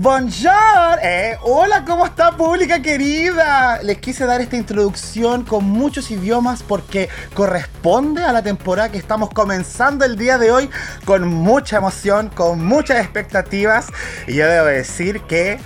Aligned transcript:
bonjour, 0.00 0.98
eh, 1.02 1.36
hola, 1.42 1.84
¿cómo 1.84 2.06
está 2.06 2.36
pública 2.36 2.80
querida? 2.80 3.82
Les 3.82 3.98
quise 3.98 4.26
dar 4.26 4.40
esta 4.40 4.56
introducción 4.56 5.42
con 5.44 5.64
muchos 5.64 6.12
idiomas 6.12 6.62
porque 6.62 7.08
corresponde 7.34 8.22
a 8.22 8.32
la 8.32 8.42
temporada 8.42 8.92
que 8.92 8.98
estamos 8.98 9.30
comenzando 9.30 10.04
el 10.04 10.16
día 10.16 10.38
de 10.38 10.52
hoy 10.52 10.70
con 11.04 11.26
mucha 11.26 11.78
emoción, 11.78 12.28
con 12.28 12.64
muchas 12.64 12.98
expectativas 12.98 13.88
y 14.28 14.34
yo 14.34 14.46
debo 14.46 14.66
decir 14.66 15.20
que, 15.22 15.58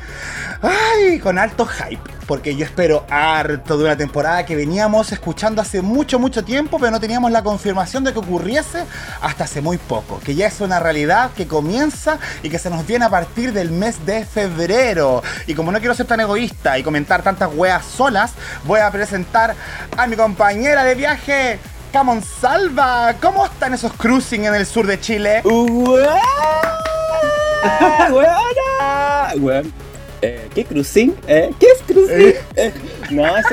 ay, 0.63 1.19
con 1.19 1.39
alto 1.39 1.67
hype 1.67 2.11
porque 2.27 2.57
yo 2.57 2.65
espero 2.65 3.05
harto 3.11 3.77
de 3.77 3.85
una 3.85 3.97
temporada 3.97 4.47
que 4.47 4.57
veníamos 4.57 5.13
escuchando 5.13 5.61
hace 5.61 5.83
mucho, 5.83 6.19
mucho 6.19 6.43
tiempo, 6.43 6.79
pero 6.79 6.91
no 6.91 6.99
teníamos 6.99 7.31
la 7.31 7.43
confirmación 7.43 8.05
de 8.05 8.15
que 8.15 8.21
ocurriese 8.21 8.87
hasta 9.21 9.45
hace 9.45 9.61
muy 9.61 9.77
poco, 9.77 10.19
que 10.21 10.35
ya 10.35 10.47
es 10.47 10.59
una 10.63 10.81
realidad 10.81 11.33
que 11.37 11.47
comienza 11.47 12.19
y 12.43 12.49
que 12.49 12.59
se 12.59 12.71
nos 12.71 12.87
viene 12.87 13.05
a 13.05 13.11
partir 13.11 13.53
del 13.53 13.71
mes 13.71 14.07
de 14.07 14.25
febrero. 14.25 15.23
Y 15.47 15.55
como 15.55 15.73
no 15.73 15.79
quiero 15.79 15.95
ser 15.95 16.07
tan 16.07 16.21
egoísta 16.21 16.79
y 16.79 16.83
comentar 16.83 17.23
tantas 17.23 17.51
weas 17.55 17.85
solas, 17.85 18.33
voy 18.65 18.81
a 18.81 18.91
presentar 18.91 19.55
a 19.97 20.07
mi 20.07 20.17
compañera 20.17 20.85
de 20.85 20.95
viaje, 20.95 21.59
Camon 21.93 22.23
Salva. 22.23 23.15
¿Cómo 23.21 23.45
están 23.45 23.75
esos 23.75 23.93
cruising 23.93 24.47
en 24.47 24.55
el 24.55 24.65
sur 24.65 24.87
de 24.87 24.99
Chile? 24.99 25.43
Eh, 30.23 30.49
¿Qué 30.55 30.65
cruising? 30.65 31.15
Eh, 31.27 31.51
¿Qué 31.59 31.67
es 31.67 31.83
cruising? 31.85 32.35
Eh, 32.55 32.73
no, 33.11 33.37
es, 33.37 33.45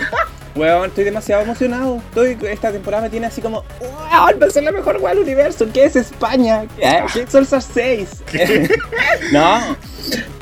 weón, 0.56 0.90
estoy 0.90 1.04
demasiado 1.04 1.42
emocionado. 1.42 1.98
Estoy, 1.98 2.38
esta 2.48 2.72
temporada 2.72 3.04
me 3.04 3.10
tiene 3.10 3.26
así 3.26 3.42
como, 3.42 3.64
¡Wow! 3.80 4.40
Va 4.40 4.46
a 4.48 4.50
ser 4.52 4.64
la 4.64 4.72
mejor 4.72 4.98
weón 4.98 5.16
del 5.18 5.24
universo. 5.26 5.68
¿Qué 5.74 5.86
es 5.86 5.96
España? 5.96 6.66
¿Qué, 6.80 7.04
¿Qué 7.12 7.28
son 7.28 7.44
esas 7.44 7.68
seis? 7.74 8.22
no, 9.32 9.76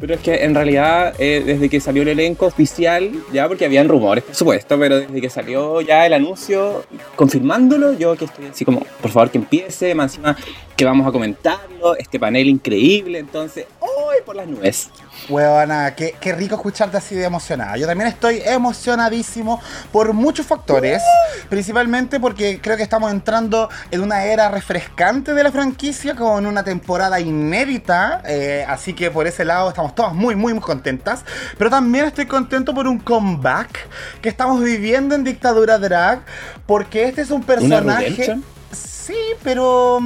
pero 0.01 0.15
es 0.15 0.19
que 0.19 0.43
en 0.43 0.53
realidad, 0.53 1.13
eh, 1.17 1.43
desde 1.45 1.69
que 1.69 1.79
salió 1.79 2.01
el 2.01 2.09
elenco 2.09 2.45
oficial, 2.45 3.11
ya 3.31 3.47
porque 3.47 3.63
habían 3.63 3.87
rumores, 3.87 4.25
por 4.25 4.35
supuesto, 4.35 4.77
pero 4.77 4.99
desde 4.99 5.21
que 5.21 5.29
salió 5.29 5.79
ya 5.79 6.05
el 6.05 6.13
anuncio, 6.13 6.83
confirmándolo, 7.15 7.93
yo 7.93 8.17
que 8.17 8.25
estoy 8.25 8.47
así 8.47 8.65
como, 8.65 8.81
por 9.01 9.11
favor 9.11 9.31
que 9.31 9.37
empiece, 9.37 9.95
más 9.95 10.11
encima 10.11 10.35
que 10.77 10.85
vamos 10.85 11.07
a 11.07 11.11
comentarlo, 11.11 11.97
este 11.97 12.19
panel 12.19 12.47
increíble, 12.47 13.17
entonces, 13.17 13.65
¡hoy 13.79 14.17
por 14.23 14.35
las 14.35 14.47
nubes! 14.47 14.91
Huevona, 15.27 15.95
qué, 15.95 16.15
qué, 16.21 16.33
rico 16.33 16.53
escucharte 16.53 16.95
así 16.95 17.15
de 17.15 17.25
emocionada. 17.25 17.75
Yo 17.77 17.87
también 17.87 18.07
estoy 18.07 18.43
emocionadísimo 18.45 19.59
por 19.91 20.13
muchos 20.13 20.45
factores, 20.45 21.01
principalmente 21.49 22.19
porque 22.19 22.61
creo 22.61 22.77
que 22.77 22.83
estamos 22.83 23.11
entrando 23.11 23.69
en 23.89 24.01
una 24.01 24.25
era 24.25 24.49
refrescante 24.49 25.33
de 25.33 25.43
la 25.43 25.51
franquicia 25.51 26.15
con 26.15 26.45
una 26.45 26.63
temporada 26.63 27.19
inédita, 27.19 28.21
eh, 28.27 28.63
así 28.67 28.93
que 28.93 29.09
por 29.09 29.25
ese 29.25 29.45
lado 29.45 29.69
estamos 29.69 29.95
todas 29.95 30.13
muy, 30.13 30.35
muy, 30.35 30.53
muy 30.53 30.61
contentas. 30.61 31.25
Pero 31.57 31.71
también 31.71 32.05
estoy 32.05 32.27
contento 32.27 32.75
por 32.75 32.85
un 32.85 32.99
comeback 32.99 33.87
que 34.21 34.29
estamos 34.29 34.63
viviendo 34.63 35.15
en 35.15 35.23
Dictadura 35.23 35.79
Drag, 35.79 36.21
porque 36.67 37.05
este 37.05 37.21
es 37.21 37.31
un 37.31 37.41
personaje... 37.41 38.37
sí, 38.71 39.17
pero... 39.41 39.99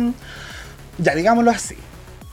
Ya, 1.01 1.15
digámoslo 1.15 1.51
así 1.51 1.77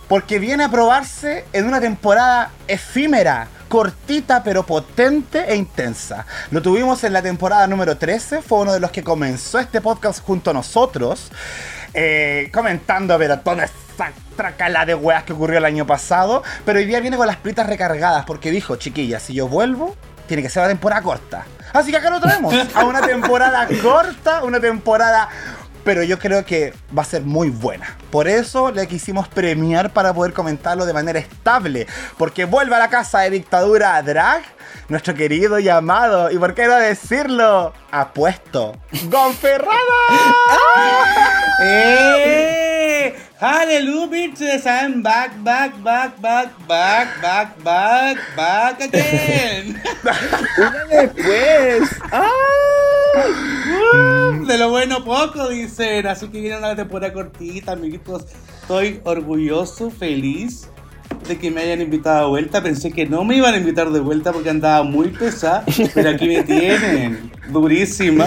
porque 0.08 0.38
viene 0.38 0.64
a 0.64 0.70
probarse 0.70 1.44
en 1.52 1.66
una 1.66 1.80
temporada 1.80 2.50
efímera, 2.66 3.46
cortita 3.68 4.42
pero 4.42 4.64
potente 4.64 5.44
e 5.52 5.54
intensa. 5.54 6.26
Lo 6.50 6.62
tuvimos 6.62 7.04
en 7.04 7.12
la 7.12 7.22
temporada 7.22 7.66
número 7.66 7.98
13, 7.98 8.40
fue 8.40 8.60
uno 8.60 8.72
de 8.72 8.80
los 8.80 8.90
que 8.90 9.04
comenzó 9.04 9.58
este 9.58 9.82
podcast 9.82 10.24
junto 10.24 10.50
a 10.50 10.54
nosotros, 10.54 11.30
eh, 11.92 12.50
comentando 12.52 13.18
pero 13.18 13.38
toda 13.40 13.64
esa 13.64 14.12
tracala 14.36 14.86
de 14.86 14.94
weas 14.94 15.24
que 15.24 15.34
ocurrió 15.34 15.58
el 15.58 15.66
año 15.66 15.86
pasado, 15.86 16.42
pero 16.64 16.78
hoy 16.78 16.86
día 16.86 17.00
viene 17.00 17.18
con 17.18 17.26
las 17.26 17.36
plitas 17.36 17.66
recargadas 17.66 18.24
porque 18.24 18.50
dijo, 18.50 18.76
chiquilla, 18.76 19.20
si 19.20 19.34
yo 19.34 19.46
vuelvo, 19.46 19.94
tiene 20.26 20.42
que 20.42 20.48
ser 20.48 20.62
una 20.62 20.68
temporada 20.68 21.02
corta. 21.02 21.44
Así 21.72 21.90
que 21.90 21.98
acá 21.98 22.08
lo 22.08 22.20
traemos 22.20 22.54
a 22.74 22.84
una 22.84 23.00
temporada 23.02 23.68
corta, 23.82 24.42
una 24.42 24.60
temporada 24.60 25.28
pero 25.88 26.02
yo 26.02 26.18
creo 26.18 26.44
que 26.44 26.74
va 26.96 27.00
a 27.00 27.04
ser 27.06 27.22
muy 27.22 27.48
buena. 27.48 27.96
Por 28.10 28.28
eso 28.28 28.70
le 28.70 28.86
quisimos 28.86 29.26
premiar 29.26 29.90
para 29.90 30.12
poder 30.12 30.34
comentarlo 30.34 30.84
de 30.84 30.92
manera 30.92 31.18
estable. 31.18 31.86
Porque 32.18 32.44
vuelve 32.44 32.76
a 32.76 32.78
la 32.78 32.90
casa 32.90 33.20
de 33.20 33.30
dictadura 33.30 34.02
drag, 34.02 34.42
nuestro 34.90 35.14
querido 35.14 35.58
y 35.58 35.70
amado, 35.70 36.30
y 36.30 36.36
por 36.36 36.52
qué 36.52 36.66
no 36.66 36.74
decirlo, 36.74 37.72
apuesto, 37.90 38.76
Gonferrada. 39.04 39.72
¡Eh! 41.62 43.16
Hallelujah, 43.40 44.08
bitches! 44.08 44.66
I'm 44.66 45.02
back, 45.02 45.42
back, 45.42 45.82
back, 45.82 46.20
back, 46.20 46.50
back, 46.66 47.22
back, 47.22 47.64
back, 47.64 48.18
back 48.36 48.80
again. 48.82 49.80
Una 50.58 50.84
después. 50.90 51.88
¡Ah! 52.12 52.97
De 54.46 54.58
lo 54.58 54.70
bueno 54.70 55.04
poco, 55.04 55.48
dicen. 55.48 56.06
Así 56.06 56.28
que 56.28 56.40
viene 56.40 56.58
una 56.58 56.76
temporada 56.76 57.12
cortita, 57.12 57.72
amiguitos. 57.72 58.24
Estoy 58.62 59.00
orgulloso, 59.04 59.90
feliz 59.90 60.68
de 61.26 61.38
que 61.38 61.50
me 61.50 61.60
hayan 61.62 61.80
invitado 61.80 62.24
de 62.24 62.28
vuelta. 62.28 62.62
Pensé 62.62 62.92
que 62.92 63.06
no 63.06 63.24
me 63.24 63.36
iban 63.36 63.54
a 63.54 63.56
invitar 63.58 63.90
de 63.90 64.00
vuelta 64.00 64.32
porque 64.32 64.50
andaba 64.50 64.82
muy 64.84 65.08
pesada, 65.08 65.64
pero 65.94 66.10
aquí 66.10 66.26
me 66.26 66.42
tienen. 66.42 67.30
Durísima, 67.50 68.26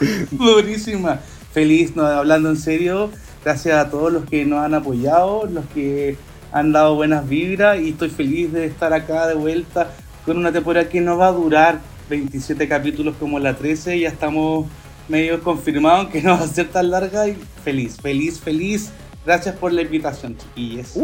durísima. 0.30 1.20
Feliz, 1.52 1.96
no, 1.96 2.06
hablando 2.06 2.50
en 2.50 2.56
serio. 2.56 3.10
Gracias 3.44 3.76
a 3.76 3.90
todos 3.90 4.12
los 4.12 4.24
que 4.26 4.44
nos 4.44 4.60
han 4.60 4.74
apoyado, 4.74 5.46
los 5.46 5.64
que 5.74 6.16
han 6.52 6.72
dado 6.72 6.94
buenas 6.94 7.28
vibras 7.28 7.80
y 7.80 7.90
estoy 7.90 8.10
feliz 8.10 8.52
de 8.52 8.66
estar 8.66 8.92
acá 8.92 9.26
de 9.26 9.34
vuelta 9.34 9.90
con 10.24 10.36
una 10.36 10.52
temporada 10.52 10.88
que 10.88 11.00
no 11.00 11.16
va 11.16 11.28
a 11.28 11.32
durar 11.32 11.80
27 12.10 12.68
capítulos 12.68 13.14
como 13.18 13.38
la 13.38 13.54
13. 13.54 13.98
Ya 13.98 14.08
estamos 14.08 14.66
medio 15.08 15.42
confirmados 15.42 16.08
que 16.08 16.20
no 16.22 16.36
va 16.36 16.44
a 16.44 16.48
ser 16.48 16.68
tan 16.68 16.90
larga 16.90 17.26
y 17.28 17.38
feliz, 17.64 17.96
feliz, 18.00 18.38
feliz. 18.38 18.90
Gracias 19.24 19.54
por 19.54 19.72
la 19.72 19.82
invitación, 19.82 20.36
chiquillos. 20.36 20.94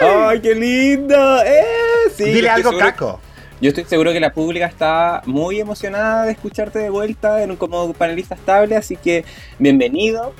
¡Ay, 0.00 0.40
qué 0.40 0.54
lindo! 0.54 1.42
¡Eh! 1.44 1.62
Sí, 2.14 2.24
Dile 2.24 2.48
algo, 2.48 2.70
seguro- 2.70 2.86
Caco. 2.86 3.20
Yo 3.60 3.68
estoy 3.68 3.84
seguro 3.84 4.12
que 4.12 4.20
la 4.20 4.32
pública 4.32 4.66
está 4.66 5.22
muy 5.26 5.60
emocionada 5.60 6.24
de 6.26 6.32
escucharte 6.32 6.80
de 6.80 6.90
vuelta 6.90 7.42
en 7.42 7.52
un, 7.52 7.56
como 7.56 7.92
panelista 7.94 8.34
estable, 8.34 8.76
así 8.76 8.96
que 8.96 9.24
bienvenido. 9.58 10.34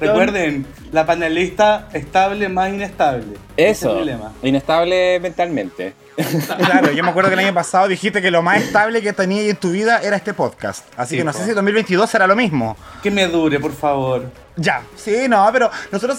Recuerden, 0.00 0.66
la 0.92 1.06
panelista 1.06 1.88
estable 1.94 2.48
más 2.48 2.70
inestable. 2.74 3.34
Eso, 3.56 4.00
es 4.00 4.06
lema. 4.06 4.32
inestable 4.42 5.20
mentalmente. 5.20 5.94
Claro, 6.58 6.92
yo 6.92 7.02
me 7.04 7.10
acuerdo 7.10 7.28
que 7.30 7.34
el 7.34 7.40
año 7.40 7.54
pasado 7.54 7.88
dijiste 7.88 8.22
que 8.22 8.30
lo 8.30 8.42
más 8.42 8.62
estable 8.62 9.02
que 9.02 9.12
tenías 9.12 9.46
en 9.50 9.56
tu 9.56 9.70
vida 9.70 10.00
era 10.02 10.16
este 10.16 10.32
podcast. 10.34 10.84
Así 10.96 11.10
Sí, 11.10 11.16
que 11.18 11.24
no 11.24 11.32
po. 11.32 11.38
sé 11.38 11.44
si 11.44 11.52
2022 11.52 12.08
será 12.08 12.26
lo 12.26 12.34
mismo. 12.36 12.76
Que 13.02 13.10
me 13.10 13.26
dure, 13.26 13.60
por 13.60 13.74
favor. 13.74 14.30
Ya, 14.56 14.82
sí, 14.96 15.26
no, 15.28 15.48
pero 15.52 15.70
nosotros 15.92 16.18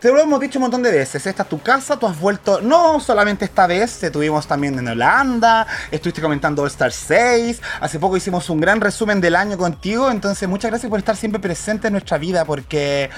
te 0.00 0.08
lo 0.08 0.18
hemos 0.18 0.40
dicho 0.40 0.58
un 0.58 0.62
montón 0.62 0.82
de 0.82 0.90
veces. 0.90 1.26
Esta 1.26 1.42
es 1.42 1.48
tu 1.48 1.60
casa, 1.60 1.98
tú 1.98 2.06
has 2.06 2.18
vuelto, 2.18 2.60
no 2.60 3.00
solamente 3.00 3.44
esta 3.44 3.66
vez, 3.66 3.98
te 3.98 4.10
tuvimos 4.10 4.46
también 4.46 4.78
en 4.78 4.88
Holanda, 4.88 5.66
estuviste 5.90 6.22
comentando 6.22 6.62
All 6.62 6.68
Star 6.68 6.90
6, 6.90 7.60
hace 7.80 7.98
poco 7.98 8.16
hicimos 8.16 8.48
un 8.48 8.60
gran 8.60 8.80
resumen 8.80 9.20
del 9.20 9.36
año 9.36 9.58
contigo, 9.58 10.10
entonces 10.10 10.48
muchas 10.48 10.70
gracias 10.70 10.88
por 10.88 10.98
estar 10.98 11.16
siempre 11.16 11.40
presente 11.40 11.88
en 11.88 11.92
nuestra 11.92 12.16
vida, 12.16 12.44
porque, 12.44 13.10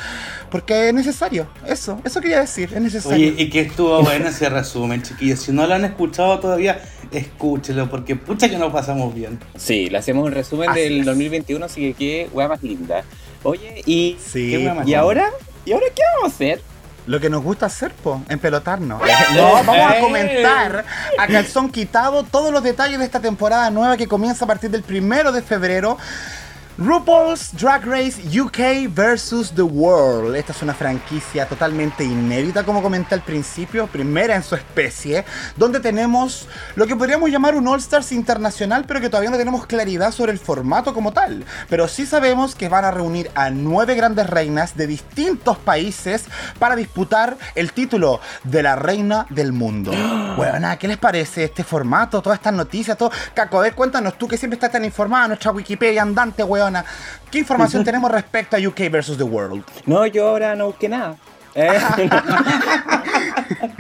porque 0.51 0.89
es 0.89 0.95
necesario, 0.95 1.47
eso, 1.67 2.01
eso 2.05 2.21
quería 2.21 2.41
decir, 2.41 2.71
es 2.75 2.81
necesario. 2.81 3.33
Oye, 3.33 3.43
y 3.43 3.49
que 3.49 3.61
estuvo 3.61 4.03
bueno 4.03 4.29
ese 4.29 4.49
resumen, 4.49 5.03
chiquillos. 5.03 5.41
Si 5.41 5.53
no 5.53 5.67
lo 5.67 5.75
han 5.75 5.85
escuchado 5.85 6.41
todavía, 6.41 6.81
escúchelo, 7.13 7.89
porque 7.89 8.17
pucha 8.17 8.49
que 8.49 8.59
nos 8.59 8.73
pasamos 8.73 9.15
bien. 9.15 9.39
Sí, 9.57 9.89
le 9.89 9.99
hacemos 9.99 10.27
un 10.27 10.33
resumen 10.33 10.71
Así 10.71 10.81
del 10.81 11.01
es. 11.01 11.07
2021, 11.07 11.65
así 11.65 11.81
que 11.81 11.95
qué 11.95 12.31
hueá 12.33 12.49
más 12.49 12.63
linda. 12.63 13.05
Oye, 13.45 13.83
y, 13.87 14.17
Sí, 14.25 14.51
qué 14.51 14.59
buena 14.59 14.83
¿y 14.85 14.95
ahora? 14.95 15.31
¿Y 15.65 15.73
ahora 15.73 15.87
qué 15.95 16.03
vamos 16.17 16.33
a 16.33 16.35
hacer? 16.35 16.72
Lo 17.07 17.19
que 17.19 17.29
nos 17.29 17.43
gusta 17.43 17.67
hacer, 17.67 17.93
po, 17.93 18.23
empelotarnos. 18.29 19.03
No, 19.35 19.53
vamos 19.65 19.91
a 19.91 20.01
comentar 20.01 20.85
a 21.19 21.27
calzón 21.27 21.71
quitado 21.71 22.23
todos 22.23 22.53
los 22.53 22.63
detalles 22.63 22.99
de 22.99 23.05
esta 23.05 23.21
temporada 23.21 23.71
nueva 23.71 23.97
que 23.97 24.07
comienza 24.07 24.45
a 24.45 24.49
partir 24.49 24.71
del 24.71 24.83
primero 24.83 25.33
de 25.33 25.43
febrero. 25.43 25.97
RuPaul's 26.79 27.53
Drag 27.53 27.85
Race 27.85 28.19
UK 28.41 28.89
vs. 28.89 29.53
The 29.55 29.63
World. 29.63 30.35
Esta 30.35 30.53
es 30.53 30.63
una 30.63 30.73
franquicia 30.73 31.47
totalmente 31.47 32.03
inédita, 32.03 32.65
como 32.65 32.83
comenté 32.83 33.15
al 33.15 33.21
principio, 33.21 33.87
primera 33.87 34.35
en 34.35 34.43
su 34.43 34.55
especie, 34.55 35.27
donde 35.57 35.81
tenemos 35.81 36.49
lo 36.75 36.87
que 36.87 36.97
podríamos 36.97 37.29
llamar 37.29 37.57
un 37.57 37.69
All 37.69 37.79
Stars 37.79 38.11
internacional, 38.13 38.87
pero 38.89 39.03
que 39.03 39.11
todavía 39.11 39.29
no 39.29 39.37
tenemos 39.37 39.67
claridad 39.67 40.13
sobre 40.13 40.33
el 40.33 40.39
formato 40.39 40.95
como 40.95 41.13
tal. 41.13 41.45
Pero 41.69 41.89
sí 41.89 42.07
sabemos 42.07 42.55
que 42.55 42.71
van 42.71 42.87
a 42.87 42.91
reunir 42.91 43.31
a 43.35 43.51
nueve 43.51 43.95
grandes 43.95 44.31
reinas 44.31 44.75
de 44.75 44.87
distintos 44.87 45.59
países 45.59 46.25
para 46.59 46.75
disputar 46.75 47.37
el 47.55 47.73
título 47.75 48.19
de 48.45 48.63
la 48.63 48.77
reina 48.77 49.27
del 49.29 49.53
mundo. 49.53 49.93
Bueno, 50.33 50.67
¿qué 50.79 50.89
les 50.89 50.97
parece 50.97 51.45
este 51.45 51.63
formato? 51.63 52.23
Todas 52.23 52.39
estas 52.39 52.55
noticias, 52.55 52.97
todo. 52.97 53.11
Caco, 53.35 53.59
a 53.59 53.63
ver, 53.63 53.75
cuéntanos 53.75 54.17
tú 54.17 54.27
que 54.27 54.39
siempre 54.39 54.55
estás 54.55 54.73
tan 54.73 54.83
informada, 54.83 55.29
nuestra 55.29 55.51
Wikipedia 55.51 56.01
andante, 56.01 56.43
weón. 56.43 56.62
¿Qué 57.31 57.39
información 57.39 57.85
tenemos 57.85 58.11
respecto 58.11 58.57
a 58.57 58.61
UK 58.61 58.91
versus 58.91 59.17
The 59.17 59.25
World? 59.25 59.65
No, 59.87 60.07
yo 60.07 60.29
ahora 60.29 60.55
no 60.55 60.67
busqué 60.67 60.89
nada. 60.89 61.17
Eh, 61.55 61.69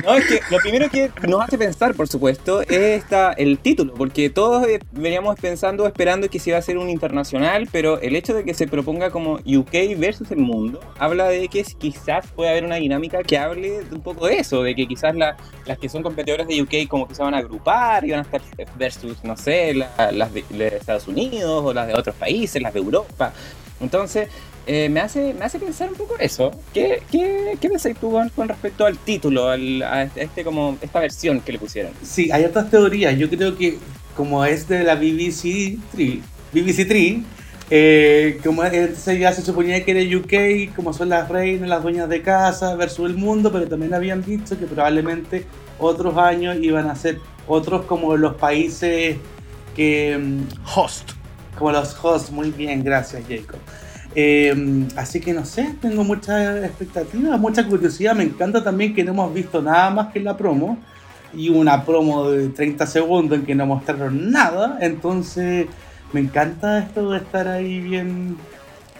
no, 0.04 0.14
que 0.16 0.40
lo 0.50 0.58
primero 0.58 0.90
que 0.90 1.10
nos 1.26 1.42
hace 1.42 1.56
pensar, 1.56 1.94
por 1.94 2.08
supuesto, 2.08 2.60
es 2.62 3.04
el 3.36 3.58
título, 3.58 3.94
porque 3.94 4.30
todos 4.30 4.66
eh, 4.66 4.80
veníamos 4.92 5.38
pensando, 5.40 5.86
esperando 5.86 6.28
que 6.28 6.38
se 6.38 6.50
iba 6.50 6.58
a 6.58 6.62
ser 6.62 6.76
un 6.78 6.90
internacional, 6.90 7.68
pero 7.70 8.00
el 8.00 8.14
hecho 8.16 8.34
de 8.34 8.44
que 8.44 8.54
se 8.54 8.66
proponga 8.66 9.10
como 9.10 9.34
UK 9.44 9.96
versus 9.96 10.30
el 10.30 10.38
mundo, 10.38 10.80
habla 10.98 11.28
de 11.28 11.48
que 11.48 11.62
quizás 11.62 12.26
puede 12.28 12.50
haber 12.50 12.64
una 12.64 12.76
dinámica 12.76 13.22
que 13.22 13.38
hable 13.38 13.80
un 13.90 14.00
poco 14.00 14.26
de 14.26 14.36
eso, 14.38 14.62
de 14.62 14.74
que 14.74 14.86
quizás 14.86 15.14
las 15.14 15.78
que 15.80 15.88
son 15.88 16.02
competidoras 16.02 16.46
de 16.46 16.60
UK 16.60 16.88
como 16.88 17.08
que 17.08 17.14
se 17.14 17.22
van 17.22 17.34
a 17.34 17.38
agrupar 17.38 18.04
y 18.04 18.10
van 18.10 18.20
a 18.20 18.22
estar 18.22 18.42
versus, 18.76 19.24
no 19.24 19.36
sé, 19.36 19.74
las 19.74 20.34
de, 20.34 20.44
de 20.50 20.68
Estados 20.68 21.08
Unidos 21.08 21.64
o 21.64 21.72
las 21.72 21.86
de 21.86 21.94
otros 21.94 22.14
países, 22.16 22.60
las 22.60 22.74
de 22.74 22.80
Europa. 22.80 23.32
Entonces, 23.80 24.28
eh, 24.66 24.88
me, 24.88 25.00
hace, 25.00 25.34
me 25.34 25.44
hace 25.44 25.58
pensar 25.58 25.88
un 25.88 25.96
poco 25.96 26.16
eso. 26.18 26.52
¿Qué, 26.72 27.02
qué, 27.10 27.56
qué 27.60 27.68
pensáis 27.68 27.96
tú 27.98 28.16
con, 28.34 28.48
respecto 28.48 28.86
al 28.86 28.98
título, 28.98 29.48
al, 29.48 29.82
a 29.82 30.04
este, 30.04 30.44
como, 30.44 30.78
esta 30.80 31.00
versión 31.00 31.40
que 31.40 31.52
le 31.52 31.58
pusieron? 31.58 31.92
Sí, 32.02 32.30
hay 32.30 32.44
otras 32.44 32.70
teorías. 32.70 33.16
Yo 33.18 33.28
creo 33.28 33.56
que 33.56 33.78
como 34.16 34.44
es 34.44 34.68
de 34.68 34.84
la 34.84 34.94
BBC 34.94 35.78
3, 35.92 36.18
BBC 36.52 36.86
3 36.86 37.16
eh, 37.74 38.38
como 38.44 38.62
entonces 38.64 39.18
ya 39.18 39.32
se 39.32 39.40
suponía 39.40 39.82
que 39.82 39.92
era 39.92 40.18
UK, 40.18 40.76
como 40.76 40.92
son 40.92 41.08
las 41.08 41.30
reinas, 41.30 41.66
las 41.70 41.82
dueñas 41.82 42.06
de 42.06 42.20
casa 42.20 42.74
versus 42.74 43.08
el 43.08 43.16
mundo, 43.16 43.50
pero 43.50 43.66
también 43.66 43.94
habían 43.94 44.22
dicho 44.22 44.58
que 44.58 44.66
probablemente 44.66 45.46
otros 45.78 46.18
años 46.18 46.58
iban 46.60 46.90
a 46.90 46.94
ser 46.94 47.18
otros 47.46 47.86
como 47.86 48.14
los 48.18 48.34
países 48.34 49.16
que... 49.74 50.18
Mm, 50.18 50.42
host. 50.76 51.12
Como 51.58 51.72
los 51.72 51.96
hosts, 52.04 52.30
muy 52.30 52.50
bien, 52.50 52.84
gracias 52.84 53.22
Jacob. 53.26 53.58
Eh, 54.14 54.86
así 54.96 55.20
que 55.20 55.32
no 55.32 55.44
sé, 55.44 55.74
tengo 55.80 56.04
mucha 56.04 56.64
expectativa, 56.64 57.36
mucha 57.36 57.66
curiosidad. 57.66 58.14
Me 58.14 58.24
encanta 58.24 58.62
también 58.62 58.94
que 58.94 59.04
no 59.04 59.12
hemos 59.12 59.32
visto 59.32 59.62
nada 59.62 59.90
más 59.90 60.12
que 60.12 60.20
la 60.20 60.36
promo 60.36 60.78
y 61.34 61.48
una 61.48 61.84
promo 61.84 62.30
de 62.30 62.48
30 62.48 62.86
segundos 62.86 63.38
en 63.38 63.46
que 63.46 63.54
no 63.54 63.66
mostraron 63.66 64.30
nada. 64.30 64.78
Entonces, 64.80 65.66
me 66.12 66.20
encanta 66.20 66.78
esto 66.80 67.10
de 67.10 67.18
estar 67.18 67.48
ahí 67.48 67.80
bien 67.80 68.36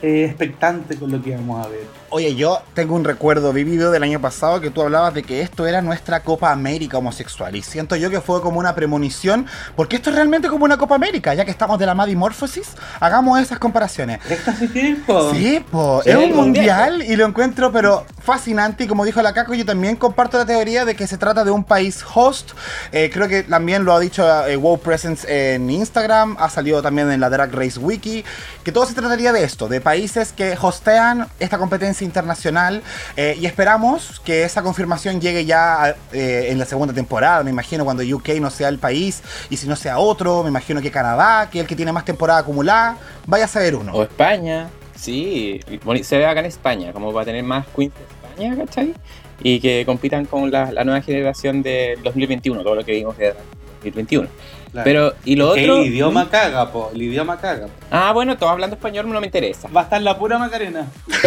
eh, 0.01 0.25
expectante 0.25 0.97
con 0.97 1.11
lo 1.11 1.23
que 1.23 1.37
vamos 1.37 1.67
a 1.67 1.69
ver. 1.69 2.02
Oye, 2.15 2.35
yo 2.35 2.61
tengo 2.75 2.95
un 2.95 3.05
recuerdo 3.05 3.55
vivido 3.55 3.91
del 3.91 4.03
año 4.03 4.21
pasado 4.21 4.61
que 4.61 4.69
tú 4.69 4.83
hablabas 4.83 5.15
de 5.15 5.23
que 5.23 5.41
esto 5.41 5.67
era 5.67 5.81
nuestra 5.81 6.21
Copa 6.21 6.53
América 6.53 6.99
homosexual. 6.99 7.57
Y 7.57 7.63
siento 7.63 7.97
yo 7.97 8.11
que 8.11 8.21
fue 8.21 8.43
como 8.43 8.59
una 8.59 8.75
premonición, 8.75 9.47
porque 9.77 9.97
esto 9.97 10.11
es 10.11 10.17
realmente 10.17 10.49
como 10.49 10.67
una 10.67 10.77
Copa 10.77 10.95
América, 10.95 11.33
ya 11.33 11.47
que 11.47 11.51
estamos 11.51 11.79
de 11.79 11.87
la 11.87 11.95
Madimorphosis, 11.95 12.73
hagamos 13.01 13.41
esas 13.41 13.59
comparaciones. 13.59 14.21
¿Esto 14.29 14.53
sí 14.59 14.69
tiempo? 14.69 15.33
Sí, 15.33 15.65
po. 15.71 16.03
es 16.05 16.15
un 16.15 16.37
mundial 16.37 17.03
y 17.03 17.17
lo 17.17 17.25
encuentro, 17.25 17.73
pero 17.73 18.05
fascinante. 18.23 18.85
Y 18.85 18.89
como 18.89 19.07
dijo 19.07 19.23
la 19.23 19.33
Caco, 19.33 19.55
yo 19.55 19.65
también 19.65 19.97
comparto 19.97 20.37
la 20.37 20.45
teoría 20.45 20.85
de 20.85 20.95
que 20.95 21.07
se 21.07 21.17
trata 21.17 21.45
de 21.45 21.51
un 21.51 21.65
país 21.65 22.05
host. 22.15 22.51
Eh, 22.93 23.09
creo 23.11 23.27
que 23.27 23.43
también 23.43 23.87
lo 23.87 23.95
ha 23.95 24.01
dicho 24.01 24.23
eh, 24.47 24.57
WoW 24.57 24.79
Presence 24.81 25.55
en 25.55 25.71
Instagram, 25.71 26.37
ha 26.39 26.51
salido 26.51 26.83
también 26.83 27.11
en 27.11 27.21
la 27.21 27.31
Drag 27.31 27.51
Race 27.55 27.79
Wiki, 27.79 28.23
que 28.65 28.71
todo 28.71 28.85
se 28.85 28.93
trataría 28.93 29.33
de 29.33 29.45
esto, 29.45 29.67
de 29.67 29.81
países 29.81 30.35
que 30.35 30.59
hostean 30.61 31.29
esta 31.41 31.57
competencia 31.57 32.02
internacional 32.05 32.83
eh, 33.17 33.37
y 33.41 33.47
esperamos 33.47 34.21
que 34.21 34.45
esa 34.45 34.63
confirmación 34.63 35.21
llegue 35.21 35.45
ya 35.45 35.97
eh, 36.13 36.49
en 36.51 36.59
la 36.59 36.65
segunda 36.65 36.95
temporada, 36.95 37.43
me 37.43 37.51
imagino 37.51 37.85
cuando 37.85 38.03
UK 38.03 38.31
no 38.41 38.51
sea 38.51 38.69
el 38.69 38.79
país 38.79 39.23
y 39.51 39.57
si 39.57 39.67
no 39.67 39.77
sea 39.77 39.99
otro, 39.99 40.43
me 40.43 40.49
imagino 40.49 40.81
que 40.81 40.91
Canadá, 40.91 41.49
que 41.51 41.59
es 41.59 41.63
el 41.63 41.69
que 41.69 41.77
tiene 41.77 41.93
más 41.93 42.05
temporada 42.05 42.41
acumulada, 42.41 42.97
vaya 43.27 43.45
a 43.45 43.49
ser 43.49 43.75
uno. 43.75 43.93
O 43.93 44.03
España, 44.03 44.69
sí, 44.95 45.61
se 46.03 46.19
ve 46.19 46.27
acá 46.27 46.41
en 46.41 46.47
España, 46.47 46.93
como 46.93 47.13
va 47.13 47.23
a 47.23 47.25
tener 47.25 47.43
más 47.45 47.67
queens 47.75 47.95
de 47.95 48.03
España, 48.03 48.57
¿cachai? 48.57 48.95
Y 49.43 49.61
que 49.61 49.85
compitan 49.85 50.25
con 50.25 50.51
la, 50.51 50.71
la 50.71 50.85
nueva 50.85 51.01
generación 51.01 51.63
del 51.63 52.03
2021, 52.03 52.63
todo 52.63 52.75
lo 52.75 52.85
que 52.85 52.93
vimos 52.93 53.17
de 53.19 53.35
2021. 53.83 54.29
Pero, 54.73 55.13
¿y 55.25 55.37
lo 55.37 55.51
otro? 55.51 55.79
El 55.79 55.87
idioma 55.87 56.31
caga, 56.31 56.73
po. 56.73 56.91
El 56.95 57.03
idioma 57.03 57.39
caga. 57.39 57.69
Ah, 57.91 58.13
bueno, 58.13 58.39
todo 58.39 58.49
hablando 58.51 58.77
español 58.77 59.11
no 59.11 59.21
me 59.21 59.27
interesa. 59.27 59.69
Va 59.69 59.83
a 59.83 59.85
estar 59.85 60.01
la 60.01 60.19
pura 60.19 60.39
Macarena. 60.39 60.87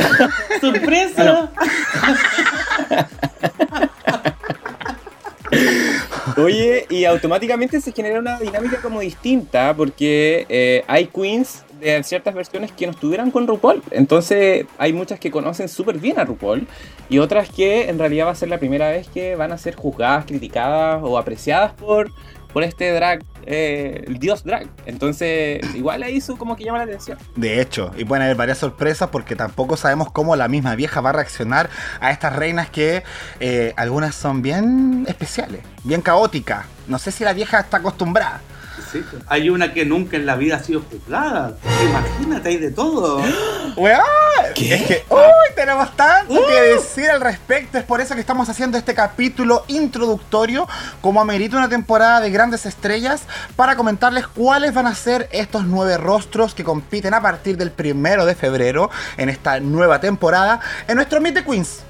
¡Sorpresa! 0.62 1.51
Oye, 6.38 6.86
y 6.89 7.06
automáticamente 7.06 7.80
se 7.80 7.92
genera 7.92 8.19
una 8.19 8.39
dinámica 8.39 8.81
como 8.81 9.00
distinta 9.00 9.74
porque 9.75 10.45
eh, 10.50 10.83
hay 10.88 11.06
queens 11.07 11.63
de 11.80 12.03
ciertas 12.03 12.33
versiones 12.33 12.71
que 12.71 12.86
no 12.86 12.91
estuvieran 12.91 13.31
con 13.31 13.48
RuPaul. 13.48 13.81
Entonces 13.91 14.65
hay 14.77 14.91
muchas 14.91 15.19
que 15.19 15.31
conocen 15.31 15.69
súper 15.69 16.00
bien 16.00 16.19
a 16.19 16.25
RuPaul 16.25 16.68
y 17.09 17.19
otras 17.19 17.50
que 17.50 17.89
en 17.89 18.00
realidad 18.00 18.25
va 18.25 18.31
a 18.31 18.36
ser 18.36 18.50
la 18.50 18.57
primera 18.57 18.89
vez 18.89 19.07
que 19.07 19.36
van 19.36 19.51
a 19.51 19.57
ser 19.57 19.75
juzgadas, 19.75 20.25
criticadas 20.25 21.00
o 21.03 21.18
apreciadas 21.18 21.74
por 21.74 22.12
por 22.55 22.63
este 22.63 22.89
drag, 22.93 23.21
eh, 23.45 24.05
el 24.07 24.17
dios 24.17 24.45
drag. 24.45 24.69
Entonces, 24.85 25.59
igual 25.75 26.03
ahí 26.03 26.21
su 26.21 26.37
como 26.37 26.55
que 26.55 26.63
llama 26.63 26.77
la 26.77 26.85
atención. 26.85 27.17
De 27.35 27.59
hecho, 27.59 27.91
y 27.97 28.05
pueden 28.05 28.23
haber 28.23 28.37
varias 28.37 28.59
sorpresas 28.59 29.09
porque 29.09 29.35
tampoco 29.35 29.75
sabemos 29.75 30.09
cómo 30.09 30.37
la 30.37 30.47
misma 30.47 30.73
vieja 30.75 31.01
va 31.01 31.09
a 31.09 31.11
reaccionar 31.11 31.69
a 31.99 32.11
estas 32.11 32.33
reinas 32.33 32.69
que 32.69 33.03
eh, 33.41 33.73
algunas 33.75 34.15
son 34.15 34.41
bien 34.41 35.03
especiales, 35.09 35.63
bien 35.83 36.01
caóticas. 36.01 36.65
No 36.87 36.97
sé 36.97 37.11
si 37.11 37.25
la 37.25 37.33
vieja 37.33 37.59
está 37.59 37.75
acostumbrada. 37.75 38.39
Hay 39.27 39.49
una 39.49 39.73
que 39.73 39.83
nunca 39.83 40.15
en 40.15 40.25
la 40.25 40.37
vida 40.37 40.55
ha 40.55 40.63
sido 40.63 40.81
juzgada. 40.89 41.57
Imagínate, 41.89 42.47
hay 42.47 42.57
de 42.57 42.71
todo. 42.71 43.21
Weón, 43.75 43.99
es 44.57 44.83
que 44.83 45.05
uy, 45.09 45.55
tenemos 45.55 45.95
tanto 45.95 46.33
que 46.33 46.61
decir 46.61 47.09
al 47.09 47.21
respecto. 47.21 47.77
Es 47.77 47.83
por 47.83 48.01
eso 48.01 48.15
que 48.15 48.21
estamos 48.21 48.47
haciendo 48.49 48.77
este 48.77 48.93
capítulo 48.93 49.63
introductorio, 49.67 50.67
como 51.01 51.21
amerita 51.21 51.57
una 51.57 51.69
temporada 51.69 52.21
de 52.21 52.31
grandes 52.31 52.65
estrellas, 52.65 53.24
para 53.55 53.75
comentarles 53.75 54.27
cuáles 54.27 54.74
van 54.74 54.88
a 54.88 54.95
ser 54.95 55.27
estos 55.31 55.65
nueve 55.65 55.97
rostros 55.97 56.55
que 56.55 56.63
compiten 56.63 57.13
a 57.13 57.21
partir 57.21 57.57
del 57.57 57.71
primero 57.71 58.25
de 58.25 58.35
febrero 58.35 58.89
en 59.17 59.29
esta 59.29 59.59
nueva 59.59 60.00
temporada 60.00 60.59
en 60.88 60.95
nuestro 60.95 61.21
Meet 61.21 61.35
the 61.35 61.43
Queens 61.43 61.83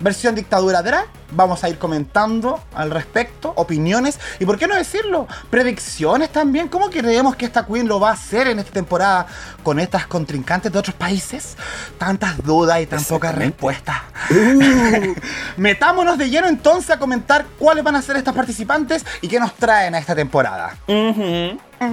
versión 0.00 0.34
dictadura 0.34 0.82
drag. 0.82 1.06
Vamos 1.32 1.62
a 1.62 1.68
ir 1.68 1.78
comentando 1.78 2.60
al 2.74 2.90
respecto, 2.90 3.52
opiniones 3.54 4.18
y, 4.40 4.46
¿por 4.46 4.58
qué 4.58 4.66
no 4.66 4.74
decirlo? 4.74 5.28
Predicciones 5.48 6.30
también. 6.30 6.66
¿Cómo 6.66 6.90
creemos 6.90 7.36
que 7.36 7.44
esta 7.44 7.64
Queen 7.64 7.86
lo 7.86 8.00
va 8.00 8.10
a 8.10 8.12
hacer 8.14 8.48
en 8.48 8.58
esta 8.58 8.72
temporada 8.72 9.26
con 9.62 9.78
estas 9.78 10.08
contrincantes 10.08 10.72
de 10.72 10.78
otros 10.78 10.96
países? 10.96 11.56
Tantas 11.98 12.42
dudas 12.42 12.80
y 12.80 12.86
tan 12.86 13.04
pocas 13.04 13.32
respuestas. 13.32 13.98
Uh. 14.30 15.14
Metámonos 15.56 16.18
de 16.18 16.28
lleno 16.28 16.48
entonces 16.48 16.90
a 16.90 16.98
comentar 16.98 17.46
cuáles 17.58 17.84
van 17.84 17.94
a 17.94 18.02
ser 18.02 18.16
estas 18.16 18.34
participantes 18.34 19.06
y 19.20 19.28
qué 19.28 19.38
nos 19.38 19.54
traen 19.54 19.94
a 19.94 19.98
esta 19.98 20.16
temporada. 20.16 20.76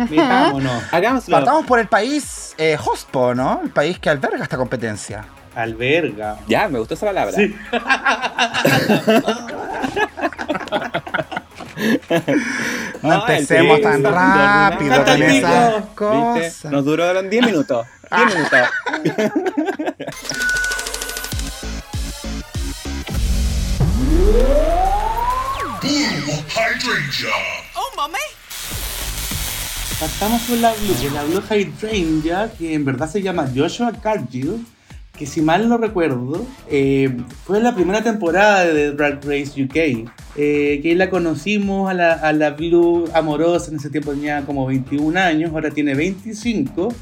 Metámonos. 0.09 0.83
Hagámoslo. 0.91 1.31
Partamos 1.31 1.65
por 1.67 1.79
el 1.79 1.87
país 1.87 2.55
eh, 2.57 2.75
Hospo, 2.83 3.35
¿no? 3.35 3.61
El 3.63 3.69
país 3.69 3.99
que 3.99 4.09
alberga 4.09 4.43
esta 4.43 4.57
competencia 4.57 5.25
alberga. 5.57 6.37
Ya, 6.47 6.69
me 6.69 6.79
gustó 6.79 6.93
esa 6.93 7.07
palabra. 7.07 7.35
Sí. 7.35 7.53
no 13.01 13.13
empecemos 13.13 13.81
tan 13.81 14.03
rápido 14.03 15.03
con 15.03 15.23
esas 15.23 15.85
cosas. 15.95 16.71
Nos 16.71 16.85
duraron 16.85 17.27
10 17.29 17.45
minutos. 17.45 17.85
10 18.11 18.35
minutos. 18.35 18.59
Oh, 27.75 27.95
mami. 27.95 28.15
Pasamos 29.99 30.43
con 30.43 30.61
la 30.61 30.73
Blue, 30.73 30.95
la 31.11 31.23
Blue 31.23 31.41
Hydrangea, 31.49 32.51
que 32.57 32.75
en 32.75 32.85
verdad 32.85 33.09
se 33.09 33.23
llama 33.23 33.49
Joshua 33.53 33.91
Cargill 33.91 34.63
que 35.17 35.25
si 35.25 35.41
mal 35.41 35.67
no 35.67 35.77
recuerdo, 35.77 36.45
eh, 36.69 37.17
fue 37.45 37.59
la 37.59 37.75
primera 37.75 38.03
temporada 38.03 38.65
de 38.65 38.91
Drag 38.91 39.23
Race 39.25 39.61
UK, 39.61 40.09
eh, 40.35 40.79
que 40.81 40.95
la 40.95 41.09
conocimos 41.09 41.89
a 41.89 41.93
la, 41.93 42.13
a 42.13 42.31
la 42.33 42.51
Blue 42.51 43.09
amorosa, 43.13 43.71
en 43.71 43.77
ese 43.77 43.89
tiempo 43.89 44.13
tenía 44.13 44.45
como 44.45 44.65
21 44.65 45.19
años, 45.19 45.51
ahora 45.51 45.71
tiene 45.71 45.95
25, 45.95 46.93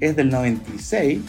es 0.00 0.16
del 0.16 0.28
96, 0.30 1.20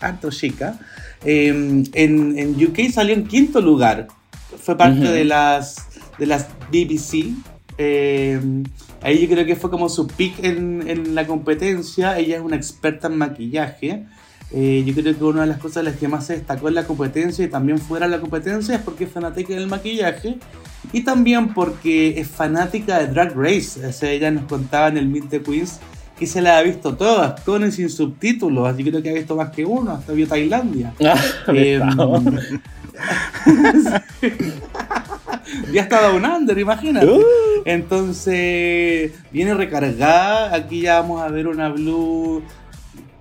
harto 0.00 0.30
chica. 0.30 0.78
Eh, 1.24 1.48
en, 1.48 2.38
en 2.38 2.64
UK 2.64 2.90
salió 2.92 3.14
en 3.14 3.26
quinto 3.26 3.60
lugar. 3.60 4.06
Fue 4.60 4.76
parte 4.76 5.00
de 5.00 5.24
las 5.24 5.88
de 6.18 6.26
las 6.26 6.48
BBC. 6.70 7.32
Eh, 7.78 8.40
ahí 9.02 9.20
yo 9.20 9.28
creo 9.28 9.46
que 9.46 9.56
fue 9.56 9.70
como 9.70 9.88
su 9.88 10.06
pick 10.06 10.42
en, 10.44 10.86
en 10.86 11.14
la 11.14 11.26
competencia. 11.26 12.18
Ella 12.18 12.36
es 12.36 12.42
una 12.42 12.56
experta 12.56 13.06
en 13.08 13.16
maquillaje. 13.16 14.04
Eh, 14.50 14.82
yo 14.86 14.94
creo 14.94 15.16
que 15.16 15.24
una 15.24 15.42
de 15.42 15.48
las 15.48 15.58
cosas 15.58 15.84
de 15.84 15.90
las 15.90 15.98
que 15.98 16.08
más 16.08 16.26
se 16.26 16.34
destacó 16.34 16.68
en 16.68 16.74
la 16.74 16.84
competencia 16.84 17.44
y 17.44 17.48
también 17.48 17.78
fuera 17.78 18.06
de 18.06 18.16
la 18.16 18.20
competencia 18.20 18.76
es 18.76 18.80
porque 18.80 19.04
es 19.04 19.10
fanática 19.10 19.52
del 19.52 19.66
maquillaje 19.66 20.38
y 20.92 21.02
también 21.02 21.52
porque 21.52 22.18
es 22.18 22.28
fanática 22.28 22.98
de 22.98 23.08
Drag 23.08 23.36
Race. 23.36 23.86
O 23.86 23.92
sea, 23.92 24.10
ella 24.10 24.30
nos 24.30 24.44
contaba 24.44 24.88
en 24.88 24.96
el 24.96 25.08
Meet 25.08 25.28
the 25.28 25.42
Queens 25.42 25.80
que 26.18 26.26
se 26.26 26.40
la 26.40 26.58
ha 26.58 26.62
visto 26.62 26.96
todas, 26.96 27.40
con 27.42 27.66
y 27.66 27.70
sin 27.70 27.90
subtítulos. 27.90 28.66
Así 28.66 28.82
que 28.82 28.90
creo 28.90 29.02
que 29.02 29.10
ha 29.10 29.14
visto 29.14 29.36
más 29.36 29.50
que 29.50 29.64
uno, 29.64 29.92
hasta 29.92 30.12
vio 30.12 30.26
Tailandia. 30.26 30.94
Eh, 31.54 31.78
ya 35.72 35.82
está 35.82 36.02
Down 36.02 36.24
Under, 36.24 36.58
imagínate. 36.58 37.06
Uh. 37.06 37.22
Entonces, 37.64 39.12
viene 39.30 39.54
recargada. 39.54 40.52
Aquí 40.52 40.80
ya 40.80 41.00
vamos 41.00 41.22
a 41.22 41.28
ver 41.28 41.46
una 41.46 41.68
Blue 41.68 42.42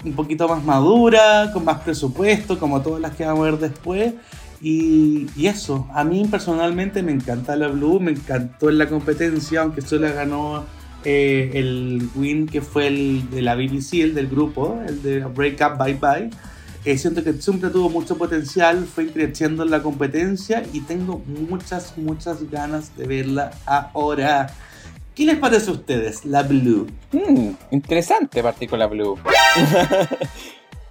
un 0.04 0.14
poquito 0.14 0.48
más 0.48 0.64
madura, 0.64 1.52
con 1.54 1.66
más 1.66 1.82
presupuesto, 1.82 2.60
como 2.60 2.82
todas 2.82 3.02
las 3.02 3.16
que 3.16 3.26
vamos 3.26 3.48
a 3.48 3.52
ver 3.52 3.60
después. 3.60 4.14
Y, 4.62 5.28
eso, 5.46 5.88
a 5.94 6.04
mí 6.04 6.26
personalmente 6.30 7.04
me 7.04 7.12
encanta 7.12 7.56
la 7.56 7.68
Blue, 7.68 8.00
me 8.00 8.12
encantó 8.12 8.70
en 8.70 8.78
la 8.78 8.90
competencia, 8.90 9.62
aunque 9.62 9.82
solo 9.82 10.12
ganó 10.14 10.66
eh, 11.04 11.52
el 11.54 12.10
win 12.16 12.48
que 12.48 12.62
fue 12.62 12.88
el 12.88 13.30
de 13.30 13.42
la 13.42 13.56
BBC, 13.56 14.02
el 14.02 14.16
del 14.16 14.28
grupo, 14.28 14.80
el 14.88 15.02
de 15.04 15.20
Break 15.20 15.62
Up 15.62 15.84
Bye 15.84 15.94
Bye. 15.96 16.30
Eh, 16.86 16.98
siento 16.98 17.24
que 17.24 17.34
siempre 17.34 17.70
tuvo 17.70 17.90
mucho 17.90 18.18
potencial, 18.18 18.86
fue 18.86 19.12
creciendo 19.12 19.64
en 19.64 19.72
la 19.72 19.84
competencia 19.84 20.64
y 20.74 20.82
tengo 20.82 21.22
muchas, 21.50 21.98
muchas 21.98 22.50
ganas 22.50 22.96
de 22.96 23.06
verla 23.06 23.52
ahora. 23.66 24.48
¿Qué 25.18 25.26
les 25.26 25.38
parece 25.38 25.72
a 25.72 25.74
ustedes, 25.74 26.24
la 26.26 26.44
Blue? 26.44 26.86
Mm, 27.12 27.50
interesante 27.72 28.44
partir 28.44 28.70
con 28.70 28.78
la 28.80 28.86
Blue. 28.86 29.18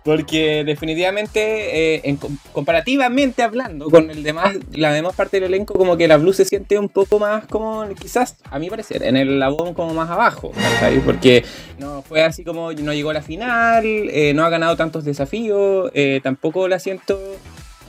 Porque 0.05 0.63
definitivamente, 0.65 1.95
eh, 1.97 2.01
en 2.05 2.17
com- 2.17 2.37
comparativamente 2.53 3.43
hablando 3.43 3.91
con 3.91 4.09
el 4.09 4.23
demás, 4.23 4.55
la 4.73 4.93
demás 4.93 5.17
parte 5.17 5.39
del 5.41 5.53
elenco, 5.53 5.75
como 5.75 5.97
que 5.97 6.07
la 6.07 6.17
Blue 6.17 6.33
se 6.33 6.45
siente 6.45 6.79
un 6.79 6.89
poco 6.89 7.19
más 7.19 7.47
como, 7.47 7.85
quizás, 8.01 8.37
a 8.49 8.61
mi 8.61 8.71
parecer, 8.71 9.03
en 9.03 9.17
el 9.17 9.41
labón 9.41 9.75
como 9.75 9.95
más 9.95 10.09
abajo, 10.09 10.53
¿cachai? 10.53 11.01
Porque 11.01 11.45
no 11.81 12.03
fue 12.03 12.23
así 12.23 12.45
como 12.45 12.73
no 12.73 12.93
llegó 12.93 13.11
a 13.11 13.15
la 13.15 13.23
final, 13.23 13.85
eh, 13.85 14.33
no 14.33 14.45
ha 14.45 14.49
ganado 14.49 14.77
tantos 14.77 15.05
desafíos, 15.05 15.91
eh, 15.93 16.21
tampoco 16.23 16.69
la 16.69 16.79
siento 16.79 17.19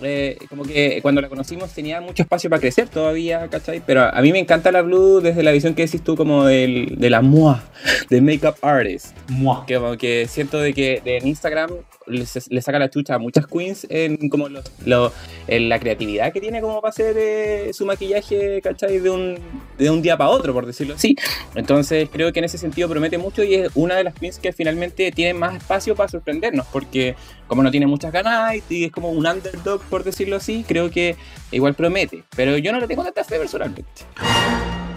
eh, 0.02 0.38
como 0.50 0.64
que 0.64 1.00
cuando 1.02 1.22
la 1.22 1.30
conocimos 1.30 1.72
tenía 1.74 2.02
mucho 2.02 2.24
espacio 2.24 2.50
para 2.50 2.60
crecer 2.60 2.88
todavía, 2.90 3.48
¿cachai? 3.50 3.82
Pero 3.86 4.04
a 4.04 4.22
mí 4.22 4.32
me 4.32 4.40
encanta 4.40 4.72
la 4.72 4.82
Blue 4.82 5.22
desde 5.22 5.44
la 5.44 5.52
visión 5.52 5.74
que 5.74 5.84
decís 5.86 6.04
tú 6.04 6.16
como 6.16 6.46
del, 6.46 6.96
de 6.98 7.10
la 7.10 7.22
MOA, 7.22 7.64
de 8.10 8.22
Makeup 8.22 8.56
Artist. 8.62 9.16
Mua. 9.30 9.66
Que 9.66 9.76
como 9.76 9.98
que 9.98 10.28
siento 10.30 10.60
de 10.60 10.74
que 10.74 11.02
de 11.04 11.18
en 11.18 11.28
Instagram 11.28 11.72
le, 12.06 12.26
saca 12.26 12.80
la 12.80 12.90
chucha 12.90 13.16
a 13.16 13.20
muchas 13.20 13.48
queens 13.48 13.86
en 13.90 14.30
como 14.30 14.48
los- 14.50 14.72
lo- 14.86 15.12
en 15.48 15.68
la 15.70 15.78
creatividad 15.80 16.32
que 16.32 16.40
tiene 16.40 16.62
como 16.62 16.80
para 16.82 16.90
hacer 16.92 17.16
eh, 17.18 17.72
su 17.74 17.86
maquillaje, 17.86 18.62
¿cachai? 18.62 19.00
De 19.00 19.10
un, 19.10 19.38
de 19.78 19.90
un 19.90 20.02
día 20.02 20.16
para 20.18 20.30
otro, 20.30 20.54
por 20.54 20.66
decirlo 20.66 20.96
así. 20.96 21.16
Entonces 21.56 22.08
creo 22.12 22.32
que 22.32 22.40
en 22.40 22.46
ese 22.46 22.58
sentido 22.58 22.88
promete 22.88 23.18
mucho 23.18 23.44
y 23.44 23.56
es 23.56 23.70
una 23.76 23.96
de 23.96 24.04
las 24.04 24.14
queens 24.14 24.40
que 24.40 24.54
finalmente 24.54 25.12
tiene 25.12 25.34
más 25.34 25.56
espacio 25.56 25.96
para 25.96 26.08
sorprendernos, 26.10 26.66
porque 26.72 27.16
como 27.48 27.64
no 27.64 27.72
tiene 27.72 27.88
muchas 27.88 28.12
ganas 28.12 28.56
y 28.70 28.86
es 28.86 28.92
como 28.92 29.10
un 29.12 29.26
underdog, 29.26 29.82
por 29.84 30.04
decirlo 30.04 30.36
así, 30.36 30.66
creo 30.68 30.90
que 30.92 31.16
igual 31.52 31.74
promete. 31.74 32.24
Pero 32.36 32.58
yo 32.58 32.72
no 32.72 32.80
le 32.80 32.88
tengo 32.88 33.04
tanta 33.04 33.24
fe 33.24 33.38
personalmente. 33.38 34.04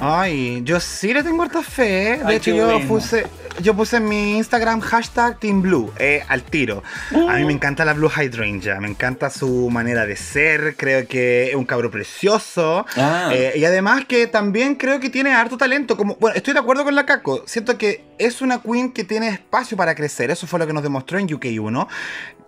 Ay, 0.00 0.62
yo 0.64 0.80
sí 0.80 1.12
le 1.12 1.23
tengo 1.23 1.42
harta 1.42 1.62
fe. 1.62 2.19
De 2.19 2.23
Ay, 2.25 2.37
hecho, 2.37 2.54
yo 2.54 2.66
bueno. 2.66 2.88
puse 2.88 3.26
yo 3.61 3.75
puse 3.75 3.99
en 3.99 4.09
mi 4.09 4.38
Instagram 4.38 4.80
hashtag 4.80 5.38
Team 5.38 5.61
Blue, 5.61 5.92
eh, 5.99 6.23
al 6.28 6.42
tiro. 6.42 6.83
A 7.11 7.35
mí 7.37 7.45
me 7.45 7.52
encanta 7.52 7.85
la 7.85 7.92
Blue 7.92 8.09
Hydrangea, 8.09 8.80
me 8.80 8.88
encanta 8.88 9.28
su 9.28 9.69
manera 9.71 10.07
de 10.07 10.16
ser, 10.16 10.76
creo 10.76 11.07
que 11.07 11.50
es 11.50 11.54
un 11.54 11.64
cabro 11.64 11.90
precioso. 11.90 12.87
Ah. 12.97 13.30
Eh, 13.33 13.52
y 13.57 13.64
además 13.64 14.07
que 14.07 14.26
también 14.26 14.76
creo 14.76 14.99
que 15.00 15.11
tiene 15.11 15.33
harto 15.33 15.59
talento. 15.59 15.97
Como, 15.97 16.16
bueno, 16.16 16.37
estoy 16.37 16.54
de 16.54 16.61
acuerdo 16.61 16.85
con 16.85 16.95
la 16.95 17.04
Caco. 17.04 17.42
Siento 17.47 17.76
que 17.76 18.04
es 18.19 18.40
una 18.40 18.62
queen 18.62 18.92
que 18.92 19.04
tiene 19.04 19.28
espacio 19.28 19.76
para 19.76 19.95
crecer. 19.95 20.30
Eso 20.30 20.47
fue 20.47 20.59
lo 20.59 20.66
que 20.66 20.73
nos 20.73 20.83
demostró 20.83 21.19
en 21.19 21.28
UK1. 21.28 21.87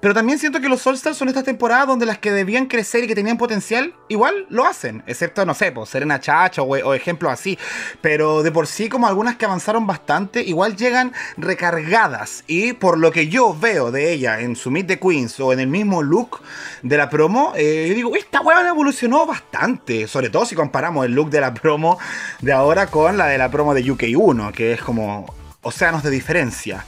Pero 0.02 0.14
también 0.14 0.40
siento 0.40 0.60
que 0.60 0.68
los 0.68 0.84
All-Stars 0.84 1.16
son 1.16 1.28
estas 1.28 1.44
temporadas 1.44 1.86
donde 1.86 2.06
las 2.06 2.18
que 2.18 2.32
debían 2.32 2.66
crecer 2.66 3.04
y 3.04 3.06
que 3.06 3.14
tenían 3.14 3.38
potencial, 3.38 3.94
igual 4.08 4.46
lo 4.48 4.66
hacen. 4.66 5.04
Excepto, 5.06 5.46
no 5.46 5.54
sé, 5.54 5.70
pues 5.70 5.90
Serena 5.90 6.18
Chacha 6.18 6.60
o, 6.60 6.66
o 6.66 6.92
ejemplos 6.92 7.32
así. 7.32 7.56
Pero 8.00 8.42
de 8.42 8.50
por 8.50 8.66
sí, 8.66 8.88
como 8.88 9.06
algunas 9.06 9.36
que 9.36 9.44
avanzaron 9.44 9.86
bastante, 9.86 10.42
igual 10.42 10.74
llegan 10.74 11.12
recargadas. 11.36 12.42
Y 12.48 12.72
por 12.72 12.98
lo 12.98 13.12
que 13.12 13.28
yo 13.28 13.56
veo 13.56 13.92
de 13.92 14.12
ella 14.12 14.40
en 14.40 14.56
su 14.56 14.72
Meet 14.72 14.88
the 14.88 14.98
Queens 14.98 15.38
o 15.38 15.52
en 15.52 15.60
el 15.60 15.68
mismo 15.68 16.02
look 16.02 16.40
de 16.82 16.96
la 16.96 17.08
promo, 17.08 17.52
eh, 17.54 17.92
digo, 17.94 18.16
esta 18.16 18.40
hueá 18.40 18.68
evolucionó 18.68 19.24
bastante. 19.24 20.08
Sobre 20.08 20.30
todo 20.30 20.44
si 20.46 20.56
comparamos 20.56 21.06
el 21.06 21.12
look 21.12 21.30
de 21.30 21.40
la 21.40 21.54
promo 21.54 21.96
de 22.40 22.52
ahora 22.52 22.88
con 22.88 23.16
la 23.16 23.28
de 23.28 23.38
la 23.38 23.52
promo 23.52 23.72
de 23.72 23.84
UK1, 23.84 24.50
que 24.50 24.72
es 24.72 24.82
como 24.82 25.41
océanos 25.62 26.02
de 26.02 26.10
diferencia. 26.10 26.84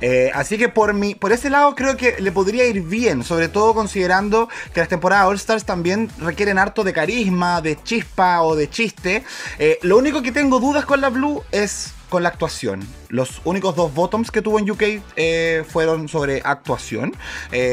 Eh, 0.00 0.30
así 0.34 0.58
que 0.58 0.68
por, 0.68 0.94
mi, 0.94 1.14
por 1.14 1.32
ese 1.32 1.50
lado 1.50 1.74
creo 1.74 1.96
que 1.96 2.16
le 2.20 2.30
podría 2.30 2.66
ir 2.66 2.82
bien, 2.82 3.24
sobre 3.24 3.48
todo 3.48 3.74
considerando 3.74 4.48
que 4.72 4.80
las 4.80 4.88
temporadas 4.88 5.26
All 5.26 5.36
Stars 5.36 5.64
también 5.64 6.08
requieren 6.18 6.58
harto 6.58 6.84
de 6.84 6.92
carisma, 6.92 7.60
de 7.60 7.82
chispa 7.82 8.42
o 8.42 8.54
de 8.54 8.70
chiste. 8.70 9.24
Eh, 9.58 9.78
lo 9.82 9.98
único 9.98 10.22
que 10.22 10.32
tengo 10.32 10.60
dudas 10.60 10.84
con 10.84 11.00
la 11.00 11.08
Blue 11.08 11.42
es 11.50 11.94
con 12.08 12.22
la 12.22 12.28
actuación. 12.30 12.86
Los 13.08 13.42
únicos 13.44 13.76
dos 13.76 13.92
bottoms 13.92 14.30
que 14.30 14.40
tuvo 14.40 14.58
en 14.58 14.70
UK 14.70 14.82
eh, 15.16 15.64
fueron 15.68 16.08
sobre 16.08 16.40
actuación, 16.42 17.14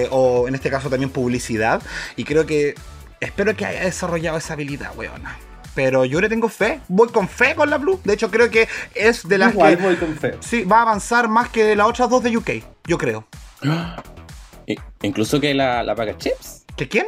o 0.10 0.48
en 0.48 0.56
este 0.56 0.70
caso 0.70 0.90
también 0.90 1.10
publicidad, 1.10 1.82
y 2.18 2.26
creo 2.26 2.46
que 2.46 2.76
espero 3.22 3.56
que 3.56 3.66
haya 3.66 3.82
desarrollado 3.82 4.38
esa 4.38 4.54
habilidad, 4.54 4.92
weona. 4.98 5.38
Pero 5.76 6.06
yo 6.06 6.22
le 6.22 6.30
tengo 6.30 6.50
fe, 6.50 6.80
voy 6.88 7.10
con 7.10 7.28
fe 7.28 7.54
con 7.54 7.70
la 7.70 7.78
Blue. 7.78 8.00
De 8.04 8.14
hecho, 8.14 8.32
creo 8.32 8.50
que 8.50 8.68
es 8.96 9.28
de 9.28 9.38
las 9.38 9.54
Igual 9.54 9.78
que 9.78 9.84
voy 9.84 9.96
con 9.98 10.16
fe. 10.16 10.36
Sí, 10.40 10.64
va 10.64 10.80
a 10.80 10.82
avanzar 10.84 11.28
más 11.28 11.50
que 11.50 11.76
las 11.76 11.88
otras 11.88 12.10
dos 12.10 12.24
de 12.24 12.36
UK, 12.36 12.50
yo 12.86 12.98
creo. 12.98 13.28
Incluso 15.02 15.40
que 15.40 15.54
la, 15.54 15.84
la 15.84 15.94
paga 15.94 16.18
chips. 16.18 16.66
¿Que 16.76 16.88
quién? 16.88 17.06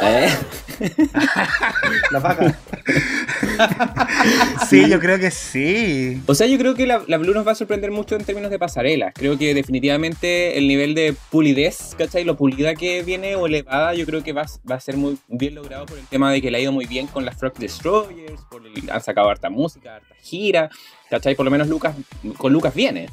Eh. 0.00 0.28
La 2.10 2.18
vaca. 2.20 2.58
Sí, 4.68 4.88
yo 4.88 4.98
creo 5.00 5.18
que 5.18 5.30
sí. 5.30 6.20
O 6.26 6.34
sea, 6.34 6.46
yo 6.46 6.58
creo 6.58 6.74
que 6.74 6.86
la, 6.86 7.02
la 7.06 7.18
Blue 7.18 7.34
nos 7.34 7.46
va 7.46 7.52
a 7.52 7.54
sorprender 7.54 7.90
mucho 7.90 8.16
en 8.16 8.24
términos 8.24 8.50
de 8.50 8.58
pasarelas. 8.58 9.12
Creo 9.14 9.38
que 9.38 9.54
definitivamente 9.54 10.58
el 10.58 10.66
nivel 10.66 10.94
de 10.94 11.14
pulidez, 11.30 11.94
¿cachai? 11.96 12.24
Lo 12.24 12.36
pulida 12.36 12.74
que 12.74 13.02
viene 13.02 13.36
o 13.36 13.46
elevada, 13.46 13.94
yo 13.94 14.06
creo 14.06 14.22
que 14.24 14.32
va, 14.32 14.46
va 14.70 14.76
a 14.76 14.80
ser 14.80 14.96
muy 14.96 15.18
bien 15.28 15.54
logrado 15.54 15.86
por 15.86 15.98
el 15.98 16.06
tema 16.06 16.32
de 16.32 16.40
que 16.42 16.50
le 16.50 16.58
ha 16.58 16.60
ido 16.60 16.72
muy 16.72 16.86
bien 16.86 17.06
con 17.06 17.24
las 17.24 17.36
Frog 17.36 17.54
Destroyers, 17.58 18.40
por 18.50 18.66
el- 18.66 18.90
han 18.90 19.02
sacado 19.02 19.28
harta 19.28 19.50
música, 19.50 19.96
harta 19.96 20.14
gira, 20.22 20.70
¿cachai? 21.10 21.34
Por 21.34 21.44
lo 21.44 21.50
menos 21.50 21.68
Lucas, 21.68 21.94
con 22.38 22.52
Lucas 22.52 22.74
viene. 22.74 23.08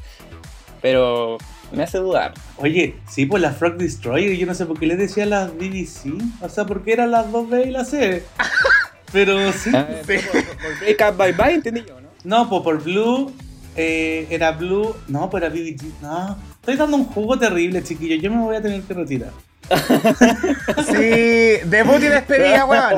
Pero 0.80 1.38
me 1.72 1.82
hace 1.84 1.98
dudar. 1.98 2.34
Oye, 2.56 2.96
sí, 3.10 3.26
pues 3.26 3.42
la 3.42 3.50
Frog 3.52 3.76
Destroyer, 3.76 4.36
yo 4.36 4.46
no 4.46 4.54
sé 4.54 4.66
por 4.66 4.78
qué 4.78 4.86
le 4.86 4.96
decía 4.96 5.26
las 5.26 5.52
BBC. 5.54 6.12
O 6.40 6.48
sea, 6.48 6.64
porque 6.64 6.92
eran 6.92 7.10
las 7.10 7.26
2B 7.26 7.66
y 7.66 7.70
la 7.70 7.84
C. 7.84 8.22
Pero 9.12 9.52
sí. 9.52 9.70
Ah, 9.74 9.86
por, 10.06 10.06
por- 10.06 10.44
por 10.56 10.78
Break 10.80 11.02
Up 11.10 11.16
Bye 11.18 11.32
Bye, 11.32 11.54
entendí 11.54 11.84
yo, 11.86 12.00
¿no? 12.00 12.08
No, 12.24 12.48
pues 12.48 12.62
por 12.62 12.82
Blue 12.82 13.32
eh, 13.76 14.26
era 14.30 14.52
Blue. 14.52 14.94
No, 15.08 15.28
pues 15.28 15.42
era 15.42 15.52
BBG. 15.52 16.00
No, 16.02 16.36
estoy 16.60 16.76
dando 16.76 16.96
un 16.96 17.04
jugo 17.04 17.38
terrible, 17.38 17.82
chiquillo. 17.82 18.16
Yo 18.16 18.30
me 18.30 18.38
voy 18.42 18.56
a 18.56 18.62
tener 18.62 18.82
que 18.82 18.94
retirar. 18.94 19.30
Sí, 20.86 21.60
debut 21.66 22.02
y 22.02 22.08
despedida, 22.08 22.64
weón. 22.66 22.94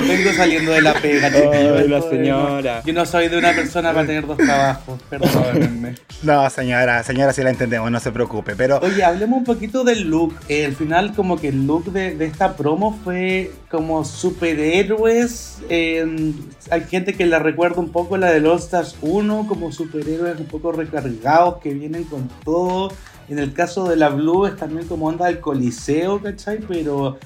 Vengo 0.00 0.32
saliendo 0.32 0.72
de 0.72 0.82
la 0.82 0.94
pega. 0.94 1.28
Ay, 1.28 1.88
la 1.88 2.02
señora. 2.02 2.82
Yo 2.84 2.92
no 2.92 3.04
soy 3.06 3.28
de 3.28 3.38
una 3.38 3.52
persona 3.52 3.92
para 3.92 4.06
tener 4.06 4.26
dos 4.26 4.36
trabajos. 4.36 5.00
Perdónenme. 5.10 5.94
No, 6.22 6.48
señora, 6.50 7.02
señora, 7.02 7.32
sí 7.32 7.42
la 7.42 7.50
entendemos, 7.50 7.90
no 7.90 8.00
se 8.00 8.10
preocupe. 8.12 8.56
Pero 8.56 8.78
Oye, 8.80 9.04
hablemos 9.04 9.38
un 9.38 9.44
poquito 9.44 9.84
del 9.84 10.08
look. 10.08 10.34
Eh, 10.48 10.64
al 10.66 10.74
final, 10.74 11.14
como 11.14 11.36
que 11.36 11.48
el 11.48 11.66
look 11.66 11.92
de, 11.92 12.14
de 12.14 12.24
esta 12.24 12.56
promo 12.56 12.98
fue 13.04 13.52
como 13.70 14.04
superhéroes. 14.04 15.58
eh, 15.68 16.32
hay 16.70 16.80
gente 16.82 17.14
que 17.14 17.26
la 17.26 17.38
recuerda 17.38 17.80
un 17.80 17.90
poco 17.90 18.16
la 18.16 18.30
de 18.30 18.46
All 18.46 18.58
Stars 18.58 18.96
1, 19.00 19.46
como 19.48 19.72
superhéroes 19.72 20.38
un 20.38 20.46
poco 20.46 20.72
recargados 20.72 21.58
que 21.58 21.72
vienen 21.74 22.04
con 22.04 22.28
todo. 22.44 22.92
En 23.28 23.38
el 23.38 23.52
caso 23.52 23.88
de 23.88 23.96
la 23.96 24.08
Blue 24.08 24.46
es 24.46 24.56
también 24.56 24.86
como 24.88 25.06
onda 25.06 25.26
del 25.26 25.40
Coliseo, 25.40 26.20
¿cachai? 26.22 26.58
Pero 26.66 27.18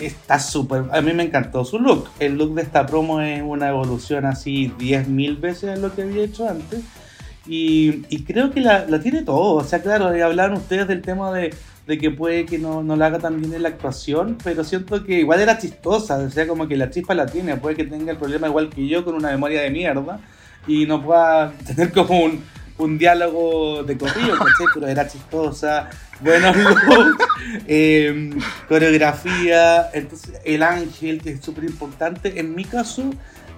está 0.00 0.38
súper. 0.38 0.84
A 0.92 1.00
mí 1.00 1.12
me 1.12 1.24
encantó 1.24 1.64
su 1.64 1.78
look. 1.78 2.08
El 2.18 2.36
look 2.38 2.54
de 2.54 2.62
esta 2.62 2.86
promo 2.86 3.20
es 3.20 3.42
una 3.42 3.68
evolución 3.68 4.26
así 4.26 4.72
10.000 4.78 5.40
veces 5.40 5.70
a 5.70 5.76
lo 5.76 5.94
que 5.94 6.02
había 6.02 6.24
hecho 6.24 6.48
antes. 6.48 6.80
Y, 7.46 8.04
y 8.10 8.24
creo 8.24 8.50
que 8.50 8.60
la, 8.60 8.86
la 8.86 9.00
tiene 9.00 9.22
todo. 9.22 9.54
O 9.54 9.64
sea, 9.64 9.82
claro, 9.82 10.06
hablaron 10.06 10.58
ustedes 10.58 10.86
del 10.86 11.02
tema 11.02 11.32
de, 11.32 11.54
de 11.86 11.98
que 11.98 12.10
puede 12.10 12.44
que 12.44 12.58
no, 12.58 12.82
no 12.82 12.96
la 12.96 13.06
haga 13.06 13.18
tan 13.18 13.40
bien 13.40 13.54
en 13.54 13.62
la 13.62 13.70
actuación, 13.70 14.36
pero 14.44 14.62
siento 14.64 15.02
que 15.04 15.20
igual 15.20 15.40
era 15.40 15.58
chistosa. 15.58 16.18
O 16.18 16.30
sea, 16.30 16.46
como 16.46 16.68
que 16.68 16.76
la 16.76 16.90
chispa 16.90 17.14
la 17.14 17.26
tiene. 17.26 17.56
Puede 17.56 17.76
que 17.76 17.84
tenga 17.84 18.12
el 18.12 18.18
problema 18.18 18.48
igual 18.48 18.68
que 18.68 18.86
yo 18.86 19.04
con 19.04 19.14
una 19.14 19.30
memoria 19.30 19.62
de 19.62 19.70
mierda 19.70 20.20
y 20.66 20.86
no 20.86 21.02
pueda 21.02 21.52
tener 21.66 21.92
como 21.92 22.20
un, 22.20 22.44
un 22.78 22.98
diálogo 22.98 23.82
de 23.82 23.96
corrido, 23.96 24.36
¿cachai? 24.36 24.66
Pero 24.74 24.86
era 24.86 25.08
chistosa, 25.08 25.88
buenos 26.20 26.56
looks, 26.56 27.24
eh, 27.66 28.30
coreografía, 28.68 29.90
entonces 29.92 30.40
el 30.44 30.62
ángel, 30.62 31.20
que 31.22 31.30
es 31.32 31.40
súper 31.40 31.64
importante. 31.64 32.40
En 32.40 32.54
mi 32.54 32.64
caso, 32.64 33.10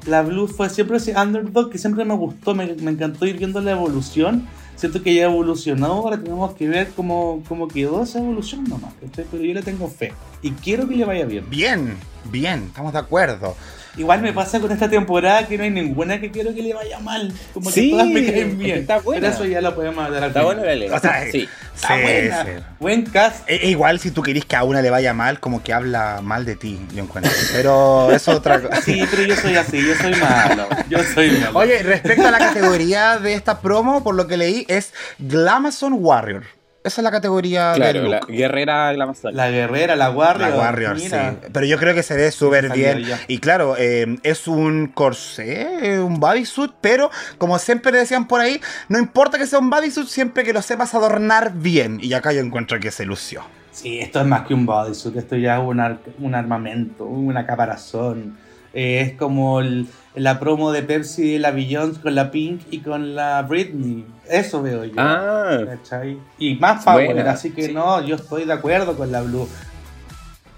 la 0.07 0.23
Blue 0.23 0.49
fue 0.49 0.71
siempre 0.71 0.97
ese 0.97 1.15
underdog 1.19 1.71
que 1.71 1.79
siempre 1.79 2.05
me 2.05 2.15
gustó, 2.15 2.55
me, 2.55 2.75
me 2.75 2.91
encantó 2.91 3.27
ir 3.27 3.39
viendo 3.39 3.61
la 3.61 3.73
evolución. 3.73 4.47
Siento 4.77 5.03
que 5.03 5.15
ya 5.15 5.25
evolucionó, 5.25 5.87
ahora 5.87 6.19
tenemos 6.19 6.55
que 6.55 6.67
ver 6.67 6.89
cómo, 6.97 7.43
cómo 7.47 7.69
quedó 7.69 8.03
esa 8.03 8.19
evolución 8.19 8.65
nomás. 8.65 8.95
Pero 9.31 9.45
yo 9.45 9.53
le 9.53 9.61
tengo 9.61 9.89
fe 9.89 10.15
y 10.41 10.53
quiero 10.53 10.89
que 10.89 10.97
le 10.97 11.05
vaya 11.05 11.27
bien. 11.27 11.45
Bien, 11.51 11.97
bien, 12.31 12.65
estamos 12.69 12.95
de 12.95 12.99
acuerdo. 12.99 13.55
Igual 14.01 14.23
me 14.23 14.33
pasa 14.33 14.59
con 14.61 14.73
esta 14.73 14.89
temporada 14.89 15.47
que 15.47 15.59
no 15.59 15.65
hay 15.65 15.71
ninguna 15.71 16.19
que 16.21 16.31
quiero 16.31 16.55
que 16.55 16.63
le 16.63 16.73
vaya 16.73 16.99
mal. 17.01 17.33
Como 17.53 17.71
Sí, 17.71 17.87
que 17.87 17.91
todas 17.91 18.07
me 18.09 18.25
caen 18.25 18.59
bien. 18.59 18.79
está 18.79 18.99
buena. 18.99 19.21
Pero 19.21 19.35
eso 19.35 19.45
ya 19.45 19.61
lo 19.61 19.75
podemos 19.75 20.03
hablar 20.05 20.23
al 20.25 20.29
Está 20.31 20.41
final. 20.41 20.55
bueno 20.57 20.69
la 20.69 20.75
ley. 20.75 20.89
O 20.89 20.99
sea, 20.99 21.31
sí. 21.31 21.49
Está 21.75 21.89
Sí, 21.97 22.03
buena. 22.03 22.45
sí. 22.45 22.51
Buen 22.81 23.03
cast. 23.05 23.49
E- 23.51 23.57
e 23.67 23.69
igual 23.71 24.01
si 24.01 24.11
tú 24.11 24.23
querís 24.23 24.47
que 24.47 24.57
a 24.57 24.65
una 24.65 24.81
le 24.81 24.89
vaya 24.89 25.13
mal, 25.13 25.39
como 25.39 25.63
que 25.63 25.73
habla 25.75 26.21
mal 26.23 26.47
de 26.47 26.57
ti, 26.57 26.81
yo 26.95 27.03
encuentro. 27.03 27.31
Pero 27.53 28.11
eso 28.11 28.33
es 28.33 28.39
otra 28.39 28.59
cosa. 28.61 28.81
Sí, 28.81 29.05
pero 29.11 29.23
yo 29.25 29.37
soy 29.37 29.57
así, 29.57 29.87
yo 29.87 29.95
soy 29.97 30.15
malo. 30.15 30.67
Yo 30.89 30.99
soy 31.05 31.31
malo. 31.33 31.59
Oye, 31.59 31.83
respecto 31.83 32.27
a 32.27 32.31
la 32.31 32.39
categoría 32.39 33.19
de 33.19 33.35
esta 33.35 33.61
promo, 33.61 34.03
por 34.03 34.15
lo 34.15 34.27
que 34.27 34.39
leí, 34.39 34.65
es 34.69 34.95
Glamazon 35.19 35.93
Warrior. 35.99 36.45
Esa 36.83 37.03
es 37.03 37.05
la 37.05 37.11
categoría 37.11 37.73
Claro, 37.75 38.01
del 38.03 38.11
la 38.11 38.21
guerrera 38.21 38.93
la 38.95 39.05
Amazon. 39.05 39.37
La 39.37 39.51
guerrera, 39.51 39.97
la 39.97 40.11
Warrior. 40.11 40.49
La 40.51 40.57
Warrior, 40.57 40.97
mira. 40.97 41.31
sí. 41.33 41.49
Pero 41.53 41.67
yo 41.67 41.77
creo 41.79 41.95
que 41.95 42.03
se 42.03 42.17
ve 42.17 42.31
súper 42.31 42.71
bien. 42.73 43.05
Y 43.29 43.39
claro, 43.39 43.75
eh, 43.79 44.17
es 44.23 44.49
un 44.49 44.87
corsé, 44.87 46.01
un 46.01 46.19
bodysuit, 46.21 46.73
pero 46.81 47.11
como 47.37 47.59
siempre 47.59 47.93
decían 47.93 48.27
por 48.27 48.41
ahí, 48.41 48.61
no 48.89 48.99
importa 48.99 49.37
que 49.37 49.47
sea 49.47 49.59
un 49.59 49.69
bodysuit, 49.69 50.07
siempre 50.09 50.43
que 50.43 50.55
lo 50.55 50.63
sepas 50.63 50.95
adornar 50.95 51.53
bien. 51.55 51.99
Y 52.03 52.15
acá 52.15 52.33
yo 52.33 52.41
encuentro 52.41 52.81
que 52.81 52.91
se 52.91 53.05
lució. 53.05 53.43
Sí, 53.73 54.01
esto 54.01 54.21
es 54.21 54.27
más 54.27 54.47
que 54.47 54.55
un 54.55 54.65
bodysuit, 54.65 55.17
esto 55.17 55.37
ya 55.37 55.59
es 55.59 55.63
un, 55.63 55.81
ar- 55.81 55.99
un 56.19 56.35
armamento, 56.35 57.05
una 57.05 57.47
caparazón. 57.47 58.39
Eh, 58.73 59.01
es 59.01 59.13
como 59.19 59.61
el- 59.61 59.87
la 60.15 60.39
promo 60.41 60.71
de 60.73 60.83
Pepsi 60.83 61.33
de 61.33 61.39
la 61.39 61.51
Beyoncé 61.51 62.01
con 62.01 62.15
la 62.15 62.31
Pink 62.31 62.63
y 62.71 62.79
con 62.81 63.15
la 63.15 63.43
Britney. 63.43 64.05
Eso 64.29 64.63
veo 64.63 64.85
yo. 64.85 64.95
Ah, 64.97 65.59
¿cachai? 65.67 66.19
Y 66.39 66.55
más 66.57 66.85
power, 66.85 67.07
Buena, 67.15 67.31
así 67.33 67.51
que 67.51 67.67
sí. 67.67 67.73
no, 67.73 68.05
yo 68.07 68.17
estoy 68.17 68.45
de 68.45 68.53
acuerdo 68.53 68.97
con 68.97 69.11
la 69.13 69.23
Blue. 69.23 69.49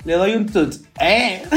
Le 0.04 0.14
doy 0.14 0.35
un 0.35 0.47
tut. 0.47 0.75
¿Eh? 1.00 1.42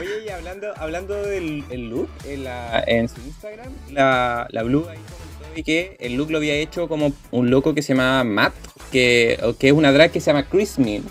Oye, 0.00 0.24
y 0.26 0.28
hablando, 0.30 0.68
hablando 0.76 1.14
del 1.22 1.64
el 1.70 1.90
look, 1.90 2.08
en, 2.24 2.44
la- 2.44 2.84
en 2.86 3.08
su 3.08 3.20
Instagram, 3.20 3.72
la, 3.90 4.46
la 4.50 4.62
Blue 4.62 4.86
ahí 4.88 4.96
comentó 4.98 5.64
que 5.64 5.96
el 6.00 6.14
look 6.14 6.30
lo 6.30 6.38
había 6.38 6.54
hecho 6.54 6.88
como 6.88 7.12
un 7.32 7.50
loco 7.50 7.74
que 7.74 7.82
se 7.82 7.94
llama 7.94 8.22
Matt, 8.24 8.54
que, 8.92 9.38
que 9.58 9.68
es 9.68 9.72
una 9.72 9.90
drag 9.92 10.10
que 10.12 10.20
se 10.20 10.30
llama 10.30 10.44
Chris 10.44 10.78
Min, 10.78 11.04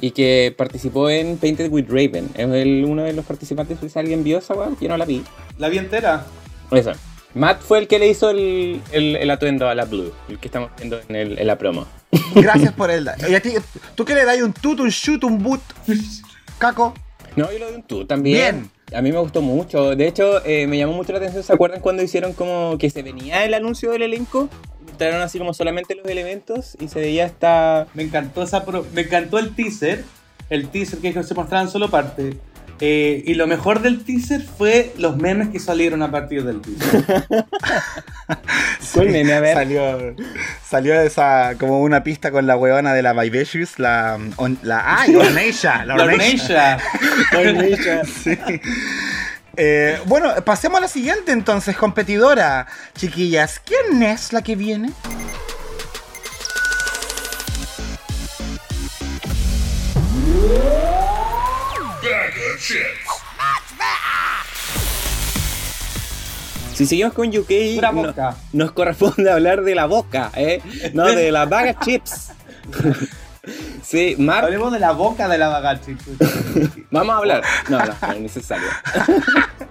y 0.00 0.10
que 0.12 0.54
participó 0.56 1.10
en 1.10 1.36
Painted 1.36 1.70
with 1.70 1.86
Raven. 1.88 2.28
Es 2.34 2.48
el- 2.48 2.84
uno 2.86 3.02
de 3.02 3.12
los 3.12 3.24
participantes, 3.24 3.78
si 3.92 3.98
alguien 3.98 4.24
vio 4.24 4.38
esa 4.38 4.54
weá, 4.54 4.70
yo 4.80 4.88
no 4.88 4.96
la 4.96 5.04
vi. 5.04 5.22
La 5.58 5.68
vi 5.68 5.78
entera. 5.78 6.24
Eso. 6.70 6.92
Matt 7.34 7.60
fue 7.62 7.78
el 7.78 7.86
que 7.86 7.98
le 8.00 8.08
hizo 8.08 8.30
el, 8.30 8.80
el, 8.92 9.14
el 9.16 9.30
atuendo 9.30 9.68
a 9.68 9.74
la 9.74 9.84
Blue, 9.84 10.12
el 10.28 10.38
que 10.40 10.48
estamos 10.48 10.70
viendo 10.76 11.00
en, 11.08 11.14
el- 11.16 11.38
en 11.38 11.46
la 11.46 11.56
promo. 11.58 11.86
Gracias 12.34 12.72
por 12.72 12.90
el. 12.90 13.08
¿Y 13.28 13.34
a 13.34 13.40
ti, 13.40 13.52
¿Tú 13.94 14.04
qué 14.04 14.14
le 14.14 14.24
das? 14.24 14.40
¿Un 14.42 14.52
tut, 14.52 14.80
un 14.80 14.88
shoot, 14.88 15.22
un 15.24 15.40
boot? 15.42 15.60
Caco. 16.58 16.94
No, 17.36 17.50
yo 17.52 17.58
lo 17.60 17.70
de 17.70 17.76
un 17.76 17.82
tú 17.84 18.04
también. 18.04 18.70
A 18.94 19.02
mí 19.02 19.12
me 19.12 19.18
gustó 19.18 19.40
mucho. 19.40 19.94
De 19.94 20.06
hecho, 20.08 20.44
eh, 20.44 20.66
me 20.66 20.76
llamó 20.78 20.94
mucho 20.94 21.12
la 21.12 21.18
atención. 21.18 21.42
¿Se 21.44 21.52
acuerdan 21.52 21.80
cuando 21.80 22.02
hicieron 22.02 22.32
como 22.32 22.76
que 22.78 22.90
se 22.90 23.02
venía 23.02 23.44
el 23.44 23.54
anuncio 23.54 23.92
del 23.92 24.02
elenco? 24.02 24.48
Mostraron 24.86 25.22
así 25.22 25.38
como 25.38 25.54
solamente 25.54 25.94
los 25.94 26.06
elementos 26.06 26.76
y 26.80 26.88
se 26.88 27.00
veía 27.00 27.24
esta. 27.24 27.86
Me 27.94 28.02
encantó 28.02 28.42
esa 28.42 28.64
pro- 28.64 28.84
me 28.92 29.02
encantó 29.02 29.38
el 29.38 29.54
teaser. 29.54 30.04
El 30.48 30.68
teaser 30.68 30.98
que 30.98 31.12
se 31.22 31.34
mostraban 31.34 31.70
solo 31.70 31.88
parte. 31.90 32.36
Eh, 32.82 33.22
y 33.26 33.34
lo 33.34 33.46
mejor 33.46 33.82
del 33.82 34.04
teaser 34.04 34.42
fue 34.42 34.94
los 34.96 35.16
memes 35.18 35.48
que 35.48 35.58
salieron 35.58 36.02
a 36.02 36.10
partir 36.10 36.44
del 36.44 36.60
teaser. 36.62 37.24
¿Cuál 38.94 39.08
meme? 39.10 39.34
A 39.34 39.40
ver. 39.40 39.54
Salió, 39.54 40.14
salió 40.66 41.00
esa 41.00 41.54
como 41.58 41.80
una 41.80 42.02
pista 42.02 42.30
con 42.30 42.46
la 42.46 42.56
huevona 42.56 42.94
de 42.94 43.02
la 43.02 43.12
Vivacious, 43.12 43.78
la, 43.78 44.18
on- 44.36 44.58
la 44.62 45.00
¡Ay! 45.00 45.14
Orneisha, 45.14 45.84
la 45.84 45.96
La 45.96 46.04
Orneisha. 46.04 46.78
Orneisha. 47.36 48.02
Sí. 48.24 48.38
Eh, 49.56 49.98
bueno, 50.06 50.32
pasemos 50.44 50.78
a 50.78 50.82
la 50.82 50.88
siguiente 50.88 51.32
entonces, 51.32 51.76
competidora. 51.76 52.66
Chiquillas, 52.96 53.60
¿quién 53.60 54.02
es 54.02 54.32
la 54.32 54.42
que 54.42 54.56
viene? 54.56 54.90
Si 66.74 66.86
seguimos 66.86 67.12
con 67.12 67.28
UK, 67.28 67.50
no- 67.92 68.14
nos 68.52 68.72
corresponde 68.72 69.30
hablar 69.30 69.62
de 69.62 69.74
la 69.74 69.86
boca, 69.86 70.30
¿eh? 70.34 70.60
No, 70.94 71.06
de 71.06 71.30
la 71.30 71.44
baga 71.46 71.78
chips. 71.78 72.30
sí, 73.82 74.14
Mark 74.18 74.44
Hablemos 74.46 74.72
de 74.72 74.78
la 74.78 74.92
boca 74.92 75.28
de 75.28 75.36
la 75.38 75.48
bagachi. 75.48 75.96
Vamos 76.90 77.14
a 77.14 77.18
hablar. 77.18 77.42
No, 77.68 77.78
no, 77.84 77.94
no 78.00 78.12
es 78.12 78.20
necesario. 78.20 78.68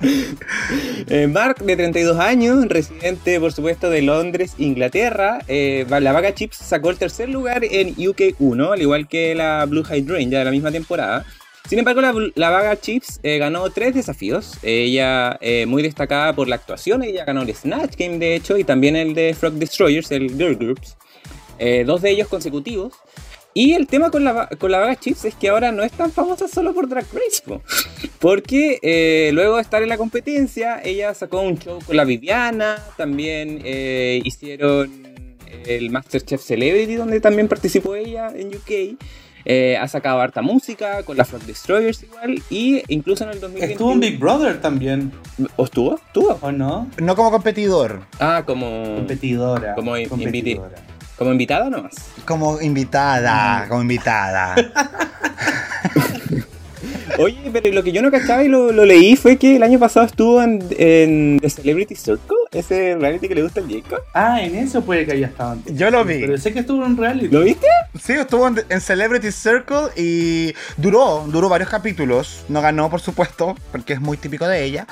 Eh, 0.01 1.27
Mark, 1.27 1.57
de 1.61 1.75
32 1.75 2.17
años, 2.19 2.65
residente, 2.69 3.37
por 3.37 3.51
supuesto, 3.51 3.89
de 3.89 4.01
Londres, 4.01 4.53
Inglaterra. 4.57 5.39
eh, 5.49 5.85
la 5.89 6.13
Vaga 6.13 6.33
Chips 6.33 6.55
sacó 6.55 6.89
el 6.89 6.97
tercer 6.97 7.27
lugar 7.27 7.63
en 7.65 7.89
UK 8.07 8.35
1, 8.39 8.71
al 8.71 8.81
igual 8.81 9.09
que 9.09 9.35
la 9.35 9.65
Blue 9.65 9.83
Hydrangea 9.83 10.39
de 10.39 10.45
la 10.45 10.51
misma 10.51 10.71
temporada. 10.71 11.25
Sin 11.69 11.77
embargo, 11.77 12.01
la, 12.01 12.15
la 12.33 12.49
Vaga 12.49 12.81
Chips 12.81 13.19
eh, 13.21 13.37
ganó 13.37 13.69
tres 13.69 13.93
desafíos. 13.93 14.57
Ella, 14.63 15.37
eh, 15.39 15.67
muy 15.67 15.83
destacada 15.83 16.33
por 16.33 16.47
la 16.47 16.55
actuación, 16.55 17.03
ella 17.03 17.25
ganó 17.25 17.43
el 17.43 17.53
Snatch 17.53 17.95
Game, 17.95 18.17
de 18.17 18.33
hecho, 18.33 18.57
y 18.57 18.63
también 18.63 18.95
el 18.95 19.13
de 19.13 19.35
Frog 19.35 19.53
Destroyers, 19.53 20.09
el 20.09 20.35
Girl 20.35 20.55
Groups. 20.55 20.97
Eh, 21.59 21.83
dos 21.85 22.01
de 22.01 22.09
ellos 22.09 22.27
consecutivos. 22.27 22.93
Y 23.53 23.73
el 23.73 23.85
tema 23.85 24.09
con 24.09 24.23
la, 24.23 24.47
con 24.47 24.71
la 24.71 24.79
Vaga 24.79 24.95
Chips 24.95 25.25
es 25.25 25.35
que 25.35 25.49
ahora 25.49 25.71
no 25.71 25.83
es 25.83 25.91
tan 25.91 26.11
famosa 26.11 26.47
solo 26.47 26.73
por 26.73 26.89
Drag 26.89 27.05
Race, 27.13 27.43
po. 27.45 27.61
porque 28.19 29.29
luego 29.31 29.57
de 29.57 29.61
estar 29.61 29.83
en 29.83 29.89
la 29.89 29.97
competencia, 29.97 30.81
ella 30.83 31.13
sacó 31.13 31.41
un 31.41 31.59
show 31.59 31.77
con 31.85 31.95
la 31.95 32.03
Viviana, 32.03 32.83
también 32.97 33.61
hicieron 33.63 34.91
el 35.65 35.91
Masterchef 35.91 36.41
Celebrity, 36.41 36.95
donde 36.95 37.19
también 37.19 37.47
participó 37.47 37.93
ella 37.93 38.33
en 38.35 38.47
UK. 38.47 38.97
Eh, 39.45 39.77
ha 39.77 39.87
sacado 39.87 40.19
harta 40.21 40.41
música 40.41 41.03
con 41.03 41.15
la 41.17 41.25
Frog 41.25 41.41
Destroyers 41.43 42.03
igual, 42.03 42.41
y 42.49 42.83
incluso 42.87 43.23
en 43.23 43.31
el 43.31 43.39
2021... 43.39 43.71
Estuvo 43.73 43.91
en 43.93 43.99
Big 43.99 44.19
Brother 44.19 44.59
también, 44.61 45.11
¿O 45.55 45.63
estuvo? 45.63 45.95
¿Estuvo? 45.95 46.37
¿o 46.41 46.51
no? 46.51 46.87
No 46.97 47.15
como 47.15 47.31
competidor, 47.31 48.01
Ah, 48.19 48.43
como, 48.45 48.95
Competidora. 48.95 49.75
Como 49.75 49.93
competidora. 50.09 50.75
como 51.17 51.31
invitada 51.31 51.69
nomás. 51.69 51.95
como 52.25 52.59
invitada, 52.61 53.65
como 53.69 53.81
invitada. 53.81 54.55
Oye, 57.17 57.49
pero 57.51 57.71
lo 57.73 57.83
que 57.83 57.91
yo 57.91 58.01
no 58.01 58.11
cachaba 58.11 58.43
y 58.43 58.47
lo, 58.47 58.71
lo 58.71 58.85
leí 58.85 59.15
fue 59.17 59.37
que 59.37 59.57
el 59.57 59.63
año 59.63 59.77
pasado 59.79 60.05
estuvo 60.05 60.41
en, 60.41 60.63
en 60.77 61.37
The 61.41 61.49
Celebrity 61.49 61.95
Circle, 61.95 62.37
ese 62.51 62.95
reality 62.95 63.27
que 63.27 63.35
le 63.35 63.43
gusta 63.43 63.59
al 63.61 63.69
Jacob. 63.71 63.99
Ah, 64.13 64.41
en 64.41 64.55
eso 64.55 64.81
puede 64.83 65.05
que 65.05 65.11
haya 65.13 65.27
estado 65.27 65.51
antes. 65.51 65.75
Yo 65.77 65.91
lo 65.91 66.03
vi. 66.03 66.19
Pero 66.21 66.37
sé 66.37 66.51
que 66.51 66.59
estuvo 66.59 66.83
en 66.85 66.97
reality. 66.97 67.27
¿Lo 67.29 67.41
viste? 67.41 67.67
Sí, 68.01 68.13
estuvo 68.13 68.47
en, 68.47 68.61
en 68.69 68.81
Celebrity 68.81 69.31
Circle 69.31 69.89
y 69.95 70.53
duró, 70.77 71.25
duró 71.27 71.47
varios 71.49 71.69
capítulos. 71.69 72.43
No 72.49 72.61
ganó, 72.61 72.89
por 72.89 73.01
supuesto, 73.01 73.55
porque 73.71 73.93
es 73.93 74.01
muy 74.01 74.17
típico 74.17 74.47
de 74.47 74.63
ella. 74.63 74.87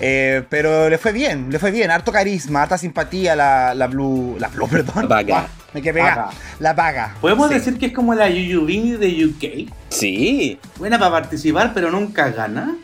Eh, 0.00 0.42
pero 0.50 0.88
le 0.90 0.98
fue 0.98 1.12
bien, 1.12 1.50
le 1.50 1.58
fue 1.58 1.70
bien. 1.70 1.90
Harto 1.90 2.12
carisma, 2.12 2.62
harta 2.62 2.76
simpatía 2.76 3.34
la, 3.34 3.74
la 3.74 3.86
Blue. 3.86 4.36
La 4.38 4.48
Blue, 4.48 4.68
perdón. 4.70 5.04
La 5.08 5.16
Vaga. 5.16 5.38
Ah, 5.38 5.48
me 5.74 5.82
quedé 5.82 5.94
pegada. 5.94 6.30
La 6.60 6.72
vaga. 6.72 7.14
Podemos 7.20 7.48
Sí. 7.48 7.54
decir 7.54 7.78
que 7.78 7.86
es 7.86 7.92
como 7.92 8.14
la 8.14 8.28
Yuyubini 8.28 8.92
de 8.92 9.26
UK. 9.26 9.70
Sí. 9.90 10.58
Buena 10.76 10.98
para 10.98 11.10
participar, 11.12 11.72
pero 11.74 11.90
nunca 11.90 12.28
gana. 12.30 12.76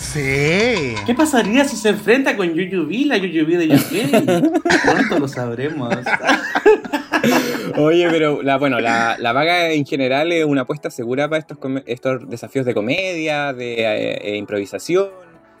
Sí. 0.00 0.94
¿Qué 1.04 1.14
pasaría 1.14 1.64
si 1.64 1.76
se 1.76 1.90
enfrenta 1.90 2.36
con 2.36 2.54
Yuyubi, 2.54 3.04
la 3.04 3.18
Yuyubi 3.18 3.56
de 3.56 3.74
UK? 3.74 4.84
Pronto 4.84 5.18
lo 5.18 5.28
sabremos. 5.28 5.94
Oye, 7.76 8.08
pero 8.10 8.42
la, 8.42 8.56
bueno, 8.56 8.80
la, 8.80 9.16
la 9.18 9.32
vaga 9.32 9.70
en 9.70 9.84
general 9.84 10.32
es 10.32 10.44
una 10.44 10.62
apuesta 10.62 10.90
segura 10.90 11.28
para 11.28 11.40
estos, 11.40 11.58
estos 11.86 12.30
desafíos 12.30 12.64
de 12.64 12.74
comedia, 12.74 13.52
de 13.52 13.74
eh, 13.80 14.18
eh, 14.22 14.36
improvisación. 14.36 15.08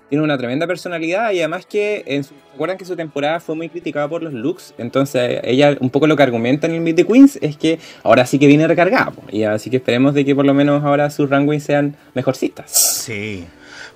tiene 0.08 0.24
una 0.24 0.38
tremenda 0.38 0.66
personalidad 0.66 1.32
y 1.32 1.40
además 1.40 1.66
que 1.66 2.04
en 2.06 2.24
su, 2.24 2.30
¿se 2.30 2.54
acuerdan 2.54 2.78
que 2.78 2.84
su 2.84 2.96
temporada 2.96 3.40
fue 3.40 3.54
muy 3.54 3.68
criticada 3.68 4.08
por 4.08 4.22
los 4.22 4.32
looks? 4.32 4.74
Entonces 4.78 5.40
ella 5.44 5.76
un 5.80 5.90
poco 5.90 6.06
lo 6.06 6.16
que 6.16 6.22
argumenta 6.22 6.66
en 6.66 6.74
el 6.74 6.80
Meet 6.80 6.96
the 6.96 7.06
Queens 7.06 7.38
es 7.42 7.56
que 7.56 7.78
ahora 8.02 8.24
sí 8.24 8.38
que 8.38 8.46
viene 8.46 8.66
recargada 8.66 9.12
y 9.30 9.42
así 9.42 9.68
que 9.68 9.76
esperemos 9.76 10.14
de 10.14 10.24
que 10.24 10.34
por 10.34 10.46
lo 10.46 10.54
menos 10.54 10.84
ahora 10.84 11.10
sus 11.10 11.28
runways 11.28 11.64
sean 11.64 11.96
mejorcitas. 12.14 12.70
Sí. 12.70 13.44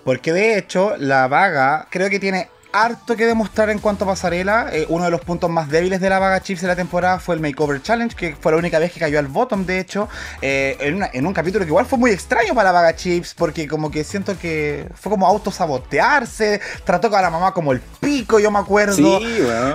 Porque 0.04 0.32
de 0.32 0.58
hecho, 0.58 0.96
la 0.98 1.28
vaga 1.28 1.86
creo 1.90 2.10
que 2.10 2.18
tiene 2.18 2.48
harto 2.72 3.16
que 3.16 3.26
demostrar 3.26 3.70
en 3.70 3.78
cuanto 3.78 4.04
a 4.04 4.08
pasarela. 4.08 4.68
Eh, 4.72 4.86
uno 4.88 5.04
de 5.04 5.10
los 5.10 5.20
puntos 5.20 5.50
más 5.50 5.68
débiles 5.68 6.00
de 6.00 6.08
la 6.10 6.18
vaga 6.18 6.40
Chips 6.42 6.60
de 6.62 6.68
la 6.68 6.76
temporada 6.76 7.18
fue 7.18 7.34
el 7.34 7.40
Makeover 7.40 7.82
Challenge, 7.82 8.14
que 8.16 8.34
fue 8.40 8.52
la 8.52 8.58
única 8.58 8.78
vez 8.78 8.92
que 8.92 9.00
cayó 9.00 9.18
al 9.18 9.26
bottom, 9.26 9.64
de 9.66 9.78
hecho, 9.80 10.08
eh, 10.40 10.76
en, 10.80 10.94
una- 10.96 11.10
en 11.12 11.26
un 11.26 11.32
capítulo 11.34 11.64
que 11.64 11.70
igual 11.70 11.86
fue 11.86 11.98
muy 11.98 12.10
extraño 12.10 12.54
para 12.54 12.72
la 12.72 12.80
vaga 12.80 12.96
Chips, 12.96 13.34
porque 13.34 13.66
como 13.68 13.90
que 13.90 14.04
siento 14.04 14.38
que 14.38 14.88
fue 14.94 15.10
como 15.10 15.26
autosabotearse, 15.26 16.60
trató 16.84 17.10
con 17.10 17.18
a 17.18 17.22
la 17.22 17.30
mamá 17.30 17.52
como 17.52 17.72
el 17.72 17.80
pico, 17.80 18.38
yo 18.38 18.50
me 18.50 18.58
acuerdo. 18.58 18.94
Sí. 18.94 19.02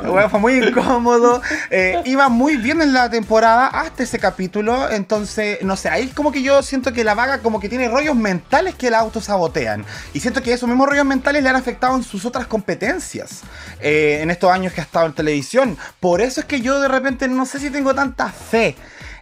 Bueno, 0.07 0.29
fue 0.29 0.39
muy 0.39 0.53
incómodo. 0.63 1.41
Eh, 1.69 2.01
iba 2.05 2.29
muy 2.29 2.57
bien 2.57 2.81
en 2.81 2.93
la 2.93 3.09
temporada 3.09 3.67
hasta 3.67 4.03
ese 4.03 4.19
capítulo. 4.19 4.89
Entonces, 4.89 5.59
no 5.61 5.75
sé, 5.75 5.89
ahí 5.89 6.07
como 6.07 6.31
que 6.31 6.41
yo 6.41 6.61
siento 6.63 6.93
que 6.93 7.03
la 7.03 7.13
vaga 7.15 7.39
como 7.39 7.59
que 7.59 7.69
tiene 7.69 7.87
rollos 7.89 8.15
mentales 8.15 8.75
que 8.75 8.89
la 8.89 8.99
autosabotean. 8.99 9.85
Y 10.13 10.19
siento 10.19 10.41
que 10.41 10.53
esos 10.53 10.67
mismos 10.67 10.87
rollos 10.89 11.05
mentales 11.05 11.43
le 11.43 11.49
han 11.49 11.55
afectado 11.55 11.95
en 11.95 12.03
sus 12.03 12.25
otras 12.25 12.47
competencias. 12.47 12.86
Eh, 13.81 14.19
en 14.21 14.31
estos 14.31 14.51
años 14.51 14.73
que 14.73 14.81
ha 14.81 14.83
estado 14.83 15.05
en 15.05 15.13
televisión. 15.13 15.77
Por 15.99 16.21
eso 16.21 16.39
es 16.41 16.45
que 16.45 16.61
yo 16.61 16.79
de 16.79 16.87
repente 16.87 17.27
no 17.27 17.45
sé 17.45 17.59
si 17.59 17.69
tengo 17.69 17.93
tanta 17.93 18.29
fe. 18.29 18.75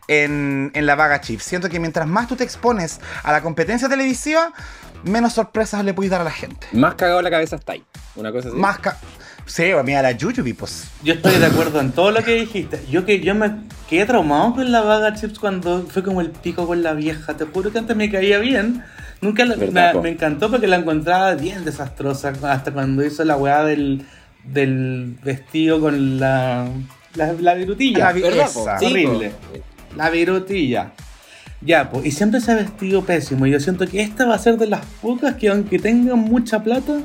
En, 0.08 0.69
en 0.75 0.86
la 0.86 0.93
vaga 0.93 1.19
chips. 1.19 1.43
Siento 1.43 1.67
que 1.67 1.80
mientras 1.80 2.08
más 2.08 2.28
tú 2.28 2.36
te 2.36 2.43
expones 2.43 2.99
a 3.23 3.32
la 3.32 3.41
competencia 3.41 3.89
televisiva, 3.89 4.54
menos 5.04 5.34
sorpresas 5.34 5.84
le 5.84 5.95
puedes 5.95 6.12
dar 6.12 6.21
a 6.21 6.25
la 6.25 6.30
gente. 6.32 6.67
Más 6.73 6.93
cagado 6.93 7.23
la 7.23 7.32
cabeza 7.32 7.56
está 7.56 7.71
ahí. 7.73 7.84
Una 8.15 8.32
cosa 8.32 8.49
así. 8.49 8.58
Más 8.58 8.78
ca- 8.78 8.97
Sí, 9.47 9.71
mira 9.84 10.01
la 10.04 10.12
Yuyubi, 10.12 10.54
pues. 10.54 10.86
Yo 11.04 11.13
estoy 11.13 11.36
de 11.39 11.45
acuerdo 11.47 11.80
en 11.80 11.91
todo 11.91 12.12
lo 12.12 12.23
que 12.23 12.36
dijiste. 12.36 12.84
Yo 12.89 13.04
que 13.04 13.19
yo 13.19 13.34
me 13.34 13.51
quedé 13.89 14.06
traumado 14.06 14.54
con 14.54 14.71
la 14.71 14.82
vaga 14.82 15.15
chips 15.15 15.39
cuando 15.39 15.88
fue 15.88 16.04
como 16.04 16.21
el 16.21 16.30
pico 16.30 16.67
con 16.67 16.84
la 16.84 16.93
vieja. 16.93 17.36
Te 17.36 17.45
juro 17.45 17.71
que 17.71 17.80
antes 17.80 17.95
me 17.97 18.12
caía 18.12 18.38
bien. 18.38 18.84
Nunca 19.21 19.45
la- 19.45 19.56
¿Verdad, 19.56 19.95
me, 19.95 20.10
encantó 20.10 20.51
porque 20.51 20.67
la 20.67 20.78
encontraba 20.78 21.36
bien 21.36 21.65
desastrosa. 21.65 22.34
Hasta 22.43 22.71
cuando 22.71 23.04
hizo 23.06 23.23
la 23.23 23.38
weá 23.38 23.63
del, 23.63 24.06
del 24.43 25.15
vestido 25.23 25.80
con 25.80 26.19
la, 26.19 26.67
la, 27.15 27.34
la 27.34 27.54
virutilla. 27.56 27.99
La 27.99 28.12
¿Verdad, 28.13 28.45
esa. 28.47 28.78
Sí, 28.80 28.86
Horrible. 28.86 29.30
po. 29.30 29.95
La 29.97 30.10
virutilla. 30.10 30.91
Ya, 31.62 31.89
pues, 31.89 32.06
y 32.06 32.12
siempre 32.12 32.41
se 32.41 32.51
ha 32.51 32.56
vestido 32.56 33.04
pésimo. 33.04 33.47
Yo 33.47 33.60
siento 33.60 33.88
que 33.88 34.01
esta 34.01 34.25
va 34.25 34.36
a 34.36 34.39
ser 34.39 34.58
de 34.58 34.67
las 34.67 34.86
pocas 35.01 35.36
que 35.36 35.49
aunque 35.49 35.80
tengan 35.80 36.19
mucha 36.19 36.62
plata, 36.63 36.99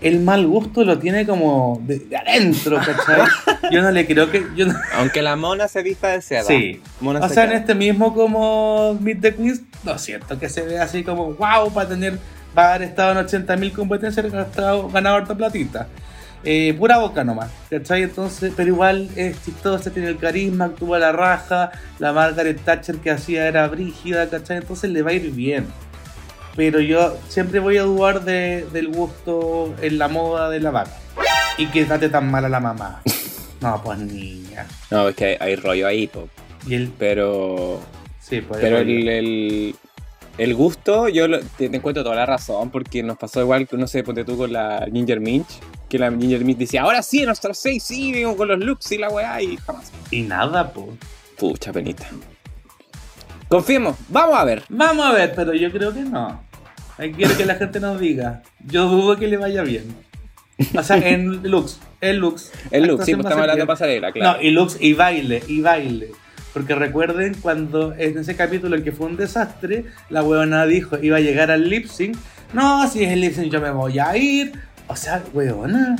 el 0.00 0.20
mal 0.20 0.46
gusto 0.46 0.84
lo 0.84 0.98
tiene 0.98 1.26
como 1.26 1.80
de, 1.84 1.98
de 1.98 2.16
adentro, 2.16 2.76
¿cachai? 2.78 3.22
Yo 3.72 3.82
no 3.82 3.90
le 3.90 4.06
creo 4.06 4.30
que... 4.30 4.44
Yo 4.56 4.66
no- 4.66 4.74
Aunque 4.96 5.22
la 5.22 5.36
mona 5.36 5.66
se 5.68 5.82
vista 5.82 6.08
de 6.08 6.22
seda. 6.22 6.44
Sí. 6.44 6.80
Mona 7.00 7.20
O 7.20 7.28
se 7.28 7.34
sea, 7.34 7.44
en 7.44 7.52
este 7.52 7.74
mismo 7.74 8.14
como 8.14 8.96
Meet 9.00 9.20
the 9.20 9.34
Queens, 9.34 9.62
lo 9.84 9.98
siento 9.98 10.38
que 10.38 10.48
se 10.48 10.62
ve 10.62 10.78
así 10.78 11.02
como 11.02 11.32
wow 11.34 11.72
para 11.72 11.88
tener, 11.88 12.18
para 12.54 12.74
haber 12.74 12.88
estado 12.88 13.18
en 13.18 13.26
80.000 13.26 13.72
competencias 13.72 14.24
estado- 14.26 14.88
ganado 14.88 15.16
harta 15.16 15.34
platita. 15.36 15.88
Eh, 16.44 16.72
pura 16.78 16.98
boca 16.98 17.24
nomás, 17.24 17.50
¿cachai? 17.68 18.04
Entonces, 18.04 18.52
pero 18.56 18.68
igual 18.68 19.08
es 19.16 19.42
chistosa, 19.44 19.90
tiene 19.90 20.08
el 20.10 20.18
carisma, 20.18 20.66
actúa 20.66 21.00
la 21.00 21.10
raja, 21.10 21.72
la 21.98 22.12
Margaret 22.12 22.60
Thatcher 22.64 22.98
que 22.98 23.10
hacía 23.10 23.48
era 23.48 23.66
brígida, 23.66 24.28
¿cachai? 24.30 24.58
Entonces 24.58 24.88
le 24.90 25.02
va 25.02 25.10
a 25.10 25.14
ir 25.14 25.32
bien. 25.32 25.66
Pero 26.58 26.80
yo 26.80 27.16
siempre 27.28 27.60
voy 27.60 27.78
a 27.78 27.82
dudar 27.84 28.24
de- 28.24 28.66
del 28.72 28.88
gusto 28.88 29.72
en 29.80 29.96
la 29.96 30.08
moda 30.08 30.50
de 30.50 30.58
la 30.58 30.72
vaca. 30.72 30.90
Y 31.56 31.66
que 31.68 31.84
trate 31.84 32.08
tan 32.08 32.28
mal 32.30 32.44
a 32.44 32.48
la 32.50 32.60
mamá. 32.60 33.00
No, 33.60 33.82
pues 33.82 33.98
niña. 33.98 34.66
No, 34.90 35.08
es 35.08 35.16
que 35.16 35.24
hay, 35.24 35.36
hay 35.40 35.56
rollo 35.56 35.86
ahí, 35.88 36.06
po. 36.06 36.28
Y 36.66 36.74
el... 36.74 36.92
pero 36.96 37.80
Sí, 38.20 38.40
pues 38.40 38.60
pero 38.60 38.78
el, 38.78 39.08
el, 39.08 39.74
el 40.38 40.54
gusto, 40.54 41.08
yo 41.08 41.26
lo- 41.26 41.40
te, 41.40 41.68
te 41.68 41.76
encuentro 41.76 42.04
toda 42.04 42.14
la 42.14 42.24
razón, 42.26 42.70
porque 42.70 43.02
nos 43.02 43.18
pasó 43.18 43.40
igual, 43.40 43.66
que 43.66 43.76
no 43.76 43.86
sé, 43.88 44.04
ponte 44.04 44.24
tú 44.24 44.36
con 44.36 44.52
la 44.52 44.86
Ginger 44.92 45.18
Minch, 45.18 45.48
que 45.88 45.98
la 45.98 46.08
Ginger 46.10 46.44
Minch 46.44 46.58
decía, 46.58 46.82
ahora 46.82 47.02
sí, 47.02 47.18
en 47.20 47.26
nuestros 47.26 47.58
seis 47.58 47.82
sí, 47.82 48.12
vengo 48.12 48.36
con 48.36 48.46
los 48.46 48.58
looks 48.60 48.92
y 48.92 48.98
la 48.98 49.08
weá, 49.10 49.42
y 49.42 49.56
jamás. 49.56 49.90
Y 50.12 50.22
nada, 50.22 50.72
pues. 50.72 50.86
Pucha 51.36 51.72
penita. 51.72 52.06
Confiemos, 53.48 53.96
vamos 54.08 54.36
a 54.38 54.44
ver. 54.44 54.62
Vamos 54.68 55.04
a 55.04 55.12
ver, 55.12 55.32
pero 55.34 55.52
yo 55.54 55.72
creo 55.72 55.92
que 55.92 56.00
no. 56.02 56.44
Ahí 56.98 57.12
quiero 57.12 57.36
que 57.36 57.46
la 57.46 57.54
gente 57.54 57.80
nos 57.80 58.00
diga. 58.00 58.42
Yo 58.66 58.88
dudo 58.88 59.16
que 59.16 59.28
le 59.28 59.36
vaya 59.36 59.62
bien. 59.62 59.84
O 60.76 60.82
sea, 60.82 60.96
en 60.96 61.48
looks, 61.48 61.78
en 62.00 62.18
looks. 62.18 62.50
El 62.72 62.88
look, 62.88 63.04
sí, 63.04 63.14
pues 63.14 63.24
estamos 63.24 63.42
hablando 63.42 63.62
de 63.62 63.66
pasarela, 63.66 64.10
claro. 64.10 64.38
No, 64.38 64.44
y 64.44 64.50
looks 64.50 64.76
y 64.80 64.92
baile, 64.94 65.42
y 65.46 65.60
baile. 65.60 66.08
Porque 66.52 66.74
recuerden 66.74 67.36
cuando 67.40 67.94
en 67.94 68.18
ese 68.18 68.34
capítulo 68.34 68.74
en 68.74 68.82
que 68.82 68.90
fue 68.90 69.06
un 69.06 69.16
desastre, 69.16 69.84
la 70.10 70.24
huevona 70.24 70.66
dijo 70.66 70.98
iba 71.00 71.18
a 71.18 71.20
llegar 71.20 71.52
al 71.52 71.68
lip 71.68 71.86
sync. 71.86 72.16
No, 72.52 72.88
si 72.88 73.04
es 73.04 73.12
el 73.12 73.20
lip 73.20 73.34
sync 73.34 73.52
yo 73.52 73.60
me 73.60 73.70
voy 73.70 74.00
a 74.00 74.16
ir. 74.16 74.52
O 74.88 74.96
sea, 74.96 75.22
huevona. 75.32 75.96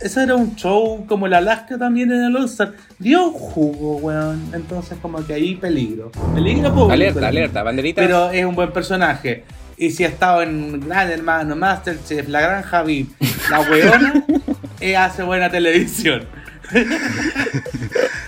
Eso 0.00 0.20
era 0.20 0.34
un 0.34 0.56
show 0.56 1.06
como 1.06 1.26
el 1.26 1.34
Alaska 1.34 1.78
también 1.78 2.10
en 2.10 2.24
el 2.24 2.34
All-Star. 2.34 2.72
Dio 2.98 3.30
jugo, 3.30 3.98
weón. 3.98 4.50
Entonces 4.52 4.98
como 5.00 5.24
que 5.24 5.34
ahí 5.34 5.54
peligro. 5.54 6.10
Peligro 6.34 6.70
público. 6.70 6.90
alerta, 6.90 7.28
alerta, 7.28 7.62
banderita. 7.62 8.02
Pero 8.02 8.30
es 8.30 8.44
un 8.44 8.56
buen 8.56 8.72
personaje. 8.72 9.44
Y 9.82 9.90
si 9.90 10.04
ha 10.04 10.08
estado 10.08 10.42
en 10.42 10.78
Gran 10.88 11.10
Hermano, 11.10 11.56
Masterchef, 11.56 12.28
La 12.28 12.40
Granja 12.40 12.82
VIP, 12.84 13.10
La 13.50 13.60
Weona, 13.60 14.24
eh, 14.80 14.96
hace 14.96 15.24
buena 15.24 15.50
televisión. 15.50 16.24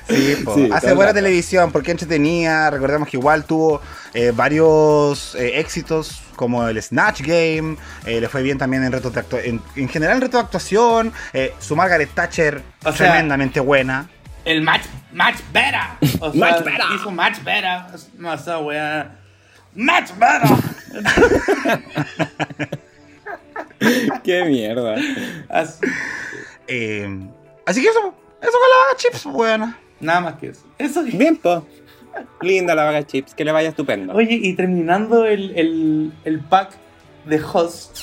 Sí, 0.08 0.68
hace 0.72 0.88
buena 0.94 1.10
rato. 1.12 1.14
televisión 1.14 1.70
porque 1.70 1.92
entretenía. 1.92 2.70
Recordemos 2.70 3.08
que 3.08 3.16
igual 3.16 3.44
tuvo 3.44 3.80
eh, 4.14 4.32
varios 4.34 5.36
eh, 5.36 5.60
éxitos 5.60 6.22
como 6.36 6.66
el 6.66 6.82
Snatch 6.82 7.22
Game. 7.22 7.76
eh, 8.04 8.20
le 8.20 8.28
fue 8.28 8.42
bien 8.42 8.58
también 8.58 8.82
en 8.82 8.90
reto 8.90 9.10
de 9.10 9.20
actua- 9.20 9.42
en, 9.44 9.60
en 9.76 9.88
general 9.88 10.16
en 10.16 10.22
reto 10.22 10.38
de 10.38 10.42
actuación. 10.44 11.12
eh, 11.32 11.54
su 11.60 11.76
Margaret 11.76 12.10
Thatcher 12.14 12.62
O 12.84 12.92
sea, 12.92 13.12
tremendamente 13.12 13.60
buena. 13.60 14.08
El 14.44 14.60
match, 14.62 14.82
match 15.12 15.36
better. 15.52 15.80
O 16.20 16.32
sea, 16.32 16.40
Match 16.40 16.64
better. 16.64 16.80
Hizo 16.96 17.10
match 17.10 17.38
better. 17.44 17.80
No, 18.18 18.34
esa 18.34 18.58
wea. 18.58 19.20
Match 19.74 20.10
better. 20.18 20.48
Qué 24.24 24.44
mierda. 24.44 24.96
Así- 25.48 25.80
Eh, 26.66 27.06
así 27.66 27.82
que 27.82 27.88
eso, 27.88 28.00
eso 28.40 28.52
con 28.52 28.68
la 28.70 28.96
chips 28.96 29.24
buena. 29.24 29.78
nada 30.00 30.20
más 30.20 30.34
que 30.36 30.48
eso. 30.48 30.62
Eso. 30.78 31.02
Bien, 31.02 31.36
po. 31.36 31.66
Linda 32.40 32.74
la 32.74 32.84
vaga 32.84 33.04
chips, 33.06 33.34
que 33.34 33.44
le 33.44 33.52
vaya 33.52 33.68
estupendo. 33.70 34.14
Oye, 34.14 34.38
y 34.40 34.54
terminando 34.54 35.24
el, 35.26 35.52
el, 35.58 36.12
el 36.24 36.40
pack 36.40 36.70
de 37.26 37.40
host. 37.42 37.98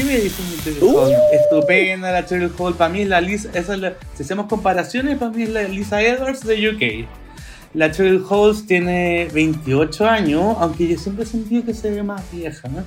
¿Qué 0.00 0.06
me 0.06 0.16
dicen 0.18 0.46
de 0.50 0.56
Cheryl 0.64 0.94
Hall? 0.96 1.12
Estupenda 1.30 2.10
la 2.10 2.24
Cheryl 2.24 2.50
Hall. 2.58 2.74
Para 2.74 2.90
mí 2.90 3.02
es 3.02 3.08
la 3.08 3.20
Lisa. 3.20 3.50
Esa 3.52 3.74
es 3.74 3.80
la- 3.80 3.92
si 4.16 4.22
hacemos 4.22 4.46
comparaciones, 4.46 5.18
para 5.18 5.30
mí 5.30 5.42
es 5.42 5.50
la 5.50 5.62
Lisa 5.64 6.00
Edwards 6.00 6.40
de 6.46 6.70
UK. 6.70 7.06
La 7.74 7.90
Cheryl 7.90 8.24
Halls 8.30 8.66
tiene 8.66 9.28
28 9.34 10.06
años, 10.08 10.56
aunque 10.58 10.88
yo 10.88 10.98
siempre 10.98 11.24
he 11.24 11.26
sentido 11.26 11.64
que 11.66 11.74
se 11.74 11.90
ve 11.90 12.02
más 12.02 12.22
vieja, 12.32 12.66
¿no? 12.68 12.82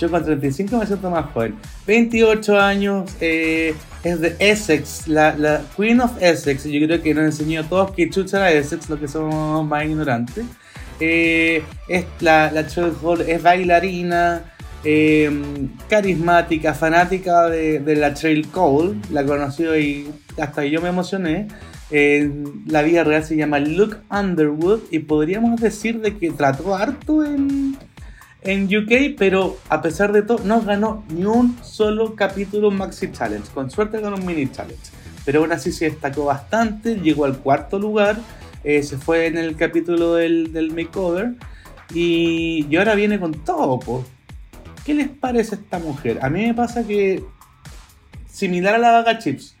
Yo 0.00 0.10
con 0.10 0.24
35 0.24 0.76
me 0.78 0.86
siento 0.86 1.08
más 1.10 1.26
joven. 1.32 1.54
28 1.86 2.58
años, 2.58 3.08
eh, 3.20 3.74
es 4.02 4.20
de 4.20 4.34
Essex, 4.40 5.06
la, 5.06 5.36
la 5.38 5.62
Queen 5.76 6.00
of 6.00 6.20
Essex. 6.20 6.64
Yo 6.64 6.84
creo 6.86 7.00
que 7.00 7.14
nos 7.14 7.24
enseñó 7.24 7.60
a 7.60 7.68
todos 7.68 7.92
que 7.92 8.10
chucha 8.10 8.38
era 8.38 8.50
Essex, 8.58 8.90
lo 8.90 8.98
que 8.98 9.06
somos 9.06 9.64
más 9.64 9.84
ignorantes. 9.84 10.44
Eh, 10.98 11.62
es 11.88 12.04
la, 12.18 12.50
la 12.50 12.66
Cheryl 12.66 12.94
Hall 13.00 13.20
es 13.20 13.40
bailarina, 13.40 14.42
eh, 14.84 15.30
carismática, 15.88 16.74
fanática 16.74 17.48
de, 17.48 17.96
la 17.96 18.14
Cheryl 18.14 18.48
Cole. 18.48 18.96
La 19.10 19.24
conocí 19.24 19.64
y 19.64 20.10
hasta 20.40 20.64
yo 20.64 20.80
me 20.80 20.88
emocioné. 20.88 21.48
La 22.66 22.82
vida 22.82 23.04
real 23.04 23.24
se 23.24 23.36
llama 23.36 23.58
Luke 23.60 23.96
Underwood 24.10 24.80
y 24.90 25.00
podríamos 25.00 25.60
decir 25.60 26.00
de 26.00 26.16
que 26.16 26.30
trató 26.30 26.74
harto 26.74 27.24
en, 27.24 27.76
en 28.42 28.64
UK, 28.64 29.16
pero 29.18 29.58
a 29.68 29.82
pesar 29.82 30.12
de 30.12 30.22
todo 30.22 30.40
no 30.44 30.60
ganó 30.62 31.04
ni 31.08 31.24
un 31.24 31.56
solo 31.62 32.14
capítulo 32.14 32.70
Maxi 32.70 33.10
Challenge. 33.10 33.48
Con 33.52 33.70
suerte 33.70 34.00
ganó 34.00 34.16
un 34.16 34.26
Mini 34.26 34.50
Challenge. 34.50 34.80
Pero 35.24 35.40
aún 35.40 35.52
así 35.52 35.72
se 35.72 35.86
destacó 35.86 36.24
bastante, 36.24 36.96
llegó 36.96 37.24
al 37.24 37.38
cuarto 37.38 37.78
lugar, 37.78 38.16
eh, 38.64 38.82
se 38.82 38.96
fue 38.96 39.26
en 39.26 39.36
el 39.36 39.56
capítulo 39.56 40.14
del, 40.14 40.52
del 40.52 40.72
makeover 40.72 41.34
y, 41.92 42.66
y 42.70 42.76
ahora 42.76 42.94
viene 42.94 43.20
con 43.20 43.32
todo. 43.44 43.78
po. 43.78 44.04
¿Qué 44.88 44.94
les 44.94 45.10
parece 45.10 45.54
a 45.54 45.58
esta 45.58 45.78
mujer? 45.78 46.18
A 46.22 46.30
mí 46.30 46.46
me 46.46 46.54
pasa 46.54 46.82
que, 46.82 47.22
similar 48.26 48.76
a 48.76 48.78
la 48.78 48.90
vaga 48.90 49.18
chips, 49.18 49.54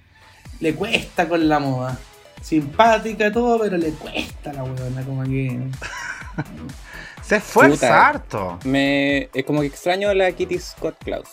le 0.58 0.74
cuesta 0.74 1.28
con 1.28 1.46
la 1.46 1.58
moda. 1.58 1.98
simpática, 2.40 3.30
todo, 3.30 3.60
pero 3.60 3.76
le 3.76 3.90
cuesta 3.90 4.54
la 4.54 4.64
weona, 4.64 5.02
como 5.02 5.24
que. 5.24 5.60
Se 7.22 7.36
esfuerza 7.36 7.74
Puta. 7.74 8.08
harto. 8.08 8.58
Me, 8.64 9.28
es 9.34 9.44
como 9.44 9.60
que 9.60 9.66
extraño 9.66 10.08
a 10.08 10.14
la 10.14 10.32
Kitty 10.32 10.58
Scott 10.58 10.96
Klaus. 11.04 11.28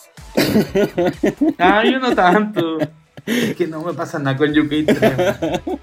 Ah, 1.58 1.82
yo 1.90 1.98
no 1.98 2.14
tanto. 2.14 2.76
Es 3.24 3.56
que 3.56 3.66
no 3.66 3.80
me 3.80 3.94
pasa 3.94 4.18
nada 4.18 4.36
con 4.36 4.50
UK3. 4.50 5.62
No 5.64 5.78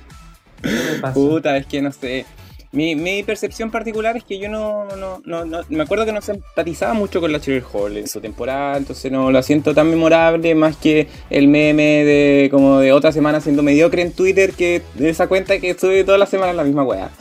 me 0.62 1.00
pasa. 1.02 1.14
Puta, 1.16 1.58
es 1.58 1.66
que 1.66 1.82
no 1.82 1.92
sé. 1.92 2.28
Mi, 2.74 2.96
mi 2.96 3.22
percepción 3.22 3.70
particular 3.70 4.18
es 4.18 4.24
que 4.24 4.40
yo 4.40 4.50
no, 4.50 4.88
no, 4.98 5.46
no, 5.46 5.62
Me 5.70 5.84
acuerdo 5.84 6.06
que 6.06 6.12
no 6.12 6.22
se 6.22 6.32
empatizaba 6.32 6.96
mucho 6.96 7.22
con 7.22 7.32
la 7.32 7.40
Cheryl 7.40 7.64
Hall 7.72 7.98
en 7.98 8.08
su 8.08 8.20
temporada, 8.20 8.78
entonces 8.78 9.12
no 9.12 9.32
la 9.32 9.44
siento 9.44 9.76
tan 9.76 9.92
memorable 9.92 10.56
más 10.56 10.76
que 10.78 11.08
el 11.30 11.48
meme 11.48 12.04
de 12.04 12.50
como 12.50 12.80
de 12.80 12.92
otra 12.92 13.12
semana 13.12 13.42
siendo 13.42 13.62
mediocre 13.62 14.02
en 14.02 14.12
Twitter 14.12 14.54
que 14.54 14.82
de 14.96 15.12
esa 15.12 15.28
cuenta 15.28 15.60
que 15.60 15.76
sube 15.76 16.04
todas 16.04 16.20
las 16.20 16.30
semanas 16.30 16.56
la 16.56 16.64
misma 16.64 16.84
weá. 16.84 17.12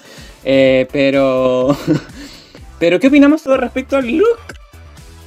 Eh, 0.42 0.88
pero. 0.90 1.76
pero, 2.78 2.98
¿qué 2.98 3.08
opinamos 3.08 3.42
todo 3.42 3.58
respecto 3.58 3.96
al 3.96 4.10
look? 4.10 4.38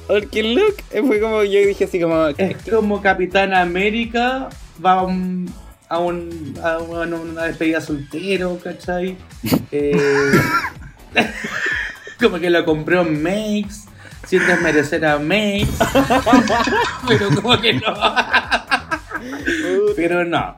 Porque 0.08 0.40
el 0.40 0.54
look 0.54 0.74
fue 1.06 1.20
como. 1.20 1.44
Yo 1.44 1.60
dije 1.60 1.84
así 1.84 2.00
como. 2.00 2.26
Es 2.26 2.56
como 2.68 3.00
Capitán 3.00 3.54
América 3.54 4.48
va 4.84 5.04
un, 5.04 5.48
a, 5.88 5.98
un- 5.98 6.54
a 6.62 6.78
una, 6.78 7.16
una 7.16 7.42
despedida 7.44 7.80
soltero, 7.80 8.58
¿cachai? 8.62 9.16
Eh, 9.72 9.96
como 12.20 12.38
que 12.38 12.50
lo 12.50 12.64
compró 12.64 13.02
en 13.02 13.22
Makes, 13.22 13.86
sientes 14.26 14.60
merecer 14.62 15.04
a 15.04 15.18
Makes, 15.18 15.68
pero 17.08 17.28
como 17.40 17.60
que 17.60 17.74
no. 17.74 17.94
pero 19.96 20.24
no. 20.24 20.56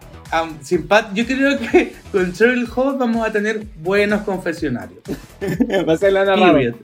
Simpat- 0.63 1.13
yo 1.15 1.25
creo 1.25 1.59
que 1.59 1.95
con 2.13 2.33
Cheryl 2.35 2.69
Hall 2.77 2.97
vamos 2.99 3.27
a 3.27 3.33
tener 3.33 3.63
buenos 3.79 4.23
confesionarios. 4.23 5.01
Va 5.89 5.95
a 5.95 5.97
ser 5.97 6.13
la. 6.13 6.25
Period. 6.35 6.75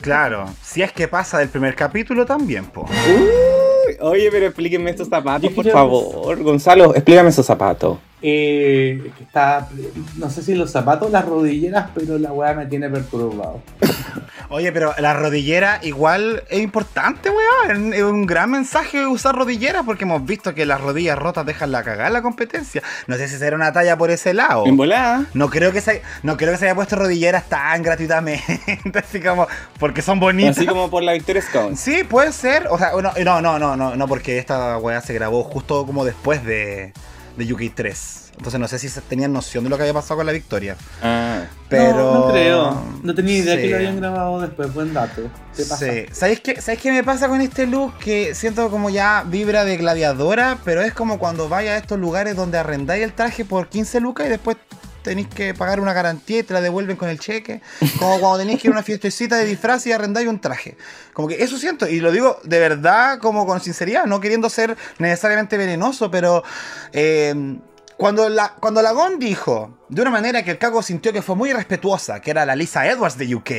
Claro, 0.00 0.52
si 0.62 0.82
es 0.82 0.92
que 0.92 1.06
pasa 1.06 1.38
del 1.38 1.48
primer 1.48 1.76
capítulo 1.76 2.26
también, 2.26 2.64
po. 2.66 2.82
Uy, 3.08 3.81
oye, 4.00 4.28
pero 4.30 4.46
explíquenme 4.46 4.90
estos 4.90 5.08
zapatos, 5.08 5.52
por 5.52 5.68
favor. 5.68 6.42
Gonzalo, 6.42 6.94
explícame 6.94 7.28
esos 7.30 7.46
zapatos. 7.46 7.98
Eh, 8.24 9.10
que 9.18 9.24
está, 9.24 9.68
no 10.16 10.30
sé 10.30 10.42
si 10.42 10.54
los 10.54 10.70
zapatos, 10.70 11.10
las 11.10 11.26
rodilleras, 11.26 11.90
pero 11.94 12.18
la 12.18 12.32
weá 12.32 12.54
me 12.54 12.66
tiene 12.66 12.88
perturbado. 12.88 13.60
Oye, 14.52 14.70
pero 14.70 14.94
la 14.98 15.14
rodillera 15.14 15.80
igual 15.82 16.44
es 16.50 16.60
importante, 16.60 17.30
weón. 17.30 17.94
Es 17.94 18.02
un 18.02 18.26
gran 18.26 18.50
mensaje 18.50 19.06
usar 19.06 19.34
rodilleras 19.34 19.82
porque 19.86 20.04
hemos 20.04 20.26
visto 20.26 20.54
que 20.54 20.66
las 20.66 20.78
rodillas 20.78 21.18
rotas 21.18 21.46
dejan 21.46 21.72
la 21.72 21.82
cagada 21.82 22.08
en 22.08 22.12
la 22.12 22.20
competencia. 22.20 22.82
No 23.06 23.16
sé 23.16 23.28
si 23.28 23.38
será 23.38 23.56
una 23.56 23.72
talla 23.72 23.96
por 23.96 24.10
ese 24.10 24.34
lado. 24.34 24.66
En 24.66 24.76
volada. 24.76 25.24
No 25.32 25.48
creo 25.48 25.72
que 25.72 25.80
se, 25.80 26.02
no 26.22 26.36
creo 26.36 26.52
que 26.52 26.58
se 26.58 26.66
haya 26.66 26.74
puesto 26.74 26.96
rodilleras 26.96 27.48
tan 27.48 27.82
gratuitamente, 27.82 28.82
así 29.02 29.20
como 29.22 29.48
porque 29.78 30.02
son 30.02 30.20
bonitas. 30.20 30.58
Así 30.58 30.66
como 30.66 30.90
por 30.90 31.02
la 31.02 31.14
Victoria 31.14 31.40
Scone. 31.40 31.74
Sí, 31.74 32.04
puede 32.04 32.30
ser. 32.32 32.66
O 32.68 32.76
sea, 32.76 32.90
no, 32.92 33.00
no, 33.00 33.40
no, 33.40 33.58
no, 33.58 33.74
no, 33.74 33.96
no, 33.96 34.06
porque 34.06 34.36
esta 34.36 34.76
weá 34.76 35.00
se 35.00 35.14
grabó 35.14 35.44
justo 35.44 35.86
como 35.86 36.04
después 36.04 36.44
de, 36.44 36.92
de 37.36 37.52
UK 37.52 37.74
3. 37.74 38.18
Entonces 38.36 38.58
no 38.58 38.66
sé 38.66 38.78
si 38.78 38.88
tenían 39.02 39.32
noción 39.32 39.64
de 39.64 39.70
lo 39.70 39.76
que 39.76 39.82
había 39.82 39.94
pasado 39.94 40.16
con 40.18 40.26
la 40.26 40.32
victoria. 40.32 40.76
Ah. 41.02 41.42
Pero. 41.68 41.96
No, 41.96 42.14
no 42.26 42.32
creo. 42.32 42.82
No 43.02 43.14
tenía 43.14 43.36
idea 43.38 43.56
Sí. 43.56 43.62
que 43.62 43.68
lo 43.70 43.76
habían 43.76 44.00
grabado 44.00 44.40
después. 44.40 44.72
Buen 44.74 44.92
dato. 44.94 45.22
¿Qué 45.56 45.64
pasa? 45.64 45.86
Sí. 45.86 46.06
¿Sabéis 46.12 46.40
qué, 46.40 46.60
¿Sabéis 46.60 46.80
qué 46.82 46.92
me 46.92 47.04
pasa 47.04 47.28
con 47.28 47.40
este 47.40 47.66
look? 47.66 47.96
Que 47.98 48.34
siento 48.34 48.70
como 48.70 48.90
ya 48.90 49.24
vibra 49.26 49.64
de 49.64 49.76
gladiadora, 49.76 50.58
pero 50.64 50.82
es 50.82 50.92
como 50.94 51.18
cuando 51.18 51.48
vaya 51.48 51.72
a 51.72 51.76
estos 51.78 51.98
lugares 51.98 52.34
donde 52.36 52.58
arrendáis 52.58 53.04
el 53.04 53.12
traje 53.12 53.44
por 53.44 53.68
15 53.68 54.00
lucas 54.00 54.26
y 54.26 54.30
después 54.30 54.56
tenéis 55.02 55.28
que 55.28 55.54
pagar 55.54 55.80
una 55.80 55.92
garantía 55.92 56.38
y 56.38 56.42
te 56.42 56.54
la 56.54 56.60
devuelven 56.60 56.96
con 56.96 57.08
el 57.08 57.18
cheque. 57.18 57.60
Como 57.98 58.18
cuando 58.20 58.38
tenéis 58.38 58.60
que 58.60 58.68
ir 58.68 58.72
a 58.72 58.76
una 58.76 58.82
fiestecita 58.82 59.36
de 59.36 59.44
disfraz 59.44 59.86
y 59.86 59.92
arrendáis 59.92 60.28
un 60.28 60.40
traje. 60.40 60.76
Como 61.12 61.28
que 61.28 61.42
eso 61.42 61.58
siento, 61.58 61.88
y 61.88 62.00
lo 62.00 62.10
digo 62.12 62.38
de 62.44 62.58
verdad, 62.58 63.18
como 63.18 63.46
con 63.46 63.60
sinceridad, 63.60 64.06
no 64.06 64.20
queriendo 64.20 64.48
ser 64.50 64.76
necesariamente 64.98 65.56
venenoso, 65.58 66.10
pero 66.10 66.42
eh, 66.92 67.34
cuando 67.96 68.28
la, 68.28 68.54
cuando 68.58 68.82
la 68.82 68.90
Gon 68.92 69.18
dijo 69.20 69.78
de 69.88 70.02
una 70.02 70.10
manera 70.10 70.42
que 70.42 70.50
el 70.52 70.58
cago 70.58 70.82
sintió 70.82 71.12
que 71.12 71.22
fue 71.22 71.36
muy 71.36 71.52
respetuosa, 71.52 72.20
que 72.20 72.30
era 72.32 72.44
la 72.46 72.56
Lisa 72.56 72.86
Edwards 72.88 73.16
de 73.18 73.32
UK, 73.34 73.50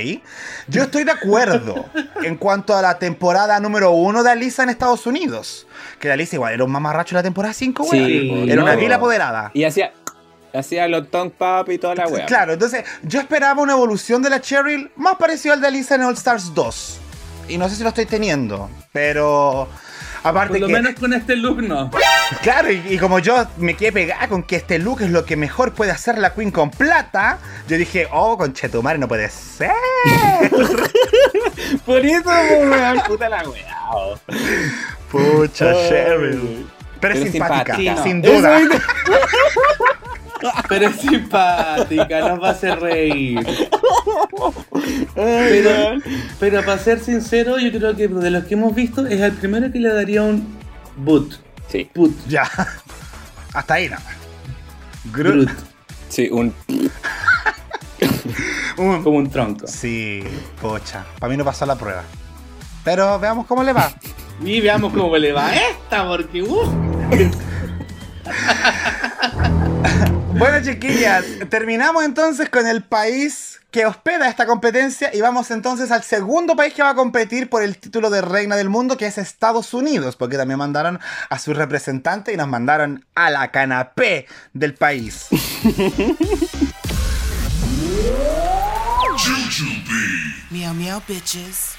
yo 0.67 0.83
estoy 0.83 1.03
de 1.05 1.11
acuerdo 1.11 1.85
en 2.23 2.35
cuanto 2.37 2.75
a 2.75 2.81
la 2.81 2.97
temporada 2.99 3.59
número 3.59 3.91
uno 3.91 4.23
de 4.23 4.31
Alisa 4.31 4.63
en 4.63 4.69
Estados 4.69 5.05
Unidos. 5.05 5.67
Que 5.99 6.09
la 6.09 6.15
Lisa 6.17 6.35
igual 6.35 6.53
era 6.53 6.63
un 6.65 6.71
mamarracho 6.71 7.13
en 7.15 7.17
la 7.17 7.23
temporada 7.23 7.53
5, 7.53 7.83
Sí, 7.89 8.29
weón. 8.31 8.45
po, 8.47 8.51
Era 8.51 8.63
una 8.63 8.73
no. 8.73 8.79
vil 8.81 8.91
apoderada. 8.91 9.51
Y 9.53 9.63
hacía, 9.63 9.93
hacía 10.53 10.87
los 10.87 11.09
tongue 11.09 11.33
pop 11.37 11.69
y 11.69 11.77
toda 11.77 11.95
la 11.95 12.07
wea. 12.07 12.25
Claro, 12.25 12.53
entonces 12.53 12.85
yo 13.03 13.19
esperaba 13.19 13.61
una 13.61 13.73
evolución 13.73 14.21
de 14.21 14.29
la 14.29 14.41
Cheryl 14.41 14.91
más 14.95 15.15
parecida 15.15 15.53
al 15.53 15.61
de 15.61 15.67
Alisa 15.67 15.95
en 15.95 16.03
All 16.03 16.13
Stars 16.13 16.53
2. 16.53 16.99
Y 17.49 17.57
no 17.57 17.67
sé 17.69 17.75
si 17.75 17.83
lo 17.83 17.89
estoy 17.89 18.05
teniendo, 18.05 18.69
pero... 18.91 19.67
Aparte 20.25 20.53
Por 20.53 20.61
lo 20.61 20.67
que... 20.67 20.73
menos 20.73 20.93
con 20.97 21.13
este 21.13 21.35
look 21.35 21.61
no. 21.61 21.91
Claro, 22.41 22.71
y, 22.71 22.81
y 22.89 22.97
como 22.97 23.19
yo 23.19 23.45
me 23.57 23.75
quedé 23.75 23.91
pegada 23.91 24.29
con 24.29 24.43
que 24.43 24.55
este 24.55 24.79
look 24.79 25.01
es 25.01 25.09
lo 25.11 25.25
que 25.25 25.35
mejor 25.35 25.73
puede 25.73 25.91
hacer 25.91 26.17
la 26.17 26.33
Queen 26.33 26.49
con 26.49 26.71
plata, 26.71 27.39
yo 27.67 27.75
dije, 27.75 28.07
oh, 28.09 28.37
conchetumare, 28.37 28.97
no 28.97 29.09
puede 29.09 29.29
ser. 29.29 29.71
Por 31.85 32.05
eso, 32.05 32.29
weón, 32.29 33.01
puta 33.05 33.27
la 33.27 33.43
wea. 33.49 33.77
oh. 33.91 34.17
Pucha. 35.11 35.73
Cheryl. 35.89 36.67
Pero, 37.01 37.15
es 37.15 37.31
simpática, 37.31 37.75
simpática. 37.75 38.03
sin 38.03 38.23
Eso 38.23 38.33
duda. 38.33 38.61
Pero 40.69 40.87
es 40.89 40.95
simpática, 41.01 42.19
nos 42.29 42.41
va 42.41 42.49
a 42.49 42.51
hacer 42.51 42.79
reír. 42.79 43.39
Pero, 46.39 46.63
para 46.65 46.77
ser 46.77 46.99
sincero, 46.99 47.57
yo 47.59 47.71
creo 47.71 47.95
que 47.95 48.07
de 48.07 48.29
los 48.31 48.43
que 48.45 48.53
hemos 48.55 48.73
visto 48.75 49.05
es 49.07 49.21
el 49.21 49.31
primero 49.33 49.71
que 49.71 49.79
le 49.79 49.93
daría 49.93 50.23
un 50.23 50.57
boot. 50.97 51.35
Sí, 51.69 51.89
Boot. 51.95 52.13
Ya. 52.27 52.49
Hasta 53.53 53.73
ahí 53.75 53.89
nada 53.89 54.03
más. 54.03 54.13
Groot. 55.13 55.35
Groot. 55.45 55.49
sí, 56.09 56.29
un. 56.31 56.53
Un- 58.77 59.03
Como 59.03 59.17
un 59.17 59.29
tronco. 59.29 59.67
Sí, 59.67 60.23
pocha. 60.61 61.05
Para 61.19 61.31
mí 61.31 61.37
no 61.37 61.45
pasó 61.45 61.65
la 61.65 61.75
prueba. 61.75 62.03
Pero 62.83 63.19
veamos 63.19 63.45
cómo 63.47 63.63
le 63.63 63.73
va. 63.73 63.91
Y 64.43 64.59
veamos 64.61 64.91
cómo 64.93 65.15
le 65.17 65.31
va 65.31 65.47
a 65.47 65.55
esta, 65.55 66.07
porque 66.07 66.41
uh, 66.41 66.63
Bueno, 70.37 70.61
chiquillas, 70.63 71.25
terminamos 71.49 72.03
entonces 72.03 72.49
con 72.49 72.67
el 72.67 72.83
país 72.83 73.61
que 73.71 73.85
hospeda 73.85 74.27
esta 74.27 74.45
competencia 74.45 75.09
y 75.13 75.21
vamos 75.21 75.51
entonces 75.51 75.91
al 75.91 76.03
segundo 76.03 76.55
país 76.55 76.73
que 76.73 76.83
va 76.83 76.89
a 76.89 76.95
competir 76.95 77.49
por 77.49 77.63
el 77.63 77.77
título 77.77 78.09
de 78.09 78.21
reina 78.21 78.55
del 78.55 78.69
mundo, 78.69 78.97
que 78.97 79.05
es 79.05 79.17
Estados 79.17 79.73
Unidos, 79.73 80.15
porque 80.15 80.37
también 80.37 80.59
mandaron 80.59 80.99
a 81.29 81.39
su 81.39 81.53
representante 81.53 82.33
y 82.33 82.37
nos 82.37 82.47
mandaron 82.47 83.05
a 83.15 83.29
la 83.29 83.51
canapé 83.51 84.27
del 84.53 84.73
país. 84.73 85.27
Meow 90.49 90.73
meow 90.73 91.01
bitches. 91.07 91.72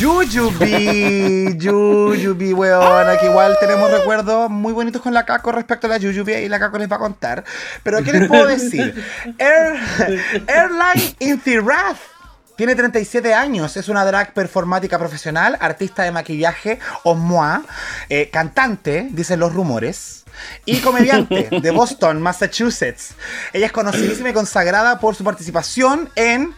Jujubee, 0.00 1.56
Jujubee, 1.62 2.54
weón. 2.54 3.18
Que 3.18 3.26
igual 3.26 3.56
tenemos 3.60 3.90
recuerdos 3.90 4.50
muy 4.50 4.72
bonitos 4.72 5.02
con 5.02 5.12
la 5.14 5.24
Caco 5.24 5.52
respecto 5.52 5.86
a 5.86 5.90
la 5.90 5.98
Jujubee 6.00 6.44
y 6.44 6.48
la 6.48 6.58
Caco 6.58 6.78
les 6.78 6.90
va 6.90 6.96
a 6.96 6.98
contar. 6.98 7.44
Pero 7.82 8.02
¿qué 8.02 8.12
les 8.12 8.28
puedo 8.28 8.46
decir? 8.46 9.04
Air- 9.38 10.44
Airline 10.48 11.14
Inthirath 11.20 11.98
tiene 12.56 12.74
37 12.76 13.34
años, 13.34 13.76
es 13.76 13.88
una 13.88 14.04
drag 14.04 14.32
performática 14.32 14.96
profesional, 14.98 15.56
artista 15.60 16.04
de 16.04 16.12
maquillaje 16.12 16.78
o 17.02 17.14
moi, 17.16 17.58
eh, 18.08 18.30
cantante, 18.32 19.08
dicen 19.10 19.40
los 19.40 19.52
rumores, 19.52 20.22
y 20.64 20.78
comediante 20.78 21.48
de 21.50 21.70
Boston, 21.72 22.22
Massachusetts. 22.22 23.14
Ella 23.52 23.66
es 23.66 23.72
conocidísima 23.72 24.30
y 24.30 24.32
consagrada 24.32 25.00
por 25.00 25.16
su 25.16 25.24
participación 25.24 26.10
en 26.14 26.54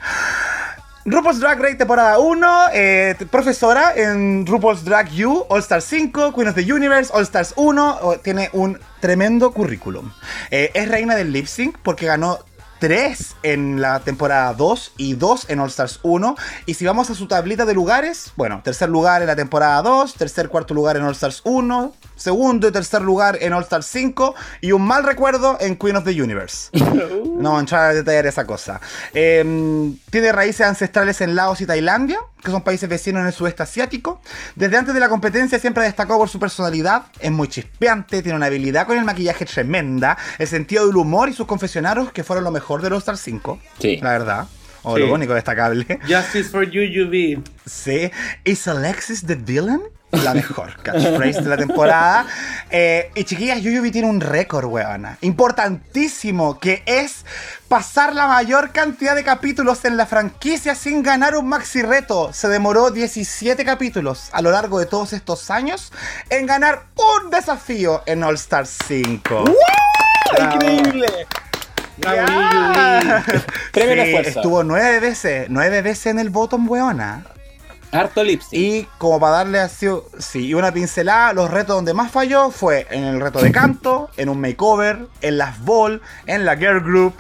RuPaul's 1.09 1.39
Drag 1.39 1.61
Race 1.61 1.77
temporada 1.77 2.19
1, 2.19 2.45
eh, 2.73 3.15
profesora 3.31 3.93
en 3.95 4.45
RuPaul's 4.45 4.85
Drag 4.85 5.09
U, 5.25 5.45
All 5.49 5.61
Stars 5.63 5.85
5, 5.87 6.33
Queen 6.33 6.49
of 6.49 6.55
the 6.57 6.65
Universe, 6.73 7.13
All 7.15 7.23
Stars 7.23 7.53
1, 7.55 7.79
o- 8.03 8.17
tiene 8.19 8.51
un 8.53 8.77
tremendo 9.01 9.53
currículum. 9.53 10.13
Eh, 10.51 10.73
es 10.75 10.89
reina 10.89 11.15
del 11.15 11.33
lip 11.33 11.47
sync 11.47 11.79
porque 11.81 12.07
ganó 12.07 12.41
3 12.79 13.37
en 13.43 13.81
la 13.81 14.01
temporada 14.01 14.53
2 14.55 14.93
y 14.97 15.15
2 15.15 15.51
en 15.51 15.61
All 15.61 15.69
Stars 15.69 16.01
1. 16.03 16.37
Y 16.67 16.75
si 16.75 16.87
vamos 16.87 17.11
a 17.11 17.15
su 17.15 17.27
tablita 17.27 17.65
de 17.65 17.75
lugares, 17.75 18.33
bueno, 18.37 18.61
tercer 18.63 18.89
lugar 18.89 19.23
en 19.23 19.29
la 19.29 19.37
temporada 19.37 19.83
2, 19.83 20.15
tercer, 20.15 20.49
cuarto 20.49 20.75
lugar 20.75 20.97
en 20.97 21.05
All 21.05 21.13
Stars 21.13 21.41
1, 21.45 21.95
segundo 22.17 22.69
y 22.69 22.73
tercer 22.73 23.03
lugar 23.03 23.39
en 23.41 23.53
All 23.53 23.63
Stars 23.63 23.87
5 23.87 24.35
y 24.61 24.73
un 24.73 24.83
mal 24.83 25.05
recuerdo 25.05 25.57
en 25.61 25.77
Queen 25.77 25.97
of 25.97 26.05
the 26.05 26.23
Universe. 26.23 26.71
No 27.37 27.61
entrar 27.61 27.91
a 27.91 27.95
detallar 27.95 28.27
esa 28.27 28.47
cosa. 28.47 28.81
Eh, 29.13 29.93
tiene 30.09 30.33
raíces 30.33 30.67
ancestrales 30.67 31.21
en 31.21 31.37
Laos 31.37 31.61
y 31.61 31.67
Tailandia, 31.67 32.19
que 32.43 32.51
son 32.51 32.63
países 32.63 32.89
vecinos 32.89 33.21
en 33.21 33.27
el 33.27 33.33
sudeste 33.35 33.63
asiático. 33.63 34.23
Desde 34.55 34.79
antes 34.79 34.95
de 34.95 35.01
la 35.01 35.11
competencia 35.11 35.59
siempre 35.59 35.85
destacó 35.85 36.17
por 36.17 36.31
su 36.31 36.41
personalidad, 36.41 37.05
es 37.21 37.31
muy 37.31 37.49
chispeante, 37.49 38.23
tiene 38.23 38.37
una 38.37 38.47
habilidad 38.47 38.87
con 38.87 38.97
el 38.97 39.05
maquillaje 39.05 39.45
tremenda, 39.45 40.17
el 40.39 40.47
sentido 40.47 40.87
del 40.87 40.97
humor 40.97 41.29
y 41.29 41.35
sus 41.35 41.47
confesionarios 41.47 42.11
que 42.13 42.25
fueron 42.25 42.45
lo 42.45 42.51
mejor 42.51 42.66
de 42.83 42.91
los 42.91 42.99
Star 43.01 43.17
5. 43.17 43.59
Sí. 43.79 43.99
La 44.03 44.11
verdad. 44.11 44.47
O 44.83 44.97
Sí. 44.97 45.03
lo 45.03 45.13
único 45.15 45.35
destacable. 45.35 45.85
Justice 46.09 46.45
for 46.51 46.63
you, 46.71 46.83
UV. 46.83 47.43
Sí. 47.67 48.11
¿Is 48.45 48.69
Alexis 48.69 49.25
the 49.27 49.35
villain? 49.35 49.81
La 50.13 50.33
mejor 50.33 50.77
catchphrase 50.83 51.43
de 51.43 51.49
la 51.49 51.57
temporada. 51.57 52.27
Eh, 52.71 53.11
y 53.17 53.25
chiquillas, 53.25 53.61
Yuyubi 53.61 53.91
tiene 53.91 54.09
un 54.09 54.21
récord, 54.21 54.67
weona. 54.67 55.19
Importantísimo, 55.21 56.61
que 56.61 56.83
es 56.87 57.25
pasar 57.69 58.15
la 58.15 58.29
mayor 58.29 58.71
cantidad 58.71 59.17
de 59.17 59.25
capítulos 59.25 59.85
en 59.85 59.97
la 59.97 60.07
franquicia 60.07 60.77
sin 60.77 61.03
ganar 61.03 61.37
un 61.37 61.49
maxi 61.49 61.83
reto. 61.83 62.33
Se 62.33 62.49
demoró 62.49 62.91
17 62.93 63.65
capítulos 63.65 64.29
a 64.33 64.41
lo 64.43 64.53
largo 64.53 64.79
de 64.79 64.87
todos 64.87 65.13
estos 65.13 65.51
años 65.51 65.93
en 66.31 66.47
ganar 66.47 66.85
un 66.97 67.31
desafío 67.31 68.03
en 68.07 68.23
All 68.23 68.37
Stars 68.37 68.79
5. 68.87 69.45
Bravo. 70.37 70.55
¡Increíble! 70.55 71.07
Premio 73.73 73.97
la 73.97 74.05
fuerza. 74.07 74.41
Estuvo 74.41 74.63
nueve 74.63 75.01
veces, 75.01 75.47
nueve 75.49 75.83
veces 75.83 76.07
en 76.07 76.19
el 76.19 76.31
bottom, 76.31 76.69
weona. 76.69 77.25
Harto 77.93 78.23
lipstick. 78.23 78.59
Y 78.59 78.89
como 78.99 79.21
para 79.21 79.39
darle 79.39 79.61
así, 79.61 79.87
sí, 80.19 80.47
y 80.47 80.55
una 80.55 80.73
pincelada, 80.73 81.33
los 81.33 81.51
retos 81.51 81.77
donde 81.77 81.95
más 81.95 82.11
falló 82.11 82.51
fue 82.51 82.87
en 82.91 83.05
el 83.05 83.21
reto 83.21 83.41
de 83.41 83.53
canto, 83.53 84.11
en 84.17 84.29
un 84.29 84.41
makeover, 84.41 85.07
en 85.23 85.39
las 85.39 85.63
ball, 85.65 86.03
en 86.27 86.45
la 86.45 86.57
girl 86.57 86.81
group, 86.81 87.15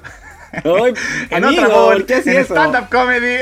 Ay, 0.64 0.94
en 1.30 1.44
amigo, 1.44 1.62
otra 1.64 1.74
¿por 1.74 2.06
qué 2.06 2.14
en 2.16 2.28
eso? 2.40 2.54
stand-up 2.54 2.88
comedy. 2.90 3.38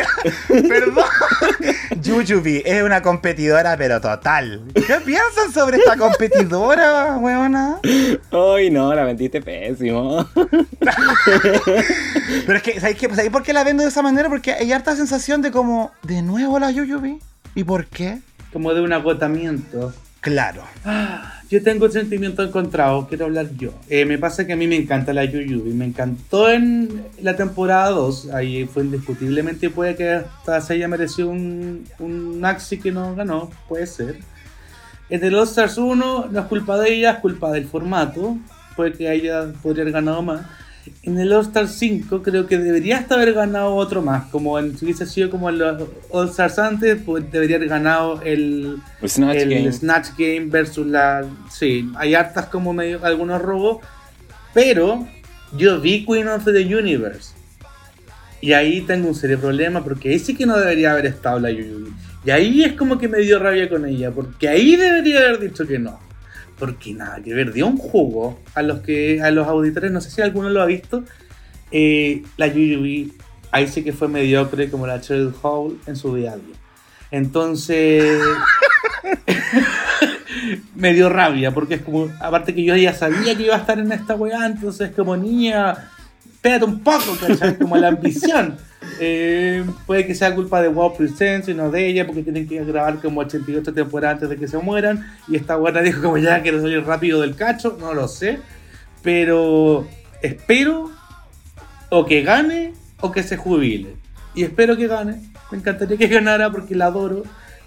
Perdón. 0.69 1.05
Jujubi 2.05 2.63
es 2.65 2.83
una 2.83 3.03
competidora, 3.03 3.77
pero 3.77 4.01
total. 4.01 4.63
¿Qué 4.75 5.01
piensan 5.05 5.53
sobre 5.53 5.79
esta 5.79 5.97
competidora, 5.97 7.17
weona? 7.17 7.79
Ay, 8.31 8.71
no, 8.71 8.95
la 8.95 9.05
vendiste 9.05 9.41
pésimo. 9.41 10.29
Pero 12.47 12.57
es 12.59 12.63
que, 12.63 12.81
¿sabéis, 12.81 12.99
qué? 12.99 13.09
¿sabéis 13.09 13.31
por 13.31 13.43
qué 13.43 13.53
la 13.53 13.65
vendo 13.65 13.83
de 13.83 13.89
esa 13.89 14.03
manera? 14.03 14.29
Porque 14.29 14.53
hay 14.53 14.73
harta 14.73 14.97
sensación 14.97 15.41
de 15.43 15.51
como, 15.51 15.93
¿de 16.03 16.23
nuevo 16.23 16.59
la 16.59 16.73
Jujubi? 16.73 17.19
¿Y 17.55 17.65
por 17.65 17.87
qué? 17.87 18.19
Como 18.53 18.75
de 18.75 18.81
un 18.83 18.93
agotamiento. 18.93 19.93
Claro. 20.21 20.63
Yo 21.55 21.63
tengo 21.63 21.89
sentimientos 21.89 22.49
encontrados, 22.49 23.07
quiero 23.07 23.27
hablar 23.27 23.47
yo. 23.57 23.71
Eh, 23.89 24.05
me 24.05 24.19
pasa 24.19 24.45
que 24.45 24.55
a 24.55 24.57
mí 24.57 24.67
me 24.67 24.75
encanta 24.75 25.13
la 25.13 25.25
Yuyubi, 25.25 25.73
me 25.73 25.85
encantó 25.85 26.51
en 26.51 27.05
la 27.23 27.37
temporada 27.37 27.91
2, 27.91 28.31
ahí 28.31 28.65
fue 28.65 28.83
indiscutiblemente, 28.83 29.71
puede 29.71 29.95
que 29.95 30.15
hasta 30.15 30.61
se 30.61 30.73
haya 30.73 30.89
merecido 30.89 31.29
un, 31.29 31.85
un 32.01 32.41
Maxi 32.41 32.81
que 32.81 32.91
no 32.91 33.15
ganó, 33.15 33.51
puede 33.69 33.87
ser. 33.87 34.19
En 35.09 35.23
el 35.23 35.33
All 35.37 35.45
Stars 35.45 35.79
1 35.79 36.29
no 36.29 36.41
es 36.41 36.47
culpa 36.47 36.77
de 36.77 36.93
ella, 36.93 37.13
es 37.13 37.19
culpa 37.21 37.53
del 37.53 37.67
formato, 37.67 38.37
puede 38.75 38.93
que 38.95 39.13
ella 39.13 39.53
podría 39.63 39.83
haber 39.83 39.95
ganado 39.95 40.23
más. 40.23 40.41
En 41.03 41.19
el 41.19 41.33
All 41.33 41.43
Stars 41.43 41.73
5 41.73 42.23
creo 42.23 42.47
que 42.47 42.59
debería 42.59 42.99
hasta 42.99 43.15
haber 43.15 43.33
ganado 43.33 43.75
otro 43.75 44.03
más, 44.03 44.27
como 44.27 44.59
en, 44.59 44.77
si 44.77 44.85
hubiese 44.85 45.07
sido 45.07 45.31
como 45.31 45.49
en 45.49 45.59
los 45.59 45.83
All 46.11 46.29
Stars 46.29 46.59
antes, 46.59 46.99
pues 47.05 47.31
debería 47.31 47.57
haber 47.57 47.69
ganado 47.69 48.21
el 48.23 48.79
El 49.01 49.09
Snatch 49.09 49.37
el 49.37 49.51
Game. 49.51 49.73
Snatch 49.73 50.09
Game 50.19 50.47
versus 50.47 50.87
la. 50.87 51.25
Sí, 51.51 51.91
hay 51.97 52.15
hartas 52.15 52.47
como 52.47 52.73
medio 52.73 53.05
algunos 53.05 53.41
robos. 53.41 53.79
Pero 54.53 55.07
yo 55.57 55.81
vi 55.81 56.05
Queen 56.07 56.29
of 56.29 56.45
the 56.45 56.75
Universe. 56.77 57.35
Y 58.41 58.53
ahí 58.53 58.83
tengo 58.83 59.09
un 59.09 59.15
serio 59.15 59.41
problema 59.41 59.83
porque 59.83 60.11
ahí 60.11 60.19
sí 60.19 60.35
que 60.35 60.47
no 60.47 60.57
debería 60.57 60.93
haber 60.93 61.07
estado 61.07 61.41
la 61.41 61.51
Yuyubi. 61.51 61.93
Y 62.25 62.31
ahí 62.31 62.63
es 62.63 62.75
como 62.75 62.99
que 62.99 63.09
me 63.09 63.19
dio 63.19 63.39
rabia 63.39 63.69
con 63.69 63.87
ella. 63.87 64.11
Porque 64.11 64.49
ahí 64.49 64.77
debería 64.77 65.21
haber 65.21 65.41
dicho 65.41 65.67
que 65.67 65.79
no. 65.79 65.99
Porque 66.59 66.95
nada 66.95 67.21
que 67.23 67.35
ver, 67.35 67.53
dio 67.53 67.67
un 67.67 67.77
jugo 67.77 68.39
a 68.55 68.63
los 68.63 68.81
que 68.81 69.21
a 69.23 69.31
los 69.31 69.47
auditores, 69.49 69.91
no 69.91 70.01
sé 70.01 70.11
si 70.11 70.23
alguno 70.23 70.51
lo 70.51 70.63
ha 70.63 70.67
visto. 70.67 71.05
eh, 71.71 72.23
la 72.37 72.47
Yuyubi 72.47 73.13
ahí 73.55 73.69
sí 73.69 73.85
que 73.85 73.93
fue 73.93 74.09
mediocre 74.09 74.69
como 74.69 74.87
la 74.87 75.01
Cheryl 75.01 75.33
Hall 75.43 75.79
en 75.87 75.95
su 75.95 76.15
día 76.17 76.33
a 76.33 76.37
día. 76.37 76.57
Entonces 77.13 78.21
me 80.75 80.93
dio 80.93 81.09
rabia, 81.09 81.53
porque 81.53 81.75
es 81.75 81.83
como, 81.83 82.11
aparte 82.21 82.53
que 82.53 82.65
yo 82.65 82.75
ya 82.75 82.93
sabía 82.93 83.37
que 83.37 83.45
iba 83.45 83.55
a 83.55 83.59
estar 83.59 83.79
en 83.79 83.93
esta 83.93 84.17
weá, 84.17 84.47
entonces 84.47 84.91
como 84.91 85.17
niña, 85.17 85.91
espérate 86.33 86.65
un 86.65 86.81
poco, 86.81 87.17
¿cachai? 87.21 87.57
Como 87.57 87.77
la 87.77 87.89
ambición. 87.89 88.57
Eh, 89.01 89.65
puede 89.87 90.07
que 90.07 90.15
sea 90.15 90.35
culpa 90.35 90.61
de 90.63 90.69
Wow 90.69 90.97
Presents 90.97 91.49
y 91.49 91.55
no 91.55 91.71
de 91.71 91.87
ella, 91.87 92.07
porque 92.07 92.23
tienen 92.23 92.49
que 92.49 92.63
grabar 92.65 93.01
como 93.01 93.21
88 93.21 93.73
temporadas 93.73 94.15
antes 94.15 94.31
de 94.31 94.37
que 94.37 94.49
se 94.49 94.59
mueran, 94.59 95.07
y 95.29 95.37
esta 95.37 95.57
buena 95.57 95.81
dijo 95.83 96.03
como 96.03 96.19
ya 96.19 96.43
quiero 96.43 96.61
salir 96.61 96.85
rápido 96.85 97.21
del 97.21 97.37
cacho, 97.37 97.77
no 97.81 97.95
lo 97.95 98.09
sé, 98.09 98.41
pero 99.03 99.87
espero 100.23 100.91
o 101.91 102.07
que 102.07 102.23
gane 102.23 102.73
o 103.01 103.13
que 103.13 103.23
se 103.23 103.37
jubile. 103.37 103.97
Y 104.35 104.43
espero 104.43 104.77
que 104.77 104.89
gane. 104.89 105.21
Me 105.51 105.59
encantaría 105.59 105.97
que 105.97 106.09
ganara 106.09 106.51
porque 106.51 106.75
la 106.75 106.87
adoro. 106.87 107.23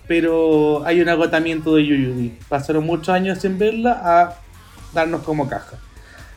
Pero 0.08 0.86
hay 0.86 1.02
un 1.02 1.10
agotamiento 1.10 1.76
de 1.76 1.86
Yuyubi. 1.86 2.38
Pasaron 2.48 2.86
muchos 2.86 3.10
años 3.10 3.40
sin 3.40 3.58
verla 3.58 4.02
a 4.04 4.36
darnos 4.94 5.22
como 5.24 5.50
caja. 5.50 5.78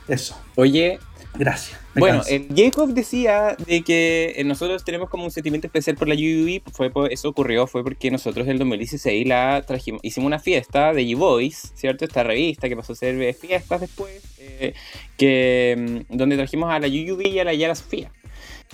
Eso. 0.08 0.40
Oye, 0.56 0.98
Gracias. 1.34 1.78
Bueno, 1.94 2.22
eh, 2.28 2.46
Jacob 2.54 2.90
decía 2.92 3.56
de 3.66 3.82
que 3.82 4.34
eh, 4.36 4.44
nosotros 4.44 4.84
tenemos 4.84 5.08
como 5.08 5.24
un 5.24 5.30
sentimiento 5.30 5.66
especial 5.68 5.96
por 5.96 6.08
la 6.08 6.14
UUB. 6.14 6.60
Fue 6.72 6.90
por- 6.90 7.10
eso 7.12 7.28
ocurrió 7.28 7.66
fue 7.66 7.82
porque 7.82 8.10
nosotros 8.10 8.46
en 8.46 8.52
el 8.52 8.58
2016 8.58 9.26
la 9.26 9.62
trajimos, 9.66 10.00
hicimos 10.04 10.26
una 10.26 10.38
fiesta 10.38 10.92
de 10.92 11.02
G-Boys, 11.04 11.72
¿cierto? 11.74 12.04
Esta 12.04 12.24
revista 12.24 12.68
que 12.68 12.76
pasó 12.76 12.92
a 12.92 12.96
ser 12.96 13.20
eh, 13.22 13.32
fiestas 13.32 13.80
después, 13.80 14.22
eh, 14.38 14.74
que, 15.16 16.04
mm, 16.10 16.16
donde 16.16 16.36
trajimos 16.36 16.70
a 16.70 16.78
la 16.78 16.88
UUB 16.88 17.22
y 17.26 17.38
a 17.38 17.44
la 17.44 17.54
Yara 17.54 17.74
Sofía. 17.74 18.10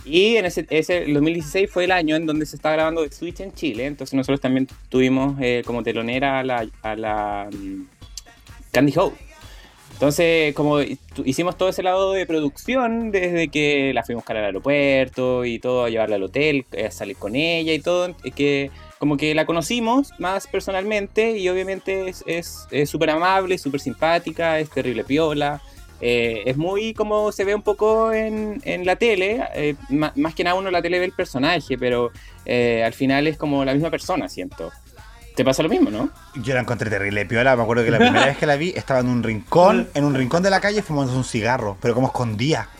Y 0.04 0.36
en 0.36 0.46
ese, 0.46 0.66
ese 0.70 1.04
el 1.04 1.14
2016 1.14 1.70
fue 1.70 1.84
el 1.84 1.92
año 1.92 2.16
en 2.16 2.26
donde 2.26 2.46
se 2.46 2.56
estaba 2.56 2.74
grabando 2.74 3.02
The 3.08 3.14
Switch 3.14 3.40
en 3.40 3.52
Chile, 3.52 3.86
entonces 3.86 4.14
nosotros 4.14 4.40
también 4.40 4.66
tuvimos 4.88 5.36
eh, 5.40 5.62
como 5.66 5.82
telonera 5.82 6.40
a 6.40 6.44
la, 6.44 6.68
a 6.82 6.96
la 6.96 7.48
mm, 7.52 7.82
Candy 8.72 8.92
Hope. 8.96 9.16
Entonces, 9.96 10.54
como 10.54 10.82
hicimos 11.24 11.56
todo 11.56 11.70
ese 11.70 11.82
lado 11.82 12.12
de 12.12 12.26
producción, 12.26 13.10
desde 13.10 13.48
que 13.48 13.94
la 13.94 14.04
fuimos 14.04 14.20
a 14.20 14.24
buscar 14.24 14.36
al 14.36 14.44
aeropuerto 14.44 15.46
y 15.46 15.58
todo, 15.58 15.84
a 15.84 15.88
llevarla 15.88 16.16
al 16.16 16.22
hotel, 16.22 16.66
eh, 16.72 16.84
a 16.84 16.90
salir 16.90 17.16
con 17.16 17.34
ella 17.34 17.72
y 17.72 17.78
todo, 17.78 18.14
que 18.34 18.70
como 18.98 19.16
que 19.16 19.34
la 19.34 19.46
conocimos 19.46 20.12
más 20.18 20.46
personalmente 20.48 21.38
y 21.38 21.48
obviamente 21.48 22.12
es 22.26 22.68
súper 22.84 23.08
amable, 23.08 23.56
súper 23.56 23.80
simpática, 23.80 24.58
es 24.60 24.68
terrible 24.68 25.02
piola. 25.02 25.62
eh, 26.00 26.42
es 26.44 26.56
muy 26.56 26.92
como 26.92 27.32
se 27.32 27.44
ve 27.44 27.54
un 27.54 27.62
poco 27.62 28.12
en, 28.12 28.60
en 28.64 28.84
la 28.84 28.96
tele, 28.96 29.42
eh, 29.54 29.74
más 29.88 30.34
que 30.34 30.44
nada 30.44 30.56
uno 30.56 30.70
la 30.70 30.82
tele 30.82 30.98
ve 30.98 31.06
el 31.06 31.12
personaje, 31.12 31.78
pero 31.78 32.10
eh, 32.44 32.82
al 32.84 32.92
final 32.92 33.26
es 33.26 33.38
como 33.38 33.64
la 33.64 33.72
misma 33.72 33.90
persona, 33.90 34.28
siento. 34.28 34.70
¿Te 35.36 35.44
pasa 35.44 35.62
lo 35.62 35.68
mismo, 35.68 35.90
no? 35.90 36.08
Yo 36.34 36.54
la 36.54 36.60
encontré 36.60 36.88
terrible 36.88 37.26
piola. 37.26 37.54
Me 37.56 37.62
acuerdo 37.62 37.84
que 37.84 37.90
la 37.90 37.98
primera 37.98 38.24
vez 38.24 38.38
que 38.38 38.46
la 38.46 38.56
vi 38.56 38.72
estaba 38.74 39.00
en 39.00 39.08
un 39.08 39.22
rincón, 39.22 39.86
en 39.92 40.04
un 40.04 40.14
rincón 40.14 40.42
de 40.42 40.48
la 40.48 40.60
calle 40.60 40.80
fumando 40.80 41.14
un 41.14 41.24
cigarro, 41.24 41.76
pero 41.78 41.92
como 41.92 42.06
escondía. 42.06 42.70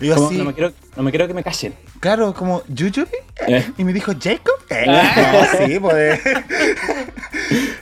Yo 0.00 0.26
así, 0.26 0.36
no, 0.36 0.46
me 0.46 0.52
quiero, 0.52 0.72
no 0.96 1.04
me 1.04 1.12
quiero 1.12 1.28
que 1.28 1.34
me 1.34 1.44
callen. 1.44 1.74
Claro, 2.06 2.32
como, 2.34 2.62
¿Yujubi? 2.68 3.08
Eh. 3.48 3.68
Y 3.76 3.82
me 3.82 3.92
dijo, 3.92 4.12
¿Jacob? 4.12 4.54
Eh, 4.70 4.86
no, 4.86 5.66
sí, 5.66 5.80
pues. 5.80 6.20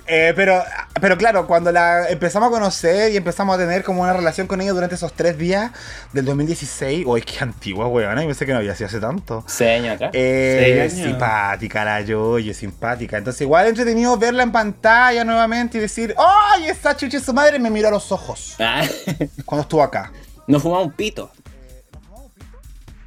Eh, 0.07 0.35
pero, 0.37 0.63
pero 1.01 1.17
claro, 1.17 1.47
cuando 1.47 1.73
la 1.73 2.09
empezamos 2.11 2.49
a 2.49 2.51
conocer 2.51 3.13
y 3.13 3.17
empezamos 3.17 3.55
a 3.55 3.59
tener 3.59 3.83
como 3.83 4.03
una 4.03 4.13
relación 4.13 4.47
con 4.47 4.61
ella 4.61 4.73
durante 4.73 4.97
esos 4.97 5.15
tres 5.15 5.39
días 5.39 5.71
del 6.13 6.27
2016, 6.27 7.05
uy, 7.07 7.23
qué 7.23 7.39
antigua, 7.43 7.87
weón, 7.89 8.21
y 8.23 8.27
pensé 8.27 8.45
que 8.45 8.53
no 8.53 8.59
había 8.59 8.75
sido 8.75 8.89
hace 8.89 9.01
tanto. 9.01 9.43
Atrás. 9.95 10.11
Eh, 10.13 10.91
simpática 10.95 11.85
la 11.87 12.03
Yoyo, 12.03 12.53
simpática. 12.53 13.17
Entonces, 13.17 13.41
igual 13.41 13.67
entretenido 13.67 14.17
verla 14.19 14.43
en 14.43 14.53
pantalla 14.53 15.25
nuevamente 15.25 15.79
y 15.79 15.81
decir, 15.81 16.15
¡ay, 16.19 16.67
esa 16.67 16.95
chucha 16.97 17.19
su 17.21 17.33
madre! 17.33 17.59
Me 17.59 17.71
miró 17.71 17.89
a 17.89 17.93
los 17.93 18.13
ojos 18.13 18.57
Ah, 18.59 18.83
cuando 19.47 19.63
estuvo 19.63 19.83
acá. 19.83 20.13
no 20.47 20.61
fumaba 20.61 20.83
un 20.83 20.93
pito. 20.93 21.31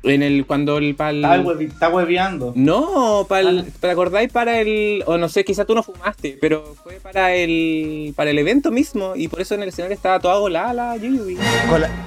En 0.04 0.22
el, 0.24 0.46
cuando 0.46 0.78
el 0.78 0.96
pal... 0.96 1.18
Está, 1.18 1.40
huevi- 1.42 1.68
está 1.72 1.90
hueveando. 1.90 2.54
No, 2.56 3.26
pal, 3.28 3.66
Ah. 3.68 3.72
¿te 3.80 3.90
acordáis 3.90 4.32
para 4.32 4.60
el, 4.62 5.04
o 5.08 5.18
no 5.18 5.28
sé, 5.28 5.44
quizá 5.44 5.66
tú 5.66 5.74
no 5.76 5.84
fumaste, 5.84 6.38
pero 6.40 6.76
fue 6.84 6.96
para 7.02 7.34
el, 7.34 8.14
para 8.16 8.30
el 8.30 8.38
evento 8.40 8.72
mismo 8.72 9.16
y 9.16 9.28
por 9.28 9.42
eso 9.42 9.56
en 9.56 9.64
el 9.64 9.70
escenario 9.70 9.96
estaba 9.96 10.20
toda 10.20 10.38
volada 10.40 10.74
la 10.74 10.96
Yuyubi. 10.98 11.38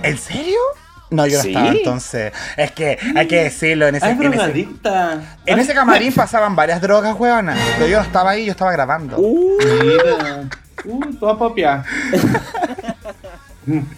¿En 0.03 0.17
serio? 0.19 0.59
No, 1.11 1.27
yo 1.27 1.39
no 1.39 1.43
¿Sí? 1.43 1.49
estaba 1.49 1.69
entonces. 1.71 2.33
Es 2.57 2.71
que 2.71 2.97
hay 3.17 3.27
que 3.27 3.43
decirlo, 3.45 3.89
en 3.89 3.97
ese, 3.97 4.07
Ay, 4.07 4.17
en 4.21 4.33
ese, 4.33 4.69
en 5.47 5.59
ese 5.59 5.75
camarín 5.75 6.13
pasaban 6.13 6.55
varias 6.55 6.81
drogas, 6.81 7.19
weona. 7.19 7.57
Pero 7.77 7.89
yo 7.91 7.97
no 7.99 8.05
estaba 8.05 8.31
ahí, 8.31 8.45
yo 8.47 8.53
estaba 8.53 8.71
grabando. 8.71 9.19
Uh, 9.19 9.59
Mira. 9.85 10.49
Uh, 10.85 11.13
toda 11.19 11.37
popia. 11.37 11.85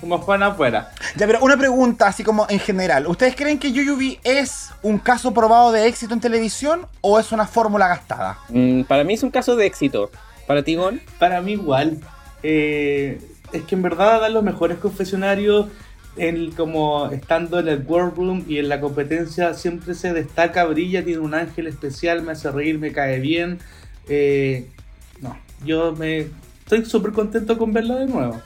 Como 0.00 0.18
Juan 0.18 0.42
afuera. 0.42 0.90
Ya, 1.16 1.26
pero 1.26 1.40
una 1.40 1.56
pregunta, 1.56 2.06
así 2.06 2.24
como 2.24 2.46
en 2.48 2.58
general. 2.58 3.06
¿Ustedes 3.06 3.36
creen 3.36 3.58
que 3.58 3.72
Yuyubi 3.72 4.18
es 4.24 4.70
un 4.82 4.98
caso 4.98 5.32
probado 5.32 5.72
de 5.72 5.86
éxito 5.86 6.14
en 6.14 6.20
televisión 6.20 6.86
o 7.00 7.18
es 7.18 7.32
una 7.32 7.46
fórmula 7.46 7.88
gastada? 7.88 8.38
mm, 8.48 8.82
para 8.82 9.04
mí 9.04 9.14
es 9.14 9.22
un 9.22 9.30
caso 9.30 9.56
de 9.56 9.66
éxito. 9.66 10.10
Para 10.46 10.62
ti, 10.62 10.74
Gon. 10.74 11.00
Para 11.18 11.40
mí 11.40 11.52
igual. 11.52 11.98
Eh, 12.42 13.20
es 13.52 13.62
que 13.62 13.74
en 13.74 13.82
verdad 13.82 14.20
dan 14.20 14.34
los 14.34 14.42
mejores 14.42 14.78
confesionarios. 14.78 15.66
En, 16.14 16.50
como 16.50 17.10
estando 17.10 17.58
en 17.58 17.68
el 17.68 17.82
World 17.86 18.14
Room 18.16 18.44
y 18.46 18.58
en 18.58 18.68
la 18.68 18.80
competencia 18.80 19.54
siempre 19.54 19.94
se 19.94 20.12
destaca, 20.12 20.64
brilla, 20.64 21.02
tiene 21.02 21.20
un 21.20 21.32
ángel 21.32 21.66
especial, 21.68 22.20
me 22.20 22.32
hace 22.32 22.50
reír, 22.50 22.78
me 22.78 22.92
cae 22.92 23.18
bien. 23.18 23.60
Eh, 24.08 24.66
no, 25.22 25.38
yo 25.64 25.92
me 25.92 26.26
estoy 26.64 26.84
súper 26.84 27.12
contento 27.12 27.56
con 27.56 27.72
verla 27.72 27.96
de 27.96 28.06
nuevo. 28.06 28.42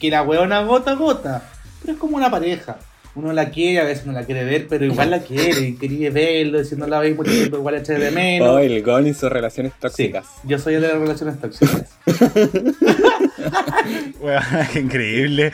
Que 0.00 0.10
la 0.10 0.22
weona 0.22 0.62
gota 0.62 0.94
gota, 0.94 1.42
pero 1.80 1.92
es 1.92 1.98
como 1.98 2.16
una 2.16 2.30
pareja. 2.30 2.78
Uno 3.16 3.32
la 3.32 3.50
quiere, 3.50 3.80
a 3.80 3.84
veces 3.84 4.06
no 4.06 4.12
la 4.12 4.24
quiere 4.24 4.44
ver, 4.44 4.68
pero 4.68 4.84
igual 4.84 5.10
la 5.10 5.18
quiere, 5.20 5.60
y 5.60 5.74
quería 5.74 6.10
verlo, 6.10 6.62
si 6.64 6.76
no 6.76 6.86
la 6.86 7.00
veis 7.00 7.16
mucho 7.16 7.32
tiempo, 7.32 7.56
igual 7.56 7.74
echa 7.74 7.94
de 7.94 8.10
menos. 8.12 8.48
Oh, 8.48 8.58
el 8.60 8.80
Gon 8.84 9.06
y 9.08 9.14
sus 9.14 9.30
relaciones 9.30 9.72
Sí, 9.72 9.78
tóxicas. 9.80 10.26
yo 10.44 10.58
soy 10.60 10.74
el 10.74 10.82
de 10.82 10.88
las 10.88 10.98
relaciones 10.98 11.40
tóxicas. 11.40 11.96
Weón, 14.20 14.42
qué 14.72 14.80
increíble 14.80 15.52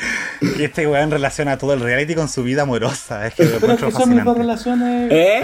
que 0.57 0.65
este 0.65 0.87
weón 0.87 1.11
relaciona 1.11 1.57
todo 1.57 1.73
el 1.73 1.81
reality 1.81 2.15
con 2.15 2.29
su 2.29 2.43
vida 2.43 2.63
amorosa. 2.63 3.27
Es 3.27 3.35
que 3.35 3.45
lo 3.45 3.59
Pero 3.61 3.73
es 3.75 3.83
que 3.83 3.93
son 3.93 4.15
mis 4.15 4.25
dos 4.25 4.37
relaciones. 4.37 5.11
¿Eh? 5.11 5.41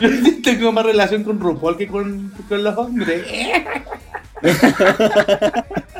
Yo 0.00 0.08
tengo 0.42 0.72
más 0.72 0.84
relación 0.84 1.22
con 1.22 1.38
RuPaul 1.38 1.76
que 1.76 1.86
con, 1.86 2.32
con 2.48 2.64
los 2.64 2.76
hombres. 2.76 3.22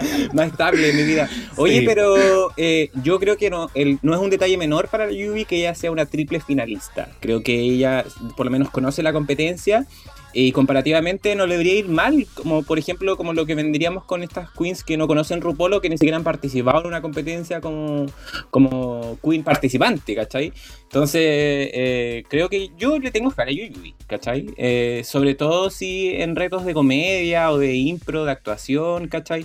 Más 0.33 0.49
estable 0.51 0.91
en 0.91 0.97
mi 0.97 1.03
vida. 1.05 1.29
Oye, 1.57 1.81
Sí. 1.81 1.87
pero 1.87 2.51
eh, 2.57 2.91
yo 3.03 3.19
creo 3.19 3.37
que 3.37 3.51
no, 3.51 3.71
el- 3.75 3.99
no 4.03 4.15
es 4.15 4.21
un 4.21 4.31
detalle 4.31 4.57
menor 4.57 4.89
para 4.89 5.07
la 5.07 5.13
Yubi 5.13 5.45
que 5.45 5.57
ella 5.59 5.75
sea 5.75 5.91
una 5.91 6.07
triple 6.07 6.41
finalista. 6.41 7.09
Creo 7.21 7.43
que 7.43 7.59
ella 7.61 8.05
por 8.37 8.47
lo 8.47 8.53
menos 8.53 8.71
conoce 8.71 9.03
la 9.03 9.13
competencia 9.13 9.87
y 10.35 10.53
comparativamente 10.53 11.35
no 11.35 11.45
le 11.47 11.53
debería 11.59 11.75
ir 11.75 11.89
mal, 11.89 12.27
como 12.33 12.63
por 12.63 12.79
ejemplo 12.79 13.19
como 13.19 13.35
lo 13.35 13.45
que 13.45 13.55
vendríamos 13.55 14.05
con 14.05 14.23
estas 14.23 14.51
queens 14.53 14.83
que 14.83 14.97
no 14.97 15.07
conocen 15.07 15.43
RuPaul 15.43 15.75
o 15.75 15.81
que 15.83 15.91
ni 15.91 15.99
siquiera 15.99 16.17
han 16.17 16.25
participado 16.25 16.81
en 16.81 16.87
una 16.87 17.03
competencia 17.03 17.61
como, 17.61 18.07
como 18.51 19.19
queen 19.23 19.43
participante, 19.45 20.15
¿cachai? 20.15 20.53
Entonces, 20.85 21.21
eh, 21.23 22.25
creo 22.29 22.49
que 22.49 22.71
yo 22.79 22.99
le 22.99 23.11
tengo 23.11 23.31
fe 23.31 23.43
a 23.43 23.45
la 23.45 23.53
Yuyubi, 23.53 23.95
¿cachai? 24.07 24.47
Eh, 24.57 25.03
sobre 25.05 25.35
todo 25.35 25.69
si 25.69 26.09
en 26.15 26.35
retos 26.35 26.65
de 26.65 26.73
comedia 26.73 27.51
o 27.51 27.59
de 27.59 27.75
impro, 27.75 28.25
de 28.25 28.33
actuación, 28.33 29.09
¿cachai? 29.09 29.45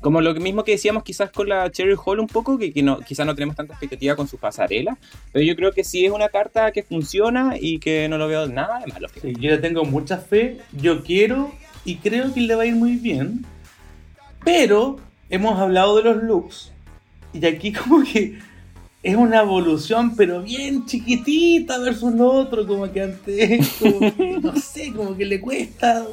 Como 0.00 0.20
lo 0.20 0.34
mismo 0.34 0.64
que 0.64 0.72
decíamos 0.72 1.02
quizás 1.02 1.30
con 1.30 1.48
la 1.48 1.70
Cherry 1.70 1.96
Hall 2.04 2.20
un 2.20 2.26
poco, 2.26 2.58
que, 2.58 2.72
no, 2.82 2.98
quizás 3.00 3.26
no 3.26 3.34
tenemos 3.34 3.56
tanta 3.56 3.74
expectativa 3.74 4.16
con 4.16 4.28
su 4.28 4.38
pasarela, 4.38 4.96
pero 5.32 5.44
yo 5.44 5.56
creo 5.56 5.72
que 5.72 5.84
sí 5.84 6.04
es 6.04 6.12
una 6.12 6.28
carta 6.28 6.70
que 6.72 6.82
funciona 6.82 7.54
y 7.58 7.78
que 7.78 8.08
no 8.08 8.18
lo 8.18 8.28
veo 8.28 8.46
nada 8.46 8.80
de 8.80 8.86
malo. 8.86 9.08
Sí, 9.20 9.34
yo 9.38 9.50
le 9.50 9.58
tengo 9.58 9.84
mucha 9.84 10.18
fe, 10.18 10.58
yo 10.72 11.02
quiero 11.02 11.52
y 11.84 11.96
creo 11.96 12.32
que 12.32 12.40
le 12.40 12.54
va 12.54 12.62
a 12.62 12.66
ir 12.66 12.74
muy 12.74 12.96
bien. 12.96 13.44
Pero 14.44 14.98
hemos 15.28 15.58
hablado 15.58 15.96
de 15.96 16.02
los 16.04 16.22
looks 16.22 16.72
y 17.32 17.44
aquí 17.46 17.72
como 17.72 18.04
que 18.04 18.38
es 19.02 19.14
una 19.14 19.40
evolución, 19.40 20.16
pero 20.16 20.42
bien 20.42 20.84
chiquitita 20.84 21.78
versus 21.78 22.12
lo 22.14 22.28
otro, 22.28 22.66
como 22.66 22.90
que 22.90 23.02
antes, 23.02 23.68
como 23.78 24.00
que, 24.00 24.38
no 24.42 24.56
sé, 24.56 24.92
como 24.92 25.16
que 25.16 25.24
le 25.24 25.40
cuesta 25.40 26.04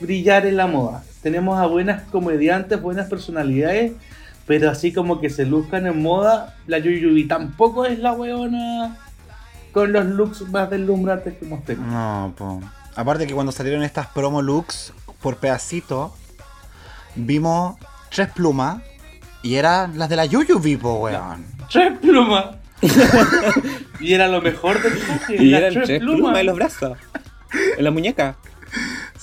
brillar 0.00 0.46
en 0.46 0.56
la 0.56 0.66
moda. 0.66 1.04
Tenemos 1.22 1.58
a 1.58 1.66
buenas 1.66 2.02
comediantes, 2.10 2.80
buenas 2.80 3.08
personalidades, 3.08 3.92
pero 4.46 4.70
así 4.70 4.92
como 4.92 5.20
que 5.20 5.30
se 5.30 5.44
luzcan 5.44 5.86
en 5.86 6.00
moda, 6.00 6.56
la 6.66 6.78
Yuyubi 6.78 7.26
tampoco 7.26 7.84
es 7.84 7.98
la 7.98 8.12
weona 8.12 8.96
con 9.72 9.92
los 9.92 10.06
looks 10.06 10.42
más 10.48 10.70
deslumbrantes 10.70 11.36
que 11.36 11.44
hemos 11.44 11.64
tenido. 11.64 11.86
No, 11.86 12.32
po. 12.36 12.60
Aparte 12.96 13.26
que 13.26 13.34
cuando 13.34 13.52
salieron 13.52 13.82
estas 13.82 14.06
promo 14.08 14.42
looks 14.42 14.92
por 15.20 15.36
pedacito, 15.36 16.14
vimos 17.14 17.76
tres 18.10 18.30
plumas 18.30 18.82
y 19.42 19.56
eran 19.56 19.98
las 19.98 20.08
de 20.08 20.16
la 20.16 20.24
Yuyubi, 20.24 20.76
po, 20.76 20.94
weón. 20.94 21.44
tres 21.70 21.98
plumas. 21.98 22.56
y 24.00 24.14
era 24.14 24.28
lo 24.28 24.40
mejor 24.40 24.80
del 24.82 24.98
traje. 24.98 25.42
Y 25.42 25.52
eran 25.52 25.74
tres 25.74 26.00
plumas 26.00 26.38
en 26.38 26.46
los 26.46 26.56
brazos, 26.56 26.96
en 27.76 27.84
la 27.84 27.90
muñeca. 27.90 28.36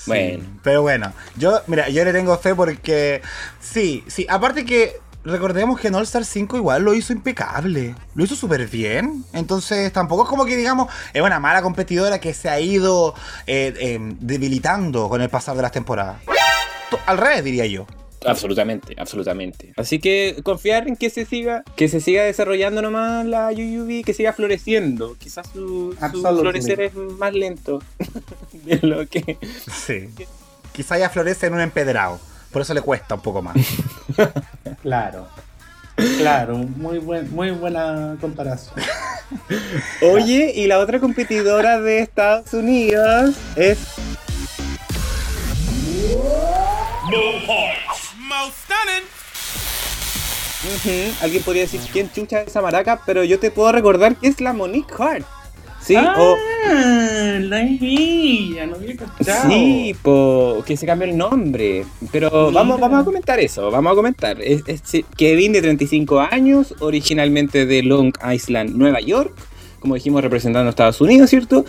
Bueno. 0.06 0.44
Pero 0.62 0.82
bueno, 0.82 1.12
yo, 1.36 1.60
mira, 1.66 1.88
yo 1.88 2.04
le 2.04 2.12
tengo 2.12 2.36
fe 2.38 2.54
porque 2.54 3.22
sí, 3.60 4.04
sí, 4.06 4.26
aparte 4.28 4.64
que 4.64 5.00
recordemos 5.24 5.80
que 5.80 5.88
en 5.88 5.94
All 5.96 6.04
Star 6.04 6.24
5 6.24 6.56
igual 6.56 6.82
lo 6.82 6.94
hizo 6.94 7.12
impecable, 7.12 7.94
lo 8.14 8.24
hizo 8.24 8.36
súper 8.36 8.66
bien, 8.68 9.24
entonces 9.32 9.92
tampoco 9.92 10.22
es 10.22 10.28
como 10.28 10.44
que 10.44 10.56
digamos, 10.56 10.92
es 11.12 11.20
una 11.20 11.40
mala 11.40 11.62
competidora 11.62 12.20
que 12.20 12.32
se 12.32 12.48
ha 12.48 12.60
ido 12.60 13.14
eh, 13.46 13.74
eh, 13.78 13.98
debilitando 14.20 15.08
con 15.08 15.20
el 15.20 15.28
pasar 15.28 15.56
de 15.56 15.62
las 15.62 15.72
temporadas. 15.72 16.18
Al 17.06 17.18
revés, 17.18 17.42
diría 17.42 17.66
yo. 17.66 17.86
Absolutamente, 18.26 18.94
absolutamente. 18.98 19.72
Así 19.76 19.98
que 19.98 20.36
confiar 20.42 20.88
en 20.88 20.96
que 20.96 21.10
se 21.10 21.24
siga, 21.24 21.62
que 21.76 21.88
se 21.88 22.00
siga 22.00 22.24
desarrollando 22.24 22.82
nomás 22.82 23.24
la 23.26 23.52
Yuyubi, 23.52 24.02
que 24.02 24.14
siga 24.14 24.32
floreciendo. 24.32 25.16
Quizás 25.18 25.48
su, 25.52 25.96
florecer 26.12 26.80
es 26.80 26.94
más 26.94 27.32
lento 27.32 27.82
de 28.64 28.78
lo 28.82 29.06
que. 29.06 29.38
Sí. 29.72 30.08
Quizá 30.72 30.98
ya 30.98 31.08
florece 31.08 31.46
en 31.46 31.54
un 31.54 31.60
empedrado, 31.60 32.20
por 32.52 32.62
eso 32.62 32.74
le 32.74 32.82
cuesta 32.82 33.14
un 33.14 33.22
poco 33.22 33.42
más. 33.42 33.56
Claro. 34.82 35.26
Claro, 36.18 36.58
muy, 36.58 36.98
buen, 36.98 37.34
muy 37.34 37.50
buena 37.50 38.16
comparación. 38.20 38.74
Oye, 40.02 40.52
y 40.54 40.66
la 40.66 40.78
otra 40.78 41.00
competidora 41.00 41.80
de 41.80 42.00
Estados 42.00 42.52
Unidos 42.52 43.34
es 43.56 43.78
Most 47.46 47.85
stunning. 48.50 49.04
Ujú, 50.66 51.14
Alguien 51.24 51.42
podría 51.42 51.62
decir 51.62 51.80
quién 51.92 52.10
chucha 52.12 52.40
es 52.42 52.48
esa 52.48 52.60
maraca, 52.62 53.00
pero 53.06 53.22
yo 53.24 53.38
te 53.38 53.50
puedo 53.50 53.70
recordar 53.72 54.16
que 54.16 54.28
es 54.28 54.40
la 54.40 54.52
Monique 54.52 54.92
Hart. 54.98 55.24
Sí, 55.80 55.94
ah, 55.94 56.16
o 56.18 56.36
la 57.38 57.60
ella, 57.62 58.66
no 58.66 58.74
había 58.74 58.96
cachado. 58.96 59.48
sí, 59.48 59.94
po, 60.02 60.64
que 60.66 60.76
se 60.76 60.84
cambió 60.84 61.06
el 61.08 61.16
nombre. 61.16 61.84
Pero 62.10 62.28
Mira. 62.48 62.50
vamos, 62.60 62.80
vamos 62.80 63.02
a 63.02 63.04
comentar 63.04 63.38
eso, 63.38 63.70
vamos 63.70 63.92
a 63.92 63.94
comentar. 63.94 64.40
Es, 64.42 64.62
es- 64.66 65.04
Kevin 65.16 65.52
de 65.52 65.62
35 65.62 66.18
años, 66.20 66.74
originalmente 66.80 67.66
de 67.66 67.84
Long 67.84 68.12
Island, 68.34 68.70
Nueva 68.74 69.00
York, 69.00 69.32
como 69.78 69.94
dijimos 69.94 70.22
representando 70.22 70.66
a 70.66 70.70
Estados 70.70 71.00
Unidos, 71.00 71.30
¿cierto? 71.30 71.64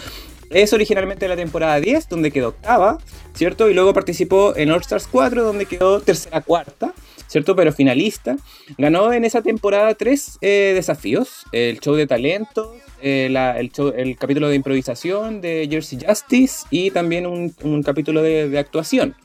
Es 0.50 0.72
originalmente 0.74 1.26
de 1.26 1.30
la 1.30 1.36
temporada 1.36 1.80
10, 1.80 2.08
donde 2.08 2.32
quedó 2.32 2.50
octava, 2.50 3.00
¿cierto? 3.34 3.70
Y 3.70 3.74
luego 3.74 3.94
participó 3.94 4.56
en 4.56 4.72
All 4.72 4.82
Stars 4.82 5.08
4, 5.12 5.44
donde 5.44 5.66
quedó 5.66 6.00
tercera 6.00 6.42
cuarta, 6.42 6.94
¿cierto? 7.28 7.56
Pero 7.56 7.74
finalista. 7.74 8.38
Ganó 8.78 9.12
en 9.12 9.26
esa 9.26 9.42
temporada 9.42 9.94
tres 9.96 10.38
eh, 10.42 10.72
desafíos: 10.74 11.46
el 11.52 11.80
show 11.80 11.96
de 11.96 12.08
talentos, 12.08 12.70
eh, 13.02 13.26
el, 13.26 14.18
capítulo 14.18 14.48
de 14.48 14.56
improvisación 14.56 15.42
de 15.42 15.68
Jersey 15.70 16.00
Justice 16.06 16.66
y 16.72 16.92
también 16.92 17.26
un, 17.26 17.84
capítulo 17.84 18.22
de, 18.22 18.58
actuación. 18.58 19.16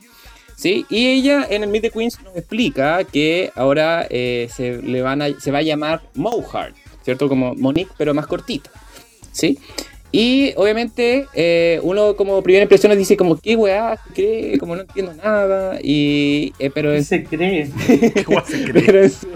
¿Sí? 0.55 0.85
Y 0.89 1.07
ella 1.07 1.47
en 1.49 1.63
el 1.63 1.69
Meet 1.69 1.83
the 1.83 1.89
Queens 1.89 2.21
nos 2.21 2.35
explica 2.37 3.03
que 3.05 3.51
ahora 3.55 4.05
eh, 4.09 4.49
se, 4.53 4.81
le 4.83 5.01
van 5.01 5.21
se 5.39 5.51
va 5.51 5.57
a 5.57 5.63
llamar 5.63 6.03
Mohart, 6.13 6.75
¿cierto? 7.03 7.27
Como 7.27 7.55
Monique, 7.55 7.91
pero 7.97 8.13
más 8.13 8.27
cortita. 8.27 8.69
¿Sí? 9.31 9.57
Y 10.15 10.53
obviamente 10.57 11.25
eh, 11.33 11.79
uno 11.81 12.15
como 12.15 12.39
primera 12.43 12.61
impresión 12.61 12.95
dice 12.95 13.17
como, 13.17 13.35
¿qué 13.35 13.55
weá? 13.55 13.97
se 13.97 14.13
cree? 14.13 14.57
Como 14.59 14.75
no 14.75 14.81
entiendo 14.81 15.11
nada. 15.15 15.79
Y, 15.81 16.53
eh, 16.59 16.69
pero 16.71 16.91
¿Qué 16.91 16.97
en 16.97 17.03
se 17.03 17.23
cree? 17.23 17.71
¿Qué 17.87 18.23
se 18.45 18.63
cree? 18.63 18.83
pero 18.85 19.03
en 19.03 19.09
su- 19.09 19.27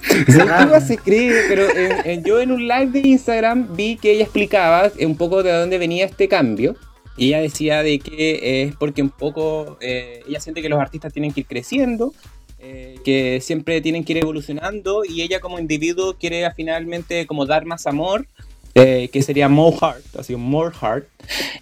qué 0.26 0.80
se 0.80 0.96
cree, 0.96 1.42
pero 1.48 1.68
en- 1.76 2.10
en- 2.10 2.24
yo 2.24 2.40
en 2.40 2.50
un 2.50 2.66
live 2.66 2.86
de 2.86 3.00
Instagram 3.06 3.76
vi 3.76 3.96
que 3.96 4.12
ella 4.12 4.22
explicaba 4.24 4.90
un 5.02 5.18
poco 5.18 5.42
de 5.42 5.52
dónde 5.52 5.76
venía 5.76 6.06
este 6.06 6.28
cambio. 6.28 6.76
Y 7.18 7.26
ella 7.28 7.42
decía 7.42 7.82
de 7.82 7.98
que 7.98 8.62
es 8.62 8.76
porque 8.76 9.02
un 9.02 9.10
poco 9.10 9.76
eh, 9.82 10.22
ella 10.26 10.40
siente 10.40 10.62
que 10.62 10.70
los 10.70 10.80
artistas 10.80 11.12
tienen 11.12 11.30
que 11.34 11.40
ir 11.40 11.46
creciendo, 11.46 12.14
eh, 12.58 12.94
que 13.04 13.42
siempre 13.42 13.82
tienen 13.82 14.04
que 14.04 14.12
ir 14.14 14.18
evolucionando 14.22 15.02
y 15.04 15.20
ella 15.20 15.40
como 15.40 15.58
individuo 15.58 16.16
quiere 16.18 16.50
finalmente 16.56 17.26
como 17.26 17.44
dar 17.44 17.66
más 17.66 17.86
amor 17.86 18.26
eh, 18.74 19.08
que 19.12 19.22
sería 19.22 19.48
More 19.48 19.76
Heart, 19.76 20.16
así 20.16 20.36
More 20.36 20.74
Heart, 20.74 21.06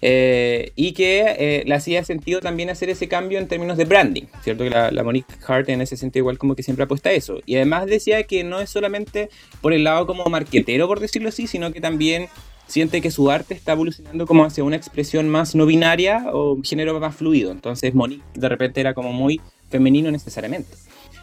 eh, 0.01 0.71
y 0.75 0.91
que 0.93 1.21
eh, 1.39 1.63
le 1.65 1.73
hacía 1.73 2.03
sentido 2.03 2.39
también 2.39 2.69
hacer 2.69 2.89
ese 2.89 3.07
cambio 3.07 3.39
en 3.39 3.47
términos 3.47 3.77
de 3.77 3.85
branding, 3.85 4.25
¿cierto? 4.43 4.63
Que 4.63 4.69
la, 4.69 5.03
Monique 5.03 5.33
Heart 5.47 5.69
en 5.69 5.81
ese 5.81 5.97
sentido 5.97 6.21
igual 6.21 6.37
como 6.37 6.55
que 6.55 6.61
siempre 6.61 6.83
apuesta 6.83 7.09
a 7.09 7.13
eso. 7.13 7.41
Y 7.47 7.55
además 7.55 7.87
decía 7.87 8.23
que 8.23 8.43
no 8.43 8.61
es 8.61 8.69
solamente 8.69 9.29
por 9.59 9.73
el 9.73 9.83
lado 9.83 10.05
como 10.05 10.23
marquetero, 10.25 10.87
por 10.87 10.99
decirlo 10.99 11.29
así, 11.29 11.47
sino 11.47 11.73
que 11.73 11.81
también 11.81 12.27
siente 12.67 13.01
que 13.01 13.09
su 13.09 13.31
arte 13.31 13.55
está 13.55 13.71
evolucionando 13.71 14.27
como 14.27 14.45
hacia 14.45 14.63
una 14.63 14.75
expresión 14.75 15.27
más 15.27 15.55
no 15.55 15.65
binaria 15.65 16.25
o 16.31 16.53
un 16.53 16.63
género 16.63 16.99
más 16.99 17.15
fluido. 17.15 17.51
Entonces 17.51 17.95
Monique 17.95 18.23
de 18.35 18.49
repente 18.49 18.81
era 18.81 18.93
como 18.93 19.11
muy 19.13 19.41
femenino 19.69 20.11
necesariamente. 20.11 20.69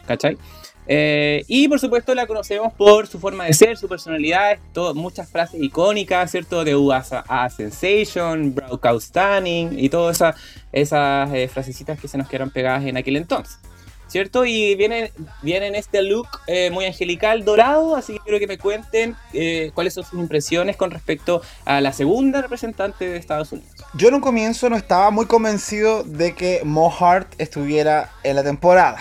¿Cachai? 0.05 0.37
Eh, 0.87 1.43
y 1.47 1.67
por 1.67 1.79
supuesto 1.79 2.15
la 2.15 2.25
conocemos 2.27 2.71
por 2.73 3.07
su 3.07 3.19
forma 3.19 3.45
de 3.45 3.53
ser, 3.53 3.77
su 3.77 3.87
personalidad, 3.87 4.57
todo, 4.73 4.95
muchas 4.95 5.29
frases 5.29 5.61
icónicas, 5.61 6.31
¿cierto? 6.31 6.63
De 6.63 6.75
U 6.75 6.91
a, 6.93 7.49
Sensation, 7.49 8.55
Brow 8.55 8.99
Stunning 8.99 9.77
y 9.77 9.89
todas 9.89 10.35
esas, 10.71 11.29
eh, 11.33 11.49
que 12.01 12.07
se 12.07 12.17
nos 12.17 12.29
quedaron 12.29 12.49
pegadas 12.49 12.85
en 12.85 12.97
aquel 12.97 13.17
entonces. 13.17 13.59
¿Cierto? 14.07 14.45
Y 14.45 14.75
viene, 14.75 15.11
viene 15.41 15.67
en 15.67 15.75
este 15.75 16.01
look 16.01 16.29
eh, 16.47 16.71
muy 16.71 16.85
angelical, 16.85 17.43
dorado, 17.43 17.97
así 17.97 18.13
que 18.13 18.19
quiero 18.19 18.39
que 18.39 18.47
me 18.47 18.57
cuenten 18.57 19.17
cuáles 19.73 19.95
son 19.95 20.05
sus 20.05 20.17
impresiones 20.17 20.77
con 20.77 20.91
respecto 20.91 21.41
a 21.65 21.81
la 21.81 21.91
segunda 21.91 22.41
representante 22.41 23.09
de 23.09 23.17
Estados 23.17 23.51
Unidos. 23.51 23.69
Yo 23.95 24.07
en 24.07 24.13
un 24.13 24.21
comienzo 24.21 24.69
no 24.69 24.77
estaba 24.77 25.11
muy 25.11 25.25
convencido 25.25 26.03
de 26.05 26.35
que 26.35 26.61
Mo 26.63 26.89
Hart 26.97 27.27
estuviera 27.37 28.09
en 28.23 28.37
la 28.37 28.45
temporada. 28.45 28.97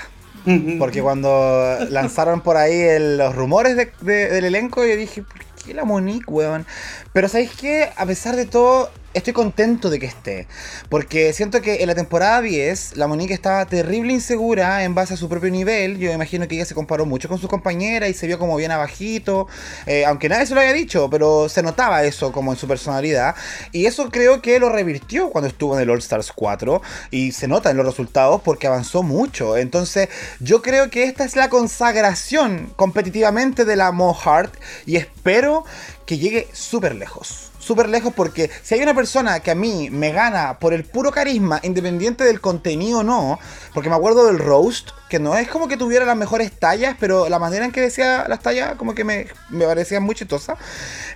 Porque 0.79 1.03
cuando 1.03 1.77
lanzaron 1.91 2.41
por 2.41 2.57
ahí 2.57 2.85
los 3.17 3.35
rumores 3.35 3.77
del 4.01 4.45
elenco, 4.45 4.85
yo 4.85 4.97
dije, 4.97 5.23
¿por 5.23 5.41
qué 5.65 5.75
la 5.75 5.85
Monique, 5.85 6.31
weón? 6.31 6.65
Pero 7.13 7.29
¿sabéis 7.29 7.51
qué? 7.51 7.91
A 7.97 8.07
pesar 8.07 8.37
de 8.37 8.47
todo, 8.47 8.91
estoy 9.17 9.33
contento 9.33 9.91
de 9.91 9.99
que 9.99 10.07
esté. 10.07 10.47
Porque 10.89 11.33
siento 11.33 11.62
que 11.62 11.83
en 11.83 11.89
la 11.89 11.95
temporada 11.95 12.41
10, 12.43 12.97
la 12.97 13.07
Monique 13.07 13.33
estaba 13.33 13.64
terrible 13.67 14.12
insegura 14.12 14.85
en 14.85 14.95
base 14.95 15.14
a 15.14 15.17
su 15.17 15.29
propio 15.29 15.51
nivel. 15.51 15.99
Yo 15.99 16.12
imagino 16.12 16.47
que 16.47 16.55
ella 16.55 16.67
se 16.67 16.75
comparó 16.75 17.07
mucho 17.07 17.29
con 17.29 17.39
su 17.39 17.49
compañera 17.49 18.09
y 18.09 18.14
se 18.14 18.27
vio 18.27 18.39
como 18.39 18.57
bien 18.57 18.71
abajito. 18.71 19.49
Eh, 19.87 20.05
aunque 20.05 20.29
nadie 20.29 20.47
se 20.47 20.55
lo 20.55 20.61
haya 20.61 20.73
dicho, 20.73 21.09
pero 21.11 21.49
se 21.49 21.62
notaba 21.62 22.05
eso 22.05 22.31
como 22.31 22.53
en 22.53 22.59
su 22.59 22.69
personalidad. 22.69 23.35
Y 23.73 23.87
eso 23.87 24.11
creo 24.11 24.43
que 24.43 24.61
lo 24.61 24.69
revirtió 24.69 25.31
cuando 25.31 25.49
estuvo 25.49 25.75
en 25.75 25.83
el 25.83 25.91
All 25.91 25.99
Stars 25.99 26.33
4. 26.33 26.83
Y 27.11 27.33
se 27.33 27.49
nota 27.49 27.71
en 27.71 27.79
los 27.79 27.87
resultados 27.87 28.43
porque 28.43 28.67
avanzó 28.67 29.03
mucho. 29.03 29.57
Entonces, 29.57 30.09
yo 30.41 30.61
creo 30.61 30.91
que 30.91 31.05
esta 31.05 31.25
es 31.25 31.37
la 31.37 31.49
consagración 31.49 32.73
competitivamente 32.77 33.64
de 33.64 33.77
la 33.77 33.93
Mo 33.93 34.14
Heart. 34.14 34.55
Y 34.85 34.97
espero 34.97 35.64
que 36.05 36.19
llegue 36.19 36.49
súper 36.53 36.95
lejos 36.95 37.51
súper 37.67 37.89
lejos 37.89 38.12
porque 38.14 38.51
si 38.62 38.75
hay 38.75 38.83
una 38.83 38.95
persona 38.95 39.41
que 39.41 39.51
a 39.51 39.55
mí 39.55 39.91
me 39.91 40.12
gana 40.12 40.59
por 40.59 40.73
el 40.73 40.85
puro 40.85 41.11
carisma, 41.11 41.61
independiente 41.62 42.25
del 42.25 42.41
contenido 42.41 43.01
o 43.01 43.03
no, 43.03 43.39
porque 43.75 43.91
me 43.91 43.97
acuerdo 43.97 44.27
del 44.27 44.39
roast, 44.39 44.91
que 45.09 45.19
no 45.19 45.37
es 45.37 45.49
como 45.49 45.67
que 45.67 45.77
tuviera 45.77 46.05
las 46.05 46.17
mejores 46.17 46.53
tallas, 46.53 46.97
pero 47.01 47.29
la 47.29 47.39
manera 47.39 47.64
en 47.64 47.73
que 47.73 47.81
decía 47.81 48.27
las 48.29 48.41
tallas 48.41 48.77
como 48.77 48.95
que 48.95 49.05
me, 49.05 49.27
me 49.51 49.64
parecía 49.67 50.01
muy 50.01 50.14
chistosa. 50.14 50.57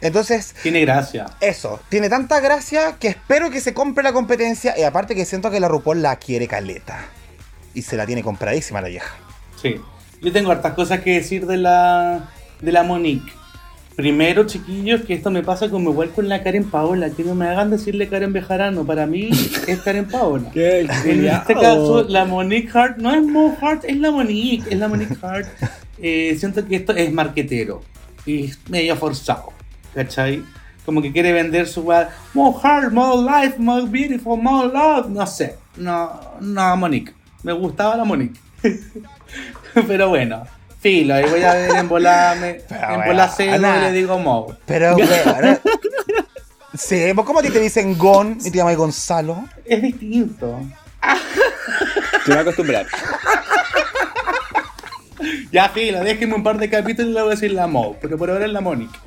Entonces... 0.01 0.55
Tiene 0.63 0.81
gracia. 0.81 1.27
Eso, 1.41 1.81
tiene 1.89 2.09
tanta 2.09 2.41
gracia 2.41 2.97
que 2.99 3.09
espero 3.09 3.51
que 3.51 3.61
se 3.61 3.73
compre 3.73 4.03
la 4.03 4.13
competencia 4.13 4.77
y 4.77 4.83
aparte 4.83 5.15
que 5.15 5.25
siento 5.25 5.51
que 5.51 5.61
la 5.61 5.69
RuPaul 5.69 6.03
la 6.03 6.17
quiere 6.17 6.49
caleta. 6.49 7.07
Y 7.75 7.83
se 7.83 7.97
la 7.97 8.05
tiene 8.05 8.25
compradísima 8.25 8.81
la 8.81 8.89
vieja. 8.89 9.15
Sí. 9.63 9.81
Yo 10.21 10.33
tengo 10.33 10.51
hartas 10.51 10.75
cosas 10.75 11.01
que 11.01 11.13
decir 11.13 11.47
de 11.47 11.57
la, 11.57 12.29
de 12.61 12.73
la 12.73 12.83
Monique. 12.83 13.40
Primero, 13.97 14.47
chiquillos, 14.47 15.03
que 15.03 15.15
esto 15.15 15.31
me 15.31 15.43
pasa 15.43 15.69
como 15.69 15.91
igual 15.91 16.11
con 16.11 16.29
la 16.29 16.43
Karen 16.43 16.71
Paola, 16.71 17.11
que 17.11 17.23
no 17.23 17.35
me 17.35 17.47
hagan 17.47 17.71
decirle 17.71 18.09
Karen 18.09 18.33
Bejarano, 18.33 18.87
para 18.87 19.07
mí 19.07 19.31
es 19.67 19.81
Karen 19.81 20.07
Paola. 20.07 20.51
en 20.55 21.27
este 21.27 21.55
caso, 21.55 22.05
la 22.09 22.25
Monique 22.25 22.71
Hart 22.73 22.97
no 22.99 23.15
es 23.15 23.23
Mo 23.23 23.57
Hart, 23.61 23.85
es 23.85 23.99
la 23.99 24.11
Monique, 24.11 24.65
es 24.71 24.79
la 24.79 24.89
Monique 24.89 25.17
Hart. 25.23 25.49
Eh, 26.03 26.35
siento 26.39 26.67
que 26.67 26.77
esto 26.77 26.95
es 26.95 27.13
marquetero 27.13 27.83
y 28.25 28.47
es 28.47 28.59
medio 28.71 28.97
forzado, 28.97 29.53
¿cachai? 29.95 30.43
Como 30.87 31.03
que 31.03 31.13
quiere 31.13 31.31
vender 31.31 31.67
su 31.67 31.83
More 31.83 32.55
Heart, 32.63 32.91
More 32.91 33.23
Life, 33.23 33.59
More 33.59 33.85
Beautiful, 33.87 34.41
More 34.41 34.69
Love, 34.69 35.11
no 35.11 35.27
sé. 35.27 35.59
No, 35.77 36.19
no, 36.41 36.77
Monique. 36.79 37.13
Me 37.43 37.53
gustaba 37.53 37.97
la 37.97 38.05
Monique. 38.05 38.41
Pero 39.87 40.09
bueno, 40.09 40.45
Filo, 40.81 41.15
ahí 41.15 41.25
voy 41.29 41.43
a 41.43 41.55
ver 41.55 41.77
en 41.77 41.89
volarme, 41.89 42.63
en 42.71 43.05
volar 43.07 43.31
y 43.39 43.83
le 43.83 43.93
digo 43.93 44.19
Mo. 44.19 44.57
Pero, 44.67 44.95
bueno, 44.95 45.59
Sí, 46.75 47.03
¿cómo 47.15 47.41
a 47.41 47.43
ti 47.43 47.51
te 47.51 47.61
dicen 47.61 47.99
Gon 47.99 48.39
y 48.43 48.51
te 48.51 48.57
llamas 48.59 48.77
Gonzalo? 48.77 49.45
Es 49.67 49.83
distinto. 49.83 50.59
Te 52.25 52.31
voy 52.31 52.39
a 52.39 52.41
acostumbrar. 52.41 52.87
ya, 55.53 55.69
filo, 55.69 56.03
déjenme 56.03 56.37
un 56.37 56.43
par 56.43 56.59
de 56.59 56.71
capítulos 56.71 57.11
y 57.11 57.15
le 57.15 57.21
voy 57.21 57.33
a 57.33 57.35
decir 57.35 57.53
la 57.53 57.67
Mo, 57.67 57.97
pero 58.01 58.17
por 58.17 58.31
ahora 58.31 58.47
es 58.47 58.53
la 58.53 58.61
Monique. 58.63 58.99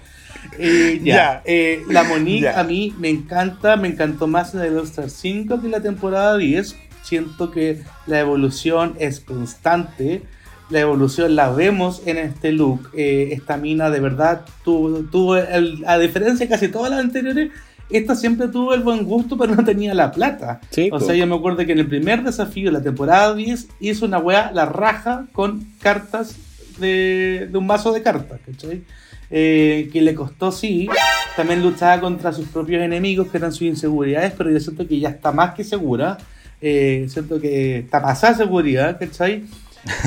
Eh, 0.60 1.00
ya, 1.02 1.42
Eh, 1.46 1.82
la 1.90 2.04
Monique 2.04 2.50
a 2.50 2.64
mí 2.64 2.94
me 3.00 3.10
encanta, 3.10 3.78
me 3.78 3.88
encantó 3.88 4.28
más 4.28 4.54
en 4.54 4.62
el 4.62 4.78
All-Star 4.78 5.10
5 5.10 5.60
que 5.60 5.66
en 5.66 5.72
la 5.72 5.82
temporada 5.82 6.38
10. 6.38 6.76
Siento 7.02 7.50
que 7.50 7.82
la 8.06 8.20
evolución 8.20 8.96
es 9.00 9.20
constante 9.20 10.22
la 10.70 10.80
evolución 10.80 11.36
la 11.36 11.51
vemos 11.51 12.01
en 12.05 12.18
este 12.18 12.51
look. 12.51 12.89
Eh, 12.95 13.30
esta 13.32 13.57
mina 13.57 13.89
de 13.89 13.99
verdad 13.99 14.45
tuvo, 14.64 14.99
tuvo 15.09 15.34
a 15.36 15.97
diferencia 15.97 16.45
de 16.45 16.49
casi 16.49 16.68
todas 16.68 16.91
las 16.91 16.99
anteriores, 16.99 17.51
esta 17.89 18.16
siempre 18.16 18.47
tuvo 18.47 18.74
el 18.74 18.82
buen 18.82 19.03
gusto, 19.03 19.38
pero 19.38 19.55
no 19.55 19.64
tenía 19.64 19.93
la 19.93 20.11
plata. 20.11 20.61
o 20.91 20.99
sea, 20.99 21.16
yo 21.16 21.28
me 21.28 21.36
acuerdo 21.36 21.66
que 21.66 21.74
en 21.74 21.80
el 21.80 21.88
primer 21.88 22.24
desafío 22.24 22.66
de 22.66 22.72
la 22.72 22.82
temporada 22.82 23.36
10 23.36 23.68
hizo 23.80 24.05
una 24.05 24.18
weá, 24.18 24.51
la 24.51 24.66
raja, 24.66 25.26
con 25.32 25.68
cartas 25.80 26.36
de, 26.80 27.49
un 27.53 27.68
vaso 27.68 27.91
de 27.91 28.01
cartas, 28.01 28.39
¿cachai? 28.45 28.84
Eh, 29.30 29.89
que 29.91 30.01
le 30.01 30.16
costó, 30.16 30.51
sí. 30.51 30.88
También 31.36 31.61
luchaba 31.61 31.99
contra 31.99 32.32
sus 32.32 32.47
propios 32.47 32.82
enemigos, 32.82 33.28
que 33.28 33.38
eran 33.38 33.51
sus 33.51 33.64
inseguridades, 33.64 34.34
pero 34.38 34.51
yo 34.51 34.59
siento 34.59 34.88
que 34.88 34.99
ya 34.99 35.09
está 35.09 35.32
más 35.32 35.53
que 35.53 35.64
segura. 35.64 36.18
Eh, 36.61 37.07
siento 37.09 37.41
que 37.41 37.80
está 37.80 38.01
pasada 38.01 38.36
seguridad, 38.36 38.97
¿cachai? 38.99 39.43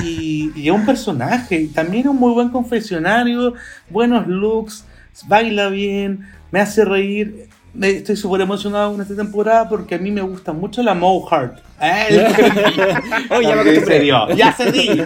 Y, 0.03 0.53
y 0.55 0.69
es 0.69 0.75
un 0.75 0.87
personaje, 0.87 1.69
también 1.75 2.09
un 2.09 2.17
muy 2.17 2.33
buen 2.33 2.49
confesionario, 2.49 3.55
buenos 3.91 4.27
looks, 4.27 4.85
baila 5.27 5.69
bien, 5.69 6.27
me 6.51 6.61
hace 6.61 6.85
reír. 6.85 7.49
Estoy 7.81 8.17
súper 8.17 8.41
emocionado 8.41 8.93
con 8.93 9.03
esta 9.03 9.15
temporada 9.15 9.69
porque 9.69 9.97
a 9.97 9.99
mí 9.99 10.11
me 10.11 10.23
gusta 10.23 10.55
mucho 10.55 10.83
la 10.83 10.95
Mo 10.95 11.27
Heart. 11.27 11.59
oh, 13.31 13.43
ya 13.43 13.57
me 13.57 14.37
Ya 14.37 14.53
se 14.53 14.73
di. 14.73 14.89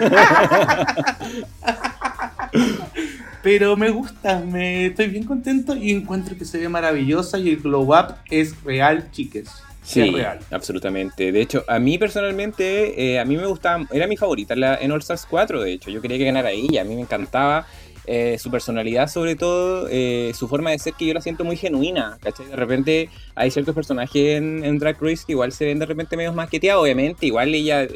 Pero 3.43 3.77
me 3.77 3.91
gusta, 3.91 4.41
me 4.41 4.87
estoy 4.87 5.09
bien 5.09 5.25
contento 5.25 5.75
y 5.75 5.91
encuentro 5.93 6.37
que 6.37 6.45
se 6.45 6.59
ve 6.59 6.69
maravillosa 6.69 7.39
y 7.39 7.49
el 7.51 7.57
glow 7.57 7.95
up 7.95 8.17
es 8.31 8.63
real, 8.63 9.11
chiques. 9.11 9.51
Sí, 9.91 10.11
real. 10.11 10.39
absolutamente. 10.51 11.33
De 11.33 11.41
hecho, 11.41 11.65
a 11.67 11.79
mí 11.79 11.99
personalmente, 11.99 13.13
eh, 13.13 13.19
a 13.19 13.25
mí 13.25 13.37
me 13.37 13.47
gustaba, 13.47 13.85
era 13.91 14.07
mi 14.07 14.17
favorita 14.17 14.55
en 14.55 14.93
All 14.93 15.01
Stars 15.01 15.27
4, 15.29 15.63
de 15.63 15.73
hecho. 15.73 15.91
Yo 15.91 16.01
quería 16.01 16.19
que 16.19 16.25
ganara 16.25 16.53
ella, 16.53 16.83
a 16.83 16.85
mí 16.85 16.95
me 16.95 17.03
encantaba. 17.03 17.67
Eh, 18.07 18.39
su 18.39 18.51
personalidad 18.51 19.09
sobre 19.09 19.37
todo, 19.37 19.87
eh, 19.89 20.33
su 20.35 20.49
forma 20.49 20.71
de 20.71 20.79
ser 20.79 20.95
que 20.95 21.07
yo 21.07 21.15
la 21.15 21.21
siento 21.21 21.45
muy 21.45 21.57
genuina, 21.57 22.19
¿cachai? 22.21 22.47
De 22.47 22.57
repente 22.57 23.09
hay 23.37 23.51
ciertos 23.51 23.75
personajes 23.75 24.39
en, 24.39 24.79
Drag 24.79 24.97
Race 25.01 25.23
que 25.25 25.33
igual 25.33 25.53
se 25.53 25.67
ven 25.67 25.79
de 25.79 25.87
repente 25.87 26.17
medio 26.17 26.33
maqueteados, 26.33 26.83
obviamente, 26.83 27.27
igual 27.27 27.55
ella, 27.55 27.87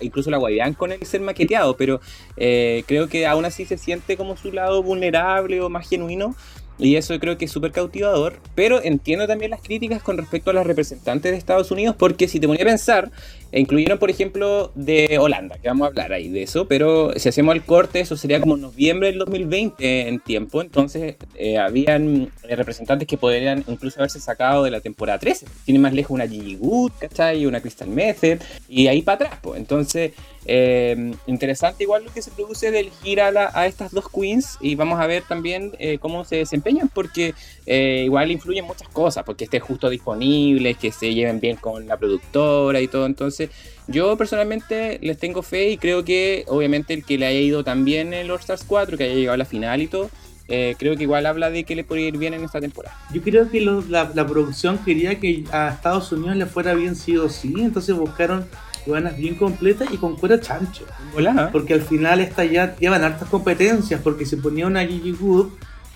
incluso 0.00 0.30
la 0.30 0.38
guayán 0.38 0.72
con 0.74 0.92
el 0.92 1.04
ser 1.04 1.20
maqueteado, 1.20 1.76
pero 1.76 2.00
creo 2.36 3.08
que 3.08 3.26
aún 3.26 3.44
así 3.44 3.66
se 3.66 3.76
siente 3.76 4.16
como 4.16 4.36
su 4.36 4.52
lado 4.52 4.82
vulnerable 4.82 5.60
o 5.60 5.68
más 5.68 5.86
genuino, 5.88 6.34
y 6.78 6.96
eso 6.96 7.18
creo 7.18 7.36
que 7.36 7.46
es 7.46 7.50
súper 7.50 7.72
cautivador. 7.72 8.38
Pero 8.54 8.82
entiendo 8.82 9.26
también 9.26 9.50
las 9.50 9.62
críticas 9.62 10.02
con 10.02 10.16
respecto 10.16 10.50
a 10.50 10.54
las 10.54 10.66
representantes 10.66 11.32
de 11.32 11.38
Estados 11.38 11.70
Unidos, 11.70 11.96
porque 11.98 12.28
si 12.28 12.40
te 12.40 12.46
ponía 12.46 12.62
a 12.62 12.66
pensar, 12.66 13.10
e 13.50 13.60
incluyeron, 13.60 13.98
por 13.98 14.10
ejemplo, 14.10 14.72
de 14.74 15.18
Holanda, 15.18 15.56
que 15.58 15.68
vamos 15.68 15.86
a 15.86 15.88
hablar 15.88 16.12
ahí 16.12 16.28
de 16.28 16.42
eso, 16.42 16.68
pero 16.68 17.12
si 17.16 17.28
hacemos 17.30 17.54
el 17.54 17.62
corte, 17.62 18.00
eso 18.00 18.16
sería 18.16 18.40
como 18.40 18.56
noviembre 18.56 19.08
del 19.08 19.18
2020 19.18 20.08
en 20.08 20.20
tiempo, 20.20 20.60
entonces 20.60 21.16
eh, 21.34 21.56
habían 21.56 22.30
eh, 22.42 22.56
representantes 22.56 23.08
que 23.08 23.16
podrían 23.16 23.64
incluso 23.66 24.00
haberse 24.00 24.20
sacado 24.20 24.64
de 24.64 24.70
la 24.70 24.80
temporada 24.80 25.18
13. 25.18 25.46
Tiene 25.64 25.80
más 25.80 25.94
lejos 25.94 26.10
una 26.10 26.28
Gigi 26.28 26.56
Good, 26.56 26.92
¿cachai? 27.00 27.46
Una 27.46 27.60
Crystal 27.60 27.88
Method, 27.88 28.38
y 28.68 28.86
ahí 28.86 29.00
para 29.00 29.26
atrás, 29.26 29.40
pues. 29.42 29.58
Entonces, 29.58 30.12
eh, 30.44 31.12
interesante 31.26 31.84
igual 31.84 32.04
lo 32.04 32.12
que 32.12 32.22
se 32.22 32.30
produce 32.30 32.70
del 32.70 32.90
gira 33.02 33.28
a, 33.54 33.66
estas 33.66 33.92
dos 33.92 34.10
queens, 34.10 34.58
y 34.60 34.74
vamos 34.74 35.00
a 35.00 35.06
ver 35.06 35.22
también 35.26 35.72
cómo 36.00 36.24
se 36.24 36.36
desempeñan, 36.36 36.88
porque 36.88 37.34
igual 37.66 38.30
influyen 38.30 38.64
muchas 38.64 38.88
cosas, 38.88 39.24
porque 39.24 39.44
esté 39.44 39.60
justo 39.60 39.88
disponible, 39.88 40.74
que 40.74 40.92
se 40.92 41.14
lleven 41.14 41.40
bien 41.40 41.56
con 41.56 41.86
la 41.86 41.96
productora 41.96 42.80
y 42.80 42.88
todo, 42.88 43.06
entonces 43.40 43.50
yo 43.86 44.16
personalmente 44.16 44.98
les 45.02 45.18
tengo 45.18 45.42
fe 45.42 45.70
y 45.70 45.78
creo 45.78 46.04
que 46.04 46.44
obviamente 46.48 46.94
el 46.94 47.04
que 47.04 47.18
le 47.18 47.26
haya 47.26 47.40
ido 47.40 47.64
también 47.64 48.08
en 48.08 48.20
el 48.20 48.30
All 48.30 48.38
Stars 48.40 48.64
4, 48.66 48.96
que 48.96 49.04
haya 49.04 49.14
llegado 49.14 49.34
a 49.34 49.38
la 49.38 49.44
final 49.44 49.80
y 49.82 49.86
todo, 49.86 50.10
eh, 50.48 50.74
creo 50.78 50.96
que 50.96 51.02
igual 51.02 51.26
habla 51.26 51.50
de 51.50 51.64
que 51.64 51.74
le 51.76 51.84
puede 51.84 52.02
ir 52.02 52.16
bien 52.16 52.34
en 52.34 52.42
esta 52.44 52.60
temporada. 52.60 52.96
Yo 53.12 53.20
creo 53.22 53.50
que 53.50 53.60
lo- 53.60 53.82
la, 53.88 54.10
la 54.14 54.26
producción 54.26 54.78
quería 54.78 55.18
que 55.20 55.44
a 55.52 55.68
Estados 55.68 56.10
Unidos 56.12 56.36
le 56.36 56.46
fuera 56.46 56.74
bien 56.74 56.96
sí 56.96 57.16
o 57.16 57.28
sí, 57.28 57.52
entonces 57.58 57.94
buscaron 57.96 58.46
buenas 58.86 59.16
bien 59.18 59.34
completas 59.34 59.88
y 59.92 59.98
con 59.98 60.16
cuero 60.16 60.38
chancho. 60.38 60.84
Hola. 61.14 61.50
Porque 61.52 61.74
al 61.74 61.82
final 61.82 62.20
esta 62.20 62.44
ya 62.46 62.74
llevan 62.76 63.04
hartas 63.04 63.28
competencias, 63.28 64.00
porque 64.02 64.24
se 64.24 64.38
ponía 64.38 64.66
una 64.66 64.86
Gigi 64.86 65.12
Good 65.12 65.48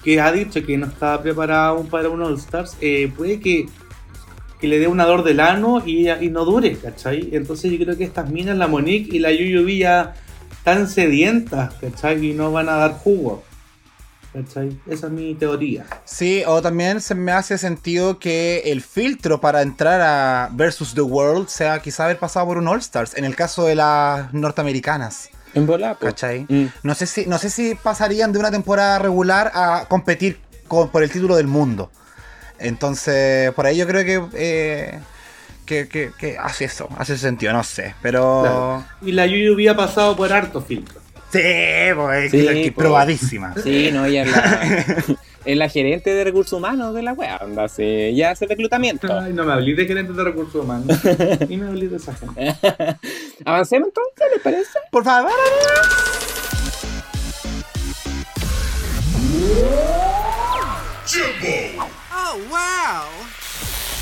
que 0.05 0.21
ha 0.21 0.31
dicho 0.33 0.63
que 0.67 0.77
no 0.77 0.87
estaba 0.87 1.23
preparada 1.23 1.69
aún 1.69 1.87
para 1.89 2.09
un 2.11 2.21
All 2.21 2.35
Stars, 2.35 2.77
eh, 2.81 3.11
puede 3.17 3.39
que, 3.41 3.67
que 4.63 4.69
le 4.69 4.79
dé 4.79 4.87
una 4.87 5.05
dor 5.05 5.25
del 5.25 5.41
ano 5.41 5.83
y, 5.85 6.09
y 6.09 6.31
no 6.31 6.47
dure, 6.47 6.75
¿cachai? 6.77 7.29
Entonces 7.33 7.71
yo 7.71 7.79
creo 7.85 7.99
que 7.99 8.05
estas 8.05 8.31
minas, 8.31 8.57
la 8.57 8.69
Monique 8.69 9.15
y 9.15 9.19
la 9.19 9.31
Yuyubi 9.31 9.79
ya 9.81 10.15
están 10.51 10.89
sedientas, 10.89 11.75
¿cachai? 11.75 12.25
Y 12.31 12.33
no 12.33 12.51
van 12.53 12.69
a 12.71 12.77
dar 12.77 12.93
jugo. 12.93 13.43
¿Cachai? 14.33 14.79
Esa 14.87 15.09
es 15.09 15.13
mi 15.13 15.35
teoría. 15.35 15.85
Sí, 16.07 16.43
o 16.47 16.63
también 16.63 17.03
se 17.03 17.15
me 17.15 17.33
hace 17.33 17.59
sentido 17.59 18.19
que 18.19 18.63
el 18.67 18.81
filtro 18.81 19.43
para 19.43 19.61
entrar 19.61 20.01
a 20.01 20.49
Versus 20.53 20.95
the 20.95 21.03
World 21.03 21.49
sea 21.49 21.81
quizá 21.81 22.05
haber 22.05 22.19
pasado 22.19 22.47
por 22.47 22.57
un 22.57 22.67
All 22.67 22.79
Stars, 22.79 23.15
en 23.17 23.27
el 23.27 23.37
caso 23.37 23.67
de 23.67 23.75
las 23.75 24.33
norteamericanas. 24.33 25.29
En 25.55 25.67
bola. 25.67 25.99
Mm. 26.49 26.65
No 26.83 26.95
sé 26.95 27.07
si, 27.07 27.27
no 27.27 27.37
sé 27.37 27.51
si 27.51 27.75
pasarían 27.75 28.33
de 28.33 28.39
una 28.39 28.51
temporada 28.51 28.99
regular 28.99 29.53
a 29.55 29.85
competir 29.87 30.39
con- 30.67 30.89
por 30.89 31.03
el 31.03 31.11
título 31.11 31.37
del 31.37 31.47
mundo. 31.47 31.91
Entonces, 32.63 33.53
por 33.53 33.67
ahí 33.67 33.77
yo 33.77 33.87
creo 33.87 34.05
que, 34.05 34.23
eh, 34.35 34.99
que, 35.67 35.89
que- 35.89 36.11
que 36.19 36.39
hace 36.39 36.65
eso, 36.67 36.89
hace 36.99 37.17
sentido, 37.19 37.53
no 37.53 37.65
sé. 37.65 37.95
Pero. 38.03 38.41
Claro. 38.43 38.85
Y 39.03 39.13
la 39.13 39.27
Yuyubi 39.27 39.69
ha 39.69 39.77
pasado 39.77 40.17
por 40.17 40.33
harto 40.33 40.61
filtro. 40.61 41.01
Sí, 41.33 41.41
pues, 41.97 42.31
Sí, 42.31 42.47
que- 42.47 42.55
que 42.65 42.73
pues. 42.73 42.85
probadísima. 42.87 43.55
Sí, 43.63 43.91
no, 43.93 44.05
ella 44.05 44.23
es 44.25 44.31
la, 44.31 45.05
es 45.47 45.57
la 45.57 45.69
gerente 45.69 46.13
de 46.13 46.25
recursos 46.25 46.53
humanos 46.59 46.95
de 46.95 47.03
la 47.03 47.15
wea, 47.15 47.39
anda, 47.39 47.69
se, 47.69 48.15
ya 48.15 48.33
hace 48.33 48.47
reclutamiento. 48.47 49.09
Ay, 49.19 49.33
no 49.33 49.45
me 49.45 49.53
hablé 49.55 49.75
de 49.75 49.87
gerentes 49.87 50.15
de 50.15 50.25
recursos 50.25 50.63
humanos. 50.63 50.87
y 51.49 51.57
me 51.57 51.69
hablé 51.69 51.89
de 51.89 51.97
esa 51.97 52.15
gente. 52.15 52.55
Avancemos 53.47 53.89
entonces, 53.89 54.27
¿les 54.35 54.43
parece? 54.43 54.79
Por 54.91 55.05
favor. 55.05 55.33
Oh, 62.25 62.39
wow. 62.53 63.42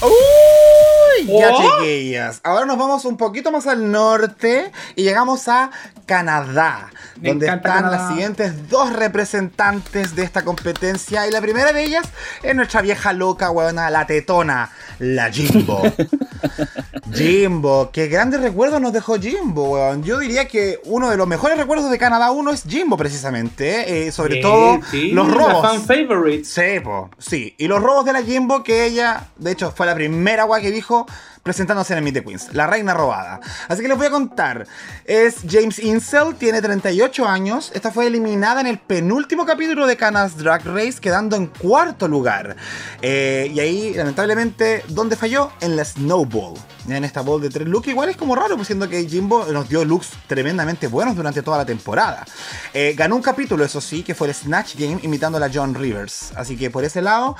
Uy, 0.03 1.27
ya 1.27 1.51
Oh. 1.53 1.79
chiquillas. 1.81 2.41
Ahora 2.43 2.65
nos 2.67 2.79
vamos 2.79 3.05
un 3.05 3.17
poquito 3.17 3.51
más 3.53 3.67
al 3.67 3.91
norte 3.91 4.71
y 4.97 5.03
llegamos 5.03 5.49
a 5.49 5.71
Canadá, 6.07 6.91
Me 7.21 7.29
donde 7.31 7.47
están 7.47 7.61
Canadá. 7.61 7.97
las 7.99 8.09
siguientes 8.09 8.69
dos 8.69 8.93
representantes 8.93 10.17
de 10.17 10.23
esta 10.25 10.43
competencia. 10.45 11.27
Y 11.29 11.31
la 11.31 11.41
primera 11.41 11.73
de 11.73 11.85
ellas 11.85 12.07
es 12.43 12.55
nuestra 12.55 12.81
vieja 12.83 13.13
loca, 13.13 13.51
huevona, 13.51 13.91
la 13.91 14.07
tetona, 14.07 14.71
la 14.99 15.31
Jimbo. 15.31 15.83
Jimbo, 17.15 17.91
qué 17.93 18.09
grandes 18.09 18.41
recuerdos 18.41 18.81
nos 18.81 18.93
dejó 18.93 19.19
Jimbo, 19.21 19.71
weón. 19.71 20.03
Yo 20.03 20.19
diría 20.19 20.47
que 20.49 20.81
uno 20.85 21.11
de 21.11 21.17
los 21.17 21.27
mejores 21.27 21.59
recuerdos 21.59 21.91
de 21.91 21.99
Canadá 21.99 22.31
1 22.31 22.51
es 22.53 22.63
Jimbo, 22.65 22.97
precisamente. 22.97 24.07
eh, 24.07 24.13
sobre 24.13 24.37
Sí, 24.37 24.41
todo 24.43 24.81
sí, 24.91 25.11
los 25.13 25.31
robos. 25.33 25.63
fan 25.63 25.83
favorite. 25.83 26.45
Sí, 26.45 26.81
po, 26.83 27.11
sí. 27.19 27.55
Y 27.59 27.69
los 27.69 27.83
robos 27.83 28.05
de 28.05 28.13
la 28.13 28.23
Jimbo, 28.23 28.63
que 28.63 28.85
ella, 28.87 29.29
de 29.37 29.53
hecho, 29.53 29.73
fue 29.73 29.87
la 29.87 29.90
primera 29.95 30.45
guay 30.45 30.63
que 30.63 30.71
dijo 30.71 31.07
presentándose 31.51 31.93
en 31.95 31.99
el 31.99 32.05
Meet 32.05 32.15
the 32.15 32.23
Queens, 32.23 32.55
la 32.55 32.69
reina 32.69 32.95
robada. 32.95 33.41
Así 33.67 33.83
que 33.83 33.89
les 33.89 33.97
voy 33.97 34.07
a 34.07 34.11
contar. 34.11 34.69
Es 35.05 35.39
James 35.51 35.81
Insel, 35.81 36.37
tiene 36.37 36.63
38 36.63 37.27
años. 37.27 37.73
Esta 37.75 37.91
fue 37.91 38.07
eliminada 38.07 38.61
en 38.61 38.69
el 38.69 38.79
penúltimo 38.79 39.45
capítulo 39.45 39.89
de 39.89 39.97
Canas 39.97 40.37
Drag 40.37 40.65
Race, 40.65 41.01
quedando 41.01 41.35
en 41.35 41.49
cuarto 41.49 42.07
lugar. 42.07 42.55
Eh, 43.03 43.51
y 43.53 43.59
ahí, 43.59 43.95
lamentablemente, 43.95 44.85
¿dónde 44.91 45.17
falló? 45.17 45.51
En 45.61 45.75
la 45.75 45.85
Snowball. 45.85 46.55
En 46.89 47.05
esta 47.05 47.21
ball 47.21 47.43
de 47.43 47.51
tres 47.51 47.67
looks, 47.67 47.89
igual 47.89 48.09
es 48.09 48.17
como 48.17 48.37
raro, 48.37 48.55
pues 48.55 48.69
siendo 48.69 48.89
que 48.89 49.07
Jimbo 49.09 49.45
nos 49.47 49.69
dio 49.69 49.85
looks 49.85 50.11
tremendamente 50.29 50.87
buenos 50.87 51.17
durante 51.17 51.43
toda 51.43 51.59
la 51.59 51.67
temporada. 51.67 52.25
Eh, 52.73 52.95
ganó 52.97 53.17
un 53.17 53.23
capítulo, 53.23 53.65
eso 53.65 53.81
sí, 53.81 54.05
que 54.05 54.15
fue 54.15 54.29
el 54.29 54.35
Snatch 54.35 54.77
Game, 54.77 55.01
imitando 55.03 55.37
a 55.37 55.41
la 55.41 55.51
John 55.53 55.75
Rivers. 55.75 56.33
Así 56.37 56.57
que 56.57 56.71
por 56.71 56.85
ese 56.85 57.03
lado, 57.03 57.37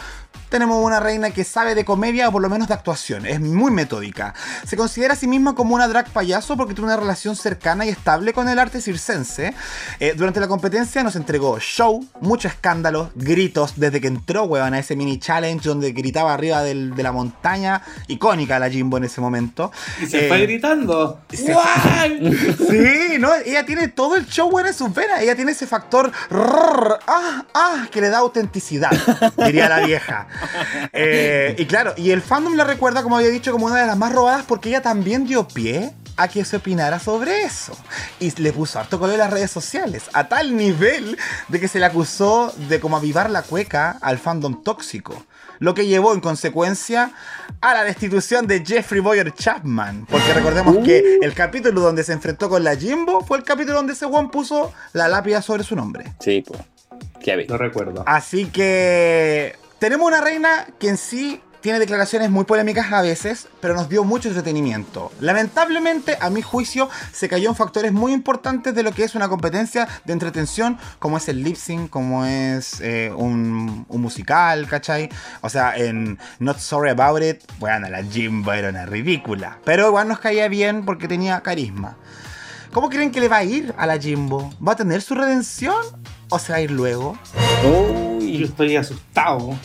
tenemos 0.51 0.85
una 0.85 0.99
reina 0.99 1.31
que 1.31 1.45
sabe 1.45 1.75
de 1.75 1.85
comedia 1.85 2.29
o 2.29 2.33
por 2.33 2.43
lo 2.43 2.51
menos 2.51 2.69
de 2.69 2.75
actuación. 2.75 3.25
Es 3.25 3.41
muy 3.41 3.71
metódica. 3.71 4.00
Se 4.67 4.77
considera 4.77 5.15
a 5.15 5.17
sí 5.17 5.27
misma 5.27 5.55
como 5.55 5.75
una 5.75 5.87
drag 5.89 6.09
payaso 6.11 6.57
porque 6.57 6.75
tiene 6.75 6.87
una 6.87 6.97
relación 6.97 7.37
cercana 7.37 7.85
y 7.87 7.89
estable 7.91 8.33
con 8.33 8.49
el 8.49 8.59
arte 8.59 8.81
circense. 8.81 9.55
Eh, 9.99 10.15
durante 10.17 10.41
la 10.41 10.49
competencia 10.49 11.03
nos 11.03 11.17
entregó 11.17 11.59
show, 11.61 12.05
mucho 12.21 12.49
escándalo, 12.49 13.11
gritos 13.15 13.75
desde 13.77 14.01
que 14.01 14.07
entró, 14.09 14.45
weón, 14.45 14.75
a 14.75 14.79
ese 14.79 14.97
mini 14.97 15.19
challenge 15.19 15.69
donde 15.69 15.93
gritaba 15.93 16.33
arriba 16.35 16.63
del- 16.63 16.95
de 16.95 17.03
la 17.03 17.13
montaña. 17.13 17.83
Icónica 18.09 18.59
la 18.59 18.71
Jimbo 18.71 18.97
en 18.97 19.05
ese 19.05 19.21
momento. 19.21 19.71
Y 20.03 20.07
se 20.07 20.25
Eh, 20.27 20.29
fue 20.29 20.41
gritando. 20.43 21.21
se-. 21.31 21.55
Sí, 22.71 23.19
no, 23.19 23.31
ella 23.35 23.65
tiene 23.67 23.89
todo 23.89 24.17
el 24.17 24.27
show 24.27 24.59
en 24.59 24.73
sus 24.75 24.93
venas. 24.95 25.21
Ella 25.23 25.35
tiene 25.37 25.53
ese 25.53 25.67
factor 25.67 26.11
rrr, 26.31 26.99
ah, 27.07 27.45
ah, 27.55 27.89
que 27.91 28.01
le 28.01 28.09
da 28.09 28.19
autenticidad, 28.19 28.91
diría 29.37 29.69
la 29.69 29.81
vieja. 29.81 30.27
Eh, 30.93 31.55
y 31.59 31.67
claro, 31.67 31.95
y 31.97 32.11
el 32.11 32.21
fandom 32.23 32.55
la 32.55 32.65
recuerda, 32.65 33.03
como 33.03 33.17
había 33.17 33.29
dicho, 33.29 33.53
como 33.53 33.67
una 33.67 33.80
de 33.83 33.87
las 33.89 33.97
más 33.97 34.13
robadas 34.13 34.45
porque 34.47 34.69
ella 34.69 34.83
también 34.83 35.27
dio 35.27 35.47
pie 35.47 35.95
a 36.17 36.29
que 36.29 36.45
se 36.45 36.57
opinara 36.57 36.99
sobre 36.99 37.45
eso. 37.45 37.77
Y 38.19 38.31
le 38.41 38.53
puso 38.53 38.79
harto 38.79 38.99
color 38.99 39.15
en 39.15 39.21
las 39.21 39.31
redes 39.31 39.51
sociales, 39.51 40.05
a 40.13 40.29
tal 40.29 40.57
nivel 40.57 41.17
de 41.49 41.61
que 41.61 41.69
se 41.69 41.79
le 41.79 41.87
acusó 41.87 42.53
de 42.69 42.79
como 42.79 42.97
avivar 42.97 43.31
la 43.31 43.43
cueca 43.43 43.99
al 44.03 44.19
fandom 44.19 44.63
tóxico. 44.63 45.25
Lo 45.61 45.75
que 45.75 45.87
llevó 45.87 46.15
en 46.15 46.21
consecuencia 46.21 47.13
a 47.61 47.75
la 47.75 47.85
destitución 47.85 48.47
de 48.47 48.65
Jeffrey 48.65 49.01
Boyer 49.01 49.33
Chapman. 49.35 50.07
Porque 50.11 50.33
recordemos 50.33 50.79
que 50.79 51.19
el 51.21 51.35
capítulo 51.35 51.83
donde 51.83 52.03
se 52.03 52.15
enfrentó 52.15 52.49
con 52.49 52.65
la 52.65 52.77
Jimbo 52.77 53.25
fue 53.25 53.39
el 53.39 53.45
capítulo 53.45 53.77
donde 53.77 53.93
ese 53.93 54.07
one 54.07 54.31
puso 54.31 54.73
la 54.95 55.09
lápida 55.09 55.43
sobre 55.43 55.63
su 55.65 55.77
nombre. 55.77 56.15
Sí, 56.19 56.43
pues. 56.47 56.61
Qué. 57.23 57.45
Lo 57.47 57.59
recuerdo. 57.59 58.05
Así 58.07 58.47
que 58.47 59.57
tenemos 59.79 60.07
una 60.07 60.23
reina 60.23 60.67
que 60.79 60.89
en 60.89 60.97
sí 60.97 61.43
tiene 61.61 61.79
declaraciones 61.79 62.31
muy 62.31 62.45
polémicas 62.45 62.93
a 62.93 63.03
veces, 63.03 63.49
pero 63.61 63.75
nos 63.75 63.89
dio 63.89 64.05
mucho 64.05 64.29
entretenimiento. 64.29 65.13
Lamentablemente, 65.21 66.17
a 66.21 66.31
mi 66.31 66.43
juicio, 66.43 66.89
se 67.13 67.29
cayó 67.29 67.51
en 67.51 67.57
factores 67.57 67.93
muy 67.93 68.13
importantes 68.13 68.75
de 68.75 68.83
lo 68.83 68.93
que 68.93 69.05
es 69.05 69.15
una 69.15 69.29
competencia 69.29 69.89
de 70.05 70.13
entretención, 70.13 70.79
como 70.99 71.17
es 71.17 71.29
el 71.29 71.43
lip 71.43 71.57
sync, 71.57 71.91
como 71.91 72.25
es 72.25 72.81
eh, 72.81 73.13
un, 73.15 73.85
un 73.89 74.01
musical, 74.01 74.67
¿cachai? 74.67 75.11
O 75.43 75.49
sea, 75.49 75.77
en 75.77 76.19
Not 76.39 76.59
Sorry 76.59 76.91
About 76.91 77.23
It, 77.23 77.43
bueno, 77.59 77.89
la 77.89 78.03
Jimbo 78.03 78.53
era 78.53 78.71
una 78.71 78.87
ridícula, 78.87 79.59
pero 79.65 79.89
igual 79.89 80.09
nos 80.09 80.21
caía 80.21 80.49
bien 80.49 80.85
porque 80.85 81.09
tenía 81.09 81.41
carisma. 81.41 81.97
¿Cómo 82.73 82.89
creen 82.89 83.11
que 83.11 83.21
le 83.21 83.29
va 83.29 83.39
a 83.39 83.45
ir 83.45 83.75
a 83.77 83.87
la 83.87 83.99
Jimbo? 83.99 84.53
¿Va 84.67 84.73
a 84.73 84.77
tener 84.77 85.03
su 85.03 85.15
redención 85.15 85.75
o 86.29 86.39
se 86.39 86.53
va 86.53 86.59
a 86.59 86.61
ir 86.61 86.71
luego? 86.71 87.19
Y 88.21 88.39
yo 88.39 88.47
estoy 88.47 88.77
asustado. 88.77 89.57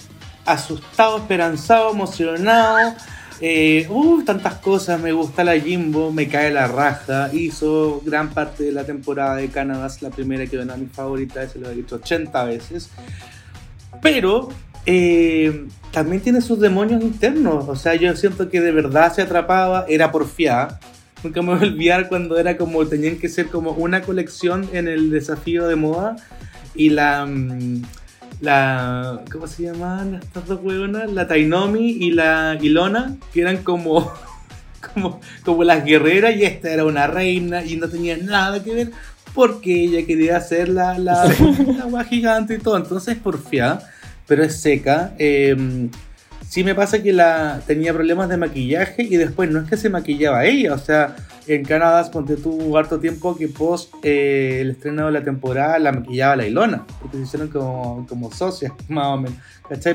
Asustado, 0.46 1.18
esperanzado, 1.18 1.92
emocionado. 1.92 2.96
Eh, 3.42 3.88
uh, 3.90 4.24
tantas 4.24 4.56
cosas. 4.56 5.00
Me 5.00 5.12
gusta 5.12 5.44
la 5.44 5.60
Jimbo, 5.60 6.12
me 6.12 6.28
cae 6.28 6.52
la 6.52 6.68
raja. 6.68 7.30
Hizo 7.34 8.02
gran 8.06 8.30
parte 8.30 8.64
de 8.64 8.72
la 8.72 8.86
temporada 8.86 9.36
de 9.36 9.50
Canadá. 9.50 9.88
Es 9.88 10.02
la 10.02 10.10
primera 10.10 10.46
que 10.46 10.60
a 10.60 10.78
mi 10.78 10.88
favorita. 10.88 11.48
Se 11.48 11.60
lo 11.60 11.70
he 11.70 11.76
dicho 11.76 11.96
80 11.96 12.44
veces. 12.46 12.90
Pero 14.02 14.50
eh, 14.86 15.68
también 15.92 16.22
tiene 16.22 16.42
sus 16.42 16.60
demonios 16.60 17.02
internos. 17.02 17.68
O 17.68 17.76
sea, 17.76 17.96
yo 17.96 18.16
siento 18.16 18.50
que 18.50 18.62
de 18.62 18.72
verdad 18.72 19.14
se 19.14 19.22
atrapaba. 19.22 19.86
Era 19.88 20.12
porfiada. 20.12 20.80
Nunca 21.24 21.42
me 21.42 21.56
voy 21.56 21.68
a 21.68 21.72
olvidar 21.72 22.08
cuando 22.08 22.38
era 22.38 22.58
como. 22.58 22.86
Tenían 22.88 23.18
que 23.18 23.30
ser 23.30 23.48
como 23.48 23.72
una 23.72 24.02
colección 24.02 24.70
en 24.74 24.88
el 24.88 25.12
desafío 25.12 25.68
de 25.68 25.76
moda. 25.76 26.16
Y 26.74 26.90
la. 26.90 27.26
mm, 27.26 27.82
la 28.46 29.22
¿cómo 29.32 29.48
se 29.48 29.64
llamaban 29.64 30.16
estas 30.16 30.48
dos 30.48 30.60
huevonas? 30.64 31.12
La 31.12 31.28
Tainomi 31.28 31.90
y 31.90 32.12
la 32.12 32.58
Ilona, 32.62 33.18
que 33.34 33.42
eran 33.42 33.58
como, 33.58 34.12
como, 34.94 35.20
como 35.44 35.64
las 35.64 35.84
guerreras 35.84 36.36
y 36.36 36.44
esta 36.44 36.70
era 36.70 36.86
una 36.86 37.08
reina 37.08 37.66
y 37.66 37.76
no 37.76 37.90
tenía 37.90 38.16
nada 38.16 38.64
que 38.64 38.74
ver 38.74 38.92
porque 39.34 39.84
ella 39.84 40.06
quería 40.06 40.38
hacer 40.38 40.70
la, 40.70 40.98
la, 40.98 41.30
gigante 42.08 42.54
y 42.54 42.60
todo, 42.60 42.78
entonces 42.78 43.18
porfiada, 43.18 43.92
pero 44.26 44.44
es 44.44 44.62
seca. 44.62 45.14
Eh, 45.20 45.90
sí 46.56 46.64
me 46.64 46.74
pasa 46.74 47.04
que 47.04 47.12
la 47.12 47.60
tenía 47.68 47.92
problemas 47.92 48.30
de 48.30 48.38
maquillaje 48.38 49.04
y 49.04 49.18
después 49.18 49.52
no 49.52 49.60
es 49.60 49.70
que 49.70 49.76
se 49.76 49.90
maquillaba 49.90 50.46
ella, 50.46 50.74
o 50.74 50.78
sea, 50.78 51.14
en 51.48 51.66
Canadá 51.66 52.10
ponte 52.10 52.38
tuvo 52.38 52.78
harto 52.78 52.98
tiempo 52.98 53.36
que 53.36 53.50
post 53.50 53.94
eh, 54.04 54.60
el 54.62 54.70
estreno 54.72 55.08
de 55.08 55.12
la 55.12 55.22
temporada 55.22 55.78
la 55.80 55.92
maquillaba 55.92 56.38
la 56.38 56.48
Ilona, 56.48 56.86
porque 57.02 57.18
se 57.18 57.24
hicieron 57.24 57.50
como, 57.50 58.06
como 58.08 58.32
socias, 58.32 58.72
más 58.88 59.08
o 59.08 59.18
menos. 59.18 59.38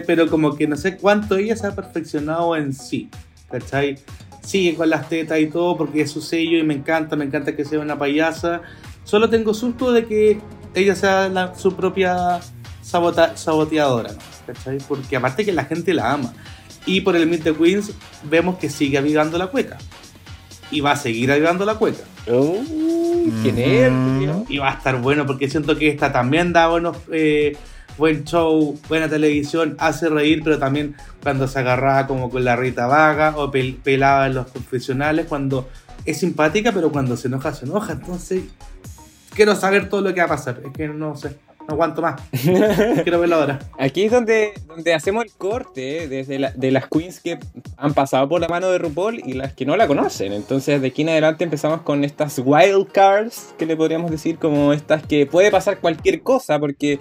Pero 0.06 0.28
como 0.28 0.54
que 0.54 0.66
no 0.68 0.76
sé 0.76 0.98
cuánto 0.98 1.38
ella 1.38 1.56
se 1.56 1.66
ha 1.66 1.74
perfeccionado 1.74 2.54
en 2.54 2.74
sí, 2.74 3.08
¿cachai? 3.50 3.96
Sigue 4.42 4.74
con 4.74 4.90
las 4.90 5.08
tetas 5.08 5.38
y 5.40 5.46
todo 5.46 5.78
porque 5.78 6.02
es 6.02 6.10
su 6.10 6.20
sello 6.20 6.58
y 6.58 6.62
me 6.62 6.74
encanta, 6.74 7.16
me 7.16 7.24
encanta 7.24 7.56
que 7.56 7.64
sea 7.64 7.80
una 7.80 7.98
payasa. 7.98 8.60
Solo 9.04 9.30
tengo 9.30 9.54
susto 9.54 9.92
de 9.92 10.04
que 10.04 10.38
ella 10.74 10.94
sea 10.94 11.30
la- 11.30 11.54
su 11.54 11.74
propia 11.74 12.38
sabota- 12.82 13.34
saboteadora. 13.34 14.10
¿Cachai? 14.52 14.78
Porque 14.88 15.16
aparte 15.16 15.44
que 15.44 15.52
la 15.52 15.64
gente 15.64 15.94
la 15.94 16.12
ama. 16.12 16.32
Y 16.86 17.02
por 17.02 17.14
el 17.16 17.26
Meet 17.26 17.42
the 17.44 17.54
Queens 17.54 17.92
vemos 18.24 18.58
que 18.58 18.70
sigue 18.70 18.98
avivando 18.98 19.36
la 19.38 19.48
cueca. 19.48 19.78
Y 20.70 20.80
va 20.80 20.92
a 20.92 20.96
seguir 20.96 21.30
avivando 21.32 21.64
la 21.64 21.74
cueca. 21.74 22.04
Uy, 22.26 23.32
qué 23.42 23.52
nervio. 23.52 24.44
Y 24.48 24.58
va 24.58 24.70
a 24.70 24.74
estar 24.74 25.00
bueno 25.00 25.26
porque 25.26 25.48
siento 25.50 25.76
que 25.76 25.88
esta 25.88 26.12
también 26.12 26.52
da 26.52 26.68
buenos, 26.68 26.96
eh, 27.12 27.56
buen 27.98 28.24
show, 28.24 28.78
buena 28.88 29.08
televisión, 29.08 29.76
hace 29.78 30.08
reír, 30.08 30.42
pero 30.44 30.58
también 30.58 30.94
cuando 31.22 31.48
se 31.48 31.58
agarraba 31.58 32.06
como 32.06 32.30
con 32.30 32.44
la 32.44 32.56
Rita 32.56 32.86
Vaga 32.86 33.34
o 33.36 33.50
pel- 33.52 33.76
pelaba 33.82 34.26
en 34.26 34.34
los 34.34 34.46
confesionales, 34.48 35.26
cuando 35.26 35.68
es 36.06 36.18
simpática, 36.18 36.72
pero 36.72 36.90
cuando 36.90 37.16
se 37.16 37.28
enoja, 37.28 37.52
se 37.52 37.66
enoja. 37.66 37.92
Entonces, 37.92 38.44
quiero 39.34 39.54
saber 39.56 39.88
todo 39.88 40.00
lo 40.00 40.14
que 40.14 40.20
va 40.20 40.26
a 40.26 40.30
pasar. 40.30 40.60
Es 40.64 40.72
que 40.72 40.88
no 40.88 41.14
sé, 41.16 41.36
no 41.70 41.74
aguanto 41.74 42.02
más. 42.02 42.20
quiero 43.02 43.20
verlo 43.20 43.36
ahora. 43.36 43.58
Aquí 43.78 44.04
es 44.04 44.12
donde, 44.12 44.52
donde 44.66 44.92
hacemos 44.94 45.24
el 45.24 45.30
corte 45.32 46.04
¿eh? 46.04 46.08
desde 46.08 46.38
la- 46.38 46.50
de 46.52 46.70
las 46.70 46.86
queens 46.88 47.20
que 47.20 47.38
han 47.76 47.94
pasado 47.94 48.28
por 48.28 48.40
la 48.40 48.48
mano 48.48 48.70
de 48.70 48.78
RuPaul 48.78 49.20
y 49.24 49.32
las 49.34 49.52
que 49.54 49.64
no 49.64 49.76
la 49.76 49.86
conocen. 49.86 50.32
Entonces 50.32 50.80
de 50.82 50.88
aquí 50.88 51.02
en 51.02 51.10
adelante 51.10 51.44
empezamos 51.44 51.82
con 51.82 52.04
estas 52.04 52.38
wild 52.44 52.88
cards, 52.92 53.54
que 53.58 53.66
le 53.66 53.76
podríamos 53.76 54.10
decir 54.10 54.38
como 54.38 54.72
estas 54.72 55.02
que 55.06 55.26
puede 55.26 55.50
pasar 55.50 55.78
cualquier 55.78 56.22
cosa 56.22 56.58
porque 56.58 56.98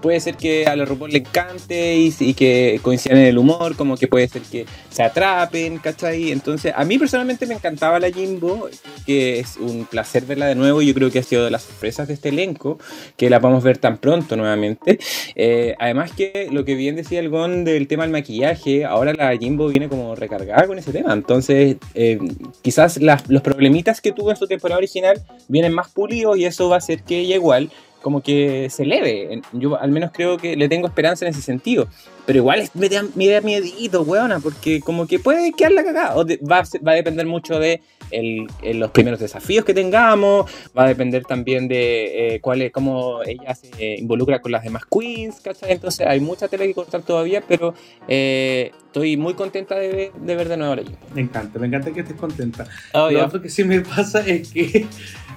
puede 0.00 0.20
ser 0.20 0.36
que 0.36 0.66
a 0.66 0.76
la 0.76 0.84
RuPaul 0.84 1.10
le 1.10 1.18
encante 1.18 1.96
y, 1.96 2.14
y 2.20 2.34
que 2.34 2.80
coincidan 2.82 3.18
en 3.18 3.26
el 3.26 3.38
humor, 3.38 3.76
como 3.76 3.96
que 3.96 4.08
puede 4.08 4.28
ser 4.28 4.42
que 4.42 4.66
se 4.90 5.02
atrapen, 5.02 5.78
¿cachai? 5.78 6.30
Entonces 6.30 6.72
a 6.76 6.84
mí 6.84 6.98
personalmente 6.98 7.46
me 7.46 7.54
encantaba 7.54 7.98
la 8.00 8.10
Jimbo, 8.10 8.68
que 9.06 9.40
es 9.40 9.56
un 9.56 9.84
placer 9.86 10.24
verla 10.24 10.46
de 10.46 10.54
nuevo. 10.54 10.82
Yo 10.82 10.94
creo 10.94 11.10
que 11.10 11.18
ha 11.20 11.22
sido 11.22 11.44
de 11.44 11.50
las 11.50 11.62
sorpresas 11.62 12.08
de 12.08 12.14
este 12.14 12.30
elenco, 12.30 12.78
que 13.16 13.30
la 13.30 13.38
vamos 13.38 13.62
a 13.62 13.66
ver 13.66 13.78
tan 13.78 13.98
pronto 13.98 14.36
nuevamente. 14.36 14.98
Eh, 15.34 15.74
además 15.78 16.12
que 16.12 16.48
lo 16.50 16.64
que 16.64 16.74
bien 16.74 16.96
decía 16.96 17.20
el 17.20 17.28
Gon 17.28 17.64
del 17.64 17.86
tema 17.88 18.02
del 18.04 18.12
maquillaje, 18.12 18.84
ahora 18.84 19.12
la 19.12 19.36
Jimbo 19.36 19.68
viene 19.68 19.88
como 19.88 20.14
recargada 20.14 20.66
con 20.66 20.78
ese 20.78 20.92
tema. 20.92 21.12
Entonces, 21.12 21.76
eh, 21.94 22.18
quizás 22.62 22.96
las- 23.00 23.28
los 23.28 23.42
problemitas 23.42 24.00
que 24.00 24.12
tuvo 24.12 24.30
en 24.30 24.36
su 24.36 24.46
temporada 24.46 24.78
original 24.78 25.20
vienen 25.48 25.72
más 25.72 25.88
pulidos 25.90 26.38
y 26.38 26.44
eso 26.44 26.68
va 26.68 26.76
a 26.76 26.78
hacer 26.78 27.02
que 27.02 27.18
ella 27.20 27.34
igual 27.36 27.70
como 28.02 28.22
que 28.22 28.68
se 28.70 28.82
eleve. 28.84 29.40
Yo 29.52 29.78
al 29.80 29.90
menos 29.90 30.10
creo 30.12 30.36
que 30.38 30.56
le 30.56 30.68
tengo 30.68 30.86
esperanza 30.86 31.24
en 31.26 31.32
ese 31.32 31.42
sentido. 31.42 31.88
Pero 32.26 32.38
igual 32.38 32.68
me 32.74 32.88
da, 32.88 33.04
me 33.16 33.26
da 33.28 33.40
miedito, 33.40 34.02
weona, 34.02 34.38
porque 34.40 34.80
como 34.80 35.06
que 35.06 35.18
puede 35.18 35.52
quedar 35.52 35.72
la 35.72 35.84
cagada. 35.84 36.16
O 36.16 36.24
de- 36.24 36.36
va, 36.38 36.62
va 36.86 36.92
a 36.92 36.94
depender 36.94 37.26
mucho 37.26 37.58
de 37.58 37.80
el- 38.10 38.46
el- 38.62 38.78
los 38.78 38.90
primeros 38.90 39.18
desafíos 39.20 39.64
que 39.64 39.74
tengamos, 39.74 40.50
va 40.76 40.84
a 40.84 40.88
depender 40.88 41.24
también 41.24 41.68
de 41.68 42.34
eh, 42.36 42.40
cuál 42.40 42.62
es, 42.62 42.72
cómo 42.72 43.22
ella 43.24 43.54
se 43.54 43.96
involucra 43.98 44.40
con 44.40 44.52
las 44.52 44.62
demás 44.64 44.82
queens, 44.90 45.40
¿cachai? 45.40 45.72
Entonces 45.72 46.06
hay 46.06 46.20
mucha 46.20 46.48
tela 46.48 46.64
que 46.64 46.74
cortar 46.74 47.02
todavía, 47.02 47.42
pero 47.46 47.74
eh, 48.08 48.72
estoy 48.86 49.16
muy 49.16 49.34
contenta 49.34 49.74
de, 49.76 49.88
ver- 49.88 50.12
de 50.12 50.36
ver 50.36 50.48
de 50.48 50.56
nuevo 50.56 50.72
a. 50.74 50.96
Me 51.14 51.20
encanta, 51.22 51.58
me 51.58 51.66
encanta 51.66 51.90
que 51.92 52.00
estés 52.00 52.16
contenta. 52.16 52.66
Oh, 52.94 53.10
Lo 53.10 53.18
ya. 53.18 53.26
otro 53.26 53.40
que 53.42 53.48
sí 53.48 53.64
me 53.64 53.80
pasa 53.80 54.20
es 54.26 54.50
que 54.52 54.86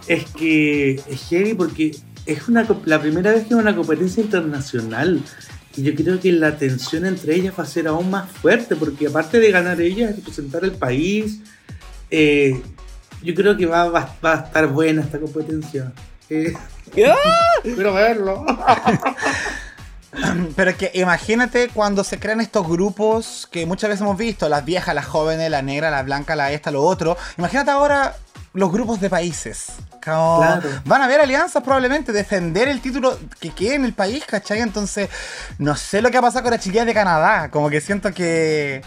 es 0.07 0.25
que 0.31 0.91
es 0.95 1.27
heavy 1.29 1.53
porque 1.53 1.91
es 2.25 2.47
una 2.47 2.65
la 2.85 2.99
primera 3.01 3.31
vez 3.31 3.43
que 3.43 3.49
es 3.53 3.59
una 3.59 3.75
competencia 3.75 4.23
internacional. 4.23 5.21
Y 5.75 5.83
yo 5.83 5.95
creo 5.95 6.19
que 6.19 6.31
la 6.31 6.55
tensión 6.57 7.05
entre 7.05 7.35
ellas 7.35 7.53
va 7.57 7.63
a 7.63 7.67
ser 7.67 7.87
aún 7.87 8.09
más 8.11 8.29
fuerte, 8.29 8.75
porque 8.75 9.07
aparte 9.07 9.39
de 9.39 9.51
ganar 9.51 9.81
ellas, 9.81 10.15
representar 10.15 10.63
el 10.63 10.71
país, 10.73 11.39
eh, 12.11 12.61
yo 13.23 13.33
creo 13.33 13.57
que 13.57 13.65
va, 13.65 13.89
va- 13.89 14.15
va 14.23 14.33
a 14.33 14.43
estar 14.45 14.67
buena 14.67 15.01
esta 15.01 15.19
competencia. 15.19 15.91
Eh, 16.29 16.53
¡Ah! 17.07 17.15
quiero 17.63 17.93
verlo. 17.93 18.45
Pero 20.55 20.69
es 20.69 20.77
que 20.77 20.91
imagínate 20.93 21.69
cuando 21.73 22.03
se 22.03 22.19
crean 22.19 22.39
estos 22.39 22.67
grupos 22.67 23.47
que 23.51 23.65
muchas 23.65 23.89
veces 23.89 24.01
hemos 24.01 24.15
visto, 24.17 24.47
las 24.47 24.63
viejas, 24.63 24.93
las 24.93 25.05
jóvenes, 25.07 25.49
la 25.49 25.63
negra, 25.63 25.89
la 25.89 26.03
blanca, 26.03 26.35
la 26.35 26.51
esta, 26.51 26.69
lo 26.69 26.83
otro. 26.83 27.17
Imagínate 27.39 27.71
ahora 27.71 28.15
los 28.53 28.71
grupos 28.71 29.01
de 29.01 29.09
países. 29.09 29.69
Como 30.03 30.37
Claro. 30.39 30.69
Van 30.85 31.01
a 31.01 31.05
haber 31.05 31.21
alianzas 31.21 31.63
probablemente, 31.63 32.11
defender 32.11 32.67
el 32.67 32.81
título 32.81 33.17
que 33.39 33.51
quede 33.51 33.75
en 33.75 33.85
el 33.85 33.93
país, 33.93 34.23
¿cachai? 34.25 34.59
Entonces, 34.59 35.09
no 35.57 35.75
sé 35.75 36.01
lo 36.01 36.09
que 36.11 36.19
va 36.19 36.27
a 36.27 36.29
pasar 36.29 36.43
con 36.43 36.51
las 36.51 36.61
chiquillas 36.61 36.85
de 36.85 36.93
Canadá. 36.93 37.49
Como 37.49 37.69
que 37.69 37.81
siento 37.81 38.11
que, 38.13 38.81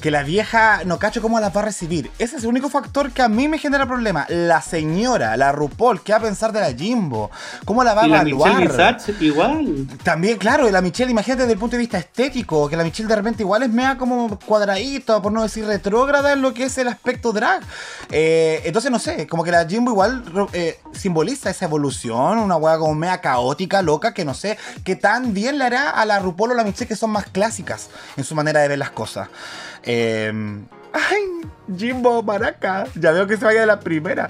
que 0.00 0.10
la 0.10 0.22
vieja 0.22 0.80
no 0.84 0.98
cacho 0.98 1.20
cómo 1.22 1.38
las 1.40 1.54
va 1.54 1.60
a 1.62 1.64
recibir. 1.64 2.10
Ese 2.18 2.36
es 2.36 2.42
el 2.42 2.48
único 2.48 2.68
factor 2.68 3.10
que 3.12 3.22
a 3.22 3.28
mí 3.28 3.48
me 3.48 3.58
genera 3.58 3.86
problema. 3.86 4.26
La 4.28 4.60
señora, 4.62 5.36
la 5.36 5.52
RuPaul, 5.52 6.02
¿qué 6.02 6.12
va 6.12 6.18
a 6.18 6.22
pensar 6.22 6.52
de 6.52 6.60
la 6.60 6.72
Jimbo? 6.72 7.30
¿Cómo 7.64 7.84
la 7.84 7.94
va 7.94 8.02
a 8.02 8.06
Y 8.06 8.10
la 8.10 8.16
evaluar? 8.20 8.54
Michelle 8.60 8.68
Visage 8.68 9.24
igual. 9.24 9.86
También, 10.02 10.38
claro, 10.38 10.70
la 10.70 10.80
Michelle, 10.80 11.10
imagínate 11.10 11.42
desde 11.42 11.54
el 11.54 11.58
punto 11.58 11.76
de 11.76 11.80
vista 11.80 11.98
estético, 11.98 12.68
que 12.68 12.76
la 12.76 12.84
Michelle 12.84 13.08
de 13.08 13.16
repente 13.16 13.42
igual 13.42 13.62
es 13.62 13.70
mea 13.70 13.96
como 13.98 14.38
cuadradito, 14.38 15.20
por 15.22 15.32
no 15.32 15.42
decir 15.42 15.64
retrógrada 15.64 16.32
en 16.32 16.42
lo 16.42 16.52
que 16.54 16.64
es 16.64 16.78
el 16.78 16.88
aspecto 16.88 17.32
drag. 17.32 17.62
Eh, 18.10 18.62
entonces, 18.64 18.90
no 18.90 18.98
sé, 18.98 19.26
como 19.26 19.44
que 19.44 19.50
la 19.50 19.66
Jimbo 19.66 19.90
igual 19.92 20.22
eh, 20.52 20.61
simboliza 20.92 21.50
esa 21.50 21.64
evolución, 21.64 22.38
una 22.38 22.56
hueá 22.56 22.78
como 22.78 22.94
mea 22.94 23.20
caótica, 23.20 23.82
loca, 23.82 24.14
que 24.14 24.24
no 24.24 24.34
sé 24.34 24.58
qué 24.84 24.96
tan 24.96 25.34
bien 25.34 25.58
le 25.58 25.64
hará 25.64 25.90
a 25.90 26.04
la 26.04 26.18
RuPaul 26.18 26.52
o 26.52 26.54
la 26.54 26.64
Michelle, 26.64 26.86
que 26.86 26.96
son 26.96 27.10
más 27.10 27.26
clásicas 27.26 27.90
en 28.16 28.24
su 28.24 28.34
manera 28.34 28.60
de 28.60 28.68
ver 28.68 28.78
las 28.78 28.90
cosas. 28.90 29.28
Eh, 29.82 30.32
ay, 30.92 31.22
Jimbo, 31.76 32.22
maraca, 32.22 32.86
ya 32.94 33.12
veo 33.12 33.26
que 33.26 33.36
se 33.36 33.44
vaya 33.44 33.60
de 33.60 33.66
la 33.66 33.80
primera. 33.80 34.28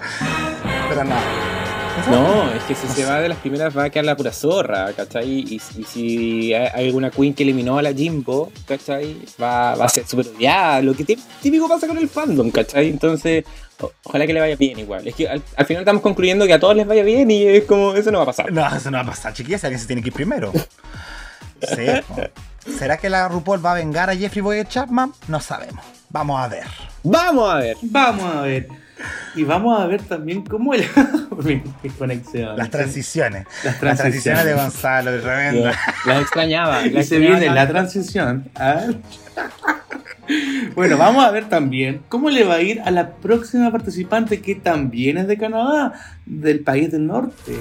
Pero 0.88 1.04
no. 1.04 1.71
No, 2.10 2.50
es 2.52 2.62
que 2.64 2.74
si 2.74 2.86
se 2.88 3.04
va 3.04 3.20
de 3.20 3.28
las 3.28 3.38
primeras 3.38 3.76
va 3.76 3.84
a 3.84 3.90
quedar 3.90 4.04
la 4.06 4.16
pura 4.16 4.32
zorra, 4.32 4.92
¿cachai? 4.92 5.28
Y, 5.28 5.54
y 5.78 5.84
si 5.84 6.54
hay 6.54 6.86
alguna 6.88 7.10
queen 7.10 7.34
que 7.34 7.42
eliminó 7.42 7.78
a 7.78 7.82
la 7.82 7.92
Jimbo, 7.92 8.50
¿cachai? 8.66 9.16
Va, 9.40 9.74
va 9.74 9.84
a 9.84 9.88
ser 9.88 10.06
súper 10.06 10.26
odiada, 10.28 10.80
lo 10.82 10.94
que 10.94 11.04
tí- 11.04 11.18
típico 11.40 11.68
pasa 11.68 11.86
con 11.86 11.98
el 11.98 12.08
fandom, 12.08 12.50
¿cachai? 12.50 12.88
Entonces, 12.88 13.44
o- 13.80 13.92
ojalá 14.04 14.26
que 14.26 14.32
le 14.32 14.40
vaya 14.40 14.56
bien 14.56 14.78
igual. 14.78 15.06
Es 15.06 15.14
que 15.14 15.28
al, 15.28 15.42
al 15.56 15.66
final 15.66 15.82
estamos 15.82 16.02
concluyendo 16.02 16.46
que 16.46 16.54
a 16.54 16.60
todos 16.60 16.74
les 16.76 16.86
vaya 16.86 17.02
bien 17.02 17.30
y 17.30 17.42
es 17.44 17.64
como, 17.64 17.94
eso 17.94 18.10
no 18.10 18.18
va 18.18 18.24
a 18.24 18.26
pasar. 18.26 18.50
No, 18.52 18.66
eso 18.74 18.90
no 18.90 18.96
va 18.98 19.02
a 19.04 19.06
pasar, 19.06 19.32
chiquillas, 19.34 19.62
alguien 19.64 19.80
se 19.80 19.86
tiene 19.86 20.02
que 20.02 20.08
ir 20.08 20.14
primero. 20.14 20.52
Sí. 21.60 21.86
¿Será 22.78 22.96
que 22.96 23.08
la 23.10 23.28
RuPaul 23.28 23.64
va 23.64 23.72
a 23.72 23.74
vengar 23.74 24.08
a 24.10 24.16
Jeffrey 24.16 24.40
Boyer 24.40 24.66
Chapman? 24.66 25.12
No 25.28 25.40
sabemos. 25.40 25.84
Vamos 26.10 26.40
a 26.40 26.48
ver. 26.48 26.64
Vamos 27.02 27.50
a 27.52 27.56
ver. 27.58 27.76
Vamos 27.82 28.24
a 28.36 28.40
ver. 28.42 28.68
Y 29.34 29.44
vamos 29.44 29.80
a 29.80 29.86
ver 29.86 30.02
también 30.02 30.42
cómo 30.42 30.74
el. 30.74 30.84
mi, 31.44 31.62
mi 31.82 31.90
conexión. 31.90 32.56
Las 32.56 32.70
transiciones. 32.70 33.46
Las 33.64 33.80
Las 33.82 33.98
transiciones 33.98 34.44
de 34.44 34.54
Gonzalo, 34.54 35.20
tremenda. 35.20 35.74
Las 36.06 36.22
extrañaba. 36.22 36.86
Y 36.86 37.02
se 37.02 37.18
viene 37.18 37.48
la 37.48 37.66
transición. 37.66 38.50
Bueno, 40.74 40.98
vamos 40.98 41.24
a 41.24 41.30
ver 41.30 41.48
también 41.48 42.02
cómo 42.08 42.30
le 42.30 42.44
va 42.44 42.54
a 42.54 42.60
ir 42.60 42.80
a 42.82 42.90
la 42.90 43.12
próxima 43.12 43.70
participante 43.70 44.40
que 44.40 44.54
también 44.54 45.18
es 45.18 45.26
de 45.26 45.36
Canadá, 45.36 45.92
del 46.26 46.60
país 46.60 46.90
del 46.92 47.06
norte. 47.06 47.58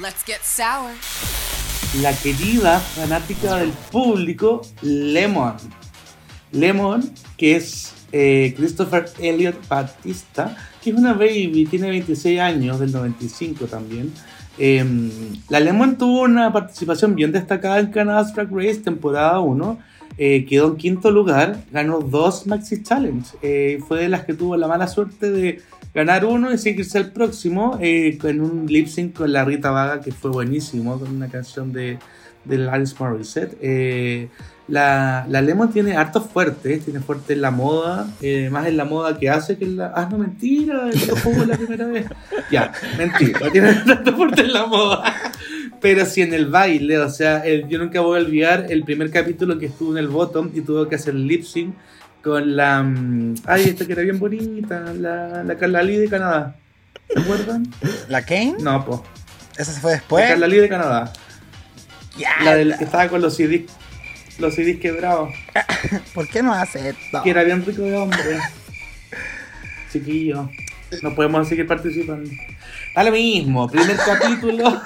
Let's 0.00 0.24
get 0.24 0.42
sour. 0.42 0.90
La 2.02 2.12
querida 2.12 2.80
fanática 2.80 3.56
del 3.56 3.70
público, 3.70 4.62
Lemon. 4.82 5.54
Lemon, 6.54 7.10
que 7.36 7.56
es 7.56 7.92
eh, 8.12 8.54
Christopher 8.56 9.06
Elliot 9.18 9.68
Batista, 9.68 10.56
que 10.82 10.90
es 10.90 10.96
una 10.96 11.12
baby, 11.14 11.66
tiene 11.68 11.88
26 11.90 12.40
años, 12.40 12.78
del 12.78 12.92
95 12.92 13.66
también. 13.66 14.12
Eh, 14.56 14.84
la 15.48 15.58
Lemon 15.58 15.98
tuvo 15.98 16.22
una 16.22 16.52
participación 16.52 17.16
bien 17.16 17.32
destacada 17.32 17.80
en 17.80 17.88
Canada's 17.88 18.32
Drag 18.34 18.48
Race, 18.52 18.76
temporada 18.76 19.40
1. 19.40 19.78
eh, 20.16 20.46
quedó 20.48 20.68
en 20.68 20.76
quinto 20.76 21.10
lugar, 21.10 21.64
ganó 21.72 21.98
dos 21.98 22.46
Maxi 22.46 22.84
Challenge. 22.84 23.26
eh, 23.42 23.80
fue 23.88 24.02
de 24.02 24.08
las 24.08 24.24
que 24.24 24.32
tuvo 24.34 24.56
la 24.56 24.68
mala 24.68 24.86
suerte 24.86 25.32
de 25.32 25.60
ganar 25.92 26.24
uno 26.24 26.52
y 26.52 26.58
seguirse 26.58 26.98
al 26.98 27.10
próximo 27.10 27.78
en 27.80 28.40
un 28.40 28.66
lip 28.66 28.86
sync 28.86 29.14
con 29.14 29.32
la 29.32 29.44
Rita 29.44 29.72
Vaga, 29.72 30.00
que 30.00 30.12
fue 30.12 30.30
buenísimo, 30.30 31.00
con 31.00 31.10
una 31.16 31.28
canción 31.28 31.72
de, 31.72 31.98
de 32.44 32.68
Alice 32.68 32.94
Morissette. 32.96 33.58
La, 34.66 35.26
la 35.28 35.42
Lemon 35.42 35.70
tiene 35.70 35.94
hartos 35.94 36.24
fuertes, 36.32 36.84
tiene 36.84 37.00
fuerte 37.00 37.34
en 37.34 37.42
la 37.42 37.50
moda, 37.50 38.06
eh, 38.22 38.48
más 38.50 38.66
en 38.66 38.78
la 38.78 38.86
moda 38.86 39.18
que 39.18 39.28
hace 39.28 39.58
que 39.58 39.66
en 39.66 39.76
la. 39.76 39.92
Ah, 39.94 40.08
no, 40.10 40.16
mentira, 40.16 40.86
lo 41.06 41.16
juego 41.16 41.44
la 41.44 41.56
primera 41.56 41.86
vez. 41.86 42.06
Ya, 42.50 42.72
mentira, 42.96 43.50
tiene 43.50 43.74
tanto 43.86 44.14
fuerte 44.16 44.40
en 44.42 44.52
la 44.54 44.66
moda. 44.66 45.02
Pero 45.80 46.06
sí 46.06 46.22
en 46.22 46.32
el 46.32 46.46
baile, 46.46 46.98
o 46.98 47.10
sea, 47.10 47.44
el- 47.44 47.68
yo 47.68 47.78
nunca 47.78 48.00
voy 48.00 48.18
a 48.18 48.24
olvidar 48.24 48.66
el 48.70 48.84
primer 48.84 49.10
capítulo 49.10 49.58
que 49.58 49.66
estuvo 49.66 49.92
en 49.92 49.98
el 49.98 50.08
bottom 50.08 50.50
y 50.54 50.62
tuvo 50.62 50.88
que 50.88 50.94
hacer 50.94 51.14
lip 51.14 51.44
sync 51.44 51.74
con 52.22 52.56
la. 52.56 52.82
mm, 52.82 53.34
Ay, 53.44 53.64
esta 53.64 53.84
que 53.84 53.92
era 53.92 54.00
bien 54.02 54.18
bonita, 54.18 54.80
la, 54.98 55.44
la 55.44 55.56
Carla 55.56 55.82
Lee 55.82 55.98
de 55.98 56.08
Canadá. 56.08 56.56
¿Se 57.12 57.20
acuerdan? 57.20 57.66
¿La 58.08 58.22
Kane? 58.24 58.56
No, 58.60 58.82
po. 58.84 59.04
Esa 59.58 59.72
se 59.72 59.80
fue 59.80 59.90
La 59.90 59.96
después. 59.98 60.26
Carla 60.26 60.46
Lee 60.46 60.56
de 60.56 60.68
Canadá. 60.70 61.12
Ya, 62.16 62.30
La 62.42 62.54
del 62.54 62.76
que 62.78 62.84
estaba 62.84 63.08
con 63.08 63.20
los 63.20 63.34
CDs, 63.36 63.64
los 64.38 64.54
CDs 64.54 64.78
quebrados. 64.80 65.30
¿Por 66.14 66.28
qué 66.28 66.42
no 66.42 66.52
hace 66.52 66.90
esto? 66.90 67.22
Que 67.22 67.30
era 67.30 67.44
bien 67.44 67.64
rico 67.64 67.82
de 67.82 67.96
hombre. 67.96 68.18
Chiquillo. 69.92 70.50
No 71.02 71.14
podemos 71.14 71.48
seguir 71.48 71.66
participando. 71.66 72.30
A 72.94 73.04
lo 73.04 73.12
mismo, 73.12 73.68
primer 73.68 73.96
capítulo. 74.06 74.80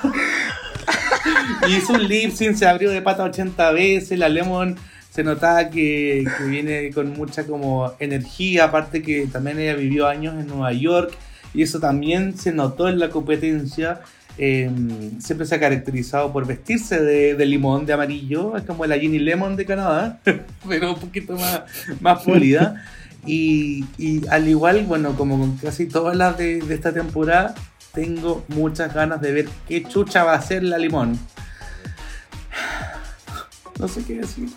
Hizo 1.69 1.93
un 1.93 2.09
lip 2.09 2.33
sync, 2.33 2.57
se 2.57 2.67
abrió 2.67 2.91
de 2.91 3.03
pata 3.03 3.25
80 3.25 3.73
veces. 3.73 4.19
La 4.19 4.29
Lemon 4.29 4.77
se 5.11 5.23
notaba 5.23 5.69
que, 5.71 6.25
que 6.39 6.45
viene 6.45 6.91
con 6.91 7.13
mucha 7.13 7.47
como 7.47 7.93
energía. 7.99 8.65
Aparte 8.65 9.03
que 9.03 9.27
también 9.27 9.59
ella 9.59 9.75
vivió 9.75 10.07
años 10.07 10.35
en 10.39 10.47
Nueva 10.47 10.73
York. 10.73 11.13
Y 11.55 11.63
eso 11.63 11.81
también 11.81 12.37
se 12.37 12.53
notó 12.53 12.89
en 12.89 12.99
la 12.99 13.11
competencia. 13.11 14.01
Eh, 14.39 14.71
siempre 15.19 15.47
se 15.47 15.57
ha 15.57 15.61
caracterizado 15.61 16.33
por 16.33 16.47
vestirse 16.47 17.01
de, 17.03 17.47
limón, 17.47 17.87
de 17.87 17.93
amarillo. 17.93 18.57
Es 18.57 18.65
como 18.65 18.87
la 18.87 18.99
Ginny 18.99 19.19
Lemon 19.19 19.57
de 19.57 19.67
Canadá, 19.67 20.21
pero 20.69 20.95
un 20.95 21.01
poquito 21.01 21.35
más, 21.35 21.63
más 22.01 22.23
pulida. 22.23 22.85
Y, 23.27 23.85
al 24.31 24.49
igual, 24.49 24.85
bueno, 24.85 25.15
como 25.17 25.39
con 25.39 25.57
casi 25.57 25.87
todas 25.87 26.17
las 26.17 26.39
de, 26.39 26.61
de 26.61 26.75
esta 26.75 26.93
temporada, 26.93 27.55
tengo 27.93 28.45
muchas 28.49 28.95
ganas 28.95 29.21
de 29.21 29.33
ver 29.33 29.49
qué 29.67 29.83
chucha 29.83 30.25
va 30.25 30.35
a 30.35 30.39
hacer 30.39 30.63
la 30.63 30.79
limón. 30.79 31.19
No 33.79 33.87
sé 33.87 34.03
qué 34.03 34.15
decir. 34.15 34.49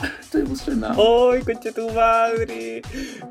Estoy 0.20 0.42
emocionado. 0.42 1.32
¡Ay, 1.32 1.42
concha 1.42 1.72
tu 1.72 1.88
madre! 1.90 2.82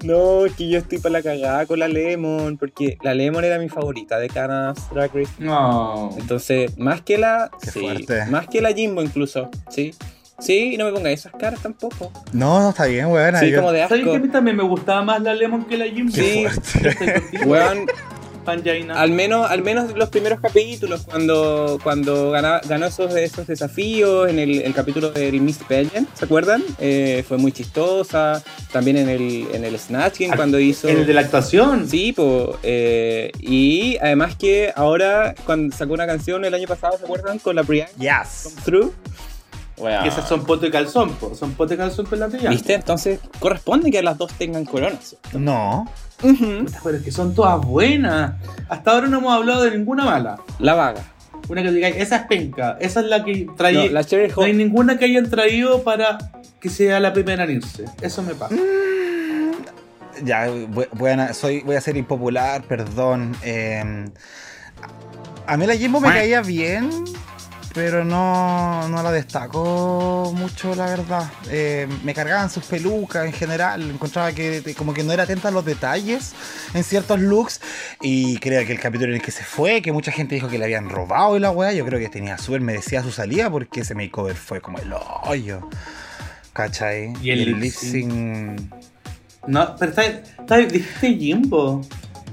No, 0.04 0.46
es 0.46 0.54
que 0.54 0.68
yo 0.70 0.80
estoy 0.80 0.98
para 1.00 1.14
la 1.14 1.22
cagada 1.24 1.66
con 1.66 1.80
la 1.80 1.88
Lemon, 1.88 2.58
porque 2.58 2.98
la 3.04 3.14
Lemon 3.14 3.44
era 3.44 3.60
mi 3.60 3.70
favorita 3.70 4.20
de 4.20 4.28
Canada's 4.30 4.90
Drag 4.94 5.12
Race. 5.14 5.32
No. 5.40 6.10
Entonces, 6.18 6.78
más 6.78 7.02
que 7.02 7.18
la. 7.18 7.50
Qué 7.62 7.72
sí, 7.72 7.80
fuerte. 7.80 8.26
más 8.28 8.48
que 8.48 8.62
la 8.62 8.74
Jimbo 8.74 9.02
incluso, 9.02 9.50
sí. 9.70 9.94
Sí, 10.40 10.76
y 10.76 10.78
no 10.78 10.86
me 10.86 10.92
ponga 10.92 11.10
esas 11.10 11.32
caras 11.32 11.60
tampoco. 11.64 12.12
No, 12.32 12.60
no 12.60 12.70
está 12.70 12.86
bien, 12.86 13.08
weón. 13.08 13.36
Sí, 13.38 13.50
yo- 13.50 13.58
como 13.60 13.72
de 13.72 13.88
¿Sabes 13.88 14.04
que 14.04 14.10
a 14.12 14.14
asco. 14.14 14.24
mí 14.26 14.32
también 14.32 14.56
me 14.56 14.62
gustaba 14.64 15.02
más 15.02 15.20
la 15.24 15.34
Lemon 15.34 15.66
que 15.66 15.78
la 15.80 15.86
Jimbo? 15.86 16.14
Qué 16.14 16.22
Sí. 16.22 16.44
fuerte. 16.48 16.90
Estoy 16.90 17.22
contigo, 17.22 17.44
Weón, 17.52 17.86
Panjaina. 18.48 19.00
al 19.00 19.12
menos, 19.12 19.50
al 19.52 19.62
menos 19.62 19.96
los 19.96 20.10
primeros 20.10 20.40
capítulos, 20.40 21.02
cuando, 21.04 21.78
cuando 21.84 22.32
ganaba- 22.32 22.62
ganó 22.68 22.86
esos, 22.88 23.14
esos 23.16 23.46
desafíos 23.46 24.30
en 24.30 24.40
el, 24.40 24.62
el 24.62 24.74
capítulo 24.74 25.12
del 25.12 25.40
Miss 25.42 25.58
Pageant, 25.60 26.08
¿se 26.16 26.26
acuerdan? 26.26 26.64
Eh, 26.80 27.24
fue 27.28 27.38
muy 27.38 27.52
chistosa. 27.52 28.42
También 28.72 28.98
en 28.98 29.10
el, 29.10 29.48
en 29.54 29.64
el 29.64 29.78
Snatch 29.78 30.20
Game, 30.20 30.36
cuando 30.36 30.60
hizo. 30.60 30.88
El 30.88 31.06
de 31.06 31.14
la 31.14 31.22
actuación. 31.22 31.88
Sí, 31.90 32.14
pues. 32.14 32.58
y 33.40 33.98
además 34.02 34.36
que 34.36 34.72
ahora, 34.76 35.36
cuando 35.46 35.76
sacó 35.76 35.94
una 35.94 36.08
canción 36.08 36.46
el 36.46 36.54
año 36.54 36.68
pasado, 36.68 36.98
¿se 36.98 37.04
acuerdan? 37.04 37.40
Con 37.40 37.56
la 37.56 37.62
Brianna 37.64 37.92
Yes. 38.00 38.44
Come 38.44 38.62
Through. 38.66 38.94
Weón. 39.78 40.02
Que 40.04 40.10
esas 40.10 40.28
son 40.28 40.44
pote 40.44 40.68
y 40.68 40.72
calzón, 40.72 41.14
po. 41.18 41.36
son 41.36 41.54
pote 41.54 41.76
y 41.76 41.78
calzón 41.78 42.08
con 42.08 42.20
la 42.20 42.28
tuya. 42.30 42.50
¿Viste? 42.50 42.74
Entonces 42.74 43.20
corresponde 43.40 43.92
que 43.92 44.02
las 44.02 44.18
dos 44.18 44.34
tengan 44.34 44.66
coronas. 44.66 45.16
No. 45.34 45.86
Pero 46.22 46.98
es 46.98 47.04
que 47.04 47.12
son 47.12 47.34
todas 47.36 47.60
buenas. 47.66 48.34
Hasta 48.70 48.92
ahora 48.92 49.08
no 49.08 49.20
hemos 49.20 49.34
hablado 49.34 49.64
de 49.64 49.78
ninguna 49.78 50.06
mala. 50.06 50.38
La 50.60 50.74
vaga. 50.74 51.04
Una 51.50 51.64
que 51.64 51.72
digáis, 51.72 51.96
esa 51.98 52.18
es 52.18 52.22
penca, 52.24 52.78
esa 52.82 53.00
es 53.00 53.06
la 53.06 53.24
que 53.24 53.48
trae. 53.56 53.74
No, 53.74 53.88
la 53.88 54.04
Cherry 54.04 54.34
No 54.36 54.44
hay 54.44 54.54
ninguna 54.54 54.98
que 54.98 55.06
hayan 55.06 55.30
traído 55.30 55.84
para 55.84 56.18
que 56.60 56.70
sea 56.70 57.00
la 57.00 57.14
primera 57.14 57.46
en 57.46 57.52
irse. 57.52 57.86
Eso 58.02 58.22
me 58.24 58.36
pasa. 58.36 58.56
Ya, 60.24 60.48
voy, 60.50 60.88
voy 60.94 61.12
a, 61.12 61.34
soy, 61.34 61.62
voy 61.62 61.76
a 61.76 61.82
ser 61.82 61.96
impopular, 61.96 62.64
perdón. 62.64 63.36
eh, 63.44 64.06
a 65.46 65.56
mí 65.56 65.66
la 65.66 65.76
Jimbo 65.78 66.02
me 66.02 66.10
caía 66.10 66.42
bien, 66.42 66.90
pero 67.74 68.04
no, 68.04 68.88
no 68.90 69.04
la 69.04 69.12
destaco 69.12 70.34
mucho, 70.36 70.76
la 70.76 70.86
verdad. 70.86 71.32
Eh, 71.50 71.88
me 72.04 72.14
cargaban 72.14 72.50
sus 72.50 72.66
pelucas 72.66 73.26
en 73.26 73.34
general. 73.34 73.90
Encontraba 73.90 74.32
que 74.32 74.76
como 74.78 74.94
que 74.94 75.04
no 75.04 75.12
era 75.12 75.24
atenta 75.24 75.50
a 75.50 75.52
los 75.52 75.66
detalles 75.66 76.34
en 76.74 76.84
ciertos 76.84 77.20
looks. 77.20 77.62
Y 78.02 78.38
creo 78.38 78.66
que 78.66 78.74
el 78.74 78.80
capítulo 78.80 79.12
en 79.12 79.18
el 79.18 79.22
que 79.22 79.32
se 79.32 79.44
fue, 79.44 79.82
que 79.82 79.92
mucha 79.92 80.12
gente 80.12 80.36
dijo 80.36 80.48
que 80.48 80.58
le 80.58 80.66
habían 80.66 80.90
robado 80.90 81.38
y 81.38 81.40
la 81.40 81.52
weá, 81.52 81.74
yo 81.74 81.86
creo 81.86 82.00
que 82.00 82.10
tenía 82.10 82.38
súper 82.38 82.62
merecida 82.62 83.04
su 83.04 83.12
salida 83.12 83.50
porque 83.50 83.82
ese 83.82 83.96
makeover 83.96 84.36
fue 84.36 84.62
como 84.62 84.80
el 84.80 84.94
hoyo. 85.24 85.70
¿Cachai? 86.54 87.14
Y 87.22 87.32
el 87.32 87.60
lip 87.60 87.74
sync. 87.74 88.62
No, 89.48 89.76
pero 89.78 89.92
está, 89.92 90.06
está, 90.06 90.58
dijiste 90.58 91.16
Jimbo. 91.16 91.82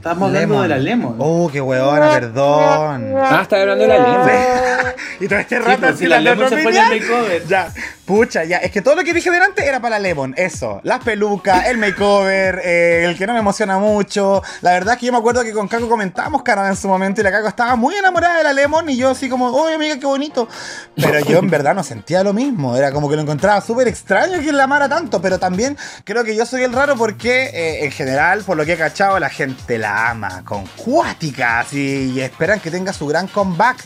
Estamos 0.04 0.28
hablando 0.28 0.40
Lemon. 0.40 0.62
de 0.62 0.68
la 0.68 0.76
Lemon. 0.76 1.16
Oh, 1.18 1.50
qué 1.50 1.62
weona, 1.62 2.10
perdón. 2.10 3.14
Ah, 3.16 3.40
estaba 3.40 3.62
hablando 3.62 3.84
de 3.84 3.88
la 3.88 3.98
lengua. 3.98 4.94
Y 5.20 5.28
todo 5.28 5.38
este 5.38 5.60
rato 5.60 5.80
pues, 5.80 5.92
así 5.92 5.98
si 6.00 6.06
la 6.06 6.20
la 6.20 6.34
Lemon 6.34 6.48
se 6.48 6.56
pone 6.62 6.78
el 6.78 7.00
makeover. 7.00 7.46
Ya, 7.46 7.72
pucha, 8.04 8.44
ya. 8.44 8.58
Es 8.58 8.72
que 8.72 8.82
todo 8.82 8.96
lo 8.96 9.04
que 9.04 9.14
dije 9.14 9.30
delante 9.30 9.64
era 9.64 9.80
para 9.80 9.96
la 9.96 10.00
Lemon. 10.00 10.34
Eso. 10.36 10.80
Las 10.82 11.02
pelucas, 11.04 11.66
el 11.68 11.78
makeover, 11.78 12.60
eh, 12.64 13.04
el 13.04 13.16
que 13.16 13.26
no 13.26 13.32
me 13.32 13.38
emociona 13.38 13.78
mucho. 13.78 14.42
La 14.60 14.72
verdad 14.72 14.94
es 14.94 15.00
que 15.00 15.06
yo 15.06 15.12
me 15.12 15.18
acuerdo 15.18 15.42
que 15.44 15.52
con 15.52 15.68
Caco 15.68 15.88
comentamos 15.88 16.42
Canadá 16.42 16.68
en 16.68 16.76
su 16.76 16.88
momento 16.88 17.20
y 17.20 17.24
la 17.24 17.30
Caco 17.30 17.46
estaba 17.48 17.76
muy 17.76 17.94
enamorada 17.94 18.38
de 18.38 18.44
la 18.44 18.52
Lemon 18.52 18.88
y 18.90 18.96
yo 18.96 19.10
así 19.10 19.28
como, 19.28 19.46
oye 19.46 19.76
amiga, 19.76 19.98
qué 19.98 20.06
bonito. 20.06 20.48
Pero 20.96 21.20
yo 21.20 21.38
en 21.38 21.48
verdad 21.48 21.74
no 21.74 21.84
sentía 21.84 22.24
lo 22.24 22.32
mismo. 22.32 22.76
Era 22.76 22.92
como 22.92 23.08
que 23.08 23.16
lo 23.16 23.22
encontraba 23.22 23.60
súper 23.60 23.86
extraño 23.88 24.40
que 24.40 24.52
la 24.52 24.64
amara 24.64 24.88
tanto. 24.88 25.22
Pero 25.22 25.38
también 25.38 25.78
creo 26.04 26.24
que 26.24 26.36
yo 26.36 26.44
soy 26.44 26.64
el 26.64 26.72
raro 26.72 26.96
porque 26.96 27.50
eh, 27.54 27.84
en 27.84 27.92
general, 27.92 28.42
por 28.42 28.56
lo 28.56 28.64
que 28.64 28.72
he 28.74 28.76
cachado, 28.76 29.18
la 29.20 29.30
gente 29.30 29.78
la 29.78 29.93
ama 29.94 30.42
con 30.44 30.64
cuáticas 30.76 31.72
y, 31.72 32.12
y 32.14 32.20
esperan 32.20 32.60
que 32.60 32.70
tenga 32.70 32.92
su 32.92 33.06
gran 33.06 33.26
comeback. 33.28 33.78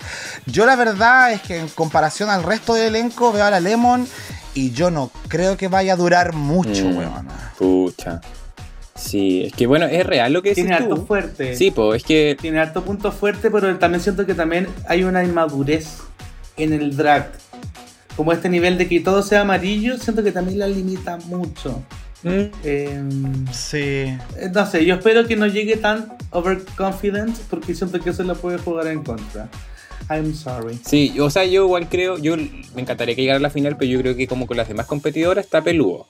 Yo 0.46 0.66
la 0.66 0.76
verdad 0.76 1.32
es 1.32 1.42
que 1.42 1.58
en 1.58 1.68
comparación 1.68 2.30
al 2.30 2.42
resto 2.42 2.74
del 2.74 2.94
elenco 2.96 3.32
veo 3.32 3.44
a 3.44 3.50
la 3.50 3.60
Lemon 3.60 4.06
y 4.54 4.70
yo 4.72 4.90
no 4.90 5.10
creo 5.28 5.56
que 5.56 5.68
vaya 5.68 5.92
a 5.92 5.96
durar 5.96 6.32
mucho, 6.34 6.84
Mm. 6.84 6.96
weona. 6.96 7.52
Pucha. 7.58 8.20
Sí, 8.94 9.44
es 9.46 9.52
que 9.52 9.66
bueno, 9.68 9.86
es 9.86 10.04
real 10.04 10.32
lo 10.32 10.42
que 10.42 10.54
Tiene 10.54 10.74
harto 10.74 10.96
tú. 10.96 11.06
fuerte. 11.06 11.54
Sí, 11.56 11.70
pues 11.70 12.02
es 12.02 12.06
que 12.06 12.36
Tiene 12.40 12.58
harto 12.58 12.82
punto 12.84 13.12
fuerte, 13.12 13.50
pero 13.50 13.78
también 13.78 14.02
siento 14.02 14.26
que 14.26 14.34
también 14.34 14.66
hay 14.88 15.04
una 15.04 15.22
inmadurez 15.22 15.98
en 16.56 16.72
el 16.72 16.96
drag. 16.96 17.30
Como 18.16 18.32
este 18.32 18.48
nivel 18.48 18.76
de 18.76 18.88
que 18.88 18.98
todo 18.98 19.22
sea 19.22 19.42
amarillo, 19.42 19.96
siento 19.98 20.24
que 20.24 20.32
también 20.32 20.58
la 20.58 20.66
limita 20.66 21.18
mucho. 21.26 21.80
Mm, 22.22 22.28
Eh, 22.64 23.02
Sí. 23.52 24.16
no 24.52 24.66
sé, 24.66 24.84
yo 24.84 24.94
espero 24.96 25.26
que 25.26 25.36
no 25.36 25.46
llegue 25.46 25.76
tan 25.76 26.12
overconfident 26.30 27.36
porque 27.50 27.74
siento 27.74 28.00
que 28.00 28.10
eso 28.10 28.22
la 28.24 28.34
puede 28.34 28.58
jugar 28.58 28.86
en 28.88 29.02
contra. 29.02 29.48
I'm 30.10 30.34
sorry. 30.34 30.78
Sí, 30.84 31.14
o 31.20 31.28
sea, 31.28 31.44
yo 31.44 31.64
igual 31.64 31.88
creo, 31.88 32.16
yo 32.18 32.36
me 32.36 32.80
encantaría 32.82 33.14
que 33.14 33.20
llegara 33.22 33.38
a 33.38 33.42
la 33.42 33.50
final, 33.50 33.76
pero 33.76 33.90
yo 33.90 34.00
creo 34.00 34.16
que 34.16 34.26
como 34.26 34.46
con 34.46 34.56
las 34.56 34.68
demás 34.68 34.86
competidoras 34.86 35.44
está 35.44 35.62
peludo. 35.62 36.06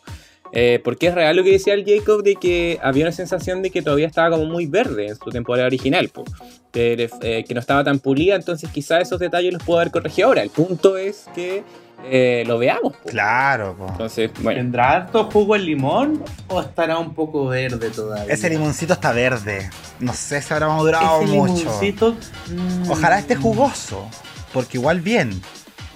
Eh, 0.53 0.81
porque 0.83 1.09
es 1.09 1.15
real 1.15 1.37
lo 1.37 1.45
que 1.45 1.51
decía 1.51 1.75
el 1.75 1.85
Jacob 1.85 2.23
de 2.23 2.37
que 2.37 2.79
había 2.83 3.05
una 3.05 3.13
sensación 3.13 3.61
de 3.61 3.71
que 3.71 3.83
todavía 3.83 4.07
estaba 4.07 4.31
como 4.31 4.47
muy 4.47 4.65
verde 4.67 5.09
en 5.09 5.17
su 5.17 5.29
temporada 5.31 5.67
original, 5.67 6.09
po. 6.09 6.25
Eh, 6.73 7.45
que 7.47 7.55
no 7.55 7.61
estaba 7.61 7.83
tan 7.85 7.99
pulida, 7.99 8.35
entonces 8.37 8.71
quizás 8.71 9.03
esos 9.03 9.19
detalles 9.19 9.53
los 9.53 9.63
puedo 9.63 9.81
haber 9.81 9.91
corregido 9.93 10.29
ahora. 10.29 10.43
El 10.43 10.51
punto 10.51 10.97
es 10.97 11.27
que 11.35 11.65
eh, 12.05 12.45
lo 12.47 12.59
veamos. 12.59 12.95
po. 12.97 13.09
Claro, 13.09 13.75
po. 13.77 13.89
Entonces, 13.89 14.31
bueno, 14.41 14.61
¿Tendrá 14.61 14.93
harto 14.93 15.29
jugo 15.31 15.55
el 15.57 15.65
limón 15.67 16.23
o 16.49 16.61
estará 16.61 16.99
un 16.99 17.15
poco 17.15 17.47
verde 17.47 17.91
todavía? 17.91 18.33
Ese 18.33 18.49
limoncito 18.51 18.93
está 18.95 19.13
verde. 19.13 19.69
No 20.01 20.13
sé 20.13 20.41
si 20.41 20.53
habrá 20.53 20.69
madurado 20.69 21.23
Ese 21.23 21.33
mucho. 21.35 21.55
limoncito, 21.55 22.17
mm, 22.49 22.91
Ojalá 22.91 23.19
esté 23.19 23.37
jugoso. 23.37 24.09
Porque 24.53 24.79
igual 24.79 25.01
bien. 25.01 25.41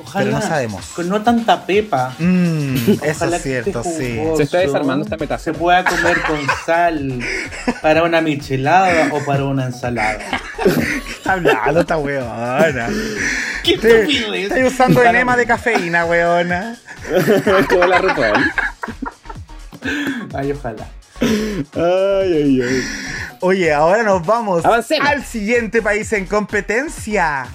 Ojalá, 0.05 0.25
pero 0.25 0.37
no 0.39 0.43
sabemos. 0.47 0.87
Con 0.95 1.09
no 1.09 1.23
tanta 1.23 1.65
pepa. 1.67 2.15
Mm, 2.19 2.75
eso 3.03 3.25
es 3.35 3.43
cierto, 3.43 3.83
sí. 3.85 4.21
Se 4.37 4.43
está 4.43 4.59
desarmando 4.59 5.05
esta 5.05 5.17
Se 5.17 5.21
metáfora. 5.53 5.59
pueda 5.59 5.85
comer 5.85 6.23
con 6.23 6.41
sal 6.67 7.21
para 7.81 8.03
una 8.03 8.21
michelada 8.21 9.09
o 9.13 9.25
para 9.25 9.45
una 9.45 9.67
ensalada. 9.67 10.19
Está 11.09 11.33
hablando 11.33 11.81
esta 11.81 11.97
weona. 11.99 12.89
¡Qué 13.65 13.79
Te- 13.79 14.01
estupidez! 14.03 14.45
Estoy 14.51 14.65
usando 14.65 15.01
Para- 15.01 15.11
enema 15.11 15.37
de 15.37 15.47
cafeína, 15.47 16.05
weona. 16.05 16.77
como 17.69 17.87
la 17.87 17.99
RuPaul. 17.99 18.53
Ay, 20.35 20.53
ojalá. 20.53 20.87
Ay, 21.23 22.33
ay, 22.33 22.63
ay. 22.63 22.83
Oye, 23.45 23.73
ahora 23.73 24.05
nos 24.05 24.25
vamos 24.25 24.65
Avancemos. 24.65 25.09
al 25.09 25.25
siguiente 25.25 25.83
país 25.83 26.13
en 26.13 26.27
competencia. 26.27 27.47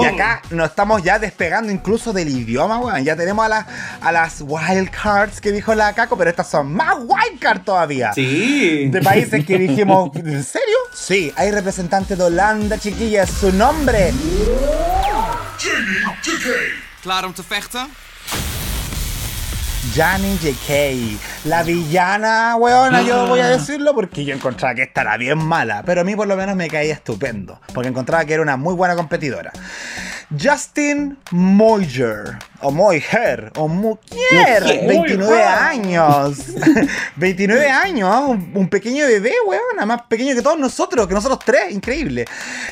Y 0.00 0.04
acá 0.04 0.42
nos 0.50 0.70
estamos 0.70 1.02
ya 1.04 1.18
despegando 1.20 1.70
incluso 1.70 2.12
del 2.12 2.28
idioma, 2.28 2.78
weón. 2.80 3.04
Ya 3.04 3.14
tenemos 3.14 3.44
a, 3.44 3.48
las 3.48 3.66
a 4.00 4.12
las 4.12 4.40
wildcards 4.40 5.40
que 5.40 5.52
dijo 5.52 5.74
la 5.74 5.92
Caco, 5.92 6.16
pero 6.18 6.30
estas 6.30 6.50
son 6.50 6.72
más 6.72 6.96
wildcards 6.98 7.64
todavía. 7.64 8.12
Sí. 8.12 8.88
De 8.90 9.00
países 9.02 9.46
que 9.46 9.56
dijimos, 9.58 10.10
¿en 10.16 10.42
serio? 10.42 10.76
Sí, 10.92 11.32
hay 11.36 11.52
representantes 11.52 12.18
de 12.18 12.24
Holanda, 12.24 12.78
chiquillas. 12.78 13.30
Su 13.30 13.52
nombre, 13.52 14.12
Klaar 17.02 17.24
om 17.24 17.32
te 17.32 17.42
vechten? 17.48 17.86
Jani 19.94 20.38
JK. 20.38 21.46
La 21.46 21.62
villana, 21.62 22.56
weona, 22.56 23.02
yo 23.02 23.26
voy 23.26 23.40
a 23.40 23.48
decirlo 23.48 23.94
porque 23.94 24.24
yo 24.24 24.34
encontraba 24.34 24.74
que 24.74 24.82
esta 24.82 25.02
era 25.02 25.16
bien 25.16 25.38
mala. 25.38 25.82
Pero 25.84 26.00
a 26.00 26.04
mí 26.04 26.16
por 26.16 26.26
lo 26.26 26.36
menos 26.36 26.56
me 26.56 26.68
caía 26.68 26.94
estupendo. 26.94 27.60
Porque 27.72 27.88
encontraba 27.88 28.24
que 28.24 28.34
era 28.34 28.42
una 28.42 28.56
muy 28.56 28.74
buena 28.74 28.96
competidora. 28.96 29.52
Justin 30.30 31.16
Moyer, 31.30 32.36
o 32.60 32.72
Moyer, 32.72 33.52
o 33.56 33.68
Mujer, 33.68 34.62
Mujer. 34.64 34.86
29 34.88 35.42
años. 35.42 36.38
29 37.16 37.70
años, 37.70 38.10
¿ah? 38.12 38.20
un, 38.26 38.50
un 38.54 38.68
pequeño 38.68 39.06
bebé, 39.06 39.34
weón, 39.46 39.86
más 39.86 40.02
pequeño 40.02 40.34
que 40.34 40.42
todos 40.42 40.58
nosotros, 40.58 41.06
que 41.06 41.14
nosotros 41.14 41.38
tres, 41.44 41.70
increíble. 41.72 42.24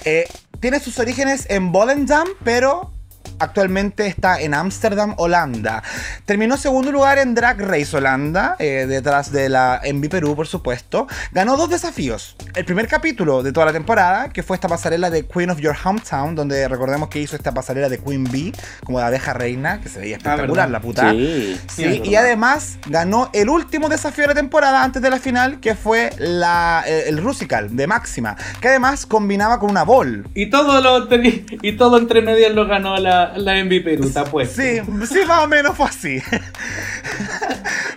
Eh, 0.04 0.26
tiene 0.58 0.80
sus 0.80 0.98
orígenes 0.98 1.46
en 1.48 1.70
Volendam, 1.70 2.26
pero 2.42 2.93
actualmente 3.38 4.06
está 4.06 4.40
en 4.40 4.54
Ámsterdam, 4.54 5.14
Holanda. 5.18 5.82
Terminó 6.24 6.56
segundo 6.56 6.90
lugar 6.92 7.18
en 7.18 7.34
Drag 7.34 7.60
Race 7.60 7.96
Holanda, 7.96 8.56
eh, 8.58 8.86
detrás 8.88 9.32
de 9.32 9.48
la 9.48 9.80
Envy 9.82 10.08
Perú, 10.08 10.34
por 10.36 10.46
supuesto. 10.46 11.06
Ganó 11.32 11.56
dos 11.56 11.70
desafíos. 11.70 12.36
El 12.54 12.64
primer 12.64 12.88
capítulo 12.88 13.42
de 13.42 13.52
toda 13.52 13.66
la 13.66 13.72
temporada, 13.72 14.28
que 14.30 14.42
fue 14.42 14.56
esta 14.56 14.68
pasarela 14.68 15.10
de 15.10 15.26
Queen 15.26 15.50
of 15.50 15.58
Your 15.60 15.76
Hometown, 15.84 16.34
donde 16.34 16.68
recordemos 16.68 17.08
que 17.08 17.20
hizo 17.20 17.36
esta 17.36 17.52
pasarela 17.52 17.88
de 17.88 17.98
Queen 17.98 18.24
Bee, 18.24 18.52
como 18.84 18.98
de 18.98 19.04
abeja 19.06 19.32
reina, 19.32 19.80
que 19.80 19.88
se 19.88 19.98
veía 20.00 20.16
espectacular 20.16 20.68
¿verdad? 20.68 20.68
la 20.70 20.80
puta. 20.80 21.10
Sí. 21.12 22.00
Y 22.04 22.14
además 22.16 22.78
ganó 22.86 23.30
el 23.32 23.48
último 23.48 23.88
desafío 23.88 24.22
de 24.24 24.28
la 24.28 24.34
temporada 24.34 24.82
antes 24.82 25.02
de 25.02 25.10
la 25.10 25.18
final, 25.18 25.60
que 25.60 25.74
fue 25.74 26.10
la, 26.18 26.84
eh, 26.86 27.04
el 27.08 27.18
Rusical 27.22 27.74
de 27.76 27.86
Máxima, 27.86 28.36
que 28.60 28.68
además 28.68 29.06
combinaba 29.06 29.58
con 29.58 29.70
una 29.70 29.82
ball. 29.84 30.26
Y 30.34 30.50
todo 30.50 30.80
lo 30.80 31.02
entre- 31.02 31.44
y 31.62 31.72
todo 31.76 31.98
entre 31.98 32.22
medias 32.22 32.52
lo 32.52 32.66
ganó 32.66 32.96
la, 32.96 33.23
la 33.36 33.58
Envy 33.58 33.80
Perú, 33.80 34.04
está 34.04 34.24
puesto. 34.24 34.60
Sí, 34.60 34.80
sí, 35.08 35.20
más 35.26 35.44
o 35.44 35.48
menos 35.48 35.76
fue 35.76 35.86
así. 35.86 36.22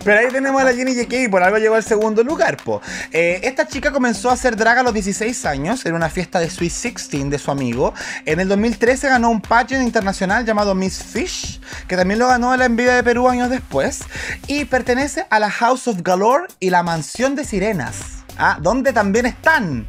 Pero 0.04 0.20
ahí 0.20 0.28
tenemos 0.28 0.60
a 0.60 0.64
la 0.64 0.72
Jenny 0.72 0.94
JK 0.94 1.30
por 1.30 1.42
algo 1.42 1.58
llegó 1.58 1.74
al 1.74 1.82
segundo 1.82 2.22
lugar, 2.22 2.56
po. 2.56 2.80
Eh, 3.12 3.40
esta 3.42 3.66
chica 3.66 3.92
comenzó 3.92 4.30
a 4.30 4.34
hacer 4.34 4.56
drag 4.56 4.78
a 4.78 4.82
los 4.82 4.94
16 4.94 5.44
años 5.44 5.84
en 5.86 5.94
una 5.94 6.08
fiesta 6.08 6.40
de 6.40 6.48
Sweet 6.48 6.72
16 6.72 7.30
de 7.30 7.38
su 7.38 7.50
amigo. 7.50 7.94
En 8.24 8.40
el 8.40 8.48
2013 8.48 9.08
ganó 9.08 9.30
un 9.30 9.40
pageant 9.40 9.84
internacional 9.84 10.44
llamado 10.44 10.74
Miss 10.74 11.02
Fish, 11.02 11.60
que 11.86 11.96
también 11.96 12.18
lo 12.18 12.28
ganó 12.28 12.52
en 12.52 12.60
la 12.60 12.66
Envidia 12.66 12.94
de 12.94 13.02
Perú 13.02 13.28
años 13.28 13.50
después. 13.50 14.00
Y 14.46 14.64
pertenece 14.64 15.26
a 15.30 15.38
la 15.38 15.50
House 15.50 15.88
of 15.88 16.02
Galore 16.02 16.46
y 16.60 16.70
la 16.70 16.82
Mansión 16.82 17.34
de 17.34 17.44
Sirenas. 17.44 18.17
Ah, 18.38 18.56
donde 18.60 18.92
también 18.92 19.26
están 19.26 19.86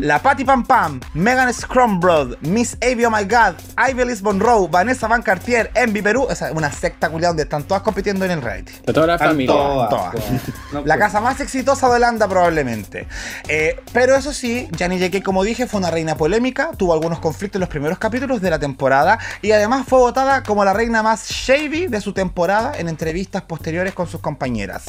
la 0.00 0.20
Patty 0.20 0.44
Pam 0.44 0.64
Pam, 0.66 1.00
Megan 1.14 1.52
Scrumbrod, 1.52 2.36
Miss 2.42 2.76
Avy 2.82 3.04
Oh 3.06 3.10
My 3.10 3.24
God, 3.24 3.54
Ivy 3.90 4.04
Liz 4.04 4.22
Monroe, 4.22 4.68
Vanessa 4.68 5.08
Van 5.08 5.22
Cartier, 5.22 5.70
Envy 5.74 6.02
Perú. 6.02 6.26
O 6.28 6.34
sea, 6.34 6.52
una 6.52 6.70
secta 6.70 7.08
culiada 7.08 7.30
donde 7.30 7.44
están 7.44 7.64
todas 7.64 7.82
compitiendo 7.82 8.24
en 8.24 8.30
el 8.32 8.42
reality. 8.42 8.72
De 8.86 8.92
toda 8.92 9.06
la 9.06 9.14
Están 9.14 9.28
familia. 9.28 9.54
todas, 9.54 9.88
Todas. 9.90 10.12
todas. 10.12 10.26
No, 10.72 10.80
La 10.80 10.94
pues. 10.94 10.98
casa 10.98 11.20
más 11.20 11.40
exitosa 11.40 11.88
de 11.88 11.94
Holanda 11.96 12.28
probablemente. 12.28 13.06
Eh, 13.48 13.80
pero 13.92 14.14
eso 14.16 14.32
sí, 14.32 14.68
Janny 14.78 14.98
JK, 14.98 15.22
como 15.22 15.42
dije, 15.44 15.66
fue 15.66 15.78
una 15.78 15.90
reina 15.90 16.16
polémica, 16.16 16.70
tuvo 16.76 16.92
algunos 16.92 17.18
conflictos 17.20 17.56
en 17.56 17.60
los 17.60 17.68
primeros 17.68 17.98
capítulos 17.98 18.40
de 18.40 18.50
la 18.50 18.58
temporada 18.58 19.18
y 19.42 19.52
además 19.52 19.86
fue 19.88 19.98
votada 19.98 20.42
como 20.42 20.64
la 20.64 20.72
reina 20.72 21.02
más 21.02 21.28
shady 21.30 21.86
de 21.86 22.00
su 22.00 22.12
temporada 22.12 22.72
en 22.76 22.88
entrevistas 22.88 23.42
posteriores 23.42 23.94
con 23.94 24.06
sus 24.06 24.20
compañeras. 24.20 24.84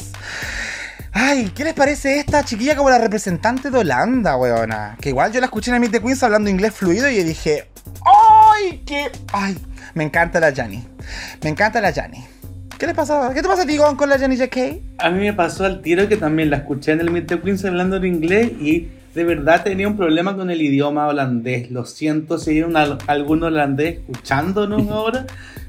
Ay, 1.20 1.50
¿qué 1.52 1.64
les 1.64 1.74
parece 1.74 2.20
esta 2.20 2.44
chiquilla 2.44 2.76
como 2.76 2.90
la 2.90 2.98
representante 2.98 3.70
de 3.70 3.78
Holanda, 3.78 4.36
weona? 4.36 4.96
Que 5.00 5.08
igual 5.08 5.32
yo 5.32 5.40
la 5.40 5.46
escuché 5.46 5.72
en 5.74 5.80
Meet 5.80 5.90
the 5.90 6.00
Queens 6.00 6.22
hablando 6.22 6.48
inglés 6.48 6.72
fluido 6.72 7.10
y 7.10 7.16
yo 7.16 7.24
dije, 7.24 7.68
¡ay, 8.06 8.82
qué! 8.86 9.10
¡Ay! 9.32 9.58
Me 9.94 10.04
encanta 10.04 10.38
la 10.38 10.54
Janny. 10.54 10.84
Me 11.42 11.50
encanta 11.50 11.80
la 11.80 11.92
Janny. 11.92 12.24
¿Qué 12.78 12.86
le 12.86 12.94
pasa? 12.94 13.32
¿Qué 13.34 13.42
te 13.42 13.48
pasa 13.48 13.62
a 13.62 13.66
ti, 13.66 13.76
con 13.96 14.08
la 14.08 14.16
Janny 14.16 14.36
JK? 14.36 14.56
A 14.98 15.10
mí 15.10 15.18
me 15.18 15.32
pasó 15.32 15.64
al 15.64 15.82
tiro 15.82 16.06
que 16.08 16.16
también 16.16 16.50
la 16.50 16.58
escuché 16.58 16.92
en 16.92 17.00
el 17.00 17.10
Meet 17.10 17.26
the 17.26 17.40
Queens 17.40 17.64
hablando 17.64 17.96
en 17.96 18.04
inglés 18.04 18.52
y 18.60 18.86
de 19.16 19.24
verdad 19.24 19.64
tenía 19.64 19.88
un 19.88 19.96
problema 19.96 20.36
con 20.36 20.50
el 20.50 20.62
idioma 20.62 21.08
holandés. 21.08 21.72
Lo 21.72 21.84
siento 21.84 22.38
si 22.38 22.50
hay 22.50 22.62
un, 22.62 22.76
al- 22.76 22.98
algún 23.08 23.42
holandés 23.42 23.98
escuchándonos 24.08 24.88
ahora, 24.92 25.26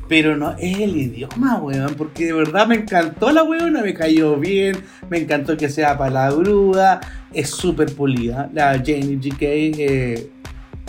pero 0.09 0.35
no 0.35 0.55
es 0.57 0.79
el 0.79 0.97
idioma, 0.97 1.59
weón, 1.59 1.93
porque 1.93 2.25
de 2.25 2.33
verdad 2.33 2.67
me 2.67 2.75
encantó 2.75 3.31
la 3.31 3.43
weona, 3.43 3.83
me 3.83 3.93
cayó 3.93 4.37
bien, 4.37 4.77
me 5.07 5.19
encantó 5.19 5.55
que 5.55 5.69
sea 5.69 5.97
palabruda, 5.99 6.99
es 7.31 7.51
súper 7.51 7.93
pulida. 7.93 8.49
La 8.51 8.79
Jenny 8.83 9.17
GK 9.17 9.41
eh, 9.41 10.29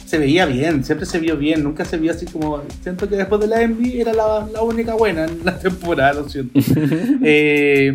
se 0.07 0.18
veía 0.18 0.47
bien, 0.47 0.83
siempre 0.83 1.05
se 1.05 1.18
vio 1.18 1.37
bien, 1.37 1.62
nunca 1.62 1.85
se 1.85 1.99
vio 1.99 2.12
así 2.12 2.25
como. 2.25 2.62
Siento 2.83 3.11
que 3.11 3.16
después 3.16 3.43
de 3.43 3.47
la 3.47 3.61
Envy 3.61 4.01
era 4.01 4.14
la, 4.14 4.49
la 4.51 4.62
única 4.62 4.95
buena 4.95 5.27
en 5.27 5.45
la 5.45 5.59
temporada, 5.61 6.14
lo 6.14 6.29
siento. 6.29 6.59
Eh, 7.23 7.93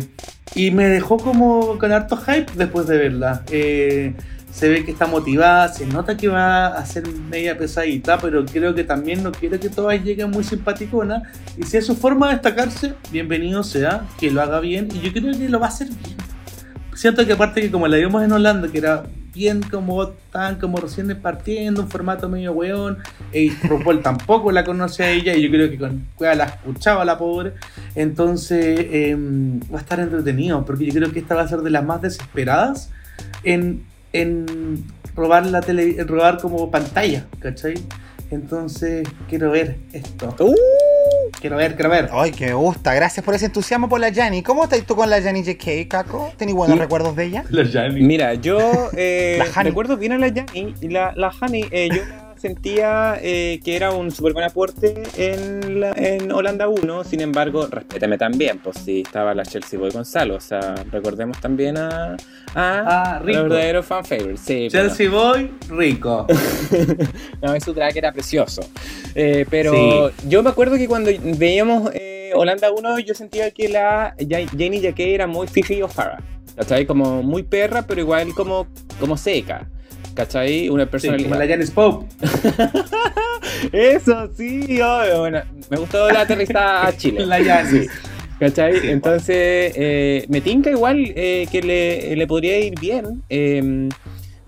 y 0.54 0.70
me 0.70 0.88
dejó 0.88 1.16
como 1.16 1.76
con 1.78 1.90
harto 1.90 2.16
hype 2.16 2.52
después 2.54 2.86
de 2.86 2.98
verla. 2.98 3.42
Eh, 3.50 4.14
se 4.56 4.70
ve 4.70 4.86
que 4.86 4.90
está 4.90 5.06
motivada, 5.06 5.68
se 5.68 5.84
nota 5.84 6.16
que 6.16 6.28
va 6.28 6.68
a 6.68 6.86
ser 6.86 7.06
media 7.06 7.58
pesadita, 7.58 8.16
pero 8.16 8.46
creo 8.46 8.74
que 8.74 8.84
también 8.84 9.22
no 9.22 9.30
quiere 9.30 9.60
que 9.60 9.68
todas 9.68 10.02
lleguen 10.02 10.30
muy 10.30 10.44
simpaticonas. 10.44 11.24
Y 11.58 11.64
si 11.64 11.76
es 11.76 11.84
su 11.84 11.94
forma 11.94 12.28
de 12.28 12.32
destacarse, 12.36 12.94
bienvenido 13.12 13.62
sea, 13.62 14.06
que 14.18 14.30
lo 14.30 14.40
haga 14.40 14.60
bien. 14.60 14.88
Y 14.94 15.00
yo 15.00 15.12
creo 15.12 15.36
que 15.36 15.50
lo 15.50 15.60
va 15.60 15.66
a 15.66 15.68
hacer 15.68 15.88
bien. 15.88 16.16
Siento 16.94 17.26
que 17.26 17.34
aparte 17.34 17.60
que 17.60 17.70
como 17.70 17.86
la 17.86 17.98
vimos 17.98 18.24
en 18.24 18.32
Holanda, 18.32 18.68
que 18.68 18.78
era 18.78 19.04
bien 19.34 19.60
como 19.60 20.08
tan 20.32 20.58
como 20.58 20.78
recién 20.78 21.14
partiendo, 21.20 21.82
un 21.82 21.90
formato 21.90 22.26
medio 22.26 22.52
weón, 22.52 22.96
y 23.34 23.50
RuPaul 23.62 24.00
tampoco 24.00 24.52
la 24.52 24.64
conoce 24.64 25.04
a 25.04 25.10
ella, 25.10 25.34
y 25.34 25.42
yo 25.42 25.50
creo 25.50 25.68
que 25.68 25.76
con 25.76 26.06
la 26.18 26.44
escuchaba 26.44 27.04
la 27.04 27.18
pobre, 27.18 27.52
entonces 27.94 28.86
em, 28.90 29.60
va 29.70 29.76
a 29.76 29.82
estar 29.82 30.00
entretenido, 30.00 30.64
porque 30.64 30.86
yo 30.86 30.94
creo 30.94 31.12
que 31.12 31.18
esta 31.18 31.34
va 31.34 31.42
a 31.42 31.48
ser 31.48 31.58
de 31.58 31.68
las 31.68 31.84
más 31.84 32.00
desesperadas 32.00 32.90
en, 33.44 33.84
en 34.20 34.84
robar 35.14 35.46
la 35.46 35.60
tele, 35.60 35.96
en 35.98 36.08
robar 36.08 36.38
como 36.40 36.70
pantalla, 36.70 37.26
¿cachai? 37.40 37.74
Entonces 38.30 39.08
quiero 39.28 39.50
ver 39.50 39.76
esto. 39.92 40.34
Uh. 40.40 40.54
Quiero 41.40 41.56
ver, 41.56 41.74
quiero 41.74 41.90
ver. 41.90 42.08
Ay, 42.12 42.32
que 42.32 42.46
me 42.46 42.54
gusta. 42.54 42.94
Gracias 42.94 43.24
por 43.24 43.34
ese 43.34 43.46
entusiasmo 43.46 43.88
por 43.88 44.00
la 44.00 44.12
Janny. 44.12 44.42
¿Cómo 44.42 44.64
estás 44.64 44.82
tú 44.84 44.96
con 44.96 45.08
la 45.10 45.20
Janny 45.20 45.42
JK, 45.42 45.88
Caco? 45.88 46.32
¿Tenés 46.36 46.54
buenos 46.54 46.78
recuerdos 46.78 47.14
de 47.14 47.24
ella? 47.24 47.44
La 47.50 47.62
Yanni. 47.62 48.00
Mira, 48.00 48.34
yo 48.34 48.90
eh, 48.96 49.42
recuerdo 49.62 49.96
bien 49.96 50.12
a 50.12 50.18
la 50.18 50.28
Yanni 50.28 50.74
y 50.80 50.88
la, 50.88 51.12
la 51.14 51.32
Hani, 51.40 51.66
eh, 51.70 51.88
yo 51.90 52.02
la 52.04 52.25
sentía 52.36 53.18
eh, 53.22 53.60
que 53.64 53.76
era 53.76 53.90
un 53.92 54.10
súper 54.10 54.32
buen 54.32 54.44
aporte 54.44 55.02
en, 55.16 55.80
la- 55.80 55.92
en 55.92 56.30
Holanda 56.32 56.68
1, 56.68 57.04
sin 57.04 57.20
embargo, 57.20 57.66
respétame 57.70 58.18
también, 58.18 58.58
pues 58.58 58.76
si 58.78 59.00
estaba 59.00 59.34
la 59.34 59.44
Chelsea 59.44 59.78
Boy 59.78 59.90
Gonzalo, 59.90 60.36
o 60.36 60.40
sea, 60.40 60.74
recordemos 60.90 61.40
también 61.40 61.76
a, 61.78 62.16
a 62.54 63.16
Ah, 63.16 63.18
Rico. 63.24 63.42
verdadero 63.42 63.82
fan 63.82 64.04
favorite, 64.04 64.36
sí, 64.36 64.68
Chelsea 64.70 65.10
Boy, 65.10 65.50
rico. 65.68 66.26
no, 67.42 67.54
es 67.54 67.64
su 67.64 67.72
drag 67.72 67.96
era 67.96 68.12
precioso. 68.12 68.62
Eh, 69.14 69.46
pero 69.50 70.10
yo 70.28 70.42
me 70.42 70.50
acuerdo 70.50 70.76
que 70.76 70.86
cuando 70.88 71.10
veíamos 71.38 71.90
eh, 71.94 72.32
Holanda 72.34 72.70
1, 72.70 72.98
yo 73.00 73.14
sentía 73.14 73.50
que 73.50 73.68
la 73.68 74.14
Ja- 74.18 74.46
Janie 74.50 74.80
Jacquet 74.80 75.08
era 75.08 75.26
muy 75.26 75.46
Fifi 75.48 75.80
O'Hara. 75.82 76.22
¿Cachai? 76.56 76.86
Como 76.86 77.22
muy 77.22 77.42
perra, 77.42 77.82
pero 77.86 78.00
igual 78.00 78.32
como, 78.34 78.66
como 78.98 79.16
seca. 79.18 79.68
¿Cachai? 80.16 80.68
Una 80.70 80.84
Sí, 80.84 80.90
personalidad. 80.90 81.28
como 81.28 81.40
la 81.40 81.46
Janis 81.48 81.70
Pope. 81.70 82.06
Eso, 83.72 84.28
sí, 84.36 84.80
obvio. 84.80 85.20
Bueno, 85.20 85.42
me 85.70 85.76
gustó 85.76 86.10
la 86.10 86.22
aterrizada 86.22 86.86
a 86.88 86.96
Chile. 86.96 87.24
La 87.26 87.42
Janis. 87.44 87.88
Sí. 88.38 88.44
¿Cachai? 88.44 88.90
Entonces, 88.90 89.72
eh, 89.76 90.26
me 90.28 90.42
tinca 90.42 90.70
igual 90.70 91.10
eh, 91.16 91.46
que 91.50 91.62
le, 91.62 92.14
le 92.16 92.26
podría 92.26 92.58
ir 92.58 92.78
bien. 92.78 93.22
Eh, 93.30 93.88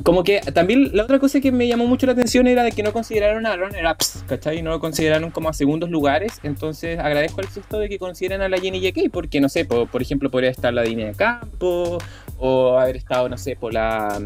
como 0.02 0.22
que 0.24 0.40
también 0.52 0.90
la 0.94 1.04
otra 1.04 1.18
cosa 1.18 1.40
que 1.40 1.50
me 1.52 1.66
llamó 1.66 1.86
mucho 1.86 2.04
la 2.04 2.12
atención 2.12 2.46
era 2.46 2.62
de 2.64 2.72
que 2.72 2.82
no 2.82 2.92
consideraron 2.92 3.46
a 3.46 3.56
runner-ups, 3.56 4.24
¿cachai? 4.28 4.60
No 4.60 4.70
lo 4.70 4.80
consideraron 4.80 5.30
como 5.30 5.48
a 5.48 5.54
segundos 5.54 5.88
lugares. 5.90 6.32
Entonces, 6.42 6.98
agradezco 6.98 7.40
el 7.40 7.48
gesto 7.48 7.78
de 7.78 7.88
que 7.88 7.98
consideren 7.98 8.42
a 8.42 8.48
la 8.50 8.58
Jenny 8.58 8.80
JK, 8.80 9.10
porque 9.10 9.40
no 9.40 9.48
sé, 9.48 9.64
por, 9.64 9.88
por 9.88 10.02
ejemplo, 10.02 10.30
podría 10.30 10.50
estar 10.50 10.72
la 10.74 10.82
Dina 10.82 11.06
de 11.06 11.14
Campo, 11.14 11.96
o 12.36 12.78
haber 12.78 12.96
estado, 12.96 13.28
no 13.30 13.38
sé, 13.38 13.56
por 13.56 13.72
la. 13.72 14.20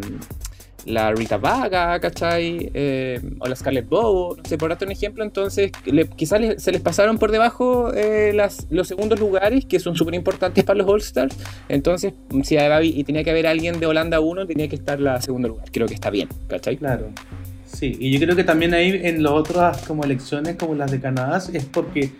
La 0.84 1.12
Rita 1.12 1.36
Vaga, 1.36 1.98
¿cachai? 2.00 2.70
Eh, 2.74 3.20
o 3.38 3.46
la 3.46 3.54
Scarlett 3.54 3.88
Bow, 3.88 4.36
no 4.36 4.42
sé, 4.44 4.58
por 4.58 4.68
darte 4.70 4.84
un 4.84 4.90
ejemplo, 4.90 5.22
entonces 5.22 5.70
le- 5.84 6.08
quizás 6.08 6.40
les- 6.40 6.62
se 6.62 6.72
les 6.72 6.80
pasaron 6.80 7.18
por 7.18 7.30
debajo 7.30 7.92
eh, 7.94 8.32
las, 8.34 8.66
los 8.70 8.88
segundos 8.88 9.20
lugares, 9.20 9.64
que 9.64 9.78
son 9.78 9.94
súper 9.94 10.14
importantes 10.14 10.64
para 10.64 10.78
los 10.78 10.88
All-Stars, 10.88 11.36
entonces 11.68 12.14
si 12.42 12.56
había- 12.56 12.82
y 12.82 13.04
tenía 13.04 13.22
que 13.22 13.30
haber 13.30 13.46
alguien 13.46 13.78
de 13.78 13.86
Holanda 13.86 14.18
1, 14.20 14.46
tenía 14.46 14.68
que 14.68 14.74
estar 14.76 14.98
la 15.00 15.20
segundo 15.20 15.48
lugar, 15.48 15.66
creo 15.72 15.86
que 15.86 15.94
está 15.94 16.10
bien, 16.10 16.28
¿cachai? 16.48 16.76
Claro. 16.76 17.10
Sí, 17.66 17.96
y 17.98 18.10
yo 18.12 18.20
creo 18.20 18.34
que 18.36 18.44
también 18.44 18.74
ahí 18.74 19.00
en 19.04 19.22
las 19.22 19.32
otras 19.32 19.82
como 19.86 20.04
elecciones 20.04 20.56
como 20.56 20.74
las 20.74 20.90
de 20.90 21.00
Canadá 21.00 21.38
es 21.52 21.64
porque 21.64 22.10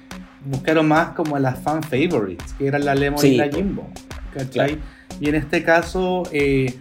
buscaron 0.45 0.89
más 0.89 1.11
como 1.11 1.37
a 1.37 1.41
las 1.41 1.59
fan 1.61 1.83
favorites, 1.83 2.55
que 2.59 2.67
eran 2.69 2.85
la 2.85 2.95
Lemon 2.95 3.19
Sí, 3.21 3.35
y 3.35 3.37
la. 3.37 3.49
Jimbo. 3.51 3.89
¿Cachai? 4.33 4.49
Claro. 4.77 4.83
Y 5.21 5.29
en 5.29 5.35
este 5.35 5.63
caso, 5.63 6.23
eh, 6.33 6.75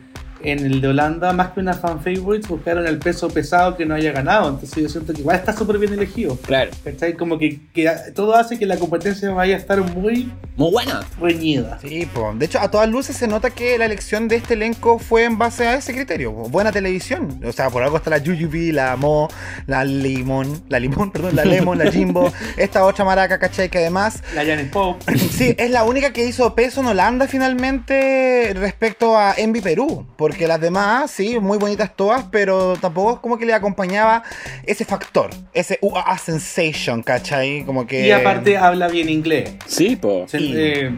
en 0.44 0.60
el 0.66 0.82
de 0.82 0.88
Holanda, 0.90 1.34
más 1.34 1.52
que 1.52 1.60
una 1.60 1.74
fan 1.74 2.02
favorite, 2.02 2.48
buscaron 2.48 2.86
el 2.88 2.98
peso 3.00 3.30
pesado 3.30 3.76
que 3.78 3.86
no 3.86 3.96
haya 3.96 4.12
ganado. 4.12 4.50
Entonces 4.50 4.82
yo 4.84 4.90
siento 4.90 5.14
que 5.14 5.22
igual 5.22 5.36
está 5.38 5.56
súper 5.56 5.78
bien 5.78 5.94
elegido. 5.94 6.36
Claro. 6.38 6.72
¿Cachai? 6.84 7.14
Como 7.14 7.38
que, 7.38 7.60
que 7.74 7.90
todo 8.16 8.36
hace 8.36 8.58
que 8.58 8.66
la 8.66 8.78
competencia 8.78 9.30
vaya 9.32 9.56
a 9.56 9.60
estar 9.60 9.80
muy 9.82 10.32
Muy 10.56 10.72
buena. 10.72 11.02
reñida. 11.20 11.80
Sí, 11.82 12.08
po. 12.14 12.34
de 12.36 12.46
hecho, 12.46 12.60
a 12.60 12.70
todas 12.72 12.90
luces 12.90 13.16
se 13.18 13.28
nota 13.28 13.50
que 13.50 13.78
la 13.78 13.86
elección 13.86 14.28
de 14.28 14.36
este 14.38 14.54
elenco 14.56 15.00
fue 15.00 15.24
en 15.26 15.38
base 15.38 15.68
a 15.68 15.76
ese 15.76 15.94
criterio. 15.94 16.34
po. 16.34 16.50
Buena 16.50 16.72
televisión. 16.72 17.40
O 17.46 17.52
sea, 17.52 17.70
por 17.70 17.84
algo 17.84 17.98
está 17.98 18.10
la 18.10 18.18
Yuyubi, 18.20 18.72
la 18.72 18.96
Mo, 18.96 19.28
la 19.68 19.84
Limón, 19.84 20.64
la 20.70 20.80
Limón, 20.80 21.12
perdón, 21.14 21.36
la 21.36 21.46
Lemon, 21.46 21.78
la 21.78 21.92
Jimbo, 21.92 22.32
esta 22.58 22.86
otra 22.86 23.06
maraca, 23.06 23.40
¿cachai? 23.40 23.70
Que 23.70 23.80
además 23.80 24.22
La 24.36 24.46
Janet 24.46 24.70
Pope. 24.72 25.18
Sí, 25.18 25.56
es 25.58 25.72
la 25.72 25.84
única 25.84 26.12
que 26.14 26.26
hizo 26.26 26.54
peso 26.56 26.82
en 26.82 26.88
Holanda 26.88 27.28
finalmente 27.28 28.54
respecto 28.56 29.18
a 29.18 29.34
Envy 29.38 29.62
Perú. 29.62 30.06
Porque 30.32 30.48
las 30.48 30.62
demás, 30.62 31.12
sí, 31.12 31.38
muy 31.40 31.58
bonitas 31.58 31.94
todas, 31.94 32.24
pero 32.32 32.78
tampoco 32.80 33.16
es 33.16 33.20
como 33.20 33.38
que 33.38 33.46
le 33.46 33.54
acompañaba 33.54 34.24
ese 34.66 34.86
factor, 34.86 35.30
ese 35.54 35.78
UAA 35.82 36.18
sensation, 36.18 37.04
¿cachai? 37.04 37.66
Como 37.66 37.86
que. 37.86 38.08
Y 38.08 38.12
aparte 38.12 38.56
habla 38.56 38.88
bien 38.88 39.10
inglés. 39.10 39.52
Sí, 39.66 39.98
po. 39.98 40.24
Se- 40.30 40.40
Y- 40.40 40.54
eh, 40.56 40.92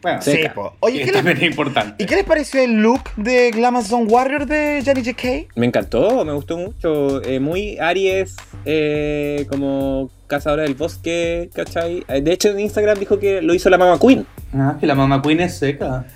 bueno, 0.00 0.22
Sí. 0.22 0.38
Oye, 0.80 1.04
¿qué 1.04 1.12
les, 1.12 1.42
importante. 1.42 2.02
¿y 2.02 2.06
qué 2.06 2.16
les 2.16 2.24
pareció 2.24 2.62
el 2.62 2.80
look 2.80 3.02
de 3.16 3.50
Glamazon 3.50 4.06
Warrior 4.10 4.46
de 4.46 4.82
Johnny 4.82 5.04
J.K.? 5.04 5.52
Me 5.56 5.66
encantó, 5.66 6.24
me 6.24 6.32
gustó 6.32 6.56
mucho. 6.56 7.22
Eh, 7.22 7.38
muy 7.38 7.76
Aries, 7.78 8.34
eh, 8.64 9.44
como 9.50 10.08
cazadora 10.26 10.62
del 10.62 10.74
bosque, 10.74 11.50
¿cachai? 11.52 12.02
Eh, 12.08 12.22
De 12.22 12.32
hecho, 12.32 12.48
en 12.48 12.60
Instagram 12.60 12.98
dijo 12.98 13.18
que 13.18 13.42
lo 13.42 13.52
hizo 13.52 13.68
la 13.68 13.76
Mama 13.76 13.98
Queen. 14.00 14.24
Ah, 14.54 14.78
que 14.80 14.86
la 14.86 14.94
mamá 14.94 15.20
Queen 15.20 15.40
es 15.40 15.58
seca. 15.58 16.06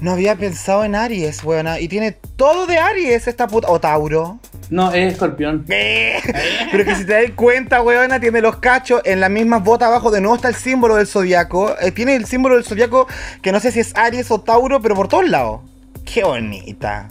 No 0.00 0.12
había 0.12 0.36
pensado 0.36 0.84
en 0.84 0.94
Aries, 0.94 1.42
buena. 1.42 1.78
Y 1.80 1.88
tiene 1.88 2.12
todo 2.12 2.66
de 2.66 2.78
Aries 2.78 3.28
esta 3.28 3.46
puta. 3.46 3.68
O 3.70 3.80
Tauro. 3.80 4.38
No, 4.70 4.92
es 4.92 5.12
escorpión. 5.12 5.64
Pero 5.66 6.84
que 6.84 6.94
si 6.96 7.04
te 7.04 7.12
das 7.12 7.30
cuenta, 7.36 7.82
weona, 7.82 8.18
tiene 8.20 8.40
los 8.40 8.56
cachos 8.56 9.00
en 9.04 9.20
las 9.20 9.30
mismas 9.30 9.62
botas 9.62 9.88
abajo. 9.88 10.10
De 10.10 10.20
nuevo 10.20 10.36
está 10.36 10.48
el 10.48 10.54
símbolo 10.54 10.96
del 10.96 11.06
zodiaco. 11.06 11.74
Eh, 11.80 11.90
tiene 11.92 12.14
el 12.16 12.24
símbolo 12.24 12.54
del 12.56 12.64
zodiaco 12.64 13.06
que 13.42 13.52
no 13.52 13.60
sé 13.60 13.70
si 13.72 13.80
es 13.80 13.92
Aries 13.96 14.30
o 14.30 14.40
Tauro, 14.40 14.80
pero 14.80 14.94
por 14.94 15.08
todos 15.08 15.28
lados. 15.28 15.60
Qué 16.04 16.24
bonita. 16.24 17.08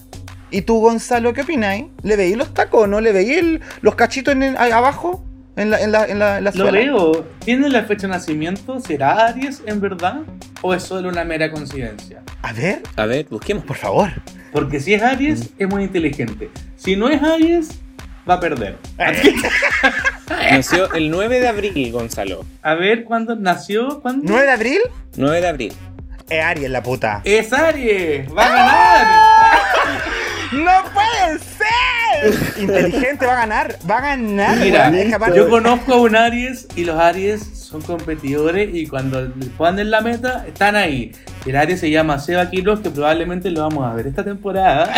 ¿Y 0.49 0.63
tú, 0.63 0.82
Gonzalo, 0.82 1.34
qué 1.34 1.41
opináis? 1.41 1.86
¿Le 2.01 2.15
veí 2.17 2.36
los 2.36 2.53
tacos, 2.53 2.88
no? 2.89 2.99
¿Le 2.99 3.13
veí 3.13 3.32
el- 3.36 3.61
los 3.82 3.95
cachitos 3.95 4.34
en 4.34 4.43
el- 4.43 4.57
ahí 4.57 4.71
abajo? 4.71 5.23
En 5.62 5.70
la, 5.70 5.80
en 5.82 5.91
la, 5.91 6.05
en 6.05 6.20
la, 6.20 6.38
en 6.39 6.43
la 6.45 6.51
Lo 6.51 6.57
suela? 6.57 6.72
veo. 6.72 7.26
¿Tiene 7.45 7.70
la 7.70 7.84
fecha 7.84 8.07
de 8.07 8.14
nacimiento? 8.14 8.80
¿Será 8.80 9.28
Aries 9.28 9.62
en 9.66 9.80
verdad? 9.80 10.22
¿O 10.62 10.74
es 10.74 10.84
solo 10.84 11.09
una 11.09 11.24
mera 11.24 11.51
coincidencia? 11.51 12.22
A 12.41 12.51
ver, 12.53 12.82
A 12.95 13.05
ver, 13.05 13.28
busquemos. 13.30 13.64
por 13.66 13.78
favor. 13.78 14.09
Porque 14.51 14.80
si 14.80 14.93
es 14.93 15.03
Aries, 15.03 15.51
es 15.57 15.68
muy 15.68 15.84
inteligente. 15.84 16.49
Si 16.76 16.95
no 16.95 17.09
es 17.09 17.22
Aries, 17.22 17.80
va 18.30 18.36
a 18.36 18.39
perder. 18.39 18.78
Nació 20.51 20.91
el 20.93 21.09
9 21.09 21.39
de 21.39 21.47
abril, 21.47 21.91
Gonzalo. 21.91 22.45
A 22.62 22.74
ver, 22.76 23.03
¿cuándo 23.03 23.36
nació? 23.36 24.01
¿Cuándo? 24.01 24.34
¿9 24.34 24.41
de 24.41 24.51
abril? 24.51 24.80
9 25.18 25.41
de 25.41 25.47
abril. 25.47 25.74
Es 26.30 26.43
Aries 26.43 26.70
la 26.70 26.82
puta. 26.82 27.22
Es 27.24 27.51
Aries. 27.53 28.28
Va 28.36 28.45
a 28.45 28.49
ganar. 28.49 29.07
¡No 30.53 30.91
puede 30.93 31.39
ser! 31.39 31.68
Inteligente, 32.59 33.26
va 33.26 33.34
a 33.34 33.36
ganar. 33.38 33.76
Va 33.89 33.97
a 33.97 34.01
ganar. 34.01 34.57
Mira, 34.57 34.89
weón. 34.89 35.36
Yo 35.36 35.49
conozco 35.49 35.93
a 35.93 36.01
un 36.01 36.15
Aries 36.15 36.67
y 36.76 36.84
los 36.86 36.99
Aries 36.99 37.41
son 37.53 37.82
competidores 37.82 38.69
y 38.74 38.86
cuando 38.88 39.22
le 39.22 39.45
ponen 39.57 39.89
la 39.91 40.01
meta, 40.01 40.45
están 40.47 40.76
ahí. 40.76 41.13
El 41.45 41.55
Aries 41.55 41.80
se 41.80 41.89
llama 41.89 42.19
Seba 42.19 42.49
Quiroz, 42.49 42.82
que 42.82 42.89
probablemente 42.89 43.49
lo 43.49 43.61
vamos 43.61 43.89
a 43.89 43.95
ver 43.95 44.07
esta 44.07 44.24
temporada. 44.24 44.91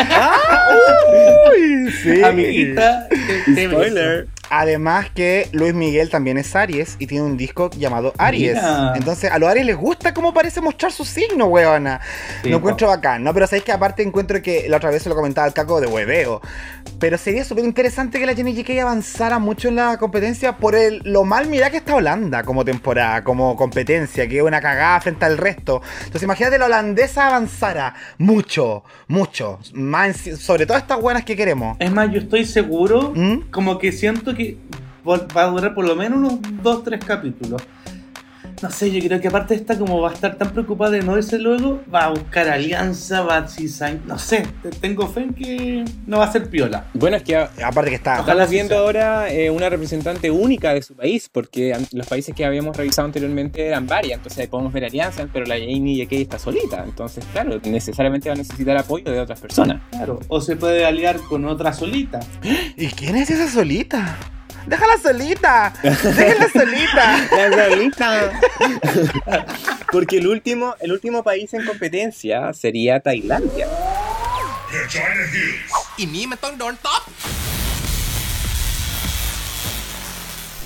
Uy, 1.55 1.91
sí. 2.03 2.23
Amiguita, 2.23 3.07
te- 3.09 3.53
te 3.53 3.67
beso. 3.67 4.29
Además 4.55 5.09
que 5.09 5.49
Luis 5.51 5.73
Miguel 5.73 6.11
también 6.11 6.37
es 6.37 6.55
Aries 6.55 6.95
y 6.99 7.07
tiene 7.07 7.25
un 7.25 7.37
disco 7.37 7.71
llamado 7.71 8.13
Aries. 8.19 8.53
Mira. 8.53 8.93
Entonces 8.95 9.31
a 9.31 9.39
los 9.39 9.49
Aries 9.49 9.65
les 9.65 9.75
gusta 9.75 10.13
cómo 10.13 10.31
parece 10.31 10.61
mostrar 10.61 10.91
su 10.91 11.05
signo, 11.05 11.45
weona. 11.45 11.99
Sí, 12.43 12.49
lo 12.49 12.57
encuentro 12.57 12.87
bacán, 12.87 13.23
¿no? 13.23 13.33
Pero 13.33 13.47
sabéis 13.47 13.63
que 13.63 13.71
aparte 13.71 14.03
encuentro 14.03 14.39
que 14.43 14.69
la 14.69 14.77
otra 14.77 14.91
vez 14.91 15.01
se 15.01 15.09
lo 15.09 15.15
comentaba 15.15 15.47
el 15.47 15.53
caco 15.53 15.81
de 15.81 15.87
hueveo. 15.87 16.39
Pero 16.99 17.17
sería 17.17 17.43
súper 17.43 17.65
interesante 17.65 18.19
que 18.19 18.27
la 18.27 18.35
Jenny 18.35 18.53
GK 18.53 18.81
avanzara 18.81 19.39
mucho 19.39 19.69
en 19.69 19.77
la 19.77 19.97
competencia 19.97 20.57
por 20.57 20.75
el, 20.75 21.01
lo 21.03 21.23
mal 21.23 21.47
mirada 21.47 21.71
que 21.71 21.77
está 21.77 21.95
Holanda 21.95 22.43
como 22.43 22.63
temporada, 22.63 23.23
como 23.23 23.55
competencia, 23.55 24.27
que 24.27 24.37
es 24.37 24.43
una 24.43 24.61
cagada 24.61 25.01
frente 25.01 25.25
al 25.25 25.39
resto. 25.39 25.81
Entonces 25.97 26.21
imagínate 26.21 26.59
la 26.59 26.67
holandesa 26.67 27.25
avanzara 27.25 27.95
mucho, 28.19 28.83
mucho. 29.07 29.57
Más, 29.73 30.17
sobre 30.37 30.67
todo 30.67 30.77
estas 30.77 31.01
buenas 31.01 31.25
que 31.25 31.35
queremos. 31.35 31.75
Es 31.79 31.91
más, 31.91 32.11
yo 32.11 32.19
estoy 32.19 32.45
seguro, 32.45 33.13
¿Mm? 33.15 33.49
como 33.49 33.79
que 33.79 33.91
siento 33.91 34.35
que 34.35 34.42
va 35.07 35.27
va 35.35 35.43
a 35.43 35.47
durar 35.47 35.73
por 35.73 35.85
lo 35.85 35.95
menos 35.95 36.19
unos 36.19 36.33
2-3 36.63 36.99
capítulos. 36.99 37.61
No 38.63 38.71
sé, 38.71 38.89
yo 38.91 39.05
creo 39.05 39.19
que 39.19 39.27
aparte 39.27 39.55
esta 39.55 39.77
como 39.77 39.99
va 39.99 40.09
a 40.11 40.13
estar 40.13 40.37
tan 40.37 40.51
preocupada 40.51 40.91
de 40.91 41.01
no 41.03 41.17
irse 41.17 41.37
luego, 41.37 41.81
va 41.93 42.05
a 42.05 42.09
buscar 42.11 42.47
alianza, 42.47 43.21
va 43.21 43.35
a 43.35 43.41
design, 43.41 44.01
no 44.07 44.17
sé, 44.17 44.47
te- 44.61 44.69
tengo 44.69 45.05
fe 45.09 45.19
en 45.23 45.33
que 45.33 45.85
no 46.07 46.19
va 46.19 46.25
a 46.25 46.31
ser 46.31 46.49
piola. 46.49 46.85
Bueno, 46.93 47.17
es 47.17 47.23
que 47.23 47.35
a- 47.35 47.51
Aparte 47.61 47.89
que 47.89 47.97
está... 47.97 48.13
Ojalá 48.21 48.43
estamos 48.43 48.49
viendo 48.51 48.75
sea. 48.75 48.79
ahora 48.79 49.31
eh, 49.33 49.49
una 49.51 49.67
representante 49.69 50.31
única 50.31 50.73
de 50.73 50.81
su 50.81 50.95
país, 50.95 51.29
porque 51.29 51.75
los 51.91 52.07
países 52.07 52.33
que 52.33 52.45
habíamos 52.45 52.77
revisado 52.77 53.05
anteriormente 53.05 53.67
eran 53.67 53.85
varias, 53.85 54.17
entonces 54.19 54.39
ahí 54.39 54.47
podemos 54.47 54.71
ver 54.71 54.85
alianzas, 54.85 55.27
pero 55.33 55.45
la 55.45 55.55
Jamie 55.55 55.97
JK 56.05 56.13
está 56.13 56.39
solita, 56.39 56.83
entonces 56.85 57.25
claro, 57.33 57.59
necesariamente 57.65 58.29
va 58.29 58.35
a 58.35 58.37
necesitar 58.37 58.77
apoyo 58.77 59.11
de 59.11 59.19
otras 59.19 59.41
personas. 59.41 59.81
Claro, 59.91 60.21
o 60.29 60.39
se 60.39 60.55
puede 60.55 60.85
aliar 60.85 61.17
con 61.19 61.43
otra 61.45 61.73
solita. 61.73 62.21
¿Y 62.77 62.87
quién 62.87 63.17
es 63.17 63.29
esa 63.29 63.49
solita? 63.49 64.17
déjala 64.67 64.97
solita, 64.97 65.73
déjala 65.81 66.49
solita. 66.49 67.27
La 67.49 67.67
solita. 67.69 68.31
Porque 69.91 70.17
el 70.17 70.27
último, 70.27 70.75
el 70.79 70.91
último 70.91 71.23
país 71.23 71.53
en 71.53 71.65
competencia 71.65 72.53
sería 72.53 72.99
Tailandia. 72.99 73.67
Y 75.97 76.07
ni 76.07 76.25
me 76.25 76.35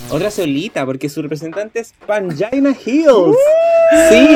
Otra 0.10 0.32
solita, 0.32 0.86
porque 0.86 1.10
su 1.10 1.22
representante 1.22 1.82
es 1.82 1.94
Pangina 2.06 2.74
Hills. 2.86 3.10
Uh. 3.10 3.36
Sí. 4.10 4.28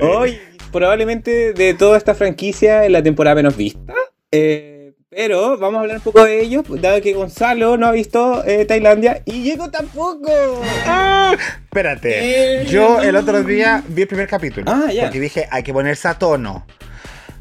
Hoy, 0.00 0.38
probablemente 0.70 1.52
de 1.52 1.74
toda 1.74 1.98
esta 1.98 2.14
franquicia, 2.14 2.84
en 2.84 2.92
la 2.92 3.02
temporada 3.02 3.34
menos 3.34 3.56
vista. 3.56 3.92
Eh, 4.30 4.79
pero 5.10 5.58
vamos 5.58 5.78
a 5.78 5.80
hablar 5.82 5.96
un 5.96 6.02
poco 6.04 6.24
de 6.24 6.40
ellos, 6.40 6.64
dado 6.80 7.00
que 7.00 7.12
Gonzalo 7.14 7.76
no 7.76 7.88
ha 7.88 7.90
visto 7.90 8.44
eh, 8.46 8.64
Tailandia 8.64 9.22
y 9.24 9.42
Diego 9.42 9.68
tampoco. 9.68 10.62
Ah, 10.86 11.34
Espérate. 11.64 12.64
Yo 12.66 13.02
el 13.02 13.16
otro 13.16 13.42
día 13.42 13.82
vi 13.88 14.02
el 14.02 14.08
primer 14.08 14.28
capítulo. 14.28 14.70
Ah, 14.70 14.92
ya. 14.92 15.02
Porque 15.02 15.18
dije, 15.18 15.48
hay 15.50 15.64
que 15.64 15.72
ponerse 15.72 16.06
a 16.06 16.14
tono. 16.14 16.64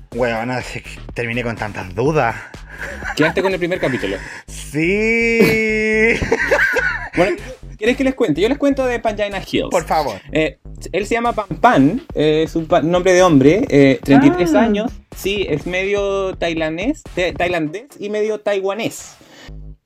Que 0.10 0.84
terminé 1.14 1.44
con 1.44 1.56
tantas 1.56 1.94
dudas. 1.94 2.36
Quedaste 3.16 3.44
con 3.44 3.54
el 3.54 3.60
primer 3.60 3.80
capítulo. 3.80 4.18
Sí. 4.48 5.40
Bueno, 7.16 7.38
¿quieres 7.80 7.98
que 7.98 8.04
les 8.04 8.14
cuente? 8.14 8.40
Yo 8.42 8.48
les 8.50 8.60
cuento 8.60 8.86
de 8.86 9.00
Pangina 9.00 9.40
Hills. 9.40 9.70
Por 9.72 9.86
favor. 9.86 10.22
Eh, 10.32 10.60
él 10.92 11.08
se 11.08 11.16
llama 11.16 11.34
Pan 11.34 11.48
Pan, 11.60 12.02
eh, 12.14 12.44
es 12.46 12.56
un 12.56 12.68
pa- 12.68 12.82
nombre 12.84 13.14
de 13.14 13.24
hombre, 13.24 13.66
eh, 13.70 14.00
33 14.04 14.54
Ah. 14.54 14.62
años, 14.62 14.92
sí, 15.16 15.46
es 15.50 15.66
medio 15.66 16.36
tailandés, 16.38 17.02
tailandés 17.36 17.88
y 18.00 18.10
medio 18.12 18.40
taiwanés. 18.40 19.16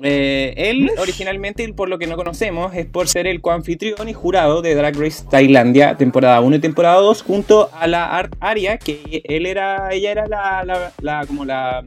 Eh, 0.06 0.54
él 0.58 0.92
originalmente, 1.00 1.72
por 1.74 1.88
lo 1.88 1.98
que 1.98 2.08
no 2.08 2.18
conocemos, 2.18 2.76
es 2.76 2.86
por 2.86 3.08
ser 3.08 3.26
el 3.26 3.40
coanfitrión 3.40 4.10
y 4.10 4.14
jurado 4.14 4.62
de 4.62 4.76
Drag 4.76 4.96
Race 5.00 5.24
Tailandia, 5.30 5.96
temporada 5.96 6.42
1 6.42 6.58
y 6.58 6.60
temporada 6.60 6.98
2, 6.98 7.22
junto 7.22 7.70
a 7.74 7.88
la 7.88 8.18
Art 8.18 8.34
Aria, 8.42 8.78
que 8.78 9.22
él 9.24 9.46
era, 9.46 9.94
ella 9.94 10.12
era 10.12 10.28
la, 10.28 10.64
la- 10.66 10.92
la- 11.00 11.26
como 11.26 11.46
la, 11.46 11.86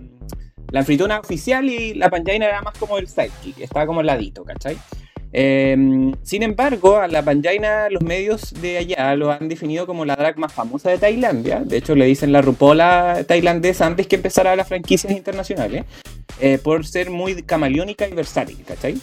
la 0.71 0.81
anfitriona 0.81 1.21
oficial 1.21 1.69
y 1.69 1.93
la 1.95 2.09
Panjaina 2.09 2.47
era 2.47 2.63
más 2.63 2.79
como 2.79 2.97
el 2.97 3.07
sidekick, 3.07 3.61
estaba 3.61 3.87
como 3.87 4.01
al 4.01 4.07
ladito, 4.07 4.45
¿cachai? 4.45 4.79
Eh, 5.33 5.77
sin 6.23 6.43
embargo, 6.43 6.97
a 6.97 7.09
la 7.09 7.23
Panjaina 7.23 7.91
los 7.91 8.03
medios 8.03 8.55
de 8.61 8.79
allá 8.79 9.15
lo 9.17 9.31
han 9.31 9.49
definido 9.49 9.87
como 9.87 10.05
la 10.05 10.17
drag 10.17 10.39
más 10.39 10.53
famosa 10.53 10.91
de 10.91 10.99
Tailandia. 10.99 11.61
De 11.65 11.77
hecho, 11.79 11.95
le 11.95 12.07
dicen 12.07 12.33
la 12.33 12.43
rupola 12.43 13.23
tailandesa 13.27 13.87
antes 13.87 14.07
que 14.07 14.17
empezara 14.17 14.57
las 14.57 14.69
franquicias 14.69 15.13
internacionales, 15.13 15.85
eh, 16.41 16.59
por 16.63 16.87
ser 16.87 17.11
muy 17.11 17.43
camaleónica 17.43 18.09
y 18.09 18.13
versátil, 18.13 18.59
¿cachai? 18.67 18.97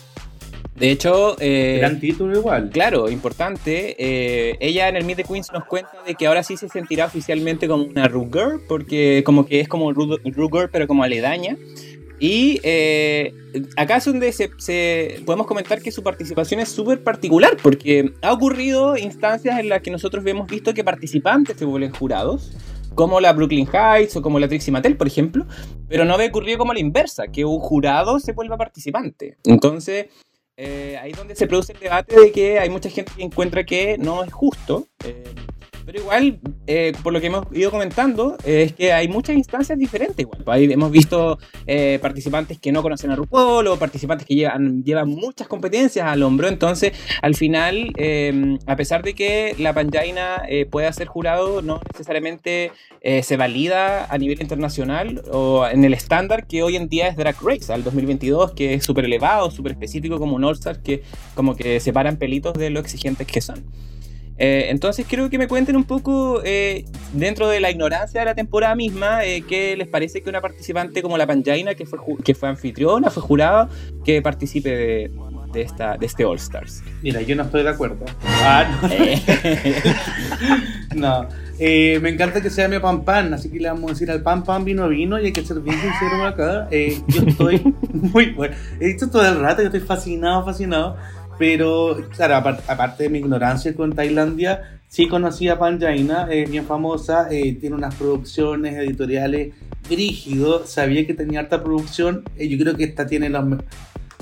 De 0.75 0.89
hecho, 0.89 1.35
eh, 1.39 1.77
Gran 1.79 1.99
título 1.99 2.35
igual. 2.35 2.71
Claro, 2.71 3.07
importante. 3.11 3.95
eh, 3.99 4.57
ella 4.59 4.89
en 4.89 4.95
el 4.95 5.05
Meet 5.05 5.17
the 5.17 5.23
Queens 5.23 5.51
nos 5.53 5.65
cuenta 5.65 5.91
de 6.05 6.15
que 6.15 6.25
ahora 6.25 6.41
sí 6.41 6.57
se 6.57 6.67
sentirá 6.67 7.05
oficialmente 7.05 7.67
como 7.67 7.83
una 7.83 8.07
Ruger, 8.07 8.59
porque 8.67 9.21
como 9.23 9.45
que 9.45 9.59
es 9.59 9.67
como 9.67 9.91
Ru- 9.93 10.19
Ruger, 10.33 10.69
pero 10.71 10.87
como 10.87 11.03
aledaña. 11.03 11.57
Y 12.25 12.61
eh, 12.63 13.33
acá 13.75 13.97
es 13.97 14.05
donde 14.05 14.31
se, 14.31 14.49
se- 14.57 15.21
podemos 15.25 15.45
comentar 15.45 15.81
que 15.81 15.91
su 15.91 16.01
participación 16.03 16.61
es 16.61 16.69
súper 16.69 17.03
particular, 17.03 17.57
porque 17.61 18.13
ha 18.21 18.31
ocurrido 18.31 18.95
instancias 18.95 19.59
en 19.59 19.67
las 19.67 19.81
que 19.81 19.91
nosotros 19.91 20.25
hemos 20.25 20.47
visto 20.47 20.73
que 20.73 20.85
participantes 20.85 21.57
se 21.57 21.65
vuelven 21.65 21.91
jurados, 21.91 22.53
como 22.95 23.19
la 23.19 23.33
Brooklyn 23.33 23.67
Heights 23.67 24.15
o 24.15 24.21
como 24.21 24.39
la 24.39 24.47
Trixie 24.47 24.71
Mattel, 24.71 24.95
por 24.95 25.07
ejemplo, 25.07 25.45
pero 25.89 26.05
no 26.05 26.13
había 26.13 26.27
ocurrido 26.27 26.59
como 26.59 26.71
la 26.73 26.79
inversa, 26.79 27.27
que 27.27 27.43
un 27.43 27.59
jurado 27.59 28.17
se 28.19 28.31
vuelva 28.31 28.55
participante. 28.55 29.37
Entonces, 29.43 30.05
eh, 30.55 30.97
ahí 31.01 31.11
es 31.11 31.17
donde 31.17 31.35
se 31.35 31.45
produce 31.47 31.73
el 31.73 31.79
debate 31.79 32.17
de 32.17 32.31
que 32.31 32.57
hay 32.57 32.69
mucha 32.69 32.89
gente 32.89 33.11
que 33.17 33.23
encuentra 33.23 33.65
que 33.65 33.97
no 33.97 34.23
es 34.23 34.31
justo. 34.31 34.87
eh, 35.03 35.25
pero 35.85 35.99
igual, 35.99 36.39
eh, 36.67 36.93
por 37.03 37.13
lo 37.13 37.21
que 37.21 37.27
hemos 37.27 37.45
ido 37.51 37.71
comentando, 37.71 38.37
es 38.45 38.73
que 38.73 38.93
hay 38.93 39.07
muchas 39.07 39.35
instancias 39.35 39.77
diferentes. 39.77 40.19
Igual. 40.19 40.43
Ahí 40.47 40.71
hemos 40.71 40.91
visto 40.91 41.39
eh, 41.67 41.99
participantes 42.01 42.59
que 42.59 42.71
no 42.71 42.81
conocen 42.81 43.11
a 43.11 43.15
RuPaul 43.15 43.67
o 43.67 43.77
participantes 43.77 44.27
que 44.27 44.35
llevan, 44.35 44.83
llevan 44.83 45.09
muchas 45.09 45.47
competencias 45.47 46.05
al 46.05 46.23
hombro. 46.23 46.47
Entonces, 46.47 46.93
al 47.21 47.35
final, 47.35 47.91
eh, 47.97 48.57
a 48.65 48.75
pesar 48.75 49.03
de 49.03 49.13
que 49.13 49.55
la 49.59 49.73
Panjaina 49.73 50.43
eh, 50.47 50.65
pueda 50.65 50.91
ser 50.93 51.07
jurado, 51.07 51.61
no 51.61 51.81
necesariamente 51.91 52.71
eh, 53.01 53.23
se 53.23 53.37
valida 53.37 54.05
a 54.05 54.17
nivel 54.17 54.41
internacional 54.41 55.23
o 55.31 55.67
en 55.67 55.83
el 55.83 55.93
estándar 55.93 56.47
que 56.47 56.63
hoy 56.63 56.75
en 56.75 56.89
día 56.89 57.07
es 57.07 57.17
Drag 57.17 57.35
Race, 57.41 57.71
al 57.71 57.83
2022, 57.83 58.53
que 58.53 58.75
es 58.75 58.83
súper 58.83 59.05
elevado, 59.05 59.51
súper 59.51 59.73
específico, 59.73 60.19
como 60.19 60.35
un 60.35 60.43
All-Star, 60.43 60.81
que 60.81 61.03
como 61.35 61.55
que 61.55 61.79
separan 61.79 62.17
pelitos 62.17 62.53
de 62.53 62.69
lo 62.69 62.79
exigentes 62.79 63.27
que 63.27 63.41
son. 63.41 63.63
Eh, 64.45 64.71
entonces 64.71 65.05
quiero 65.07 65.29
que 65.29 65.37
me 65.37 65.47
cuenten 65.47 65.77
un 65.77 65.85
poco, 65.85 66.41
eh, 66.43 66.83
dentro 67.13 67.47
de 67.47 67.61
la 67.61 67.71
ignorancia 67.71 68.19
de 68.19 68.25
la 68.25 68.35
temporada 68.35 68.75
misma, 68.75 69.23
eh, 69.23 69.41
qué 69.47 69.77
les 69.77 69.87
parece 69.87 70.21
que 70.21 70.29
una 70.29 70.41
participante 70.41 71.01
como 71.01 71.17
la 71.17 71.25
Panjaina, 71.25 71.75
que 71.75 71.85
fue, 71.85 71.97
que 72.21 72.35
fue 72.35 72.49
anfitriona, 72.49 73.09
fue 73.09 73.23
jurada, 73.23 73.69
que 74.03 74.21
participe 74.21 74.69
de, 74.69 75.11
de 75.53 75.61
esta, 75.61 75.95
de 75.95 76.05
este 76.05 76.25
All 76.25 76.35
Stars. 76.35 76.83
Mira, 77.01 77.21
yo 77.21 77.37
no 77.37 77.43
estoy 77.43 77.63
de 77.63 77.69
acuerdo. 77.69 78.03
Ah, 78.21 78.65
no. 78.81 78.89
No, 80.95 81.27
eh, 81.59 81.99
me 82.01 82.09
encanta 82.09 82.41
que 82.41 82.49
sea 82.49 82.67
mi 82.67 82.79
pan 82.79 83.03
pan, 83.03 83.33
así 83.33 83.49
que 83.49 83.59
le 83.59 83.69
vamos 83.69 83.91
a 83.91 83.93
decir 83.93 84.11
al 84.11 84.21
pan 84.21 84.43
pan 84.43 84.65
vino 84.65 84.87
vino 84.89 85.19
y 85.19 85.25
hay 85.25 85.33
que 85.33 85.43
ser 85.43 85.59
bien 85.59 85.79
sincero 85.79 86.25
acá. 86.25 86.67
Eh, 86.71 87.01
yo 87.07 87.23
estoy 87.23 87.75
muy 87.93 88.31
bueno. 88.31 88.55
He 88.79 88.87
dicho 88.87 89.09
todo 89.09 89.27
el 89.27 89.39
rato, 89.39 89.61
yo 89.61 89.67
estoy 89.67 89.81
fascinado, 89.81 90.45
fascinado. 90.45 90.97
Pero, 91.39 91.97
claro, 92.15 92.35
apar- 92.35 92.61
aparte 92.67 93.03
de 93.03 93.09
mi 93.09 93.19
ignorancia 93.19 93.73
con 93.75 93.93
Tailandia, 93.93 94.79
sí 94.87 95.07
conocí 95.07 95.49
a 95.49 95.57
Panjaina, 95.57 96.27
es 96.31 96.49
bien 96.49 96.65
famosa, 96.65 97.27
eh, 97.31 97.57
tiene 97.59 97.75
unas 97.75 97.95
producciones 97.95 98.75
editoriales 98.75 99.53
brígido, 99.89 100.65
sabía 100.65 101.05
que 101.05 101.13
tenía 101.13 101.41
harta 101.41 101.63
producción, 101.63 102.23
eh, 102.37 102.47
yo 102.47 102.57
creo 102.57 102.75
que 102.77 102.83
esta 102.85 103.05
tiene 103.07 103.29
los 103.29 103.43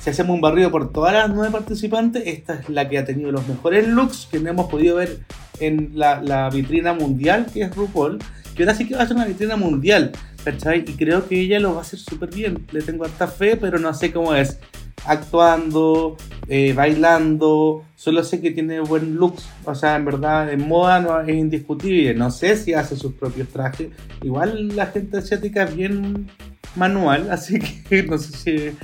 si 0.01 0.09
hacemos 0.09 0.33
un 0.33 0.41
barrido 0.41 0.71
por 0.71 0.91
todas 0.91 1.13
las 1.13 1.29
nueve 1.29 1.51
participantes, 1.51 2.23
esta 2.25 2.55
es 2.55 2.69
la 2.69 2.89
que 2.89 2.97
ha 2.97 3.05
tenido 3.05 3.31
los 3.31 3.47
mejores 3.47 3.87
looks 3.87 4.27
que 4.31 4.37
hemos 4.37 4.67
podido 4.67 4.95
ver 4.95 5.19
en 5.59 5.91
la, 5.93 6.19
la 6.23 6.49
vitrina 6.49 6.93
mundial, 6.93 7.45
que 7.53 7.61
es 7.61 7.75
RuPaul, 7.75 8.17
que 8.55 8.63
ahora 8.63 8.73
sí 8.73 8.87
que 8.87 8.95
va 8.95 9.03
a 9.03 9.07
ser 9.07 9.15
una 9.15 9.25
vitrina 9.25 9.57
mundial, 9.57 10.11
¿cachai? 10.43 10.83
Y 10.87 10.93
creo 10.93 11.27
que 11.27 11.39
ella 11.39 11.59
lo 11.59 11.73
va 11.73 11.79
a 11.79 11.81
hacer 11.81 11.99
súper 11.99 12.33
bien. 12.33 12.65
Le 12.71 12.81
tengo 12.81 13.05
harta 13.05 13.27
fe, 13.27 13.57
pero 13.57 13.79
no 13.79 13.93
sé 13.93 14.11
cómo 14.11 14.35
es. 14.35 14.59
Actuando, 15.05 16.17
eh, 16.47 16.73
bailando, 16.73 17.83
solo 17.95 18.23
sé 18.23 18.39
que 18.41 18.51
tiene 18.51 18.79
buen 18.79 19.15
looks. 19.15 19.47
O 19.65 19.73
sea, 19.73 19.95
en 19.95 20.05
verdad, 20.05 20.51
en 20.51 20.67
moda 20.67 20.99
no 20.99 21.19
es 21.21 21.29
indiscutible. 21.29 22.13
No 22.13 22.29
sé 22.31 22.55
si 22.55 22.73
hace 22.73 22.95
sus 22.95 23.13
propios 23.13 23.47
trajes. 23.49 23.89
Igual 24.21 24.75
la 24.75 24.87
gente 24.87 25.17
asiática 25.17 25.63
es 25.63 25.75
bien 25.75 26.29
manual, 26.75 27.27
así 27.31 27.59
que 27.59 28.03
no 28.03 28.17
sé 28.17 28.37
si 28.37 28.77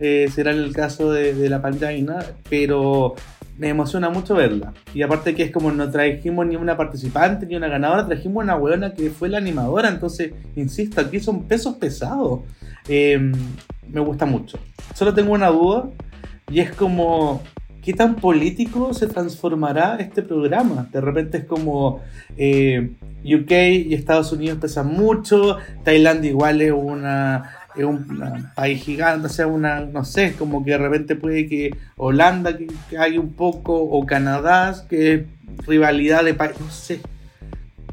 eh, 0.00 0.28
será 0.34 0.50
el 0.50 0.72
caso 0.72 1.12
de, 1.12 1.48
la 1.48 1.62
Panjaina, 1.62 2.24
pero 2.48 3.14
me 3.58 3.68
emociona 3.68 4.10
mucho 4.10 4.34
verla. 4.34 4.72
Y 4.94 5.02
aparte 5.02 5.34
que 5.34 5.44
es 5.44 5.50
como 5.50 5.70
no 5.70 5.90
trajimos 5.90 6.46
ni 6.46 6.56
una 6.56 6.76
participante 6.76 7.46
ni 7.46 7.56
una 7.56 7.68
ganadora, 7.68 8.06
trajimos 8.06 8.42
una 8.42 8.56
buena 8.56 8.94
que 8.94 9.10
fue 9.10 9.28
la 9.28 9.38
animadora, 9.38 9.88
entonces, 9.88 10.32
insisto, 10.56 11.00
aquí 11.00 11.20
son 11.20 11.44
pesos 11.44 11.76
pesados. 11.76 12.40
Eh, 12.88 13.32
me 13.88 14.00
gusta 14.00 14.26
mucho. 14.26 14.58
Solo 14.94 15.14
tengo 15.14 15.32
una 15.32 15.48
duda 15.48 15.88
y 16.50 16.60
es 16.60 16.72
como... 16.72 17.42
¿Qué 17.82 17.92
tan 17.92 18.16
político 18.16 18.94
se 18.94 19.06
transformará 19.06 19.96
este 19.96 20.22
programa? 20.22 20.88
De 20.90 21.02
repente 21.02 21.36
es 21.36 21.44
como 21.44 22.00
eh, 22.34 22.92
UK 23.22 23.50
y 23.50 23.92
Estados 23.92 24.32
Unidos 24.32 24.56
pesan 24.58 24.86
mucho, 24.86 25.58
Tailandia 25.82 26.30
igual 26.30 26.62
es 26.62 26.72
una 26.72 27.58
es 27.76 27.84
un 27.84 28.50
país 28.54 28.82
gigante, 28.82 29.26
o 29.26 29.30
sea, 29.30 29.46
una, 29.46 29.80
no 29.80 30.04
sé, 30.04 30.34
como 30.34 30.64
que 30.64 30.72
de 30.72 30.78
repente 30.78 31.16
puede 31.16 31.46
que 31.46 31.76
Holanda 31.96 32.56
que, 32.56 32.66
que 32.88 32.98
hay 32.98 33.18
un 33.18 33.32
poco, 33.32 33.74
o 33.74 34.06
Canadá, 34.06 34.74
que 34.88 35.14
es 35.14 35.22
rivalidad 35.66 36.24
de 36.24 36.34
país, 36.34 36.54
no 36.60 36.70
sé. 36.70 37.00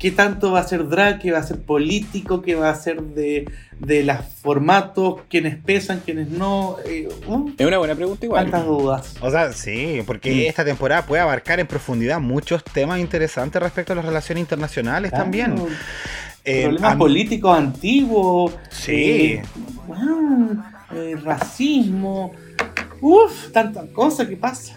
¿Qué 0.02 0.10
tanto 0.10 0.52
va 0.52 0.62
a 0.62 0.68
ser 0.68 0.88
drag? 0.88 1.20
¿Qué 1.20 1.32
va 1.32 1.38
a 1.38 1.44
ser 1.44 1.60
político? 1.60 2.42
¿Qué 2.42 2.56
va 2.56 2.72
a 2.72 2.76
ser 2.76 3.04
de, 3.04 3.46
de 3.78 4.04
los 4.04 4.18
formatos? 4.42 5.22
¿Quiénes 5.30 5.58
pesan? 5.58 6.02
¿Quiénes 6.04 6.30
no? 6.30 6.78
Eh, 6.88 7.08
uh, 7.28 7.52
Es 7.56 7.68
una 7.68 7.78
buena 7.78 7.94
pregunta 7.94 8.26
igual. 8.26 8.50
¿Cuántas 8.50 8.66
dudas? 8.66 9.14
O 9.22 9.30
sea, 9.30 9.54
sí, 9.54 10.02
porque 10.08 10.48
esta 10.48 10.66
temporada 10.66 11.06
puede 11.06 11.22
abarcar 11.22 11.60
en 11.60 11.68
profundidad 11.68 12.20
muchos 12.20 12.64
temas 12.64 13.00
interesantes 13.00 13.62
respecto 13.62 13.94
a 13.94 13.96
las 13.96 14.06
relaciones 14.06 14.42
internacionales 14.42 15.12
también. 15.12 15.54
Eh, 16.44 16.64
Problemas 16.64 16.96
políticos 16.96 17.58
antiguos. 17.58 18.54
Sí. 18.72 18.94
eh, 18.94 19.44
eh, 20.94 21.16
racismo. 21.24 22.34
Uf, 23.00 23.52
tanta 23.52 23.86
cosa 23.94 24.28
que 24.28 24.38
pasa. 24.38 24.76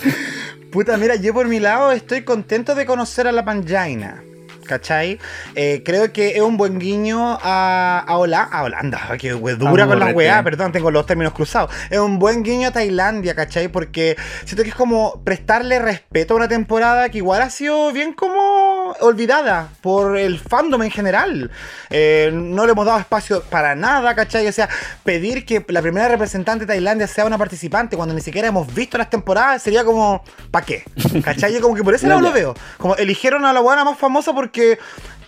Puta, 0.70 0.96
mira, 0.96 1.16
yo 1.16 1.34
por 1.34 1.48
mi 1.48 1.60
lado 1.60 1.92
estoy 1.92 2.22
contento 2.22 2.74
de 2.74 2.86
conocer 2.86 3.26
a 3.26 3.32
la 3.32 3.44
Panjaina. 3.44 4.22
¿Cachai? 4.66 5.18
Eh, 5.56 5.82
creo 5.84 6.12
que 6.12 6.36
es 6.36 6.40
un 6.40 6.56
buen 6.56 6.78
guiño 6.78 7.36
a, 7.42 7.98
a, 8.06 8.16
Hola- 8.16 8.48
a 8.50 8.62
Holanda. 8.62 9.00
Ay, 9.10 9.18
Que 9.18 9.34
we- 9.34 9.56
dura 9.56 9.86
con 9.88 9.98
la 9.98 10.06
weá, 10.12 10.42
perdón, 10.44 10.70
tengo 10.70 10.90
los 10.92 11.04
términos 11.04 11.32
cruzados. 11.34 11.70
Es 11.90 11.98
un 11.98 12.18
buen 12.20 12.44
guiño 12.44 12.68
a 12.68 12.70
Tailandia, 12.70 13.34
¿cachai? 13.34 13.66
Porque 13.68 14.16
siento 14.44 14.62
que 14.62 14.68
es 14.70 14.74
como 14.76 15.20
prestarle 15.24 15.80
respeto 15.80 16.34
a 16.34 16.36
una 16.38 16.48
temporada 16.48 17.08
que 17.08 17.18
igual 17.18 17.42
ha 17.42 17.50
sido 17.50 17.92
bien 17.92 18.12
como 18.14 18.71
olvidada 19.00 19.68
por 19.80 20.16
el 20.16 20.38
fandom 20.38 20.82
en 20.82 20.90
general. 20.90 21.50
Eh, 21.90 22.30
no 22.32 22.66
le 22.66 22.72
hemos 22.72 22.86
dado 22.86 22.98
espacio 22.98 23.42
para 23.42 23.74
nada, 23.74 24.14
¿cachai? 24.14 24.46
O 24.46 24.52
sea, 24.52 24.68
pedir 25.04 25.44
que 25.44 25.64
la 25.68 25.82
primera 25.82 26.08
representante 26.08 26.66
de 26.66 26.74
Tailandia 26.74 27.06
sea 27.06 27.24
una 27.24 27.38
participante 27.38 27.96
cuando 27.96 28.14
ni 28.14 28.20
siquiera 28.20 28.48
hemos 28.48 28.72
visto 28.74 28.98
las 28.98 29.10
temporadas 29.10 29.62
sería 29.62 29.84
como, 29.84 30.24
¿para 30.50 30.66
qué? 30.66 30.84
¿Cachai? 31.24 31.52
Yo 31.52 31.60
como 31.60 31.74
que 31.74 31.82
por 31.82 31.92
lado 32.02 32.20
ya. 32.20 32.28
lo 32.28 32.32
veo. 32.32 32.54
Como 32.78 32.96
eligieron 32.96 33.44
a 33.44 33.52
la 33.52 33.60
buena 33.60 33.84
más 33.84 33.98
famosa 33.98 34.32
porque. 34.32 34.78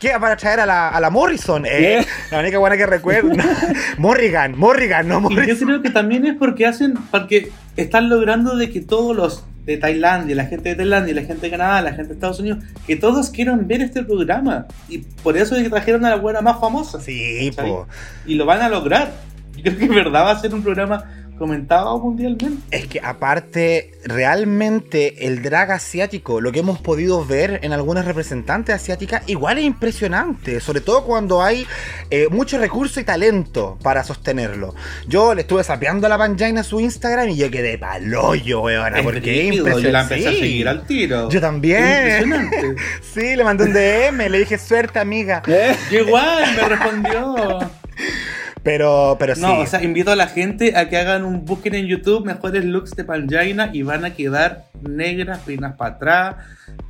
¿Qué? 0.04 0.10
Para 0.20 0.36
traer 0.36 0.60
a 0.60 0.66
la, 0.66 0.88
a 0.90 1.00
la 1.00 1.08
Morrison. 1.08 1.64
Eh, 1.64 2.04
la 2.30 2.40
única 2.40 2.58
buena 2.58 2.76
que 2.76 2.84
recuerdo. 2.84 3.30
Morrigan, 3.96 4.54
Morrigan, 4.58 5.08
no 5.08 5.16
Y 5.18 5.22
yo 5.22 5.30
Morrison. 5.30 5.66
creo 5.68 5.82
que 5.82 5.88
también 5.88 6.26
es 6.26 6.36
porque 6.36 6.66
hacen, 6.66 6.92
porque 7.10 7.50
están 7.78 8.10
logrando 8.10 8.54
de 8.54 8.68
que 8.70 8.82
todos 8.82 9.16
los 9.16 9.46
de 9.64 9.78
Tailandia, 9.78 10.36
la 10.36 10.44
gente 10.44 10.68
de 10.68 10.74
Tailandia, 10.74 11.14
la 11.14 11.22
gente 11.22 11.46
de 11.46 11.50
Canadá, 11.50 11.80
la 11.80 11.92
gente 11.92 12.08
de 12.08 12.14
Estados 12.14 12.38
Unidos, 12.38 12.58
que 12.86 12.96
todos 12.96 13.30
quieran 13.30 13.66
ver 13.66 13.80
este 13.80 14.04
programa. 14.04 14.66
Y 14.90 14.98
por 14.98 15.38
eso 15.38 15.56
es 15.56 15.62
que 15.62 15.70
trajeron 15.70 16.04
a 16.04 16.10
la 16.10 16.16
buena 16.16 16.42
más 16.42 16.60
famosa. 16.60 17.00
Sí, 17.00 17.50
po. 17.56 17.86
Y 18.26 18.34
lo 18.34 18.44
van 18.44 18.60
a 18.60 18.68
lograr. 18.68 19.10
Yo 19.56 19.62
creo 19.62 19.78
que 19.78 19.84
en 19.86 19.94
verdad 19.94 20.24
va 20.26 20.32
a 20.32 20.38
ser 20.38 20.52
un 20.52 20.62
programa 20.62 21.02
comentado 21.38 21.98
mundialmente. 21.98 22.62
Es 22.70 22.86
que 22.86 23.00
aparte, 23.02 23.92
realmente 24.04 25.26
el 25.26 25.42
drag 25.42 25.72
asiático, 25.72 26.40
lo 26.40 26.52
que 26.52 26.60
hemos 26.60 26.78
podido 26.78 27.24
ver 27.24 27.60
en 27.62 27.72
algunas 27.72 28.04
representantes 28.04 28.74
asiáticas, 28.74 29.22
igual 29.26 29.58
es 29.58 29.64
impresionante. 29.64 30.60
Sobre 30.60 30.80
todo 30.80 31.04
cuando 31.04 31.42
hay 31.42 31.66
eh, 32.10 32.28
mucho 32.30 32.58
recurso 32.58 33.00
y 33.00 33.04
talento 33.04 33.78
para 33.82 34.04
sostenerlo. 34.04 34.74
Yo 35.06 35.34
le 35.34 35.42
estuve 35.42 35.64
sapeando 35.64 36.06
a 36.06 36.10
la 36.10 36.18
Panjaina 36.18 36.62
su 36.62 36.80
Instagram 36.80 37.30
y 37.30 37.36
yo 37.36 37.50
quedé 37.50 37.78
paloyo. 37.78 38.68
Es 38.68 39.02
Porque 39.02 39.42
es 39.42 39.48
brígido, 39.48 39.78
yo 39.78 39.90
la 39.90 40.02
empecé 40.02 40.28
a 40.28 40.32
seguir 40.32 40.68
al 40.68 40.86
tiro. 40.86 41.28
Yo 41.30 41.40
también. 41.40 41.84
Es 41.84 42.22
impresionante. 42.22 42.76
Sí, 43.14 43.36
le 43.36 43.44
mandé 43.44 43.64
un 43.64 43.72
DM, 43.72 44.28
le 44.28 44.38
dije 44.38 44.58
suerte, 44.58 44.98
amiga. 44.98 45.42
Eh, 45.46 45.76
Yo 45.90 46.00
igual 46.00 46.44
me 46.56 46.68
respondió. 46.68 47.58
Pero, 48.64 49.16
pero 49.18 49.34
sí. 49.34 49.42
No, 49.42 49.60
o 49.60 49.66
sea, 49.66 49.82
invito 49.84 50.10
a 50.10 50.16
la 50.16 50.26
gente 50.26 50.76
a 50.76 50.88
que 50.88 50.96
hagan 50.96 51.24
un 51.24 51.44
busquen 51.44 51.74
en 51.74 51.86
YouTube 51.86 52.24
mejores 52.24 52.64
looks 52.64 52.92
de 52.92 53.04
Panjaina 53.04 53.70
y 53.72 53.82
van 53.82 54.06
a 54.06 54.14
quedar 54.14 54.64
negras, 54.82 55.40
peinas 55.40 55.76
para 55.76 55.94
atrás, 55.94 56.36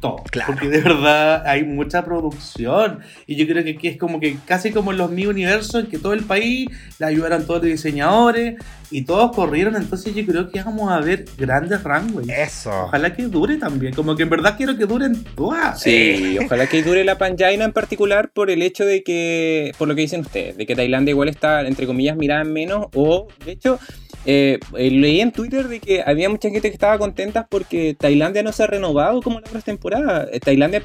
todo. 0.01 0.23
Claro. 0.31 0.53
Porque 0.53 0.69
de 0.69 0.81
verdad 0.81 1.47
hay 1.47 1.65
mucha 1.65 2.05
producción. 2.05 3.01
Y 3.27 3.37
yo 3.37 3.47
creo 3.47 3.65
que 3.65 3.71
aquí 3.71 3.89
es 3.89 3.97
como 3.97 4.21
que 4.21 4.37
casi 4.47 4.71
como 4.71 4.93
en 4.93 4.99
los 4.99 5.11
Mi 5.11 5.27
Universo, 5.27 5.81
en 5.81 5.87
que 5.87 5.99
todo 5.99 6.13
el 6.13 6.25
país 6.25 6.69
le 6.99 7.07
ayudaron 7.07 7.45
todos 7.47 7.63
los 7.63 7.71
diseñadores 7.71 8.55
y 8.91 9.03
todos 9.03 9.35
corrieron. 9.35 9.77
Entonces 9.77 10.15
yo 10.15 10.25
creo 10.25 10.51
que 10.51 10.63
vamos 10.63 10.93
a 10.93 11.01
ver 11.01 11.25
grandes 11.37 11.83
runways. 11.83 12.29
Eso. 12.29 12.71
Ojalá 12.85 13.15
que 13.15 13.25
dure 13.25 13.57
también. 13.57 13.95
Como 13.95 14.15
que 14.15 14.23
en 14.23 14.31
verdad 14.31 14.57
quiero 14.57 14.77
que 14.77 14.87
duren 14.87 15.25
todas. 15.35 15.81
Sí, 15.81 16.39
ojalá 16.45 16.67
que 16.67 16.83
dure 16.83 17.05
la 17.05 17.19
Panjaina 17.19 17.65
en 17.65 17.73
particular 17.73 18.31
por 18.33 18.51
el 18.51 18.63
hecho 18.63 18.85
de 18.85 19.03
que, 19.03 19.73
por 19.79 19.89
lo 19.89 19.95
que 19.95 20.03
dicen 20.03 20.21
ustedes, 20.21 20.57
de 20.57 20.67
que 20.67 20.77
Tailandia 20.77 21.11
igual 21.11 21.29
está, 21.29 21.64
entre 21.67 21.87
comillas, 21.87 22.17
mirada 22.17 22.43
en 22.43 22.53
menos, 22.53 22.87
o 22.95 23.29
de 23.45 23.53
hecho, 23.53 23.79
eh, 24.27 24.59
eh, 24.77 24.91
leí 24.91 25.21
en 25.21 25.33
Twitter 25.33 25.69
de 25.69 25.81
que 25.81 26.03
había 26.05 26.29
mucha 26.29 26.49
gente 26.51 26.69
que 26.69 26.75
estaba 26.75 26.99
contenta 26.99 27.47
porque 27.49 27.95
Tailandia 27.99 28.43
no 28.43 28.53
se 28.53 28.63
ha 28.63 28.67
renovado 28.67 29.21
como 29.23 29.39
en 29.39 29.45
otras 29.45 29.65
temporadas. 29.65 30.29
Eh, 30.33 30.41
Tailandia, 30.41 30.83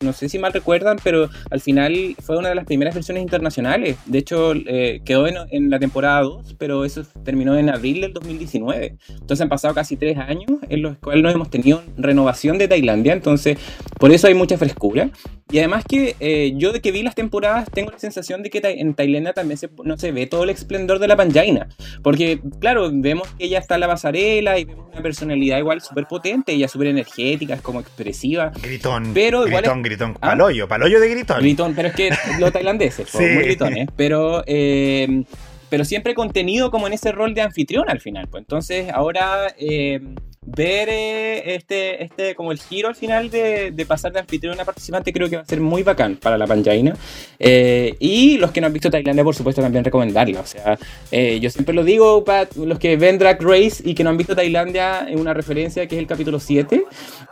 no 0.00 0.12
sé 0.12 0.28
si 0.28 0.38
mal 0.38 0.52
recuerdan, 0.52 0.98
pero 1.02 1.28
al 1.50 1.60
final 1.60 2.16
fue 2.20 2.36
una 2.36 2.48
de 2.50 2.54
las 2.54 2.64
primeras 2.64 2.94
versiones 2.94 3.22
internacionales. 3.22 3.96
De 4.06 4.18
hecho, 4.18 4.52
eh, 4.54 5.00
quedó 5.04 5.26
en, 5.26 5.36
en 5.50 5.70
la 5.70 5.78
temporada 5.78 6.20
2, 6.22 6.54
pero 6.58 6.84
eso 6.84 7.02
terminó 7.24 7.56
en 7.56 7.70
abril 7.70 8.00
del 8.00 8.12
2019. 8.12 8.96
Entonces 9.08 9.40
han 9.40 9.48
pasado 9.48 9.74
casi 9.74 9.96
tres 9.96 10.18
años 10.18 10.46
en 10.68 10.82
los 10.82 10.98
cuales 10.98 11.22
no 11.22 11.30
hemos 11.30 11.50
tenido 11.50 11.82
renovación 11.96 12.58
de 12.58 12.68
Tailandia. 12.68 13.12
Entonces, 13.12 13.58
por 13.98 14.12
eso 14.12 14.26
hay 14.26 14.34
mucha 14.34 14.58
frescura. 14.58 15.10
Y 15.50 15.58
además 15.58 15.84
que 15.88 16.16
eh, 16.18 16.54
yo 16.56 16.72
de 16.72 16.80
que 16.80 16.90
vi 16.90 17.02
las 17.04 17.14
temporadas 17.14 17.68
tengo 17.72 17.92
la 17.92 17.98
sensación 18.00 18.42
de 18.42 18.50
que 18.50 18.60
en 18.64 18.94
Tailandia 18.94 19.32
también 19.32 19.58
se- 19.58 19.70
no 19.84 19.96
se 19.96 20.10
ve 20.10 20.26
todo 20.26 20.42
el 20.42 20.50
esplendor 20.50 20.98
de 20.98 21.06
la 21.06 21.16
Panjaina. 21.16 21.68
Porque, 22.02 22.40
claro, 22.58 22.75
vemos 22.92 23.28
que 23.38 23.44
ella 23.46 23.58
está 23.58 23.74
en 23.74 23.80
la 23.80 23.86
pasarela 23.88 24.58
y 24.58 24.64
vemos 24.64 24.86
una 24.92 25.02
personalidad 25.02 25.58
igual 25.58 25.80
súper 25.80 26.06
potente, 26.06 26.52
ella 26.52 26.68
súper 26.68 26.88
energética, 26.88 27.54
es 27.54 27.60
como 27.60 27.80
expresiva. 27.80 28.52
Gritón. 28.62 29.10
Pero 29.14 29.46
igual 29.46 29.62
gritón, 29.62 29.78
es- 29.78 29.84
gritón. 29.84 30.12
¿Ah? 30.20 30.28
Paloyo, 30.28 30.68
paloyo 30.68 31.00
de 31.00 31.08
gritón. 31.08 31.40
Gritón, 31.40 31.74
pero 31.74 31.88
es 31.88 31.94
que 31.94 32.10
los 32.38 32.52
tailandeses, 32.52 33.08
Sí. 33.08 33.18
muy 33.18 33.44
gritones. 33.44 33.88
Pero, 33.96 34.42
eh, 34.46 35.24
pero 35.68 35.84
siempre 35.84 36.14
contenido 36.14 36.70
como 36.70 36.86
en 36.86 36.92
ese 36.92 37.12
rol 37.12 37.34
de 37.34 37.42
anfitrión 37.42 37.88
al 37.90 38.00
final. 38.00 38.28
Pues 38.28 38.42
entonces 38.42 38.88
ahora 38.92 39.52
eh, 39.58 40.00
ver 40.46 40.88
eh, 40.90 41.54
este, 41.56 42.04
este, 42.04 42.34
como 42.34 42.52
el 42.52 42.58
giro 42.60 42.88
al 42.88 42.94
final 42.94 43.30
de, 43.30 43.72
de 43.72 43.86
pasar 43.86 44.12
de 44.12 44.20
anfitrión 44.20 44.58
a 44.60 44.64
participante 44.64 45.12
creo 45.12 45.28
que 45.28 45.36
va 45.36 45.42
a 45.42 45.46
ser 45.46 45.60
muy 45.60 45.82
bacán 45.82 46.16
para 46.16 46.38
la 46.38 46.46
Panjaina. 46.46 46.96
Eh, 47.38 47.94
y 47.98 48.38
los 48.38 48.52
que 48.52 48.60
no 48.60 48.68
han 48.68 48.72
visto 48.72 48.88
Tailandia, 48.90 49.24
por 49.24 49.34
supuesto, 49.34 49.60
también 49.60 49.84
recomendarla. 49.84 50.40
O 50.40 50.46
sea, 50.46 50.78
eh, 51.10 51.40
yo 51.40 51.50
siempre 51.50 51.74
lo 51.74 51.82
digo 51.84 52.24
para 52.24 52.48
los 52.56 52.78
que 52.78 52.96
ven 52.96 53.18
Drag 53.18 53.42
Race 53.42 53.82
y 53.84 53.94
que 53.94 54.04
no 54.04 54.10
han 54.10 54.16
visto 54.16 54.36
Tailandia, 54.36 55.06
una 55.16 55.34
referencia 55.34 55.86
que 55.86 55.96
es 55.96 56.00
el 56.00 56.06
capítulo 56.06 56.38
7 56.40 56.84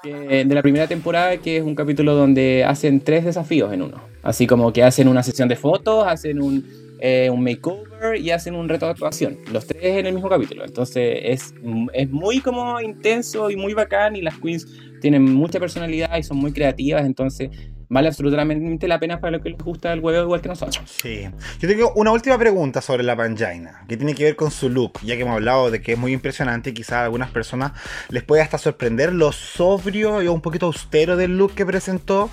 que- 0.03 0.45
de 0.45 0.55
la 0.55 0.63
primera 0.63 0.87
temporada, 0.87 1.37
que 1.39 1.59
es 1.59 1.63
un 1.63 1.75
capítulo 1.75 2.15
donde 2.15 2.65
hacen 2.65 3.01
tres 3.01 3.25
desafíos 3.25 3.73
en 3.73 3.83
uno. 3.83 4.03
Así 4.23 4.47
como 4.47 4.73
que 4.73 4.83
hacen 4.83 5.07
una 5.09 5.23
sesión 5.23 5.49
de 5.49 5.57
fotos, 5.57 6.05
hacen 6.07 6.43
un, 6.43 6.65
eh, 7.01 7.31
un 7.31 7.43
makeover 7.43 8.17
y 8.17 8.31
hacen 8.31 8.55
un 8.55 8.69
reto 8.69 8.87
de 8.87 8.93
actuación. 8.93 9.39
Los 9.53 9.67
tres 9.67 9.83
en 9.83 10.07
el 10.07 10.15
mismo 10.15 10.29
capítulo. 10.29 10.65
Entonces 10.65 11.21
es, 11.23 11.55
es 11.93 12.11
muy 12.11 12.41
como 12.41 12.81
intenso 12.81 13.51
y 13.51 13.57
muy 13.57 13.75
bacán 13.75 14.17
y 14.17 14.23
las 14.23 14.39
queens 14.39 14.67
tienen 15.01 15.23
mucha 15.23 15.61
personalidad 15.61 16.17
y 16.17 16.23
son 16.23 16.39
muy 16.39 16.53
creativas. 16.53 17.05
Entonces 17.05 17.51
vale 17.89 18.09
absolutamente 18.09 18.89
la 18.89 18.99
pena 18.99 19.21
para 19.21 19.33
los 19.33 19.43
que 19.43 19.51
les 19.51 19.59
gusta 19.59 19.93
el 19.93 20.01
huevo 20.01 20.25
igual 20.25 20.41
que 20.41 20.49
nosotros. 20.49 20.83
Sí. 20.87 21.29
Yo 21.61 21.69
tengo 21.69 21.93
una 21.95 22.11
última 22.11 22.39
pregunta 22.39 22.81
sobre 22.81 23.03
la 23.03 23.17
Panjaina, 23.17 23.85
que 23.89 23.97
tiene 23.97 24.15
que 24.15 24.25
ver 24.25 24.37
con 24.37 24.51
su 24.51 24.69
look, 24.69 25.01
ya 25.03 25.15
que 25.17 25.23
hemos 25.23 25.35
hablado 25.35 25.71
de 25.71 25.81
que 25.81 25.93
es 25.93 25.99
muy 25.99 26.13
impresionante 26.13 26.71
y 26.71 26.75
quizás 26.75 26.95
a 26.95 27.05
algunas 27.05 27.31
personas 27.31 27.73
les 28.09 28.23
puede 28.23 28.43
hasta 28.43 28.59
sorprender 28.59 29.13
lo 29.13 29.33
sobrio 29.33 30.23
y 30.23 30.29
un 30.29 30.41
poquito 30.41 30.67
austero 30.67 31.17
del 31.17 31.37
look 31.37 31.55
que 31.55 31.65
presentó 31.65 32.31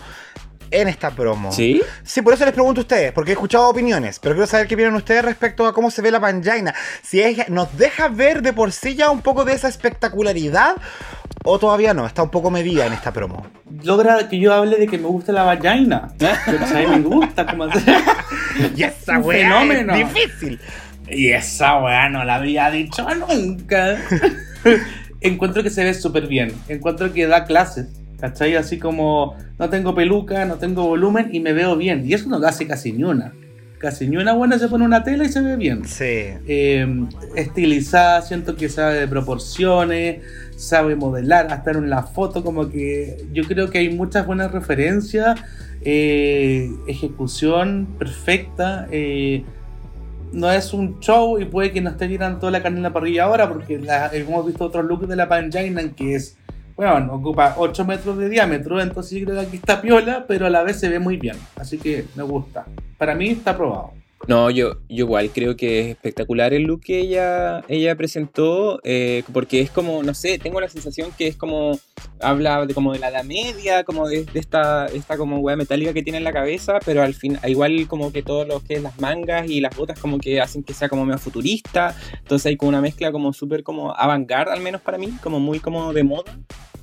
en 0.71 0.87
esta 0.87 1.11
promo. 1.11 1.51
¿Sí? 1.51 1.81
Sí, 2.03 2.21
por 2.21 2.33
eso 2.33 2.45
les 2.45 2.53
pregunto 2.53 2.81
a 2.81 2.83
ustedes, 2.83 3.11
porque 3.11 3.31
he 3.31 3.33
escuchado 3.33 3.69
opiniones, 3.69 4.19
pero 4.19 4.35
quiero 4.35 4.47
saber 4.47 4.67
qué 4.67 4.75
opinan 4.75 4.95
ustedes 4.95 5.23
respecto 5.23 5.65
a 5.65 5.73
cómo 5.73 5.91
se 5.91 6.01
ve 6.01 6.11
la 6.11 6.19
Panjaina. 6.19 6.73
Si 7.03 7.21
ella 7.21 7.45
nos 7.49 7.77
deja 7.77 8.07
ver 8.07 8.41
de 8.41 8.53
por 8.53 8.71
sí 8.71 8.95
ya 8.95 9.09
un 9.09 9.21
poco 9.21 9.45
de 9.45 9.53
esa 9.53 9.67
espectacularidad 9.67 10.75
o 11.43 11.59
todavía 11.59 11.93
no, 11.93 12.05
está 12.05 12.23
un 12.23 12.29
poco 12.29 12.51
medida 12.51 12.85
en 12.85 12.93
esta 12.93 13.11
promo. 13.11 13.45
Logra 13.83 14.29
que 14.29 14.39
yo 14.39 14.53
hable 14.53 14.77
de 14.77 14.87
que 14.87 14.97
me 14.97 15.07
gusta 15.07 15.31
la 15.31 15.43
vagina. 15.43 16.13
¿Cachai? 16.17 16.87
Me 16.87 16.99
gusta 16.99 17.45
como 17.45 17.67
Y 18.75 18.83
esa 18.83 19.19
weá 19.19 19.49
fenómeno. 19.49 19.95
es 19.95 20.13
difícil. 20.13 20.59
Y 21.07 21.31
esa 21.31 21.79
weá 21.79 22.09
no 22.09 22.23
la 22.23 22.35
había 22.35 22.69
dicho 22.69 23.05
nunca. 23.15 23.97
Encuentro 25.21 25.63
que 25.63 25.69
se 25.69 25.83
ve 25.83 25.93
súper 25.93 26.27
bien. 26.27 26.53
Encuentro 26.67 27.11
que 27.11 27.27
da 27.27 27.45
clases. 27.45 27.87
¿Cachai? 28.21 28.55
Así 28.55 28.77
como 28.79 29.35
no 29.59 29.69
tengo 29.69 29.93
peluca, 29.95 30.45
no 30.45 30.55
tengo 30.55 30.87
volumen 30.87 31.29
y 31.33 31.39
me 31.41 31.51
veo 31.53 31.75
bien. 31.75 32.03
Y 32.07 32.13
eso 32.13 32.29
no 32.29 32.37
hace 32.47 32.67
casi 32.67 32.93
ni 32.93 33.03
una. 33.03 33.33
Casi 33.79 34.07
ni 34.07 34.17
una 34.17 34.33
buena 34.33 34.59
se 34.59 34.67
pone 34.67 34.85
una 34.85 35.03
tela 35.03 35.23
y 35.25 35.29
se 35.29 35.41
ve 35.41 35.55
bien. 35.55 35.83
Sí. 35.85 36.05
Eh, 36.05 36.85
estilizada, 37.35 38.21
siento 38.21 38.55
que 38.55 38.69
sabe 38.69 38.93
de 38.99 39.07
proporciones, 39.07 40.21
sabe 40.55 40.95
modelar, 40.95 41.47
hasta 41.51 41.71
en 41.71 41.89
la 41.89 42.03
foto, 42.03 42.43
como 42.43 42.69
que 42.69 43.17
yo 43.33 43.43
creo 43.45 43.71
que 43.71 43.79
hay 43.79 43.89
muchas 43.89 44.27
buenas 44.27 44.51
referencias, 44.51 45.39
eh, 45.83 46.69
ejecución 46.87 47.87
perfecta. 47.97 48.87
eh, 48.91 49.43
no 50.33 50.49
es 50.49 50.73
un 50.73 50.97
show 51.01 51.39
y 51.41 51.45
puede 51.45 51.71
que 51.73 51.81
no 51.81 51.89
esté 51.89 52.07
tirando 52.07 52.39
toda 52.39 52.53
la 52.53 52.63
carne 52.63 52.77
en 52.77 52.83
la 52.83 52.93
parrilla 52.93 53.23
ahora, 53.25 53.49
porque 53.49 53.77
la- 53.79 54.09
hemos 54.13 54.45
visto 54.45 54.63
otros 54.63 54.85
looks 54.85 55.05
de 55.09 55.17
la 55.17 55.27
Panjaina 55.27 55.81
en 55.81 55.89
que 55.89 56.15
es, 56.15 56.37
bueno, 56.75 57.13
ocupa 57.13 57.55
8 57.57 57.85
metros 57.85 58.17
de 58.17 58.29
diámetro, 58.29 58.81
entonces 58.81 59.19
yo 59.19 59.25
creo 59.25 59.39
que 59.39 59.47
aquí 59.47 59.57
está 59.57 59.81
piola, 59.81 60.25
pero 60.27 60.45
a 60.45 60.49
la 60.49 60.63
vez 60.63 60.79
se 60.79 60.89
ve 60.89 60.99
muy 60.99 61.17
bien, 61.17 61.37
así 61.55 61.77
que 61.77 62.05
me 62.15 62.23
gusta. 62.23 62.65
Para 62.97 63.15
mí 63.15 63.29
está 63.29 63.51
aprobado. 63.51 64.00
No, 64.27 64.49
yo, 64.51 64.75
yo 64.87 65.05
igual 65.05 65.31
creo 65.31 65.55
que 65.55 65.79
es 65.79 65.87
espectacular 65.87 66.53
el 66.53 66.63
look 66.63 66.81
que 66.81 66.99
ella, 66.99 67.63
ella 67.67 67.95
presentó, 67.95 68.79
eh, 68.83 69.23
porque 69.33 69.61
es 69.61 69.71
como, 69.71 70.03
no 70.03 70.13
sé, 70.13 70.37
tengo 70.37 70.61
la 70.61 70.69
sensación 70.69 71.11
que 71.17 71.27
es 71.27 71.35
como, 71.35 71.79
habla 72.19 72.65
de 72.65 72.73
como 72.73 72.93
de 72.93 72.99
la 72.99 73.09
edad 73.09 73.23
media, 73.23 73.83
como 73.83 74.07
de, 74.07 74.25
esta, 74.35 74.85
esta 74.85 75.17
como 75.17 75.39
hueá 75.39 75.55
metálica 75.55 75.93
que 75.93 76.03
tiene 76.03 76.19
en 76.19 76.23
la 76.23 76.31
cabeza, 76.31 76.79
pero 76.85 77.01
al 77.01 77.15
fin, 77.15 77.39
igual 77.47 77.87
como 77.87 78.11
que 78.11 78.21
todo 78.21 78.45
lo 78.45 78.59
que 78.59 78.79
las 78.79 78.99
mangas 78.99 79.49
y 79.49 79.59
las 79.59 79.75
botas 79.75 79.99
como 79.99 80.19
que 80.19 80.39
hacen 80.39 80.63
que 80.63 80.73
sea 80.73 80.87
como 80.87 81.03
medio 81.03 81.19
futurista, 81.19 81.95
entonces 82.19 82.45
hay 82.45 82.57
como 82.57 82.69
una 82.69 82.81
mezcla 82.81 83.11
como 83.11 83.33
súper 83.33 83.63
como 83.63 83.93
avant-garde 83.95 84.53
al 84.53 84.61
menos 84.61 84.81
para 84.81 84.99
mí, 84.99 85.11
como 85.23 85.39
muy 85.39 85.59
como 85.59 85.93
de 85.93 86.03
moda. 86.03 86.37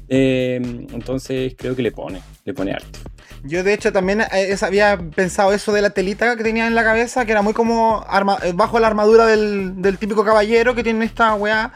Eh, 0.09 0.57
entonces 0.93 1.55
creo 1.57 1.77
que 1.77 1.83
le 1.83 1.93
pone, 1.93 2.21
le 2.45 2.55
pone 2.55 2.73
arte. 2.73 2.99
Yo 3.45 3.63
de 3.63 3.73
hecho 3.73 3.93
también 3.93 4.21
eh, 4.21 4.57
había 4.63 4.99
pensado 4.99 5.53
eso 5.53 5.73
de 5.73 5.83
la 5.83 5.91
telita 5.91 6.37
que 6.37 6.43
tenía 6.43 6.67
en 6.67 6.75
la 6.75 6.83
cabeza, 6.83 7.25
que 7.25 7.33
era 7.33 7.43
muy 7.43 7.53
como 7.53 8.05
arma- 8.09 8.39
eh, 8.43 8.53
bajo 8.55 8.81
la 8.81 8.89
armadura 8.89 9.27
del, 9.27 9.81
del 9.81 9.99
típico 9.99 10.25
caballero 10.25 10.75
que 10.75 10.83
tiene 10.83 11.05
esta 11.05 11.35
weá. 11.35 11.73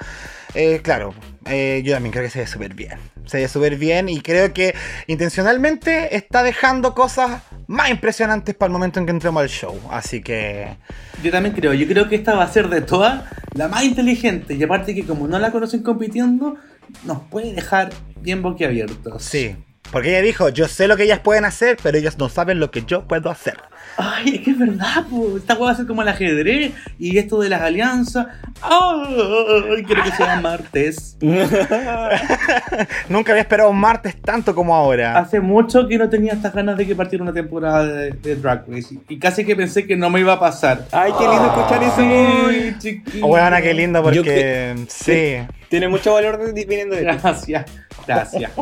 Eh, 0.54 0.80
claro, 0.82 1.14
eh, 1.46 1.82
yo 1.84 1.94
también 1.94 2.12
creo 2.12 2.24
que 2.24 2.30
se 2.30 2.40
ve 2.40 2.46
súper 2.46 2.74
bien. 2.74 2.98
Se 3.26 3.38
ve 3.38 3.48
súper 3.48 3.76
bien 3.76 4.08
y 4.08 4.20
creo 4.20 4.52
que 4.52 4.74
intencionalmente 5.06 6.16
está 6.16 6.42
dejando 6.42 6.94
cosas 6.94 7.42
más 7.68 7.90
impresionantes 7.90 8.54
para 8.54 8.66
el 8.66 8.72
momento 8.72 8.98
en 8.98 9.06
que 9.06 9.12
entremos 9.12 9.40
al 9.42 9.48
show. 9.48 9.78
Así 9.90 10.20
que... 10.20 10.76
Yo 11.22 11.30
también 11.30 11.54
creo, 11.54 11.72
yo 11.72 11.86
creo 11.86 12.08
que 12.08 12.16
esta 12.16 12.34
va 12.34 12.42
a 12.42 12.52
ser 12.52 12.68
de 12.68 12.80
todas 12.80 13.22
la 13.54 13.68
más 13.68 13.84
inteligente 13.84 14.54
y 14.54 14.62
aparte 14.62 14.94
que 14.94 15.04
como 15.04 15.28
no 15.28 15.38
la 15.38 15.52
conocen 15.52 15.82
compitiendo, 15.82 16.56
nos 17.04 17.20
puede 17.22 17.52
dejar 17.52 17.90
bien 18.20 18.42
boquiabiertos. 18.42 19.22
Sí. 19.22 19.56
Porque 19.92 20.08
ella 20.08 20.22
dijo, 20.22 20.48
yo 20.48 20.68
sé 20.68 20.88
lo 20.88 20.96
que 20.96 21.02
ellas 21.02 21.20
pueden 21.20 21.44
hacer, 21.44 21.76
pero 21.82 21.98
ellas 21.98 22.16
no 22.16 22.30
saben 22.30 22.58
lo 22.58 22.70
que 22.70 22.82
yo 22.86 23.06
puedo 23.06 23.28
hacer. 23.28 23.58
Ay, 23.98 24.36
es 24.36 24.40
que 24.40 24.52
es 24.52 24.58
verdad, 24.58 25.04
po. 25.10 25.36
esta 25.36 25.52
hueá 25.52 25.64
va 25.66 25.70
a 25.72 25.74
ser 25.74 25.86
como 25.86 26.00
el 26.00 26.08
ajedrez 26.08 26.72
y 26.98 27.18
esto 27.18 27.38
de 27.40 27.50
las 27.50 27.60
alianzas. 27.60 28.26
Ay, 28.62 29.84
quiero 29.84 30.02
que 30.02 30.12
sea 30.12 30.40
martes. 30.40 31.18
Nunca 33.10 33.32
había 33.32 33.42
esperado 33.42 33.68
un 33.68 33.78
martes 33.78 34.16
tanto 34.18 34.54
como 34.54 34.74
ahora. 34.74 35.18
Hace 35.18 35.40
mucho 35.40 35.86
que 35.86 35.98
no 35.98 36.08
tenía 36.08 36.32
estas 36.32 36.54
ganas 36.54 36.78
de 36.78 36.86
que 36.86 36.96
partiera 36.96 37.22
una 37.22 37.34
temporada 37.34 37.84
de, 37.84 38.12
de 38.12 38.36
Drag 38.36 38.64
Race 38.66 38.98
y 39.10 39.18
casi 39.18 39.44
que 39.44 39.54
pensé 39.54 39.86
que 39.86 39.94
no 39.94 40.08
me 40.08 40.20
iba 40.20 40.32
a 40.32 40.40
pasar. 40.40 40.86
Ay, 40.90 41.12
qué 41.18 41.28
lindo 41.28 41.46
escuchar 41.48 41.82
eso. 41.82 41.98
Ay, 41.98 42.76
chiquillo. 42.78 43.26
Weona, 43.26 43.60
qué 43.60 43.74
lindo 43.74 44.10
Yo 44.10 44.22
porque... 44.22 44.74
Sí, 44.88 45.36
Tiene 45.72 45.88
mucho 45.88 46.12
valor 46.12 46.36
de- 46.36 46.66
viniendo 46.66 46.94
de 46.94 47.00
ti. 47.00 47.06
Gracias, 47.06 47.64
gracias. 48.06 48.52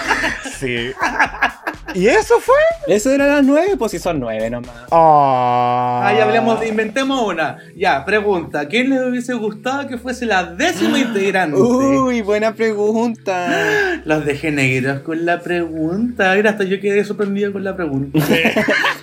sí. 0.58 0.92
¿Y 1.94 2.06
eso 2.08 2.40
fue? 2.40 2.54
Eso 2.88 3.12
era 3.12 3.26
las 3.26 3.44
nueve, 3.44 3.76
pues 3.78 3.92
si 3.92 3.98
son 3.98 4.18
nueve 4.18 4.48
nomás. 4.48 4.72
Oh. 4.88 6.00
Ahí 6.02 6.18
hablemos 6.18 6.58
de 6.58 6.68
inventemos 6.68 7.20
una. 7.22 7.58
Ya, 7.76 8.02
pregunta, 8.06 8.66
¿quién 8.66 8.88
le 8.88 9.06
hubiese 9.06 9.34
gustado 9.34 9.86
que 9.86 9.98
fuese 9.98 10.24
la 10.24 10.42
décima 10.44 10.98
integrante? 10.98 11.56
Uy, 11.60 12.22
buena 12.22 12.54
pregunta. 12.54 14.00
Los 14.06 14.24
dejé 14.24 14.50
negros 14.50 15.00
con 15.00 15.26
la 15.26 15.40
pregunta. 15.40 16.34
Mira, 16.34 16.50
hasta 16.50 16.64
yo 16.64 16.80
quedé 16.80 17.04
sorprendido 17.04 17.52
con 17.52 17.62
la 17.62 17.76
pregunta. 17.76 18.18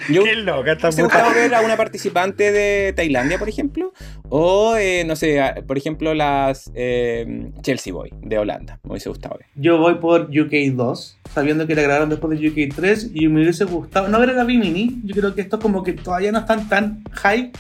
Yo 0.10 0.24
Qué 0.24 0.36
loca 0.36 0.72
esta 0.72 0.90
puta. 0.90 1.04
gustaba 1.04 1.34
ver 1.34 1.54
a 1.54 1.62
una 1.62 1.78
participante 1.78 2.52
de 2.52 2.92
Tailandia, 2.94 3.38
por 3.38 3.48
ejemplo, 3.48 3.94
o 4.30 4.76
eh, 4.76 5.04
no 5.06 5.16
sé, 5.16 5.40
por 5.68 5.78
ejemplo, 5.78 6.14
las 6.16 6.72
eh, 6.74 7.51
Chelsea 7.62 7.94
Boy 7.94 8.14
de 8.22 8.38
Holanda. 8.38 8.80
Me 8.84 8.92
hubiese 8.92 9.10
gustado 9.10 9.38
ver. 9.38 9.48
Yo 9.56 9.78
voy 9.78 9.96
por 9.96 10.30
UK 10.30 10.74
2, 10.74 11.18
sabiendo 11.34 11.68
que 11.68 11.76
la 11.76 11.82
grabaron 11.82 12.10
después 12.10 12.40
de 12.40 12.48
UK 12.50 12.76
3 12.76 13.12
y 13.14 13.28
me 13.28 13.42
hubiese 13.42 13.66
gustado 13.66 14.08
no 14.08 14.20
ver 14.20 14.32
a 14.32 14.34
la 14.34 14.44
Bimini. 14.44 15.02
Yo 15.04 15.16
creo 15.16 15.36
que 15.36 15.42
estos 15.42 15.60
como 15.60 15.84
que 15.84 15.94
todavía 15.94 16.32
no 16.32 16.40
están 16.40 16.68
tan 16.70 17.04
high, 17.12 17.52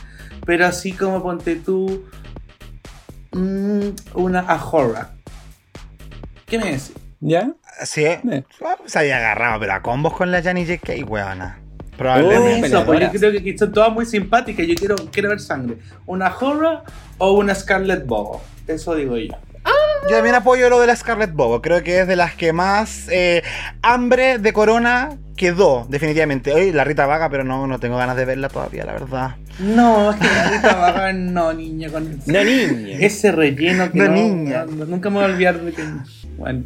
pero 0.45 0.65
así 0.65 0.93
como 0.93 1.22
ponte 1.22 1.55
tú 1.55 2.05
mm, 3.31 3.89
una 4.15 4.39
Ahora. 4.41 5.11
¿Qué 6.45 6.57
me 6.57 6.65
decís? 6.65 6.93
¿Ya? 7.22 7.53
Sí, 7.84 8.03
Eh. 8.03 8.43
se 8.85 8.99
había 8.99 9.18
agarrado, 9.18 9.59
pero 9.59 9.73
a 9.73 9.81
combos 9.81 10.13
con 10.13 10.31
la 10.31 10.41
Janny 10.41 10.65
JK, 10.65 11.07
weona. 11.09 11.59
Probablemente. 11.97 12.68
Eso, 12.68 12.84
pues 12.85 12.99
yo 12.99 13.11
creo 13.11 13.43
que 13.43 13.57
son 13.57 13.72
todas 13.72 13.93
muy 13.93 14.05
simpáticas. 14.05 14.65
Yo 14.65 14.73
quiero, 14.76 14.95
quiero 15.11 15.30
ver 15.30 15.39
sangre. 15.39 15.77
¿Una 16.07 16.35
Horror 16.35 16.81
o 17.19 17.34
una 17.34 17.53
Scarlet 17.53 18.05
Bobo? 18.07 18.41
Eso 18.68 18.95
digo 18.95 19.18
yo. 19.18 19.34
Yo 20.10 20.15
también 20.15 20.36
apoyo 20.36 20.69
lo 20.69 20.80
de 20.80 20.88
la 20.88 20.95
Scarlett 20.95 21.32
Bobo. 21.34 21.61
Creo 21.61 21.84
que 21.84 22.02
es 22.02 22.07
de 22.07 22.15
las 22.15 22.36
que 22.36 22.53
más 22.53 23.07
eh, 23.11 23.44
hambre 23.82 24.40
de 24.40 24.52
corona 24.52 25.18
quedó, 25.38 25.86
definitivamente. 25.90 26.53
Hoy 26.53 26.72
la 26.72 26.84
Rita 26.84 27.06
Vaga, 27.06 27.30
pero 27.30 27.44
no, 27.44 27.65
no 27.68 27.80
tengo 27.80 27.98
ganas 27.98 28.15
de 28.18 28.26
verla 28.26 28.49
todavía, 28.49 28.84
la 28.84 28.94
verdad. 28.94 29.36
No, 29.60 30.11
es 30.11 30.18
que 30.18 30.26
la 30.28 30.49
Rita 30.49 30.76
Vaga, 30.76 31.14
no, 31.14 31.53
niña, 31.53 31.90
con 31.90 32.19
No, 32.26 32.44
niña. 32.44 32.98
ese 32.99 33.32
relleno 33.32 33.91
que 33.91 33.99
No, 33.99 34.06
no, 34.06 34.11
niña. 34.14 34.65
no- 34.65 34.86
nunca 34.86 35.10
me 35.10 35.18
voy 35.18 35.26
a 35.26 35.28
olvidar 35.28 35.60
de 35.61 35.72
que. 35.72 35.84
Bueno, 36.38 36.64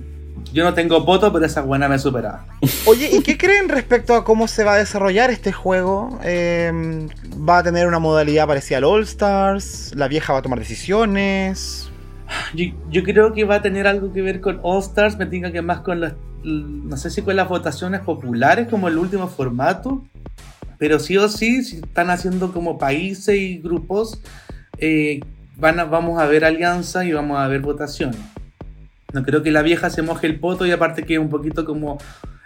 yo 0.54 0.64
no 0.64 0.74
tengo 0.74 1.02
voto, 1.02 1.32
pero 1.34 1.46
esa 1.46 1.62
buena 1.62 1.88
me 1.90 2.00
superaba. 2.00 2.46
Oye, 2.86 3.10
¿y 3.12 3.22
qué 3.22 3.38
creen 3.38 3.68
respecto 3.70 4.16
a 4.16 4.24
cómo 4.24 4.48
se 4.48 4.64
va 4.64 4.74
a 4.74 4.78
desarrollar 4.78 5.30
este 5.30 5.52
juego? 5.52 6.20
Eh, 6.24 6.72
¿Va 7.48 7.60
a 7.60 7.64
tener 7.64 7.86
una 7.88 8.00
modalidad 8.00 8.48
parecida 8.48 8.78
al 8.78 8.86
All 8.86 9.04
Stars? 9.04 9.92
¿La 9.94 10.08
vieja 10.08 10.34
va 10.34 10.40
a 10.40 10.42
tomar 10.42 10.58
decisiones? 10.60 11.90
Yo, 12.54 13.04
creo 13.04 13.34
que 13.34 13.44
va 13.44 13.56
a 13.56 13.62
tener 13.62 13.88
algo 13.88 14.12
que 14.12 14.22
ver 14.22 14.42
con 14.42 14.60
All 14.64 14.80
Stars, 14.82 15.18
me 15.18 15.26
tinca 15.26 15.52
que 15.52 15.62
más 15.62 15.82
con 15.82 16.02
las. 16.02 16.14
No 16.44 16.96
sé 16.98 17.10
si 17.10 17.22
con 17.22 17.36
las 17.36 17.50
votaciones 17.50 18.02
populares, 18.02 18.68
como 18.70 18.88
el 18.88 18.98
último 18.98 19.28
formato. 19.28 20.06
Pero 20.78 21.00
sí 21.00 21.18
o 21.18 21.30
sí, 21.30 21.64
si 21.64 21.78
están 21.78 22.10
haciendo 22.10 22.52
como 22.52 22.78
países 22.78 23.36
y 23.36 23.60
grupos, 23.60 24.22
eh, 24.78 25.22
van 25.56 25.78
vamos 25.90 26.22
a 26.22 26.26
ver 26.26 26.44
alianzas 26.44 27.06
y 27.06 27.14
vamos 27.14 27.38
a 27.40 27.48
ver 27.48 27.62
votaciones. 27.62 28.20
No 29.14 29.24
creo 29.24 29.42
que 29.42 29.52
la 29.52 29.62
vieja 29.62 29.90
se 29.90 30.02
moje 30.02 30.28
el 30.28 30.40
poto 30.40 30.66
y 30.66 30.72
aparte 30.72 31.04
que 31.04 31.14
es 31.14 31.20
un 31.20 31.30
poquito 31.30 31.64
como 31.64 31.98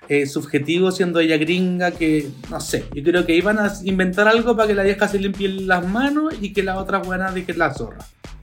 eh, 0.07 0.27
subjetivo 0.27 0.91
siendo 0.91 1.19
ella 1.19 1.37
gringa, 1.37 1.91
que 1.91 2.29
no 2.49 2.59
sé. 2.59 2.85
Yo 2.93 3.03
creo 3.03 3.25
que 3.25 3.35
iban 3.35 3.57
a 3.57 3.71
inventar 3.83 4.27
algo 4.27 4.55
para 4.55 4.67
que 4.67 4.75
la 4.75 4.83
vieja 4.83 5.07
se 5.07 5.19
limpie 5.19 5.47
las 5.49 5.87
manos 5.87 6.35
y 6.39 6.53
que 6.53 6.63
la 6.63 6.77
otra 6.77 6.99
buena 6.99 7.31
deje 7.31 7.53
la 7.53 7.73
zorra. 7.73 7.99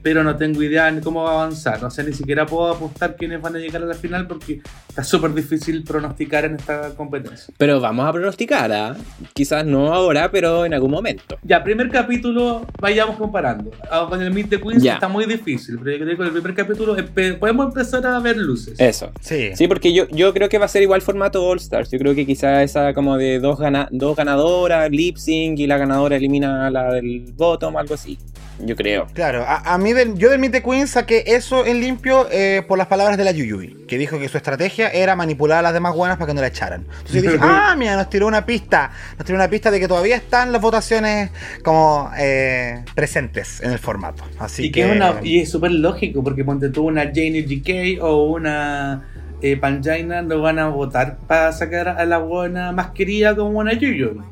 Pero 0.06 0.22
no 0.22 0.36
tengo 0.36 0.62
idea 0.62 0.88
ni 0.92 1.00
cómo 1.00 1.24
va 1.24 1.30
a 1.32 1.34
avanzar. 1.42 1.84
O 1.84 1.90
sea, 1.90 2.04
ni 2.04 2.12
siquiera 2.12 2.46
puedo 2.46 2.68
apostar 2.72 3.16
quiénes 3.16 3.40
van 3.42 3.56
a 3.56 3.58
llegar 3.58 3.82
a 3.82 3.86
la 3.86 3.94
final 3.94 4.28
porque 4.28 4.60
está 4.88 5.02
súper 5.02 5.34
difícil 5.34 5.82
pronosticar 5.82 6.44
en 6.44 6.54
esta 6.54 6.90
competencia. 6.90 7.52
Pero 7.58 7.80
vamos 7.80 8.06
a 8.08 8.12
pronosticar, 8.12 8.70
¿ah? 8.72 8.96
Quizás 9.34 9.66
no 9.66 9.92
ahora, 9.92 10.30
pero 10.30 10.64
en 10.64 10.74
algún 10.74 10.92
momento. 10.92 11.36
Ya, 11.42 11.64
primer 11.64 11.88
capítulo, 11.90 12.64
vayamos 12.80 13.16
comparando. 13.16 13.72
Ah, 13.90 14.06
Con 14.08 14.22
el 14.22 14.30
Meet 14.32 14.48
the 14.50 14.60
Queens 14.60 14.80
Ya. 14.80 14.94
está 14.94 15.08
muy 15.08 15.26
difícil, 15.26 15.76
pero 15.82 15.90
yo 15.96 16.04
creo 16.04 16.10
que 16.10 16.16
con 16.18 16.26
el 16.26 16.32
primer 16.32 16.54
capítulo 16.54 16.96
empe- 16.96 17.36
podemos 17.40 17.66
empezar 17.66 18.06
a 18.06 18.20
ver 18.20 18.36
luces. 18.36 18.78
Eso. 18.78 19.10
Sí. 19.20 19.56
Sí, 19.56 19.66
porque 19.66 19.92
yo, 19.92 20.06
yo 20.10 20.32
creo 20.32 20.48
que 20.48 20.58
va 20.58 20.66
a 20.66 20.68
ser 20.68 20.82
igual 20.82 21.02
formato 21.02 21.44
All 21.44 21.58
Stars. 21.58 21.90
Yo 21.90 21.98
creo 21.98 22.14
que 22.14 22.24
quizás 22.24 22.62
esa 22.62 22.94
como 22.94 23.16
de 23.16 23.40
dos, 23.40 23.58
gana 23.58 23.88
dos 23.90 24.14
ganadoras, 24.16 24.88
lip 24.88 25.16
sync 25.16 25.58
y 25.58 25.66
la 25.66 25.78
ganadora 25.78 26.14
elimina 26.14 26.68
a 26.68 26.70
la 26.70 26.92
del 26.92 27.24
bottom, 27.36 27.76
algo 27.76 27.94
así. 27.94 28.16
Yo 28.58 28.74
creo. 28.74 29.06
Claro, 29.12 29.44
a, 29.46 29.74
a 29.74 29.78
mí 29.78 29.92
del, 29.92 30.16
yo 30.16 30.30
del 30.30 30.38
Meet 30.38 30.52
the 30.52 30.62
Queen 30.62 30.86
saqué 30.86 31.24
eso 31.26 31.66
en 31.66 31.80
limpio 31.80 32.26
eh, 32.30 32.62
por 32.66 32.78
las 32.78 32.86
palabras 32.86 33.18
de 33.18 33.24
la 33.24 33.32
Yuyuy, 33.32 33.84
que 33.86 33.98
dijo 33.98 34.18
que 34.18 34.28
su 34.28 34.36
estrategia 34.36 34.88
era 34.88 35.14
manipular 35.14 35.58
a 35.58 35.62
las 35.62 35.74
demás 35.74 35.94
buenas 35.94 36.16
para 36.16 36.28
que 36.28 36.34
no 36.34 36.40
la 36.40 36.46
echaran. 36.46 36.86
Entonces 36.98 37.22
yo 37.22 37.32
dije, 37.32 37.38
ah, 37.46 37.74
mira, 37.76 37.96
nos 37.96 38.08
tiró 38.08 38.26
una 38.26 38.46
pista, 38.46 38.90
nos 39.18 39.26
tiró 39.26 39.36
una 39.36 39.48
pista 39.48 39.70
de 39.70 39.80
que 39.80 39.88
todavía 39.88 40.16
están 40.16 40.52
las 40.52 40.62
votaciones 40.62 41.30
como 41.62 42.10
eh, 42.18 42.84
presentes 42.94 43.60
en 43.60 43.72
el 43.72 43.78
formato. 43.78 44.24
Así 44.38 44.66
y 44.66 44.72
que 44.72 44.88
es 44.88 44.96
una, 44.96 45.16
y 45.22 45.40
es 45.40 45.50
súper 45.50 45.72
lógico, 45.72 46.24
porque 46.24 46.44
ponte 46.44 46.70
tú 46.70 46.86
una 46.86 47.04
Janie 47.04 47.42
GK 47.42 48.02
o 48.02 48.24
una 48.24 49.06
eh, 49.42 49.56
Panjaina 49.56 50.22
no 50.22 50.40
van 50.40 50.58
a 50.58 50.68
votar 50.68 51.18
para 51.26 51.52
sacar 51.52 51.88
a 51.88 52.04
la 52.06 52.18
buena 52.18 52.72
más 52.72 52.90
querida 52.92 53.36
como 53.36 53.58
una 53.58 53.74
Yuyu. 53.74 54.22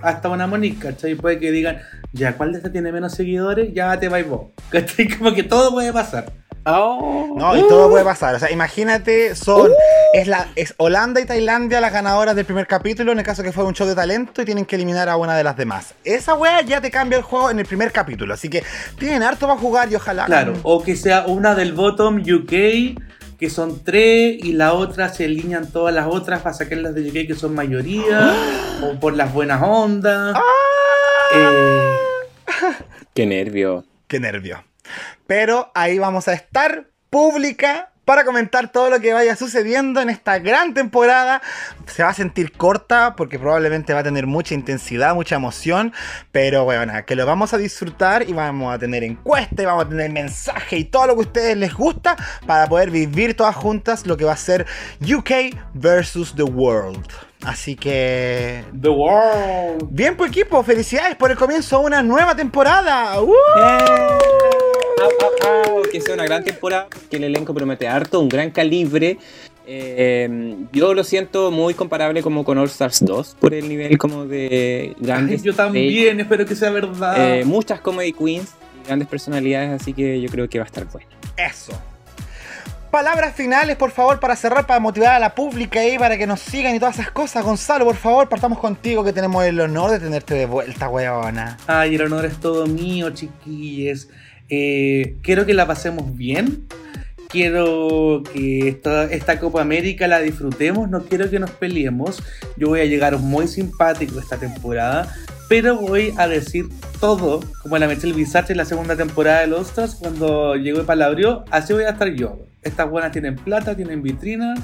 Hasta 0.00 0.28
una 0.28 0.46
Monique, 0.46 0.78
¿cachai? 0.80 1.14
Puede 1.14 1.38
que 1.38 1.52
digan, 1.52 1.78
ya, 2.12 2.36
¿cuál 2.36 2.52
de 2.52 2.58
estas 2.58 2.72
tiene 2.72 2.92
menos 2.92 3.14
seguidores? 3.14 3.72
Ya 3.72 3.98
te 3.98 4.08
vais 4.08 4.28
vos. 4.28 4.48
Como 5.18 5.34
que 5.34 5.42
todo 5.42 5.72
puede 5.72 5.92
pasar. 5.92 6.32
Oh. 6.64 7.34
No, 7.36 7.56
y 7.56 7.60
todo 7.62 7.90
puede 7.90 8.04
pasar. 8.04 8.34
O 8.34 8.38
sea, 8.38 8.50
imagínate, 8.50 9.34
son. 9.34 9.70
Es, 10.12 10.28
la, 10.28 10.48
es 10.54 10.74
Holanda 10.76 11.20
y 11.20 11.24
Tailandia 11.24 11.80
las 11.80 11.92
ganadoras 11.92 12.36
del 12.36 12.44
primer 12.44 12.66
capítulo, 12.66 13.12
en 13.12 13.18
el 13.18 13.24
caso 13.24 13.42
que 13.42 13.50
fue 13.50 13.64
un 13.64 13.74
show 13.74 13.86
de 13.86 13.94
talento, 13.94 14.42
y 14.42 14.44
tienen 14.44 14.64
que 14.64 14.76
eliminar 14.76 15.08
a 15.08 15.16
una 15.16 15.36
de 15.36 15.42
las 15.42 15.56
demás. 15.56 15.94
Esa 16.04 16.34
wea 16.34 16.60
ya 16.60 16.80
te 16.80 16.90
cambia 16.90 17.18
el 17.18 17.24
juego 17.24 17.50
en 17.50 17.58
el 17.58 17.66
primer 17.66 17.90
capítulo. 17.90 18.34
Así 18.34 18.48
que 18.48 18.62
tienen 18.98 19.22
harto 19.22 19.46
para 19.48 19.58
jugar 19.58 19.90
y 19.90 19.96
ojalá. 19.96 20.26
Claro, 20.26 20.54
o 20.62 20.82
que 20.82 20.94
sea 20.94 21.26
una 21.26 21.54
del 21.54 21.72
bottom 21.72 22.18
UK, 22.18 22.50
que 23.38 23.50
son 23.50 23.82
tres, 23.82 24.36
y 24.44 24.52
la 24.52 24.74
otra 24.74 25.08
se 25.08 25.24
alinean 25.24 25.66
todas 25.72 25.92
las 25.94 26.06
otras 26.06 26.42
para 26.42 26.54
sacar 26.54 26.78
las 26.78 26.94
de 26.94 27.08
UK 27.08 27.26
que 27.26 27.34
son 27.34 27.54
mayoría, 27.54 28.34
o 28.84 29.00
por 29.00 29.16
las 29.16 29.32
buenas 29.32 29.60
ondas. 29.62 30.36
Qué 33.14 33.26
nervio. 33.26 33.84
Qué 34.06 34.20
nervio. 34.20 34.64
Pero 35.26 35.70
ahí 35.74 35.98
vamos 35.98 36.28
a 36.28 36.34
estar 36.34 36.88
pública 37.10 37.92
para 38.04 38.24
comentar 38.24 38.72
todo 38.72 38.90
lo 38.90 39.00
que 39.00 39.12
vaya 39.12 39.36
sucediendo 39.36 40.00
en 40.00 40.10
esta 40.10 40.38
gran 40.38 40.74
temporada. 40.74 41.40
Se 41.86 42.02
va 42.02 42.10
a 42.10 42.14
sentir 42.14 42.52
corta 42.52 43.14
porque 43.16 43.38
probablemente 43.38 43.94
va 43.94 44.00
a 44.00 44.02
tener 44.02 44.26
mucha 44.26 44.54
intensidad, 44.54 45.14
mucha 45.14 45.36
emoción, 45.36 45.92
pero 46.32 46.64
bueno, 46.64 46.92
que 47.06 47.14
lo 47.14 47.24
vamos 47.26 47.54
a 47.54 47.58
disfrutar 47.58 48.28
y 48.28 48.32
vamos 48.32 48.74
a 48.74 48.78
tener 48.78 49.04
encuesta 49.04 49.62
y 49.62 49.66
vamos 49.66 49.86
a 49.86 49.88
tener 49.88 50.10
mensaje 50.10 50.78
y 50.78 50.84
todo 50.84 51.06
lo 51.06 51.14
que 51.14 51.20
a 51.20 51.26
ustedes 51.26 51.56
les 51.56 51.74
gusta 51.74 52.16
para 52.46 52.66
poder 52.66 52.90
vivir 52.90 53.36
todas 53.36 53.54
juntas 53.54 54.06
lo 54.06 54.16
que 54.16 54.24
va 54.24 54.32
a 54.32 54.36
ser 54.36 54.66
UK 55.00 55.56
versus 55.74 56.34
the 56.34 56.42
world. 56.42 57.06
Así 57.44 57.74
que 57.74 58.64
The 58.80 58.88
World. 58.88 59.88
Bien, 59.90 60.16
pues 60.16 60.30
equipo, 60.30 60.62
felicidades 60.62 61.16
por 61.16 61.30
el 61.30 61.36
comienzo 61.36 61.80
de 61.80 61.86
una 61.86 62.02
nueva 62.02 62.36
temporada. 62.36 63.20
¡Uh! 63.20 63.32
Que 65.90 66.00
sea 66.00 66.14
una 66.14 66.24
gran 66.24 66.42
temporada, 66.44 66.86
que 67.10 67.16
el 67.16 67.24
elenco 67.24 67.52
promete 67.52 67.86
harto, 67.88 68.20
un 68.20 68.28
gran 68.28 68.50
calibre. 68.50 69.18
Eh, 69.66 70.56
yo 70.72 70.94
lo 70.94 71.04
siento 71.04 71.50
muy 71.50 71.74
comparable 71.74 72.22
como 72.22 72.44
con 72.44 72.58
All 72.58 72.66
Stars 72.66 73.04
2, 73.04 73.36
por 73.38 73.52
el 73.54 73.68
nivel 73.68 73.98
como 73.98 74.24
de 74.26 74.94
Ay, 74.96 75.04
grandes. 75.04 75.42
yo 75.42 75.54
también, 75.54 76.18
espero 76.20 76.46
que 76.46 76.54
sea 76.56 76.70
verdad. 76.70 77.38
eh, 77.38 77.44
muchas 77.44 77.80
comedy 77.80 78.12
queens 78.12 78.54
y 78.82 78.86
grandes 78.86 79.06
personalidades, 79.08 79.80
así 79.80 79.92
que 79.92 80.20
yo 80.20 80.28
creo 80.30 80.48
que 80.48 80.58
va 80.58 80.64
a 80.64 80.66
estar 80.66 80.84
bueno. 80.86 81.08
Eso. 81.36 81.72
Palabras 82.92 83.34
finales, 83.34 83.76
por 83.76 83.90
favor, 83.90 84.20
para 84.20 84.36
cerrar, 84.36 84.66
para 84.66 84.78
motivar 84.78 85.14
a 85.14 85.18
la 85.18 85.34
pública 85.34 85.80
ahí, 85.80 85.96
para 85.98 86.18
que 86.18 86.26
nos 86.26 86.40
sigan 86.40 86.74
y 86.74 86.78
todas 86.78 86.98
esas 86.98 87.10
cosas. 87.10 87.42
Gonzalo, 87.42 87.86
por 87.86 87.96
favor, 87.96 88.28
partamos 88.28 88.58
contigo, 88.58 89.02
que 89.02 89.14
tenemos 89.14 89.42
el 89.46 89.58
honor 89.60 89.92
de 89.92 89.98
tenerte 89.98 90.34
de 90.34 90.44
vuelta, 90.44 90.90
weona. 90.90 91.56
Ay, 91.66 91.94
el 91.94 92.02
honor 92.02 92.26
es 92.26 92.38
todo 92.38 92.66
mío, 92.66 93.08
chiquilles. 93.08 94.10
Eh, 94.50 95.16
quiero 95.22 95.46
que 95.46 95.54
la 95.54 95.66
pasemos 95.66 96.14
bien. 96.14 96.66
Quiero 97.30 98.24
que 98.30 98.78
esta 99.10 99.40
Copa 99.40 99.62
América 99.62 100.06
la 100.06 100.20
disfrutemos. 100.20 100.90
No 100.90 101.02
quiero 101.04 101.30
que 101.30 101.38
nos 101.38 101.50
peleemos. 101.52 102.22
Yo 102.58 102.68
voy 102.68 102.80
a 102.80 102.84
llegar 102.84 103.16
muy 103.16 103.48
simpático 103.48 104.18
esta 104.18 104.36
temporada. 104.36 105.10
Pero 105.52 105.76
voy 105.76 106.14
a 106.16 106.28
decir 106.28 106.70
todo, 106.98 107.40
como 107.60 107.76
la 107.76 107.86
Michelle 107.86 108.14
Bizarre 108.14 108.52
en 108.52 108.56
la 108.56 108.64
segunda 108.64 108.96
temporada 108.96 109.40
de 109.40 109.48
Los 109.48 109.68
Stars, 109.68 109.96
cuando 109.96 110.56
llegó 110.56 110.80
y 110.80 110.84
palabrió. 110.84 111.44
Así 111.50 111.74
voy 111.74 111.84
a 111.84 111.90
estar 111.90 112.08
yo. 112.08 112.38
Estas 112.62 112.88
buenas 112.88 113.12
tienen 113.12 113.36
plata, 113.36 113.76
tienen 113.76 114.02
vitrina. 114.02 114.54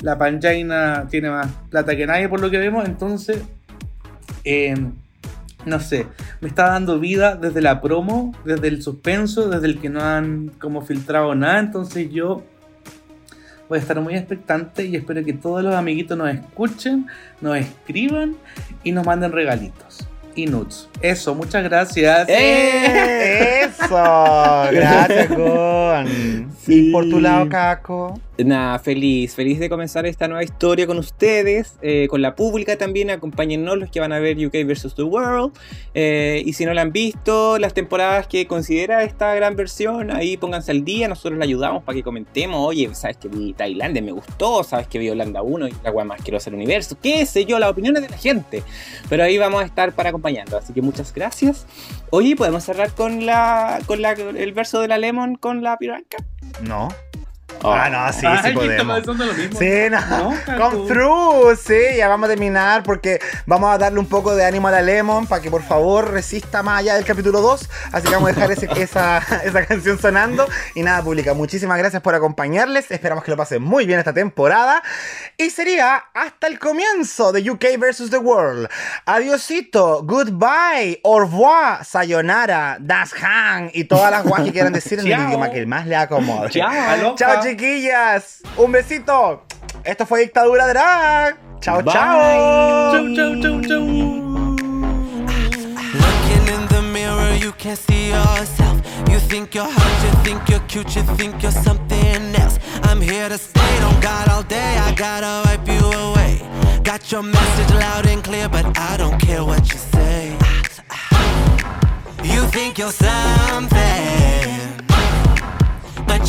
La 0.00 0.16
Panjaina 0.16 1.06
tiene 1.10 1.28
más 1.28 1.48
plata 1.68 1.94
que 1.94 2.06
nadie, 2.06 2.30
por 2.30 2.40
lo 2.40 2.50
que 2.50 2.56
vemos. 2.56 2.86
Entonces, 2.86 3.42
eh, 4.42 4.74
no 5.66 5.80
sé, 5.80 6.06
me 6.40 6.48
está 6.48 6.68
dando 6.68 6.98
vida 6.98 7.36
desde 7.36 7.60
la 7.60 7.82
promo, 7.82 8.34
desde 8.46 8.68
el 8.68 8.82
suspenso, 8.82 9.50
desde 9.50 9.66
el 9.66 9.78
que 9.78 9.90
no 9.90 10.00
han 10.00 10.48
como 10.58 10.80
filtrado 10.80 11.34
nada, 11.34 11.58
entonces 11.58 12.10
yo 12.10 12.42
voy 13.68 13.76
a 13.76 13.82
estar 13.82 14.00
muy 14.00 14.14
expectante 14.14 14.86
y 14.86 14.96
espero 14.96 15.22
que 15.22 15.34
todos 15.34 15.62
los 15.62 15.74
amiguitos 15.74 16.16
nos 16.16 16.30
escuchen, 16.30 17.06
nos 17.42 17.58
escriban 17.58 18.34
y 18.82 18.92
nos 18.92 19.04
manden 19.04 19.30
regalitos 19.30 20.07
y 20.38 20.46
nudes. 20.46 20.88
Eso, 21.00 21.34
muchas 21.34 21.64
gracias. 21.64 22.28
¡Eh! 22.28 23.64
Eso, 23.64 24.68
gracias, 24.70 25.28
Gon. 25.30 26.50
Sí. 26.64 26.88
Y 26.88 26.92
por 26.92 27.08
tu 27.08 27.20
lado, 27.20 27.48
Caco. 27.48 28.20
Nada, 28.44 28.78
feliz, 28.78 29.34
feliz 29.34 29.58
de 29.58 29.68
comenzar 29.68 30.06
esta 30.06 30.28
nueva 30.28 30.44
historia 30.44 30.86
con 30.86 30.96
ustedes, 30.96 31.74
eh, 31.82 32.06
con 32.08 32.22
la 32.22 32.36
pública 32.36 32.78
también, 32.78 33.10
acompáñennos 33.10 33.76
los 33.76 33.90
que 33.90 33.98
van 33.98 34.12
a 34.12 34.20
ver 34.20 34.36
UK 34.36 34.64
vs. 34.64 34.94
The 34.94 35.02
World, 35.02 35.52
eh, 35.92 36.40
y 36.46 36.52
si 36.52 36.64
no 36.64 36.72
la 36.72 36.82
han 36.82 36.92
visto, 36.92 37.58
las 37.58 37.74
temporadas 37.74 38.28
que 38.28 38.46
considera 38.46 39.02
esta 39.02 39.34
gran 39.34 39.56
versión, 39.56 40.12
ahí 40.12 40.36
pónganse 40.36 40.70
al 40.70 40.84
día, 40.84 41.08
nosotros 41.08 41.36
le 41.36 41.44
ayudamos 41.44 41.82
para 41.82 41.96
que 41.96 42.04
comentemos, 42.04 42.64
oye, 42.64 42.94
sabes 42.94 43.16
que 43.16 43.26
vi 43.26 43.54
Tailandia, 43.54 44.02
me 44.02 44.12
gustó, 44.12 44.62
sabes 44.62 44.86
que 44.86 45.00
vi 45.00 45.10
Holanda 45.10 45.42
1 45.42 45.66
y 45.66 45.74
la 45.82 45.90
weá 45.90 46.04
más 46.04 46.20
asquerosa 46.20 46.48
del 46.48 46.60
universo, 46.60 46.96
qué 47.02 47.26
sé 47.26 47.44
yo, 47.44 47.58
las 47.58 47.70
opiniones 47.70 48.02
de 48.02 48.08
la 48.08 48.18
gente, 48.18 48.62
pero 49.08 49.24
ahí 49.24 49.36
vamos 49.36 49.62
a 49.62 49.64
estar 49.64 49.92
para 49.94 50.10
acompañando, 50.10 50.56
así 50.56 50.72
que 50.72 50.80
muchas 50.80 51.12
gracias. 51.12 51.66
Oye, 52.10 52.36
¿podemos 52.36 52.62
cerrar 52.62 52.92
con 52.92 53.26
la 53.26 53.80
con 53.86 54.00
la, 54.00 54.12
el 54.12 54.52
verso 54.52 54.80
de 54.80 54.86
la 54.86 54.96
Lemon 54.96 55.34
con 55.34 55.64
la 55.64 55.76
piranca? 55.76 56.18
No. 56.62 56.88
Ah, 57.64 57.88
no, 57.90 58.12
sí, 58.12 58.24
Ay, 58.26 58.38
sí 58.44 58.52
podemos. 58.52 59.06
lo 59.06 59.14
mismo. 59.34 59.58
Sí, 59.58 59.70
no. 59.90 60.00
No, 60.00 60.24
Come 60.46 60.58
Cacu. 60.58 60.86
through, 60.86 61.56
sí, 61.56 61.96
ya 61.96 62.08
vamos 62.08 62.26
a 62.28 62.30
terminar 62.30 62.82
porque 62.82 63.20
vamos 63.46 63.72
a 63.74 63.78
darle 63.78 63.98
un 63.98 64.06
poco 64.06 64.34
de 64.36 64.44
ánimo 64.44 64.68
a 64.68 64.70
la 64.70 64.82
Lemon 64.82 65.26
para 65.26 65.42
que 65.42 65.50
por 65.50 65.62
favor 65.62 66.10
resista 66.12 66.62
más 66.62 66.80
allá 66.80 66.94
del 66.94 67.04
capítulo 67.04 67.40
2. 67.40 67.68
Así 67.92 68.06
que 68.08 68.14
vamos 68.14 68.30
a 68.30 68.32
dejar 68.34 68.52
ese- 68.52 68.68
esa, 68.82 69.18
esa 69.44 69.66
canción 69.66 69.98
sonando. 69.98 70.46
Y 70.74 70.82
nada, 70.82 71.02
pública, 71.02 71.34
muchísimas 71.34 71.78
gracias 71.78 72.02
por 72.02 72.14
acompañarles. 72.14 72.90
Esperamos 72.90 73.24
que 73.24 73.30
lo 73.30 73.36
pasen 73.36 73.62
muy 73.62 73.86
bien 73.86 73.98
esta 73.98 74.12
temporada. 74.12 74.82
Y 75.36 75.50
sería 75.50 75.96
hasta 76.14 76.46
el 76.46 76.58
comienzo 76.58 77.32
de 77.32 77.48
UK 77.50 77.64
vs. 77.78 78.10
The 78.10 78.18
World. 78.18 78.68
Adiosito, 79.06 80.02
goodbye, 80.04 81.00
au 81.04 81.20
revoir, 81.20 81.84
sayonara, 81.84 82.76
das 82.80 83.12
han 83.22 83.70
y 83.72 83.84
todas 83.84 84.10
las 84.10 84.22
guas 84.24 84.42
que 84.42 84.52
quieran 84.52 84.72
decir 84.72 85.00
en 85.00 85.06
el 85.06 85.12
idioma 85.28 85.50
que 85.50 85.66
más 85.66 85.86
le 85.86 85.96
acomode. 85.96 86.50
Chao. 86.50 87.14
Chao 87.16 87.42
chiquillas, 87.48 88.42
un 88.56 88.72
besito. 88.72 89.44
Esto 89.84 90.04
fue 90.06 90.20
Dictadura 90.20 90.66
Drag. 90.68 91.36
Chao, 91.60 91.82
Bye. 91.82 91.92
chao. 91.92 92.92
Chau, 92.92 93.14
chau, 93.16 93.42
chau, 93.42 93.60
chau. 93.62 93.78
Looking 95.94 96.46
in 96.54 96.66
the 96.68 96.82
mirror, 96.92 97.34
you 97.36 97.52
can't 97.52 97.78
see 97.78 98.10
yourself. 98.10 98.82
You 99.08 99.18
think 99.18 99.54
you're 99.54 99.64
hot, 99.64 100.04
you 100.04 100.10
think 100.24 100.48
you're 100.48 100.60
cute, 100.68 100.94
you 100.96 101.02
think 101.16 101.42
you're 101.42 101.52
something 101.52 102.34
else. 102.36 102.58
I'm 102.82 103.00
here 103.00 103.28
to 103.28 103.38
stay, 103.38 103.78
don't 103.80 104.00
got 104.02 104.28
all 104.28 104.42
day, 104.42 104.76
I 104.78 104.92
gotta 104.94 105.42
wipe 105.48 105.66
you 105.66 105.80
away. 105.86 106.42
Got 106.82 107.10
your 107.10 107.22
message 107.22 107.74
loud 107.74 108.06
and 108.06 108.22
clear, 108.22 108.48
but 108.48 108.66
I 108.78 108.96
don't 108.98 109.18
care 109.18 109.44
what 109.44 109.72
you 109.72 109.78
say. 109.78 110.36
You 112.24 112.42
think 112.48 112.78
you're 112.78 112.92
something, 112.92 114.37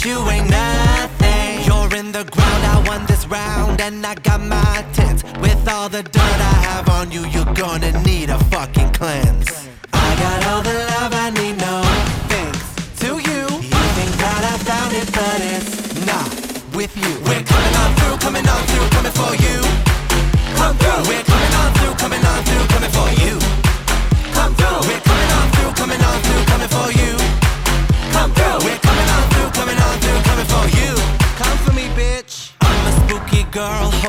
you 0.06 0.30
ain't 0.30 0.50
nothing. 0.50 1.64
You're 1.66 1.94
in 2.00 2.12
the 2.12 2.24
ground, 2.24 2.64
I 2.66 2.84
won 2.88 3.06
this 3.06 3.26
round, 3.28 3.82
and 3.82 4.06
I 4.06 4.16
got 4.16 4.42
my 4.42 4.86
tens. 4.94 5.24
With 5.42 5.68
all 5.68 5.90
the 5.90 6.04
dirt 6.04 6.40
I 6.54 6.56
have 6.68 6.90
on 6.90 7.12
you, 7.12 7.26
you're 7.28 7.54
gonna 7.54 7.92
need 8.04 8.30
a 8.30 8.40
fucking 8.52 8.92
cleanse. 8.94 9.68
I 9.94 10.10
got 10.24 10.46
all 10.48 10.62
the 10.62 10.74
love 10.94 11.14
I 11.14 11.30
need, 11.32 11.58
no 11.58 11.82
thanks 12.32 12.64
to 13.02 13.08
you. 13.30 13.42
You 13.72 13.82
think 13.98 14.12
that 14.24 14.42
I 14.52 14.56
found 14.70 14.94
it, 14.94 15.08
but 15.12 15.40
it's 15.54 16.06
not 16.06 16.30
with 16.76 16.96
you. 16.96 17.12
We're 17.28 17.44
coming 17.44 17.76
on 17.82 17.90
through, 17.98 18.18
coming 18.26 18.48
on 18.48 18.62
through, 18.70 18.88
coming 18.96 19.16
for 19.20 19.34
you. 19.46 19.58
Come 20.60 20.76
through. 20.78 21.02
We're 21.10 21.24
coming 21.24 21.54
on 21.62 21.70
through, 21.78 21.96
coming 22.04 22.24
on 22.24 22.40
through, 22.48 22.66
coming 22.74 22.94
for 22.98 23.10
you. 23.24 23.34
Come 24.38 24.54
through. 24.56 24.80
We're 24.88 25.04
coming 25.10 25.32
on 25.40 25.46
through, 25.56 25.72
coming 25.82 26.02
on 26.02 26.18
through, 26.26 26.49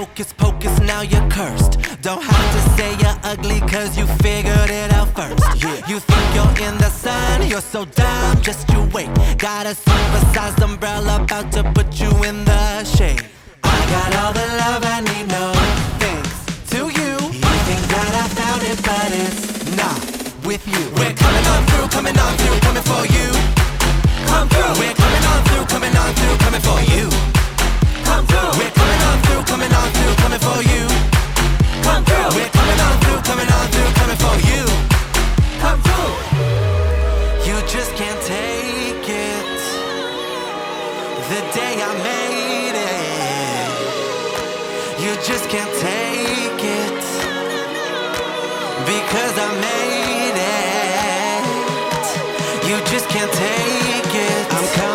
hocus 0.01 0.33
pocus, 0.33 0.81
now 0.81 1.03
you're 1.03 1.29
cursed. 1.29 1.73
Don't 2.01 2.23
have 2.23 2.47
to 2.55 2.61
say 2.77 2.91
you're 3.03 3.21
ugly, 3.23 3.61
cause 3.73 3.99
you 3.99 4.07
figured 4.25 4.71
it 4.71 4.91
out 4.95 5.09
first. 5.15 5.45
Yeah. 5.63 5.77
You 5.91 5.99
think 6.01 6.27
you're 6.37 6.69
in 6.69 6.75
the 6.79 6.89
sun, 6.89 7.47
you're 7.47 7.67
so 7.75 7.85
dumb, 7.85 8.41
just 8.41 8.63
you 8.73 8.81
wait. 8.95 9.11
Got 9.37 9.67
a 9.67 9.75
super 9.75 10.23
sized 10.33 10.63
umbrella 10.63 11.23
about 11.23 11.53
to 11.53 11.63
put 11.77 12.01
you 12.01 12.11
in 12.29 12.37
the 12.47 12.85
shade. 12.85 13.21
I 13.63 13.79
got 13.95 14.11
all 14.21 14.33
the 14.33 14.47
love 14.63 14.83
I 14.97 15.01
need, 15.11 15.27
no 15.37 15.45
thanks 16.03 16.33
to 16.73 16.79
you. 16.99 17.13
You 17.43 17.53
think 17.69 17.83
that 17.93 18.13
I 18.23 18.27
found 18.41 18.63
it, 18.71 18.79
but 18.89 19.11
it's 19.23 19.45
not 19.77 20.01
with 20.49 20.65
you. 20.73 20.83
We're 20.97 21.17
coming 21.25 21.47
on 21.53 21.61
through, 21.69 21.89
coming 21.97 22.19
on 22.25 22.33
through, 22.41 22.59
coming 22.67 22.87
for 22.91 23.03
you. 23.17 23.29
Come 24.31 24.49
through. 24.49 24.73
We're 24.81 24.97
coming 25.03 25.25
on 25.33 25.41
through, 25.49 25.67
coming 25.75 25.95
on 26.03 26.11
through, 26.19 26.37
coming 26.45 26.65
for 26.69 26.81
you. 26.89 27.40
Coming 29.71 29.87
on 29.87 29.91
through, 29.93 30.15
coming 30.23 30.41
for 30.41 30.63
you. 30.63 30.85
Come 31.87 32.05
through. 32.05 32.31
We're 32.37 32.51
coming 32.51 32.81
on 32.81 32.95
through, 33.03 33.21
coming 33.31 33.51
on 33.59 33.67
through, 33.73 33.93
coming 34.01 34.19
for 34.25 34.37
you. 34.51 34.63
Come 35.63 35.81
through. 35.87 36.15
You 37.47 37.57
just 37.67 37.95
can't 37.95 38.21
take 38.23 39.09
it. 39.09 39.61
The 41.31 41.41
day 41.55 41.75
I 41.89 41.93
made 42.11 42.77
it. 42.77 43.71
You 45.03 45.13
just 45.23 45.49
can't 45.49 45.75
take 45.79 46.65
it. 46.81 47.03
Because 48.93 49.35
I 49.39 49.49
made 49.69 50.37
it. 50.37 51.45
You 52.69 52.77
just 52.93 53.09
can't 53.09 53.33
take 53.33 54.15
it. 54.15 54.53
I'm 54.53 54.67
coming 54.75 54.90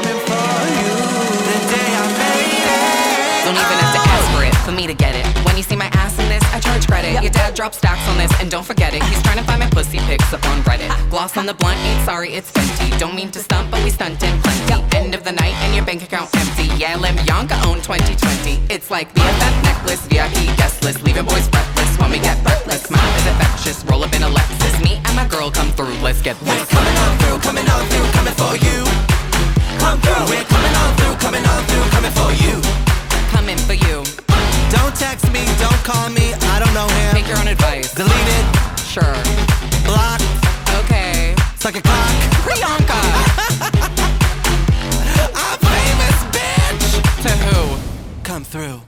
for 4.65 4.71
me 4.71 4.87
to 4.87 4.95
get 4.95 5.13
it. 5.13 5.25
When 5.45 5.55
you 5.55 5.61
see 5.61 5.75
my 5.75 5.89
ass 5.93 6.17
in 6.17 6.27
this, 6.27 6.43
I 6.51 6.59
charge 6.59 6.87
credit. 6.87 7.21
Your 7.21 7.31
dad 7.31 7.53
drops 7.53 7.77
stacks 7.77 8.01
on 8.09 8.17
this, 8.17 8.33
and 8.41 8.49
don't 8.49 8.65
forget 8.65 8.95
it. 8.95 9.03
He's 9.03 9.21
trying 9.21 9.37
to 9.37 9.43
find 9.43 9.59
my 9.59 9.69
pussy 9.69 9.99
pics 10.09 10.33
up 10.33 10.43
on 10.49 10.57
Reddit. 10.63 10.89
Ah. 10.89 11.07
Gloss 11.11 11.37
on 11.37 11.45
the 11.45 11.53
blunt, 11.53 11.77
ain't 11.85 12.03
sorry, 12.03 12.33
it's 12.33 12.51
Fenty. 12.51 12.89
Don't 12.97 13.15
mean 13.15 13.29
to 13.31 13.39
stunt, 13.39 13.69
but 13.69 13.83
we 13.83 13.91
stuntin' 13.91 14.41
plenty. 14.41 14.97
End 14.97 15.13
of 15.13 15.23
the 15.23 15.31
night, 15.31 15.53
and 15.61 15.75
your 15.75 15.85
bank 15.85 16.01
account 16.01 16.33
empty. 16.35 16.65
Yeah, 16.81 16.97
Lim 16.97 17.15
Yonka 17.29 17.61
own 17.67 17.77
2020. 17.85 18.73
It's 18.73 18.89
like 18.89 19.13
BFF 19.13 19.63
necklace, 19.63 20.01
VIP 20.07 20.49
guest 20.57 20.83
list, 20.83 21.03
leaving 21.03 21.25
boys 21.25 21.47
breathless 21.47 21.99
when 21.99 22.09
we 22.09 22.19
get 22.19 22.41
breathless. 22.43 22.81
Smile 22.89 23.15
is 23.21 23.27
infectious, 23.27 23.85
roll 23.85 24.03
up 24.03 24.13
in 24.15 24.23
a 24.23 24.29
Lexus. 24.29 24.81
Me 24.83 24.97
and 25.05 25.15
my 25.15 25.27
girl 25.27 25.51
come 25.51 25.69
through, 25.77 25.93
let's 26.01 26.21
get 26.23 26.41
We're 26.41 26.65
coming 26.65 26.97
on 27.05 27.13
through, 27.21 27.39
coming 27.45 27.67
on 27.69 27.85
through, 27.93 28.09
coming 28.17 28.33
for 28.33 28.53
you. 28.65 28.81
Come 29.77 30.01
through. 30.01 30.25
We're 30.25 30.47
coming 30.49 30.75
on 30.81 30.89
through, 30.97 31.15
coming 31.21 31.45
on 31.45 31.61
through, 31.69 31.85
coming 31.93 32.13
for 32.17 32.31
you. 32.41 32.55
Coming 33.29 33.57
for 33.69 33.73
you. 33.73 34.14
Don't 34.77 34.95
text 34.95 35.31
me, 35.31 35.43
don't 35.59 35.81
call 35.83 36.09
me, 36.09 36.33
I 36.53 36.59
don't 36.59 36.73
know 36.73 36.87
him. 36.99 37.11
Take 37.15 37.27
your 37.27 37.39
own 37.39 37.47
advice. 37.47 37.93
Delete 37.93 38.11
it, 38.39 38.45
Sure. 38.93 39.17
block, 39.85 40.19
Okay. 40.83 41.35
suck 41.57 41.75
a 41.75 41.81
cock. 41.81 42.09
Priyanka! 42.45 43.01
I'm 45.43 45.59
famous, 45.73 46.17
bitch. 46.35 46.85
to 47.23 47.31
who? 47.45 47.77
Come 48.23 48.43
through. 48.43 48.81